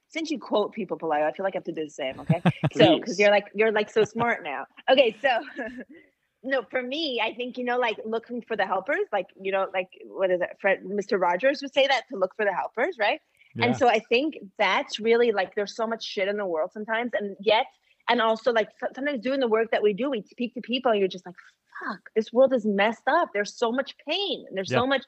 since 0.08 0.30
you 0.30 0.38
quote 0.38 0.72
people, 0.72 0.98
Pelayo, 0.98 1.24
I 1.24 1.32
feel 1.32 1.44
like 1.44 1.54
I 1.54 1.58
have 1.58 1.64
to 1.64 1.72
do 1.72 1.84
the 1.84 1.90
same. 1.90 2.20
Okay. 2.20 2.40
so, 2.72 2.98
because 2.98 3.18
you're 3.18 3.30
like 3.30 3.46
you're 3.54 3.72
like 3.72 3.90
so 3.90 4.04
smart 4.04 4.42
now. 4.42 4.66
Okay. 4.90 5.16
So, 5.20 5.28
no, 6.42 6.62
for 6.70 6.82
me, 6.82 7.20
I 7.22 7.34
think 7.34 7.58
you 7.58 7.64
know, 7.64 7.78
like 7.78 7.98
looking 8.04 8.42
for 8.42 8.56
the 8.56 8.66
helpers. 8.66 9.06
Like 9.12 9.26
you 9.40 9.52
know, 9.52 9.66
like 9.72 9.88
what 10.06 10.30
is 10.30 10.40
it? 10.40 10.50
Fred, 10.60 10.82
Mr. 10.84 11.20
Rogers 11.20 11.60
would 11.62 11.74
say 11.74 11.86
that 11.86 12.02
to 12.10 12.16
look 12.16 12.34
for 12.36 12.44
the 12.44 12.52
helpers, 12.52 12.96
right? 12.98 13.20
Yeah. 13.54 13.66
And 13.66 13.76
so 13.76 13.88
I 13.88 14.00
think 14.08 14.34
that's 14.58 15.00
really 15.00 15.32
like 15.32 15.54
there's 15.54 15.74
so 15.74 15.86
much 15.86 16.04
shit 16.04 16.28
in 16.28 16.36
the 16.36 16.46
world 16.46 16.70
sometimes, 16.72 17.12
and 17.18 17.36
yet, 17.40 17.66
and 18.08 18.20
also 18.20 18.52
like 18.52 18.68
sometimes 18.94 19.20
doing 19.20 19.40
the 19.40 19.48
work 19.48 19.70
that 19.70 19.82
we 19.82 19.92
do, 19.92 20.10
we 20.10 20.22
speak 20.22 20.54
to 20.54 20.60
people, 20.60 20.90
and 20.90 21.00
you're 21.00 21.08
just 21.08 21.26
like, 21.26 21.34
fuck, 21.80 22.00
this 22.14 22.32
world 22.32 22.52
is 22.54 22.64
messed 22.64 23.06
up. 23.08 23.30
There's 23.32 23.54
so 23.56 23.70
much 23.72 23.96
pain, 24.08 24.44
and 24.48 24.56
there's 24.56 24.70
Yeah. 24.70 24.78
so 24.80 24.86
much. 24.86 25.04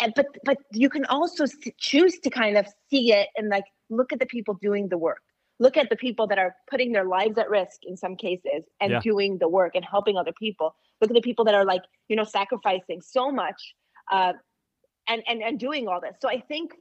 And 0.00 0.12
but 0.14 0.26
but 0.44 0.58
you 0.72 0.88
can 0.88 1.04
also 1.06 1.44
choose 1.78 2.18
to 2.20 2.30
kind 2.30 2.56
of 2.56 2.66
see 2.88 3.12
it 3.12 3.28
and 3.36 3.48
like 3.48 3.64
look 3.90 4.12
at 4.12 4.20
the 4.20 4.26
people 4.26 4.54
doing 4.54 4.88
the 4.88 4.98
work. 4.98 5.22
Look 5.60 5.76
at 5.76 5.90
the 5.90 5.96
people 5.96 6.26
that 6.28 6.38
are 6.38 6.54
putting 6.70 6.92
their 6.92 7.04
lives 7.04 7.36
at 7.36 7.50
risk 7.50 7.80
in 7.82 7.96
some 7.96 8.14
cases 8.14 8.62
and 8.80 8.92
Yeah. 8.92 9.00
doing 9.00 9.38
the 9.38 9.48
work 9.48 9.74
and 9.74 9.84
helping 9.84 10.16
other 10.16 10.32
people. 10.32 10.76
Look 11.00 11.10
at 11.10 11.14
the 11.14 11.20
people 11.20 11.44
that 11.46 11.54
are 11.54 11.64
like 11.64 11.82
you 12.08 12.16
know 12.16 12.24
sacrificing 12.24 13.00
so 13.02 13.30
much, 13.32 13.74
uh, 14.10 14.34
and 15.08 15.22
and 15.26 15.42
and 15.42 15.58
doing 15.58 15.88
all 15.88 16.00
this. 16.00 16.16
So 16.20 16.28
I 16.28 16.40
think 16.40 16.74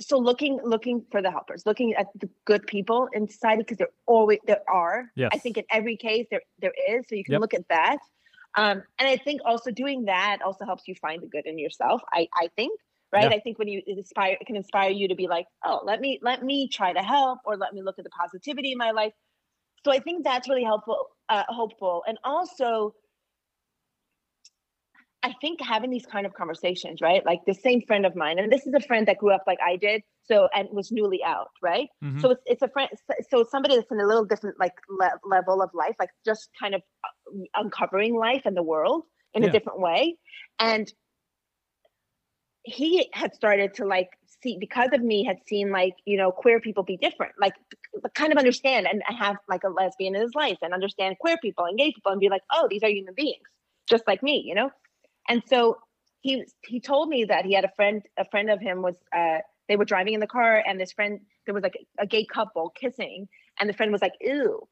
so 0.00 0.18
looking 0.18 0.58
looking 0.64 1.04
for 1.10 1.20
the 1.22 1.30
helpers 1.30 1.64
looking 1.66 1.94
at 1.94 2.06
the 2.20 2.28
good 2.46 2.66
people 2.66 3.08
in 3.12 3.28
society 3.28 3.62
because 3.62 3.78
there 3.78 3.88
always 4.06 4.38
there 4.46 4.62
are 4.72 5.10
Yes. 5.16 5.30
i 5.34 5.38
think 5.38 5.56
in 5.56 5.64
every 5.70 5.96
case 5.96 6.26
there 6.30 6.42
there 6.60 6.72
is 6.88 7.04
so 7.08 7.14
you 7.14 7.24
can 7.24 7.34
Yep. 7.34 7.40
look 7.40 7.54
at 7.54 7.68
that 7.68 7.98
um 8.56 8.82
and 8.98 9.08
i 9.08 9.16
think 9.16 9.40
also 9.44 9.70
doing 9.70 10.04
that 10.04 10.38
also 10.44 10.64
helps 10.64 10.88
you 10.88 10.94
find 10.96 11.22
the 11.22 11.26
good 11.26 11.46
in 11.46 11.58
yourself 11.58 12.00
i 12.12 12.26
i 12.34 12.48
think 12.56 12.78
right 13.12 13.30
Yeah. 13.30 13.36
i 13.36 13.38
think 13.40 13.58
when 13.58 13.68
you 13.68 13.82
inspire 13.86 14.36
it 14.40 14.46
can 14.46 14.56
inspire 14.56 14.90
you 14.90 15.08
to 15.08 15.14
be 15.14 15.28
like 15.28 15.46
oh 15.64 15.80
let 15.84 16.00
me 16.00 16.18
let 16.22 16.42
me 16.42 16.68
try 16.68 16.92
to 16.92 17.00
help 17.02 17.38
or 17.44 17.56
let 17.56 17.72
me 17.74 17.82
look 17.82 17.98
at 17.98 18.04
the 18.04 18.10
positivity 18.10 18.72
in 18.72 18.78
my 18.78 18.90
life 18.90 19.12
so 19.84 19.92
i 19.92 19.98
think 19.98 20.24
that's 20.24 20.48
really 20.48 20.64
helpful 20.64 21.06
uh 21.28 21.44
hopeful 21.48 22.02
and 22.06 22.18
also 22.24 22.94
I 25.22 25.34
think 25.40 25.60
having 25.60 25.90
these 25.90 26.06
kind 26.06 26.24
of 26.24 26.32
conversations, 26.32 27.00
right? 27.02 27.24
Like 27.26 27.40
the 27.46 27.54
same 27.54 27.82
friend 27.82 28.06
of 28.06 28.16
mine, 28.16 28.38
and 28.38 28.50
this 28.50 28.66
is 28.66 28.72
a 28.74 28.80
friend 28.80 29.06
that 29.06 29.18
grew 29.18 29.32
up 29.32 29.44
like 29.46 29.58
I 29.64 29.76
did, 29.76 30.02
so 30.22 30.48
and 30.54 30.68
was 30.72 30.90
newly 30.90 31.22
out, 31.22 31.48
right? 31.62 31.88
Mhm. 32.02 32.20
So 32.20 32.30
it's 32.30 32.42
it's 32.46 32.62
a 32.62 32.68
friend, 32.68 32.88
so 33.28 33.40
it's 33.40 33.50
somebody 33.50 33.76
that's 33.76 33.90
in 33.90 34.00
a 34.00 34.06
little 34.06 34.24
different 34.24 34.58
like 34.58 34.74
le- 34.88 35.20
level 35.24 35.60
of 35.60 35.70
life, 35.74 35.94
like 35.98 36.10
just 36.24 36.50
kind 36.58 36.74
of 36.74 36.82
uh, 37.04 37.38
uncovering 37.54 38.16
life 38.16 38.42
and 38.46 38.56
the 38.56 38.62
world 38.62 39.04
in 39.34 39.42
Yeah. 39.42 39.48
a 39.48 39.50
different 39.50 39.80
way, 39.80 40.16
and 40.58 40.92
he 42.64 43.08
had 43.14 43.34
started 43.34 43.72
to 43.74 43.84
like 43.86 44.10
see 44.42 44.56
because 44.58 44.90
of 44.92 45.00
me 45.02 45.24
had 45.24 45.38
seen 45.46 45.70
like 45.70 45.94
you 46.04 46.16
know 46.16 46.30
queer 46.30 46.60
people 46.60 46.82
be 46.82 46.96
different 46.98 47.32
like 47.40 47.54
kind 48.14 48.32
of 48.32 48.38
understand 48.38 48.86
and 48.86 49.02
have 49.06 49.36
like 49.48 49.64
a 49.64 49.68
lesbian 49.68 50.14
in 50.14 50.20
his 50.20 50.34
life 50.34 50.58
and 50.62 50.74
understand 50.74 51.16
queer 51.20 51.38
people 51.38 51.64
and 51.64 51.78
gay 51.78 51.92
people 51.92 52.12
and 52.12 52.20
be 52.20 52.28
like 52.28 52.42
oh 52.52 52.66
these 52.70 52.82
are 52.82 52.88
human 52.90 53.14
beings 53.14 53.42
just 53.88 54.04
like 54.06 54.22
me 54.22 54.42
you 54.46 54.54
know 54.54 54.70
and 55.30 55.42
so 55.46 55.78
he 56.20 56.44
he 56.66 56.80
told 56.80 57.08
me 57.08 57.24
that 57.24 57.46
he 57.46 57.54
had 57.54 57.64
a 57.64 57.72
friend 57.76 58.02
a 58.18 58.26
friend 58.26 58.50
of 58.50 58.60
him 58.60 58.82
was 58.82 58.96
uh 59.16 59.38
they 59.68 59.76
were 59.76 59.86
driving 59.86 60.14
in 60.14 60.20
the 60.20 60.26
car 60.26 60.62
and 60.66 60.78
this 60.80 60.92
friend 60.92 61.20
there 61.46 61.54
was 61.54 61.62
like 61.62 61.78
a 61.98 62.06
gay 62.06 62.26
couple 62.26 62.70
kissing 62.70 63.28
and 63.58 63.68
the 63.70 63.74
friend 63.74 63.92
was 63.92 64.02
like 64.02 64.14
ew. 64.20 64.68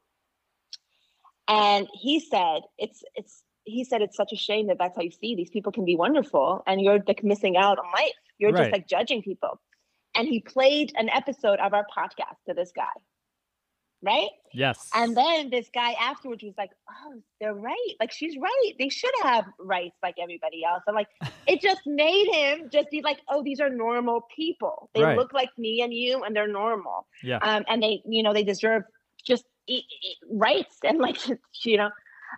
And 1.48 1.88
he 1.94 2.20
said 2.20 2.61
it's 2.78 3.02
it's 3.14 3.42
he 3.64 3.84
said 3.84 4.02
it's 4.02 4.16
such 4.16 4.32
a 4.32 4.36
shame 4.36 4.66
that 4.68 4.78
that's 4.78 4.96
how 4.96 5.02
you 5.02 5.11
see 5.12 5.34
these 5.34 5.50
people 5.50 5.72
can 5.72 5.84
be 5.86 5.96
wonderful 5.96 6.62
and 6.66 6.80
you're 6.82 7.00
like 7.06 7.24
missing 7.24 7.56
out 7.56 7.78
on 7.78 7.86
life. 7.92 8.12
You're 8.38 8.52
Right. 8.52 8.62
just 8.62 8.72
like 8.72 8.88
judging 8.88 9.22
people. 9.22 9.61
And 10.14 10.26
he 10.28 10.40
played 10.40 10.92
an 10.96 11.09
episode 11.11 11.61
of 11.61 11.72
our 11.74 11.86
podcast 11.96 12.36
to 12.48 12.54
this 12.54 12.72
guy 12.74 12.84
right 14.03 14.31
Yes. 14.55 14.89
and 14.95 15.16
then 15.16 15.51
this 15.51 15.69
guy 15.75 15.93
afterwards 15.93 16.43
was 16.43 16.55
like, 16.57 16.70
"Oh, 16.91 17.20
they're 17.41 17.55
right. 17.55 17.95
Like 18.01 18.11
she's 18.12 18.37
right. 18.39 18.73
They 18.79 18.89
should 18.89 19.12
have 19.23 19.45
rights 19.59 19.97
like 20.03 20.15
everybody 20.20 20.65
else." 20.65 20.83
I'm 20.89 20.95
like, 20.95 21.09
it 21.47 21.61
just 21.61 21.83
made 21.87 22.27
him 22.33 22.70
just 22.73 22.89
be 22.91 23.03
like, 23.03 23.19
"Oh, 23.29 23.43
these 23.43 23.61
are 23.61 23.69
normal 23.69 24.23
people. 24.35 24.89
They 24.95 25.03
Right. 25.03 25.19
look 25.19 25.33
like 25.35 25.51
me 25.59 25.83
and 25.83 25.93
you, 25.93 26.23
and 26.25 26.35
they're 26.35 26.49
normal. 26.49 27.07
Yeah. 27.23 27.39
Um, 27.39 27.65
and 27.69 27.83
they, 27.83 28.03
you 28.09 28.23
know, 28.23 28.33
they 28.33 28.43
deserve 28.45 28.85
just 29.27 29.45
e- 29.66 29.83
e- 30.03 30.16
rights 30.31 30.79
and 30.85 30.99
like, 30.99 31.19
you 31.65 31.77
know." 31.77 31.91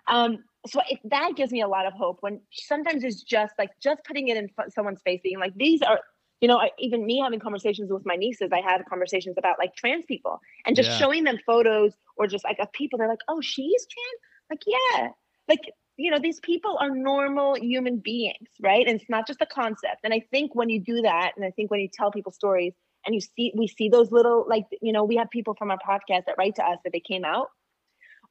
Um, 0.07 0.43
so 0.67 0.81
it, 0.89 0.99
that 1.05 1.31
gives 1.35 1.51
me 1.51 1.61
a 1.61 1.67
lot 1.67 1.85
of 1.85 1.93
hope 1.93 2.17
when 2.21 2.39
sometimes 2.51 3.03
it's 3.03 3.23
just 3.23 3.53
like 3.57 3.71
just 3.81 4.03
putting 4.05 4.27
it 4.27 4.37
in 4.37 4.49
someone's 4.69 5.01
face, 5.01 5.21
being 5.23 5.39
like, 5.39 5.55
"These 5.55 5.81
are." 5.81 6.01
You 6.41 6.47
know, 6.47 6.57
I, 6.57 6.71
even 6.79 7.05
me 7.05 7.19
having 7.19 7.39
conversations 7.39 7.91
with 7.91 8.05
my 8.05 8.15
nieces, 8.15 8.51
I 8.51 8.61
had 8.61 8.83
conversations 8.89 9.37
about 9.37 9.59
like 9.59 9.75
trans 9.75 10.05
people 10.05 10.41
and 10.65 10.75
just 10.75 10.91
Yeah. 10.91 10.97
showing 10.97 11.23
them 11.23 11.39
photos 11.45 11.93
or 12.17 12.27
just 12.27 12.43
like 12.43 12.59
of 12.59 12.71
people. 12.73 12.99
They're 12.99 13.07
like 13.09 13.19
oh 13.29 13.41
she's 13.41 13.87
trans? 13.87 14.21
Like 14.49 14.63
yeah. 14.67 15.09
Like 15.47 15.61
you 15.97 16.11
know 16.11 16.19
these 16.19 16.39
people 16.41 16.77
are 16.81 16.89
normal 16.89 17.55
human 17.57 17.97
beings 17.99 18.49
right? 18.61 18.87
And 18.87 18.99
it's 18.99 19.09
not 19.09 19.27
just 19.27 19.41
a 19.41 19.45
concept. 19.45 20.01
And 20.03 20.13
i 20.13 20.19
think 20.31 20.55
when 20.55 20.69
you 20.69 20.79
do 20.81 21.01
that 21.01 21.33
and 21.35 21.45
i 21.45 21.51
think 21.51 21.71
when 21.71 21.79
you 21.79 21.89
tell 21.93 22.11
people 22.11 22.31
stories 22.31 22.73
and 23.05 23.13
you 23.15 23.21
see 23.21 23.53
we 23.57 23.67
see 23.67 23.89
those 23.89 24.11
little 24.11 24.45
like 24.47 24.65
you 24.81 24.91
know 24.93 25.03
we 25.03 25.15
have 25.17 25.29
people 25.29 25.55
from 25.55 25.71
our 25.71 25.79
podcast 25.79 26.25
that 26.25 26.35
write 26.37 26.55
to 26.55 26.63
us 26.63 26.79
that 26.83 26.93
they 26.93 26.99
came 26.99 27.25
out 27.25 27.47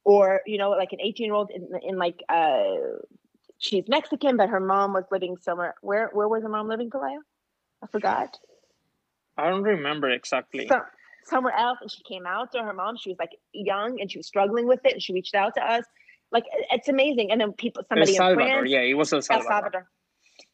or 0.03 0.41
you 0.45 0.57
know 0.57 0.71
like 0.71 0.91
an 0.93 0.99
18 1.01 1.25
year 1.25 1.33
old 1.35 1.51
in, 1.51 1.67
in 1.83 1.97
like 1.97 2.23
uh 2.29 2.63
she's 3.57 3.87
mexican 3.87 4.37
but 4.37 4.49
her 4.49 4.59
mom 4.59 4.93
was 4.93 5.05
living 5.11 5.37
somewhere 5.37 5.75
where 5.81 6.09
where 6.13 6.27
was 6.27 6.43
her 6.43 6.49
mom 6.49 6.67
living 6.67 6.89
Pelayo? 6.89 7.19
I 7.83 7.87
forgot 7.87 8.37
I 9.37 9.49
don't 9.49 9.63
remember 9.63 10.09
exactly. 10.09 10.67
so, 10.67 10.81
somewhere 11.25 11.55
else 11.57 11.79
and 11.81 11.91
she 11.91 12.03
came 12.03 12.25
out 12.25 12.51
to 12.53 12.61
her 12.61 12.73
mom. 12.73 12.97
She 12.97 13.09
was 13.09 13.19
like 13.19 13.31
young 13.53 13.99
and 13.99 14.11
she 14.11 14.17
was 14.17 14.27
struggling 14.27 14.67
with 14.67 14.81
it 14.85 14.93
and 14.93 15.01
she 15.01 15.13
reached 15.13 15.35
out 15.35 15.55
to 15.55 15.61
us. 15.61 15.85
Like 16.31 16.45
it's 16.71 16.87
amazing. 16.87 17.31
And 17.31 17.41
then 17.41 17.53
people, 17.53 17.83
somebody 17.89 18.15
in 18.15 18.35
France, 18.35 18.69
yeah, 18.69 18.81
it 18.81 18.93
was 18.93 19.11
El 19.11 19.17
El 19.17 19.21
Salvador. 19.21 19.51
Salvador. 19.51 19.87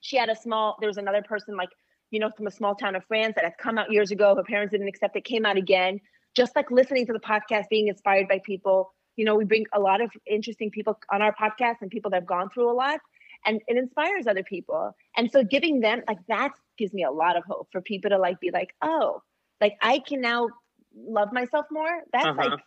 She 0.01 0.17
had 0.17 0.29
a 0.29 0.35
small. 0.35 0.77
There 0.79 0.87
was 0.87 0.97
another 0.97 1.21
person 1.21 1.55
like 1.55 1.69
you 2.11 2.19
know 2.19 2.31
from 2.35 2.47
a 2.47 2.51
small 2.51 2.75
town 2.75 2.95
of 2.95 3.03
France 3.05 3.33
that 3.35 3.43
had 3.43 3.57
come 3.59 3.77
out 3.77 3.91
years 3.91 4.11
ago. 4.11 4.35
Her 4.35 4.43
parents 4.43 4.71
didn't 4.71 4.87
accept 4.87 5.15
it. 5.15 5.23
Came 5.23 5.45
out 5.45 5.57
again. 5.57 5.99
Just 6.35 6.55
like 6.55 6.71
listening 6.71 7.05
to 7.07 7.13
the 7.13 7.19
podcast, 7.19 7.65
being 7.69 7.87
inspired 7.87 8.27
by 8.27 8.39
people. 8.43 8.93
You 9.15 9.25
know, 9.25 9.35
we 9.35 9.45
bring 9.45 9.65
a 9.73 9.79
lot 9.79 10.01
of 10.01 10.11
interesting 10.29 10.69
people 10.69 10.99
on 11.11 11.21
our 11.21 11.33
podcast 11.33 11.75
and 11.81 11.89
people 11.89 12.11
that 12.11 12.17
have 12.17 12.27
gone 12.27 12.49
through 12.49 12.71
a 12.71 12.73
lot, 12.73 12.99
and 13.45 13.61
it 13.67 13.77
inspires 13.77 14.27
other 14.27 14.43
people. 14.43 14.95
And 15.15 15.31
so 15.31 15.43
giving 15.43 15.79
them 15.79 16.01
like 16.07 16.19
that 16.27 16.51
gives 16.77 16.93
me 16.93 17.03
a 17.03 17.11
lot 17.11 17.37
of 17.37 17.43
hope 17.45 17.69
for 17.71 17.81
people 17.81 18.09
to 18.09 18.17
like 18.17 18.39
be 18.39 18.51
like, 18.51 18.73
oh, 18.81 19.21
like 19.61 19.77
I 19.81 19.99
can 19.99 20.21
now 20.21 20.49
love 20.95 21.31
myself 21.33 21.65
more. 21.71 22.03
That's 22.13 22.25
Uh-huh. 22.25 22.49
like 22.49 22.59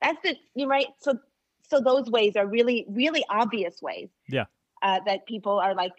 that's 0.00 0.18
the 0.22 0.36
you 0.54 0.66
right. 0.66 0.86
So 0.98 1.18
so 1.68 1.80
those 1.80 2.10
ways 2.10 2.36
are 2.36 2.46
really 2.46 2.86
really 2.88 3.24
obvious 3.30 3.80
ways. 3.82 4.10
Yeah. 4.28 4.44
Uh, 4.82 4.98
that 5.06 5.26
people 5.26 5.58
are 5.60 5.74
like, 5.74 5.92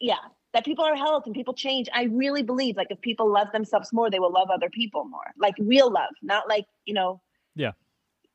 yeah, 0.00 0.14
that 0.52 0.64
people 0.64 0.84
are 0.84 0.94
helped 0.96 1.26
and 1.26 1.34
people 1.34 1.54
change. 1.54 1.88
I 1.92 2.04
really 2.04 2.42
believe 2.42 2.76
like 2.76 2.86
if 2.90 3.00
people 3.00 3.30
love 3.30 3.48
themselves 3.52 3.92
more, 3.92 4.10
they 4.10 4.18
will 4.20 4.32
love 4.32 4.48
other 4.50 4.70
people 4.70 5.04
more. 5.04 5.32
Like 5.38 5.54
real 5.58 5.90
love, 5.90 6.10
not 6.22 6.48
like 6.48 6.66
you 6.84 6.94
know. 6.94 7.20
Yeah. 7.56 7.72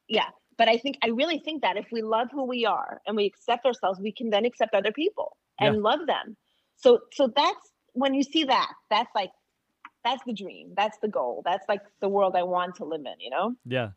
Yeah. 0.08 0.30
But 0.58 0.70
I 0.70 0.78
think 0.78 0.98
I 1.04 1.08
really 1.10 1.40
think 1.40 1.62
that 1.64 1.76
if 1.78 1.88
we 1.92 2.02
love 2.02 2.30
who 2.32 2.46
we 2.46 2.66
are 2.66 3.02
and 3.06 3.16
we 3.16 3.26
accept 3.26 3.66
ourselves, 3.66 4.00
we 4.00 4.12
can 4.12 4.30
then 4.30 4.46
accept 4.46 4.74
other 4.74 4.92
people 4.92 5.36
and 5.60 5.82
love 5.82 6.00
them. 6.08 6.38
So 6.78 7.00
so 7.14 7.28
that's 7.36 7.72
when 7.94 8.14
you 8.14 8.24
see 8.24 8.44
that, 8.46 8.72
that's 8.90 9.10
like 9.16 9.32
that's 10.04 10.24
the 10.26 10.34
dream. 10.34 10.72
That's 10.78 10.98
the 11.00 11.08
goal. 11.08 11.42
That's 11.46 11.66
like 11.68 11.82
the 12.00 12.08
world 12.10 12.36
I 12.36 12.44
want 12.44 12.76
to 12.76 12.86
live 12.86 13.02
in, 13.02 13.20
you 13.20 13.32
know? 13.32 13.56
Yeah. 13.66 13.90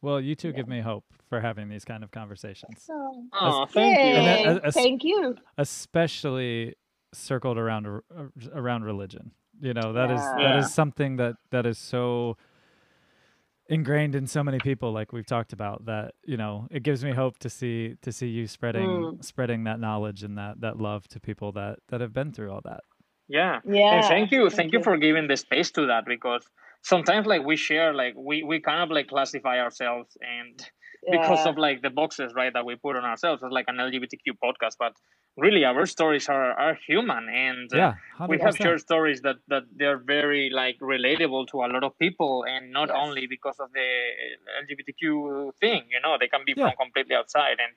Well, 0.00 0.20
you 0.20 0.34
two 0.36 0.48
Yeah. 0.50 0.54
give 0.56 0.68
me 0.68 0.80
hope 0.80 1.04
for 1.28 1.40
having 1.40 1.68
these 1.68 1.84
kind 1.84 2.04
of 2.04 2.10
conversations, 2.12 2.82
So 2.84 3.24
Oh, 3.32 3.66
thank 3.66 3.98
you. 3.98 4.04
And 4.04 4.26
that- 4.26 4.40
Yay, 4.40 4.46
as- 4.46 4.58
as- 4.58 4.74
thank 4.74 5.02
you. 5.02 5.36
especially 5.58 6.76
circled 7.12 7.58
around 7.58 7.86
r- 7.86 8.04
around 8.52 8.84
religion. 8.84 9.32
You 9.60 9.74
know, 9.74 9.92
that 9.92 10.10
is 10.10 10.20
that 10.20 10.40
Yeah. 10.40 10.58
is 10.58 10.72
something 10.74 11.16
that 11.16 11.36
that 11.50 11.64
is 11.66 11.78
so 11.78 12.36
ingrained 13.74 14.14
in 14.14 14.26
so 14.26 14.42
many 14.48 14.58
people 14.58 14.92
like 14.98 15.12
we've 15.12 15.26
talked 15.26 15.52
about 15.52 15.84
that 15.86 16.14
you 16.24 16.36
know 16.42 16.66
it 16.70 16.82
gives 16.88 17.04
me 17.04 17.12
hope 17.12 17.36
to 17.38 17.50
see 17.58 17.94
to 18.02 18.10
see 18.18 18.28
you 18.28 18.46
spreading 18.46 18.88
Mm. 18.88 19.24
spreading 19.24 19.64
that 19.64 19.78
knowledge 19.86 20.22
and 20.26 20.34
that 20.38 20.54
that 20.64 20.76
love 20.88 21.06
to 21.08 21.18
people 21.28 21.52
that 21.52 21.74
that 21.90 22.00
have 22.04 22.12
been 22.12 22.30
through 22.32 22.50
all 22.52 22.62
that 22.70 22.82
Yeah. 23.28 23.60
Yeah. 23.80 23.94
and 23.96 24.04
thank 24.14 24.30
you 24.34 24.42
thank 24.48 24.56
thank 24.58 24.72
you 24.74 24.78
you. 24.80 24.84
for 24.88 24.96
giving 25.06 25.26
the 25.32 25.36
space 25.46 25.70
to 25.72 25.82
that 25.92 26.04
because 26.14 26.44
sometimes 26.82 27.26
like 27.32 27.42
we 27.50 27.56
share 27.56 27.90
like 28.02 28.14
we 28.28 28.36
we 28.50 28.56
kind 28.60 28.80
of 28.84 28.90
like 28.96 29.08
classify 29.14 29.56
ourselves 29.66 30.10
and 30.38 30.56
because 31.16 31.42
of 31.50 31.54
like 31.66 31.78
the 31.86 31.90
boxes 32.00 32.32
right 32.40 32.52
that 32.56 32.64
we 32.68 32.74
put 32.76 32.96
on 32.96 33.04
ourselves 33.12 33.42
as 33.46 33.50
like 33.58 33.66
an 33.72 33.76
lgbtq 33.86 34.26
podcast 34.46 34.76
but 34.84 34.94
really 35.36 35.64
our 35.64 35.86
stories 35.86 36.28
are 36.28 36.52
are 36.52 36.74
human 36.86 37.28
and 37.28 37.72
uh, 37.74 37.76
yeah 37.76 37.94
we 38.28 38.38
have 38.38 38.56
shared 38.56 38.80
stories 38.80 39.20
that 39.22 39.36
that 39.48 39.64
they're 39.76 39.98
very 39.98 40.48
like 40.50 40.78
relatable 40.80 41.46
to 41.48 41.56
a 41.58 41.68
lot 41.74 41.82
of 41.82 41.92
people 41.98 42.44
and 42.46 42.72
not 42.72 42.88
Yes. 42.88 42.96
only 43.04 43.26
because 43.26 43.58
of 43.58 43.72
the 43.72 43.88
lgbtq 44.62 45.52
thing 45.60 45.82
you 45.90 46.00
know 46.02 46.16
they 46.20 46.28
can 46.28 46.42
be 46.46 46.54
Yeah. 46.56 46.66
from 46.66 46.76
completely 46.76 47.14
outside 47.16 47.58
and 47.64 47.72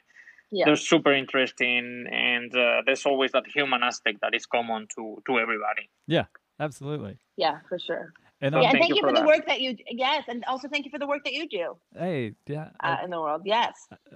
Yeah. 0.52 0.66
they're 0.66 0.76
super 0.94 1.14
interesting 1.14 2.06
and 2.12 2.56
uh, 2.56 2.82
there's 2.86 3.06
always 3.06 3.32
that 3.32 3.46
human 3.48 3.82
aspect 3.84 4.22
that 4.22 4.34
is 4.36 4.46
common 4.46 4.88
to 4.96 5.04
to 5.28 5.40
everybody 5.40 5.90
yeah 6.08 6.26
absolutely 6.60 7.18
Yeah, 7.38 7.58
for 7.70 7.78
sure. 7.88 8.06
and 8.42 8.54
So 8.54 8.58
um, 8.58 8.64
yeah, 8.64 8.70
and 8.72 8.80
thank 8.80 8.82
thank, 8.82 8.90
you 8.90 8.96
you 8.98 9.02
for 9.08 9.10
for 9.14 9.20
the 9.20 9.26
work 9.32 9.44
that 9.52 9.60
you 9.62 9.70
yes, 10.06 10.24
and 10.32 10.40
also 10.52 10.68
thank 10.74 10.84
you 10.86 10.92
for 10.96 11.00
the 11.04 11.10
work 11.14 11.24
that 11.28 11.34
you 11.40 11.46
do 11.60 11.66
hey 12.04 12.34
yeah 12.56 12.70
I- 12.80 12.94
uh, 12.94 13.06
in 13.06 13.10
the 13.16 13.20
world. 13.26 13.42
Yes. 13.46 13.74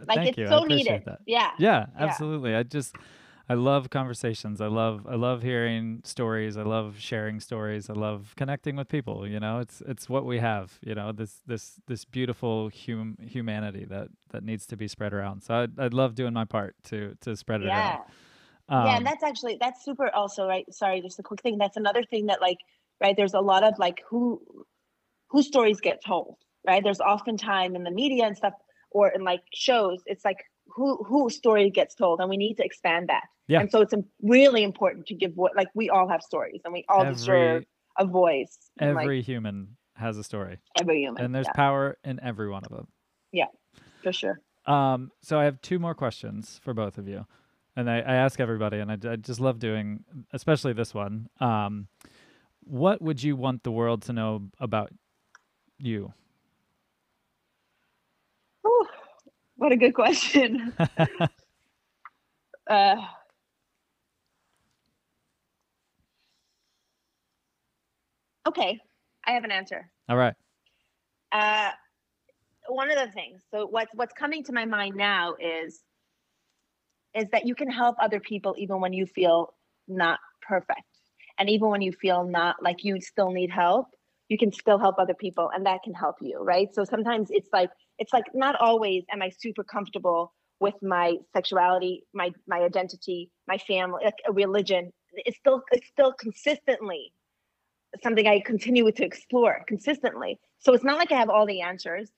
Like 0.07 0.17
thank 0.17 0.27
it's 0.29 0.37
you 0.39 0.47
I 0.47 0.49
so 0.55 0.57
appreciate 0.63 1.05
needed. 1.05 1.05
that 1.09 1.19
Yeah. 1.37 1.51
yeah 1.67 1.81
absolutely 2.05 2.51
i 2.55 2.63
just 2.77 2.91
i 3.51 3.53
love 3.53 3.89
conversations 3.89 4.61
i 4.61 4.67
love 4.67 5.05
i 5.09 5.15
love 5.15 5.41
hearing 5.41 6.01
stories 6.03 6.57
i 6.57 6.63
love 6.63 6.95
sharing 6.99 7.39
stories 7.39 7.89
i 7.89 7.93
love 7.93 8.33
connecting 8.37 8.75
with 8.75 8.87
people 8.87 9.27
you 9.27 9.39
know 9.39 9.59
it's 9.59 9.81
it's 9.87 10.07
what 10.07 10.25
we 10.25 10.37
have 10.39 10.79
you 10.81 10.95
know 10.95 11.11
this 11.11 11.41
this 11.45 11.79
this 11.87 12.05
beautiful 12.05 12.69
hum 12.85 13.17
humanity 13.21 13.85
that 13.85 14.07
that 14.29 14.43
needs 14.43 14.65
to 14.65 14.75
be 14.77 14.87
spread 14.87 15.13
around 15.13 15.41
so 15.41 15.53
i'd, 15.55 15.79
I'd 15.79 15.93
love 15.93 16.15
doing 16.15 16.33
my 16.33 16.45
part 16.45 16.75
to 16.85 17.15
to 17.21 17.35
spread 17.35 17.61
it 17.61 17.67
out. 17.67 17.73
Yeah. 17.73 17.89
around 17.89 18.01
um, 18.69 18.85
yeah, 18.85 18.97
and 18.97 19.05
that's 19.05 19.23
actually 19.23 19.57
that's 19.59 19.83
super 19.83 20.09
also, 20.15 20.47
right? 20.47 20.65
Sorry, 20.73 21.01
just 21.01 21.19
a 21.19 21.23
quick 21.23 21.41
thing. 21.41 21.57
That's 21.57 21.75
another 21.75 22.03
thing 22.03 22.27
that 22.27 22.39
like, 22.39 22.59
right, 23.01 23.17
there's 23.17 23.33
a 23.33 23.41
lot 23.41 23.63
of 23.63 23.77
like 23.79 24.01
who 24.09 24.41
whose 25.29 25.47
stories 25.47 25.81
get 25.81 25.99
told, 26.05 26.37
right? 26.65 26.81
There's 26.81 27.01
often 27.01 27.35
time 27.35 27.75
in 27.75 27.83
the 27.83 27.91
media 27.91 28.25
and 28.25 28.37
stuff 28.37 28.53
or 28.91 29.09
in 29.09 29.23
like 29.23 29.41
shows, 29.53 30.01
it's 30.05 30.23
like 30.23 30.37
who 30.75 31.03
whose 31.03 31.35
story 31.35 31.69
gets 31.69 31.95
told 31.95 32.19
and 32.19 32.29
we 32.29 32.37
need 32.37 32.55
to 32.55 32.63
expand 32.63 33.09
that. 33.09 33.23
Yeah. 33.47 33.61
And 33.61 33.71
so 33.71 33.81
it's 33.81 33.93
really 34.21 34.63
important 34.63 35.07
to 35.07 35.15
give 35.15 35.33
what 35.35 35.55
like 35.55 35.67
we 35.73 35.89
all 35.89 36.07
have 36.07 36.21
stories 36.21 36.61
and 36.63 36.73
we 36.73 36.85
all 36.87 37.05
deserve 37.05 37.63
a 37.97 38.05
voice. 38.05 38.57
in, 38.79 38.93
like, 38.93 39.03
every 39.03 39.21
human 39.21 39.77
has 39.95 40.17
a 40.17 40.23
story 40.23 40.57
every 40.79 41.01
human. 41.01 41.23
and 41.23 41.35
there's 41.35 41.47
yeah, 41.47 41.53
power 41.53 41.97
in 42.03 42.19
every 42.23 42.49
one 42.49 42.63
of 42.63 42.71
them 42.71 42.87
yeah 43.31 43.45
for 44.01 44.11
sure. 44.11 44.39
Um, 44.65 45.11
so 45.21 45.39
I 45.39 45.45
have 45.45 45.61
two 45.61 45.79
more 45.79 45.95
questions 45.95 46.59
for 46.63 46.73
both 46.73 46.97
of 46.97 47.07
you, 47.07 47.25
and 47.75 47.89
I, 47.89 47.97
I 47.97 48.15
ask 48.15 48.39
everybody, 48.39 48.79
and 48.79 48.91
I, 48.91 48.97
I 49.11 49.15
just 49.15 49.39
love 49.39 49.59
doing, 49.59 50.03
especially 50.33 50.73
this 50.73 50.93
one. 50.93 51.29
Um, 51.39 51.87
what 52.63 53.01
would 53.01 53.23
you 53.23 53.35
want 53.35 53.63
the 53.63 53.71
world 53.71 54.03
to 54.03 54.13
know 54.13 54.49
about 54.59 54.91
you? 55.79 56.13
What 59.61 59.71
a 59.71 59.77
good 59.77 59.93
question. 59.93 60.73
uh, 62.67 62.95
okay, 68.47 68.79
I 69.23 69.31
have 69.31 69.43
an 69.43 69.51
answer. 69.51 69.87
All 70.09 70.17
right. 70.17 70.33
Uh, 71.31 71.69
one 72.69 72.89
of 72.89 72.97
the 72.97 73.11
things. 73.11 73.43
So 73.51 73.67
what's 73.67 73.93
what's 73.93 74.13
coming 74.13 74.43
to 74.45 74.51
my 74.51 74.65
mind 74.65 74.95
now 74.95 75.35
is 75.39 75.83
is 77.13 77.25
that 77.31 77.45
you 77.45 77.53
can 77.53 77.69
help 77.69 77.97
other 78.01 78.19
people 78.19 78.55
even 78.57 78.81
when 78.81 78.93
you 78.93 79.05
feel 79.05 79.53
not 79.87 80.17
perfect, 80.41 80.81
and 81.37 81.51
even 81.51 81.69
when 81.69 81.81
you 81.83 81.91
feel 81.91 82.23
not 82.23 82.55
like 82.63 82.83
you 82.83 82.99
still 82.99 83.29
need 83.29 83.51
help, 83.51 83.89
you 84.27 84.39
can 84.39 84.51
still 84.51 84.79
help 84.79 84.95
other 84.97 85.13
people, 85.13 85.51
and 85.53 85.67
that 85.67 85.83
can 85.83 85.93
help 85.93 86.15
you, 86.19 86.39
right? 86.41 86.73
So 86.73 86.83
sometimes 86.83 87.27
it's 87.29 87.49
like 87.53 87.69
it's 88.01 88.11
like 88.11 88.25
not 88.33 88.55
always 88.59 89.03
am 89.13 89.21
I 89.21 89.29
super 89.29 89.63
comfortable 89.63 90.33
with 90.59 90.73
my 90.81 91.15
sexuality, 91.33 92.03
my 92.13 92.31
my 92.47 92.59
identity, 92.59 93.29
my 93.47 93.59
family, 93.59 94.01
like 94.03 94.21
a 94.27 94.33
religion. 94.33 94.91
It's 95.13 95.37
still 95.37 95.61
it's 95.71 95.87
still 95.87 96.13
consistently 96.13 97.13
something 98.01 98.25
I 98.25 98.39
continue 98.39 98.89
to 98.91 99.05
explore 99.05 99.63
consistently. 99.67 100.39
So 100.59 100.73
it's 100.73 100.83
not 100.83 100.97
like 100.97 101.11
I 101.11 101.19
have 101.19 101.29
all 101.29 101.45
the 101.45 101.61
answers, 101.61 102.09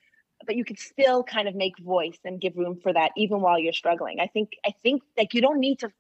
but 0.46 0.56
you 0.56 0.64
could 0.64 0.80
still 0.80 1.24
kind 1.24 1.48
of 1.48 1.56
make 1.56 1.74
voice 1.80 2.20
and 2.24 2.40
give 2.40 2.56
room 2.56 2.80
for 2.82 2.94
that 2.94 3.12
even 3.18 3.42
while 3.42 3.60
you're 3.60 3.74
struggling. 3.74 4.20
I 4.22 4.28
think 4.28 4.52
I 4.66 4.74
think 4.84 5.02
like 5.18 5.34
you 5.34 5.42
don't 5.42 5.60
need 5.60 5.80
to 5.80 5.92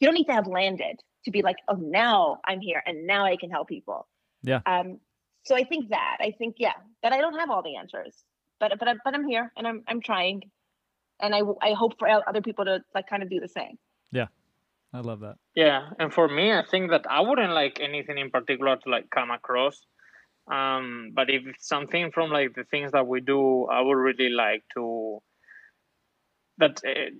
you 0.00 0.06
don't 0.06 0.14
need 0.14 0.26
to 0.26 0.34
have 0.34 0.46
landed 0.46 1.00
to 1.24 1.30
be 1.30 1.40
like, 1.40 1.56
oh 1.68 1.78
now 1.80 2.40
I'm 2.44 2.60
here 2.60 2.82
and 2.86 3.06
now 3.06 3.24
I 3.24 3.36
can 3.36 3.50
help 3.50 3.68
people. 3.68 4.06
Yeah. 4.42 4.60
Um 4.66 4.98
so 5.44 5.56
I 5.56 5.64
think 5.64 5.90
that 5.90 6.18
I 6.20 6.32
think 6.36 6.56
yeah, 6.58 6.74
that 7.02 7.12
I 7.12 7.20
don't 7.22 7.38
have 7.38 7.50
all 7.50 7.62
the 7.62 7.76
answers. 7.76 8.14
But 8.60 8.78
but 8.78 8.88
I- 8.88 9.00
but 9.04 9.14
I'm 9.14 9.26
here 9.26 9.52
and 9.56 9.66
I'm 9.66 9.82
I'm 9.88 10.00
trying. 10.00 10.42
And 11.20 11.34
I 11.34 11.40
I 11.62 11.72
hope 11.74 11.98
for 11.98 12.08
other 12.08 12.42
people 12.42 12.64
to 12.66 12.80
like 12.94 13.06
kind 13.08 13.22
of 13.22 13.30
do 13.30 13.40
the 13.40 13.48
same. 13.48 13.78
Yeah, 14.12 14.28
I 14.92 15.00
love 15.00 15.20
that. 15.20 15.36
Yeah, 15.54 15.90
and 15.98 16.12
for 16.12 16.28
me, 16.28 16.52
I 16.52 16.64
think 16.70 16.90
that 16.90 17.06
I 17.10 17.20
wouldn't 17.20 17.52
like 17.52 17.78
anything 17.80 18.18
in 18.18 18.30
particular 18.30 18.76
to 18.76 18.90
like 18.90 19.10
come 19.10 19.30
across. 19.30 19.84
Um, 20.50 21.10
but 21.14 21.30
if 21.30 21.42
something 21.58 22.10
from 22.12 22.30
like 22.30 22.54
the 22.54 22.64
things 22.64 22.92
that 22.92 23.06
we 23.06 23.20
do, 23.20 23.66
I 23.66 23.80
would 23.80 23.94
really 24.08 24.30
like 24.30 24.64
to 24.74 25.20
that 26.58 26.80
uh, 26.86 27.10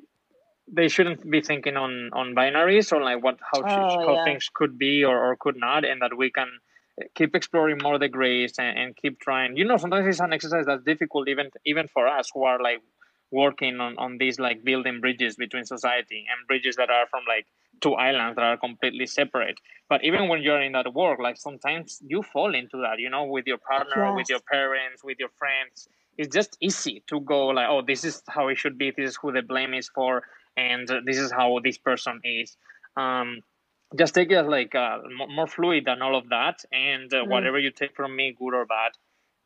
they 0.73 0.89
shouldn't 0.89 1.29
be 1.31 1.41
thinking 1.41 1.77
on 1.77 2.11
on 2.13 2.35
binaries 2.35 2.93
or 2.93 3.03
like 3.03 3.23
what 3.23 3.39
how 3.53 3.63
sh- 3.63 3.79
Oh, 3.79 4.05
how 4.07 4.15
yeah. 4.15 4.25
things 4.25 4.49
could 4.55 4.79
be 4.79 5.05
or, 5.05 5.17
or 5.31 5.37
could 5.37 5.57
not, 5.57 5.85
and 5.85 6.03
that 6.03 6.17
we 6.17 6.31
can 6.31 6.49
keep 7.15 7.35
exploring 7.35 7.79
more 7.83 7.99
the 7.99 8.09
grays 8.09 8.55
and, 8.59 8.79
and 8.79 8.97
keep 8.97 9.21
trying. 9.21 9.57
You 9.57 9.65
know, 9.65 9.77
sometimes 9.77 10.07
it's 10.07 10.21
an 10.21 10.33
exercise 10.33 10.67
that's 10.67 10.85
difficult 10.85 11.29
even 11.29 11.51
even 11.65 11.89
for 11.89 12.07
us 12.07 12.31
who 12.33 12.45
are 12.45 12.61
like 12.63 12.81
working 13.31 13.81
on 13.81 13.97
on 13.99 14.19
these 14.19 14.39
like 14.39 14.65
building 14.65 15.01
bridges 15.01 15.37
between 15.37 15.65
society 15.65 16.27
and 16.31 16.47
bridges 16.47 16.77
that 16.77 16.91
are 16.91 17.07
from 17.09 17.23
like 17.29 17.47
two 17.81 17.95
islands 17.95 18.37
that 18.37 18.43
are 18.45 18.57
completely 18.57 19.07
separate. 19.07 19.59
But 19.89 20.05
even 20.05 20.29
when 20.29 20.43
you're 20.43 20.61
in 20.61 20.73
that 20.73 20.93
work, 20.93 21.19
like 21.21 21.37
sometimes 21.37 22.01
you 22.07 22.23
fall 22.23 22.55
into 22.55 22.79
that, 22.79 22.99
you 22.99 23.11
know, 23.11 23.25
with 23.25 23.47
your 23.47 23.59
partner, 23.59 24.15
with 24.15 24.29
your 24.29 24.41
parents, 24.51 25.03
with 25.03 25.19
your 25.19 25.31
friends. 25.39 25.89
It's 26.19 26.35
just 26.35 26.57
easy 26.61 27.03
to 27.07 27.21
go 27.21 27.47
like, 27.47 27.69
oh, 27.71 27.83
this 27.87 28.05
is 28.05 28.23
how 28.29 28.49
it 28.49 28.59
should 28.59 28.77
be. 28.77 28.93
This 28.95 29.11
is 29.11 29.19
who 29.21 29.33
the 29.33 29.43
blame 29.43 29.73
is 29.73 29.89
for, 29.89 30.23
and 30.57 30.87
this 31.07 31.17
is 31.17 31.33
how 31.33 31.59
this 31.65 31.79
person 31.79 32.21
is. 32.25 32.57
Um, 32.97 33.41
just 33.99 34.15
take 34.15 34.31
it 34.31 34.37
as 34.37 34.47
like 34.47 34.75
uh, 34.75 34.99
mo- 35.19 35.29
more 35.29 35.47
fluid 35.47 35.85
than 35.87 36.03
all 36.03 36.17
of 36.17 36.29
that, 36.31 36.65
and 36.73 37.13
uh, 37.15 37.25
Mm. 37.25 37.31
whatever 37.31 37.59
you 37.59 37.71
take 37.73 37.95
from 37.97 38.17
me, 38.17 38.35
good 38.39 38.55
or 38.55 38.67
bad, 38.67 38.93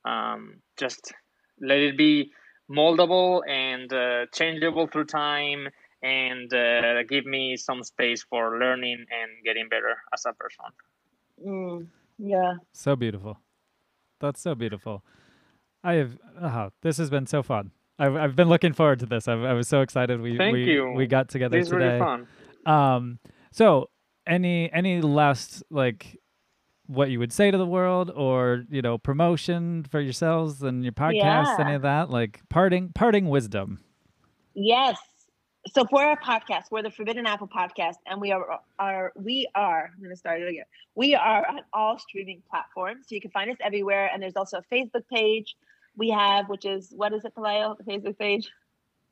Um, 0.05 0.62
just 0.79 1.12
let 1.61 1.79
it 1.79 1.97
be 1.99 2.33
moldable 2.71 3.43
and 3.49 3.93
uh, 3.93 4.27
changeable 4.35 4.89
through 4.89 5.07
time 5.07 5.69
and 6.03 6.53
uh, 6.55 7.03
give 7.05 7.27
me 7.27 7.57
some 7.57 7.83
space 7.85 8.25
for 8.25 8.59
learning 8.59 9.07
and 9.11 9.31
getting 9.45 9.69
better 9.69 9.97
as 10.15 10.25
a 10.27 10.33
person. 10.35 10.66
Mm, 11.47 11.89
yeah. 12.19 12.55
So 12.73 12.97
beautiful. 12.97 13.39
That's 14.21 14.41
so 14.41 14.55
beautiful. 14.55 15.05
I 15.85 15.95
have. 15.95 16.19
Oh, 16.41 16.71
this 16.83 16.99
has 16.99 17.11
been 17.11 17.27
so 17.27 17.43
fun. 17.43 17.73
I've 17.99 18.16
I've 18.16 18.37
been 18.37 18.49
looking 18.49 18.73
forward 18.73 19.01
to 19.01 19.07
this. 19.07 19.29
I've, 19.29 19.43
I 19.45 19.53
was 19.55 19.69
so 19.69 19.81
excited. 19.83 20.21
We 20.21 20.39
Thank 20.39 20.53
we 20.53 20.66
you. 20.66 20.93
we 20.95 21.07
got 21.07 21.29
together 21.29 21.59
This 21.59 21.66
is 21.69 21.73
today. 21.73 21.87
really 21.87 21.99
fun. 21.99 22.27
Um. 22.66 23.19
So 23.53 23.91
any 24.27 24.73
any 24.73 25.01
last 25.01 25.63
like 25.71 26.19
what 26.87 27.11
you 27.11 27.19
would 27.19 27.33
say 27.33 27.51
to 27.51 27.57
the 27.57 27.67
world 27.67 28.11
or 28.15 28.65
you 28.69 28.83
know 28.83 28.99
promotion 28.99 29.85
for 29.91 30.01
yourselves 30.01 30.63
and 30.63 30.85
your 30.85 30.93
podcast 30.93 31.59
any 31.59 31.75
of 31.75 31.83
that 31.83 32.11
like 32.11 32.43
parting 32.51 32.91
parting 32.95 33.29
wisdom 33.29 33.81
Yes. 34.55 34.99
So 35.73 35.85
for 35.87 36.03
our 36.03 36.19
podcast, 36.21 36.65
we're 36.71 36.83
the 36.83 36.91
Forbidden 36.91 37.27
Apple 37.27 37.49
podcast, 37.49 37.97
and 38.07 38.21
we 38.21 38.33
are 38.33 38.61
are 38.79 39.13
we 39.17 39.49
are. 39.55 39.91
I'm 39.95 40.03
gonna 40.03 40.17
start 40.17 40.43
it 40.43 40.49
again. 40.49 40.65
We 40.95 41.15
are 41.15 41.47
on 41.49 41.61
all 41.73 41.99
streaming 41.99 42.43
platforms, 42.49 43.07
so 43.09 43.15
you 43.15 43.21
can 43.21 43.31
find 43.31 43.51
us 43.51 43.57
everywhere. 43.61 44.11
And 44.13 44.23
there's 44.23 44.37
also 44.37 44.59
a 44.59 44.75
Facebook 44.75 45.09
page 45.11 45.57
we 45.97 46.11
have, 46.11 46.49
which 46.49 46.67
is 46.67 46.93
what 46.95 47.15
is 47.15 47.25
it, 47.25 47.35
Pelayo? 47.35 47.77
The 47.79 47.85
Facebook 47.85 48.19
page. 48.19 48.51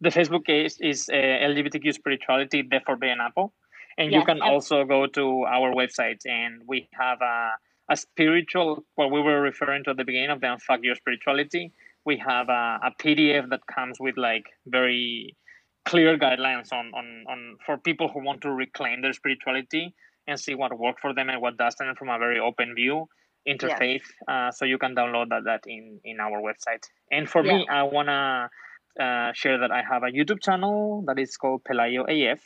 The 0.03 0.11
Facebook 0.11 0.45
page 0.45 0.75
is 0.81 1.09
uh, 1.09 1.15
LGBTQ 1.15 1.95
Spirituality, 1.95 2.63
the 2.63 2.81
Forbidden 2.85 3.19
Apple. 3.21 3.55
And 3.99 4.13
you 4.13 4.25
can 4.25 4.43
ab- 4.43 4.51
also 4.51 4.85
go 4.85 5.07
to 5.07 5.45
our 5.45 5.73
website 5.73 6.21
and 6.27 6.63
we 6.67 6.89
have 6.93 7.21
a, 7.21 7.51
a 7.91 7.97
spiritual, 7.97 8.85
what 8.95 9.11
we 9.11 9.21
were 9.21 9.41
referring 9.41 9.85
to 9.85 9.91
at 9.91 9.97
the 9.97 10.05
beginning 10.05 10.31
of 10.31 10.41
the 10.41 10.47
Unfuck 10.47 10.79
Your 10.83 10.95
Spirituality. 10.95 11.73
We 12.05 12.19
have 12.19 12.49
a, 12.49 12.81
a 12.85 12.91
PDF 13.01 13.51
that 13.51 13.61
comes 13.73 13.99
with 14.01 14.17
like 14.17 14.45
very 14.67 15.37
clear 15.85 16.19
guidelines 16.19 16.73
on, 16.73 16.93
on, 16.95 17.25
on 17.29 17.57
for 17.65 17.77
people 17.79 18.09
who 18.09 18.25
want 18.25 18.41
to 18.43 18.51
reclaim 18.51 19.03
their 19.03 19.13
spirituality 19.13 19.95
and 20.27 20.39
see 20.39 20.55
what 20.55 20.77
worked 20.79 21.01
for 21.01 21.13
them 21.15 21.29
and 21.29 21.41
what 21.41 21.57
doesn't 21.57 21.99
from 21.99 22.09
a 22.09 22.19
very 22.19 22.39
open 22.39 22.75
view 22.75 23.09
interfaith. 23.49 24.03
Uh, 24.29 24.51
so 24.53 24.65
you 24.65 24.79
can 24.79 24.95
download 24.95 25.29
that, 25.31 25.45
that 25.45 25.63
in, 25.67 26.01
in 26.05 26.21
our 26.21 26.41
website. 26.41 26.85
And 27.11 27.29
for 27.29 27.43
me, 27.43 27.67
I 27.69 27.83
want 27.83 28.09
to 28.09 29.05
uh, 29.05 29.33
share 29.33 29.59
that 29.59 29.71
I 29.71 29.83
have 29.83 30.03
a 30.03 30.07
YouTube 30.07 30.43
channel 30.43 31.03
that 31.07 31.19
is 31.19 31.37
called 31.37 31.63
Pelayo 31.65 32.05
AF, 32.09 32.41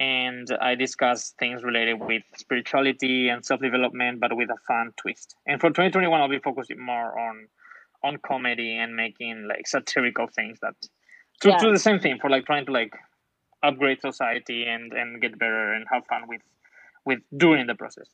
and 0.00 0.48
I 0.60 0.74
discuss 0.74 1.34
things 1.38 1.62
related 1.62 2.00
with 2.00 2.22
spirituality 2.36 3.28
and 3.28 3.44
self 3.44 3.60
development, 3.60 4.20
but 4.20 4.36
with 4.36 4.50
a 4.50 4.56
fun 4.66 4.92
twist. 4.96 5.36
And 5.46 5.60
for 5.60 5.68
2021, 5.70 6.20
I'll 6.20 6.28
be 6.28 6.38
focusing 6.38 6.80
more 6.84 7.18
on 7.18 7.46
on 8.04 8.18
comedy 8.26 8.76
and 8.76 8.96
making 8.96 9.46
like 9.48 9.66
satirical 9.66 10.26
things 10.26 10.58
that 10.60 10.74
to, 11.42 11.48
Yeah. 11.50 11.58
to 11.58 11.70
the 11.70 11.78
same 11.78 12.00
thing 12.00 12.18
for 12.20 12.28
like 12.30 12.46
trying 12.46 12.66
to 12.66 12.72
like 12.72 12.92
upgrade 13.62 14.00
society 14.00 14.64
and 14.64 14.92
and 14.92 15.20
get 15.20 15.38
better 15.38 15.72
and 15.72 15.86
have 15.90 16.04
fun 16.06 16.22
with 16.26 16.42
with 17.04 17.20
during 17.36 17.66
the 17.66 17.74
process. 17.74 18.08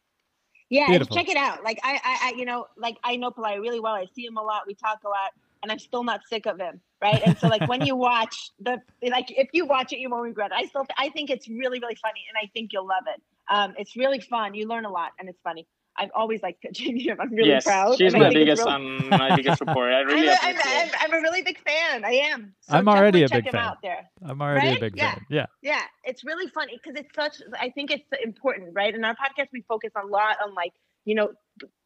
Yeah, 0.71 0.89
Beautiful. 0.89 1.17
check 1.17 1.29
it 1.31 1.37
out. 1.39 1.65
Like 1.65 1.79
I, 1.83 1.95
I, 2.05 2.19
I, 2.29 2.33
you 2.37 2.45
know, 2.45 2.67
like 2.77 2.97
I 3.03 3.17
know 3.17 3.31
Pelayo 3.31 3.61
really 3.61 3.81
well. 3.81 3.95
I 3.95 4.05
see 4.15 4.27
him 4.27 4.37
a 4.37 4.43
lot. 4.43 4.65
We 4.67 4.75
talk 4.75 4.99
a 5.05 5.09
lot, 5.09 5.33
and 5.63 5.73
I'm 5.73 5.79
still 5.79 6.05
not 6.05 6.21
sick 6.29 6.47
of 6.47 6.59
him, 6.59 6.81
right? 7.03 7.21
And 7.25 7.39
so, 7.39 7.49
like 7.49 7.67
when 7.69 7.85
you 7.85 7.97
watch 8.11 8.51
the, 8.61 8.81
like 9.03 9.27
if 9.31 9.49
you 9.53 9.67
watch 9.67 9.93
it, 9.93 9.99
you 9.99 10.11
won't 10.11 10.23
regret 10.25 10.51
it. 10.53 10.57
I 10.57 10.67
still, 10.67 10.87
I 10.99 11.09
think 11.11 11.31
it's 11.31 11.49
really, 11.49 11.79
really 11.81 11.97
funny, 11.97 12.21
and 12.29 12.37
I 12.43 12.51
think 12.53 12.73
you'll 12.73 12.87
love 12.87 13.05
it. 13.15 13.23
Um, 13.51 13.75
it's 13.79 13.97
really 13.97 14.21
fun. 14.21 14.55
You 14.55 14.67
learn 14.69 14.85
a 14.85 14.91
lot, 14.91 15.13
and 15.19 15.29
it's 15.29 15.41
funny. 15.43 15.67
I've 16.01 16.11
always 16.15 16.43
liked 16.45 16.61
pitching 16.63 16.97
him. 16.97 17.17
I'm 17.21 17.33
really 17.35 17.49
yes, 17.49 17.65
proud. 17.65 17.99
she's 17.99 18.15
and 18.15 18.23
my 18.23 18.29
biggest 18.33 18.63
real- 18.63 18.69
um, 18.73 19.09
my 19.09 19.35
biggest 19.35 19.59
supporter. 19.63 19.93
I 19.93 20.01
really 20.03 20.29
I'm, 20.29 20.37
a, 20.37 20.39
I'm. 20.41 20.57
I'm, 20.65 20.91
I'm 21.01 21.15
a 21.15 21.21
really 21.23 21.43
big 21.43 21.59
fan. 21.59 22.05
I 22.05 22.13
am. 22.13 22.55
So 22.61 22.77
I'm 22.77 22.89
already 22.89 23.21
definitely 23.21 23.25
a 23.25 23.29
check 23.29 23.45
big 23.45 23.47
him 23.47 23.53
fan. 23.59 23.69
out 23.69 23.83
there. 23.83 24.11
i'm 24.25 24.41
already 24.41 24.69
a 24.69 24.71
Right? 24.73 24.81
big 24.81 24.97
Yeah. 24.97 25.15
fan 25.15 25.27
yeah 25.29 25.47
Yeah, 25.63 25.81
it's 26.05 26.23
really 26.25 26.47
funny 26.49 26.79
because 26.81 27.01
it's 27.01 27.13
such. 27.17 27.43
I 27.59 27.71
think 27.71 27.91
it's 27.91 28.05
important, 28.23 28.75
right? 28.75 28.95
In 28.95 29.05
our 29.05 29.15
podcast, 29.17 29.49
we 29.53 29.63
focus 29.63 29.91
a 30.01 30.07
lot 30.07 30.37
on 30.45 30.55
like 30.55 30.73
you 31.05 31.17
know 31.17 31.31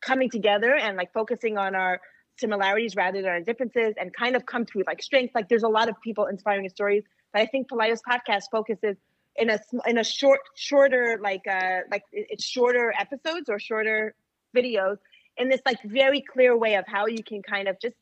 coming 0.03 0.29
together 0.29 0.75
and 0.75 0.97
like 0.99 1.13
focusing 1.15 1.57
on 1.57 1.75
our 1.75 2.01
similarities 2.37 2.97
rather 2.97 3.23
than 3.23 3.31
our 3.31 3.41
differences, 3.41 3.95
and 3.99 4.13
kind 4.15 4.37
of 4.37 4.47
come 4.47 4.65
through 4.65 4.85
like 4.87 5.03
strengths. 5.03 5.35
Like 5.35 5.49
there's 5.49 5.63
a 5.63 5.69
lot 5.69 5.89
of 5.89 6.01
people 6.01 6.27
inspiring 6.27 6.69
stories, 6.69 7.05
but 7.33 7.43
I 7.43 7.47
think 7.47 7.69
Pelayo's 7.69 8.03
podcast 8.03 8.45
focuses 8.51 8.97
in 9.37 9.51
a 9.51 9.59
in 9.87 9.99
a 9.99 10.05
short, 10.05 10.41
shorter 10.55 11.19
like 11.23 11.47
uh 11.47 11.81
like 11.91 12.05
it's 12.13 12.45
shorter 12.45 12.93
episodes 12.99 13.49
or 13.49 13.59
shorter 13.59 14.15
videos 14.55 14.99
in 15.39 15.49
this 15.49 15.61
like 15.65 15.83
very 15.85 16.21
clear 16.21 16.57
way 16.57 16.75
of 16.75 16.85
how 16.87 17.07
you 17.07 17.23
can 17.23 17.43
kind 17.43 17.69
of 17.69 17.81
just 17.81 17.97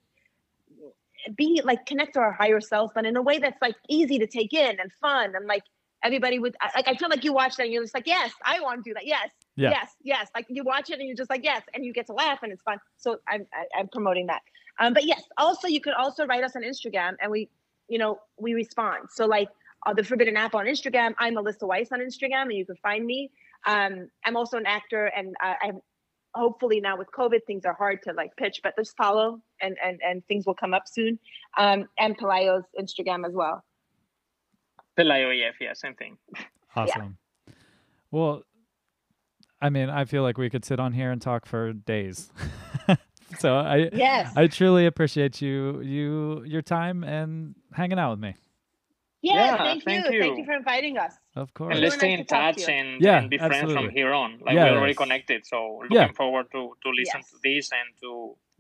be 1.37 1.61
like 1.65 1.87
connect 1.87 2.15
to 2.15 2.21
our 2.21 2.33
higher 2.33 2.61
self, 2.61 2.93
but 2.95 3.05
in 3.05 3.17
a 3.17 3.23
way 3.23 3.39
that's 3.39 3.61
like 3.61 3.77
easy 3.89 4.19
to 4.19 4.27
take 4.27 4.53
in 4.53 4.81
and 4.81 4.91
fun 5.01 5.35
and 5.35 5.47
like 5.47 5.63
everybody 6.03 6.39
would 6.39 6.57
like 6.75 6.89
I 6.89 6.95
feel 6.95 7.09
like 7.09 7.25
you 7.25 7.33
watch 7.33 7.57
that 7.57 7.65
and 7.65 7.73
you're 7.73 7.83
just 7.83 7.95
like 7.95 8.07
yes 8.07 8.33
I 8.45 8.61
want 8.61 8.83
to 8.85 8.91
do 8.91 8.95
that 8.95 9.07
yes 9.07 9.31
Yeah. 9.61 9.71
yes 9.71 9.91
yes. 10.03 10.29
Like 10.35 10.47
you 10.49 10.65
watch 10.65 10.91
it 10.91 10.99
and 10.99 11.07
you're 11.07 11.17
just 11.17 11.31
like 11.31 11.45
yes 11.45 11.63
and 11.75 11.85
you 11.85 11.93
get 11.93 12.07
to 12.07 12.15
laugh 12.15 12.39
and 12.43 12.51
it's 12.53 12.63
fun. 12.63 12.79
So 12.97 13.19
I'm 13.29 13.47
I, 13.53 13.67
I'm 13.79 13.89
promoting 13.89 14.27
that. 14.27 14.41
Um 14.79 14.95
but 14.95 15.05
yes 15.05 15.23
also 15.37 15.69
you 15.69 15.81
could 15.81 15.93
also 15.95 16.27
write 16.27 16.43
us 16.43 16.57
on 16.57 16.63
Instagram 16.63 17.15
and 17.21 17.31
we 17.31 17.51
you 17.89 17.99
know 17.99 18.19
we 18.39 18.55
respond. 18.55 19.09
So 19.11 19.27
like 19.27 19.49
uh, 19.87 19.95
the 19.95 20.05
Forbidden 20.05 20.37
Apple 20.37 20.61
on 20.61 20.67
Instagram 20.67 21.15
I'm 21.19 21.35
Melissa 21.35 21.67
Weisz 21.67 21.93
on 21.93 22.01
Instagram 22.01 22.43
and 22.43 22.55
you 22.55 22.65
can 22.65 22.77
find 22.77 23.05
me. 23.05 23.31
Um 23.67 24.09
I'm 24.25 24.37
also 24.37 24.57
an 24.57 24.67
actor 24.67 25.07
and 25.07 25.35
uh, 25.45 25.55
I'm 25.63 25.81
hopefully 26.35 26.81
now 26.81 26.97
with 26.97 27.09
COVID 27.11 27.41
things 27.47 27.65
are 27.67 27.75
hard 27.75 28.03
to 28.05 28.13
like 28.13 28.35
pitch 28.37 28.61
but 28.63 28.75
just 28.77 28.97
follow 28.97 29.41
and 29.61 29.77
and 29.85 30.01
and 30.03 30.27
things 30.27 30.47
will 30.47 30.55
come 30.55 30.73
up 30.73 30.89
soon. 30.89 31.19
Um 31.59 31.87
and 31.99 32.17
Pelayo's 32.17 32.65
Instagram 32.81 33.27
as 33.27 33.35
well. 33.35 33.63
Pelayo 34.99 35.29
AF, 35.49 35.57
yeah, 35.61 35.75
same 35.75 35.95
thing. 35.95 36.17
awesome. 36.75 37.19
Well 38.11 38.43
i 39.63 39.69
mean 39.71 39.89
i 39.91 40.05
feel 40.05 40.23
like 40.23 40.39
we 40.39 40.49
could 40.51 40.65
sit 40.65 40.79
on 40.81 40.93
here 40.93 41.11
and 41.11 41.21
talk 41.23 41.47
for 41.47 41.73
days 41.73 42.31
so 43.39 43.57
i 43.57 43.89
yes 43.93 44.33
i 44.37 44.47
truly 44.47 44.87
appreciate 44.87 45.41
you 45.41 45.81
you 45.83 46.43
your 46.45 46.63
time 46.63 47.05
and 47.05 47.55
hanging 47.73 47.99
out 47.99 48.11
with 48.13 48.21
me 48.21 48.35
Yeah, 49.23 49.35
Yeah, 49.35 49.57
thank, 49.59 49.85
thank 49.85 50.07
you. 50.07 50.13
you. 50.17 50.21
Thank 50.23 50.39
you 50.39 50.45
for 50.47 50.55
inviting 50.55 50.97
us. 50.97 51.13
of 51.37 51.53
course 51.53 51.73
And 51.73 51.81
Really 51.81 51.91
let's 51.91 51.97
stay 51.97 52.09
nice 52.17 52.21
in 52.21 52.25
to 52.27 52.35
talk 52.35 52.55
to 52.57 52.61
touch 52.63 52.69
and, 52.73 52.89
Yeah, 53.05 53.19
and 53.19 53.29
be 53.29 53.37
friends 53.37 53.71
from 53.77 53.91
here 53.91 54.13
on. 54.15 54.31
Like 54.41 54.55
Yes. 54.55 54.65
we're 54.73 54.79
already 54.81 54.95
connected, 54.95 55.45
so 55.45 55.59
looking 55.83 55.97
Yeah. 55.97 56.13
forward 56.21 56.47
to 56.55 56.61
to 56.83 56.89
listen 57.01 57.21
Yes. 57.21 57.31
to 57.33 57.37
this 57.49 57.65
and 57.79 57.89
to 58.03 58.11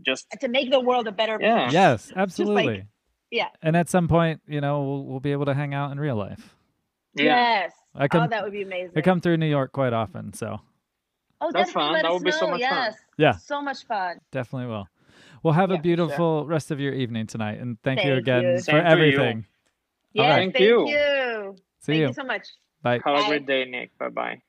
just 0.09 0.23
To 0.45 0.49
make 0.49 0.69
the 0.71 0.81
world 0.89 1.07
a 1.09 1.13
better 1.21 1.39
Yeah. 1.41 1.57
place. 1.65 1.73
yes 1.83 1.99
absolutely 2.25 2.85
yeah. 3.31 3.49
and 3.65 3.73
at 3.83 3.89
some 3.89 4.07
point 4.17 4.37
you 4.55 4.61
know 4.61 4.75
we'll, 4.87 5.03
we'll 5.09 5.25
be 5.29 5.33
able 5.33 5.47
to 5.53 5.55
hang 5.55 5.73
out 5.81 5.89
in 5.93 5.99
real 6.07 6.17
life 6.27 6.45
yeah. 7.17 7.25
Yes. 7.25 7.73
I 7.95 8.07
come- 8.13 8.25
oh, 8.25 8.29
that 8.35 8.43
would 8.45 8.53
be 8.61 8.65
amazing. 8.71 8.93
i 8.97 9.01
come 9.01 9.21
through 9.25 9.39
new 9.41 9.49
york 9.59 9.73
quite 9.73 9.95
often 10.03 10.33
so 10.35 10.61
oh, 11.41 11.51
That's 11.53 11.73
fun. 11.73 12.03
That 12.03 12.12
would 12.12 12.25
be 12.25 12.31
so 12.33 12.47
know. 12.47 12.53
much 12.53 12.62
fun. 12.62 12.79
yes. 12.79 12.97
Yeah. 13.17 13.37
So 13.37 13.62
much 13.62 13.85
fun. 13.87 14.21
definitely 14.31 14.67
will 14.69 14.87
well 15.43 15.53
have 15.55 15.71
Yeah, 15.71 15.75
a 15.75 15.79
for 15.79 15.83
sure. 15.83 15.83
beautiful 15.83 16.47
rest 16.47 16.71
of 16.71 16.81
your 16.81 16.93
evening 16.93 17.27
tonight 17.27 17.59
and 17.59 17.81
thank, 17.83 18.05
you 18.05 18.15
again 18.15 18.45
you. 18.45 18.59
for 18.59 18.65
Same 18.65 18.77
to 18.77 18.81
you. 18.83 18.87
everything 18.93 19.47
Yes, 20.12 20.29
right. 20.29 20.37
Thank 20.37 20.55
thank 20.55 20.65
you. 20.65 20.89
you. 20.89 21.57
see 21.81 21.93
thank 21.93 22.01
you 22.01 22.07
you 22.09 22.12
so 22.12 22.25
much. 22.25 22.47
bye 22.83 23.01
Have 23.05 23.25
a 23.25 23.29
great 23.29 23.47
day, 23.47 23.65
Nick. 23.65 23.97
Bye 23.99 24.09
bye. 24.09 24.43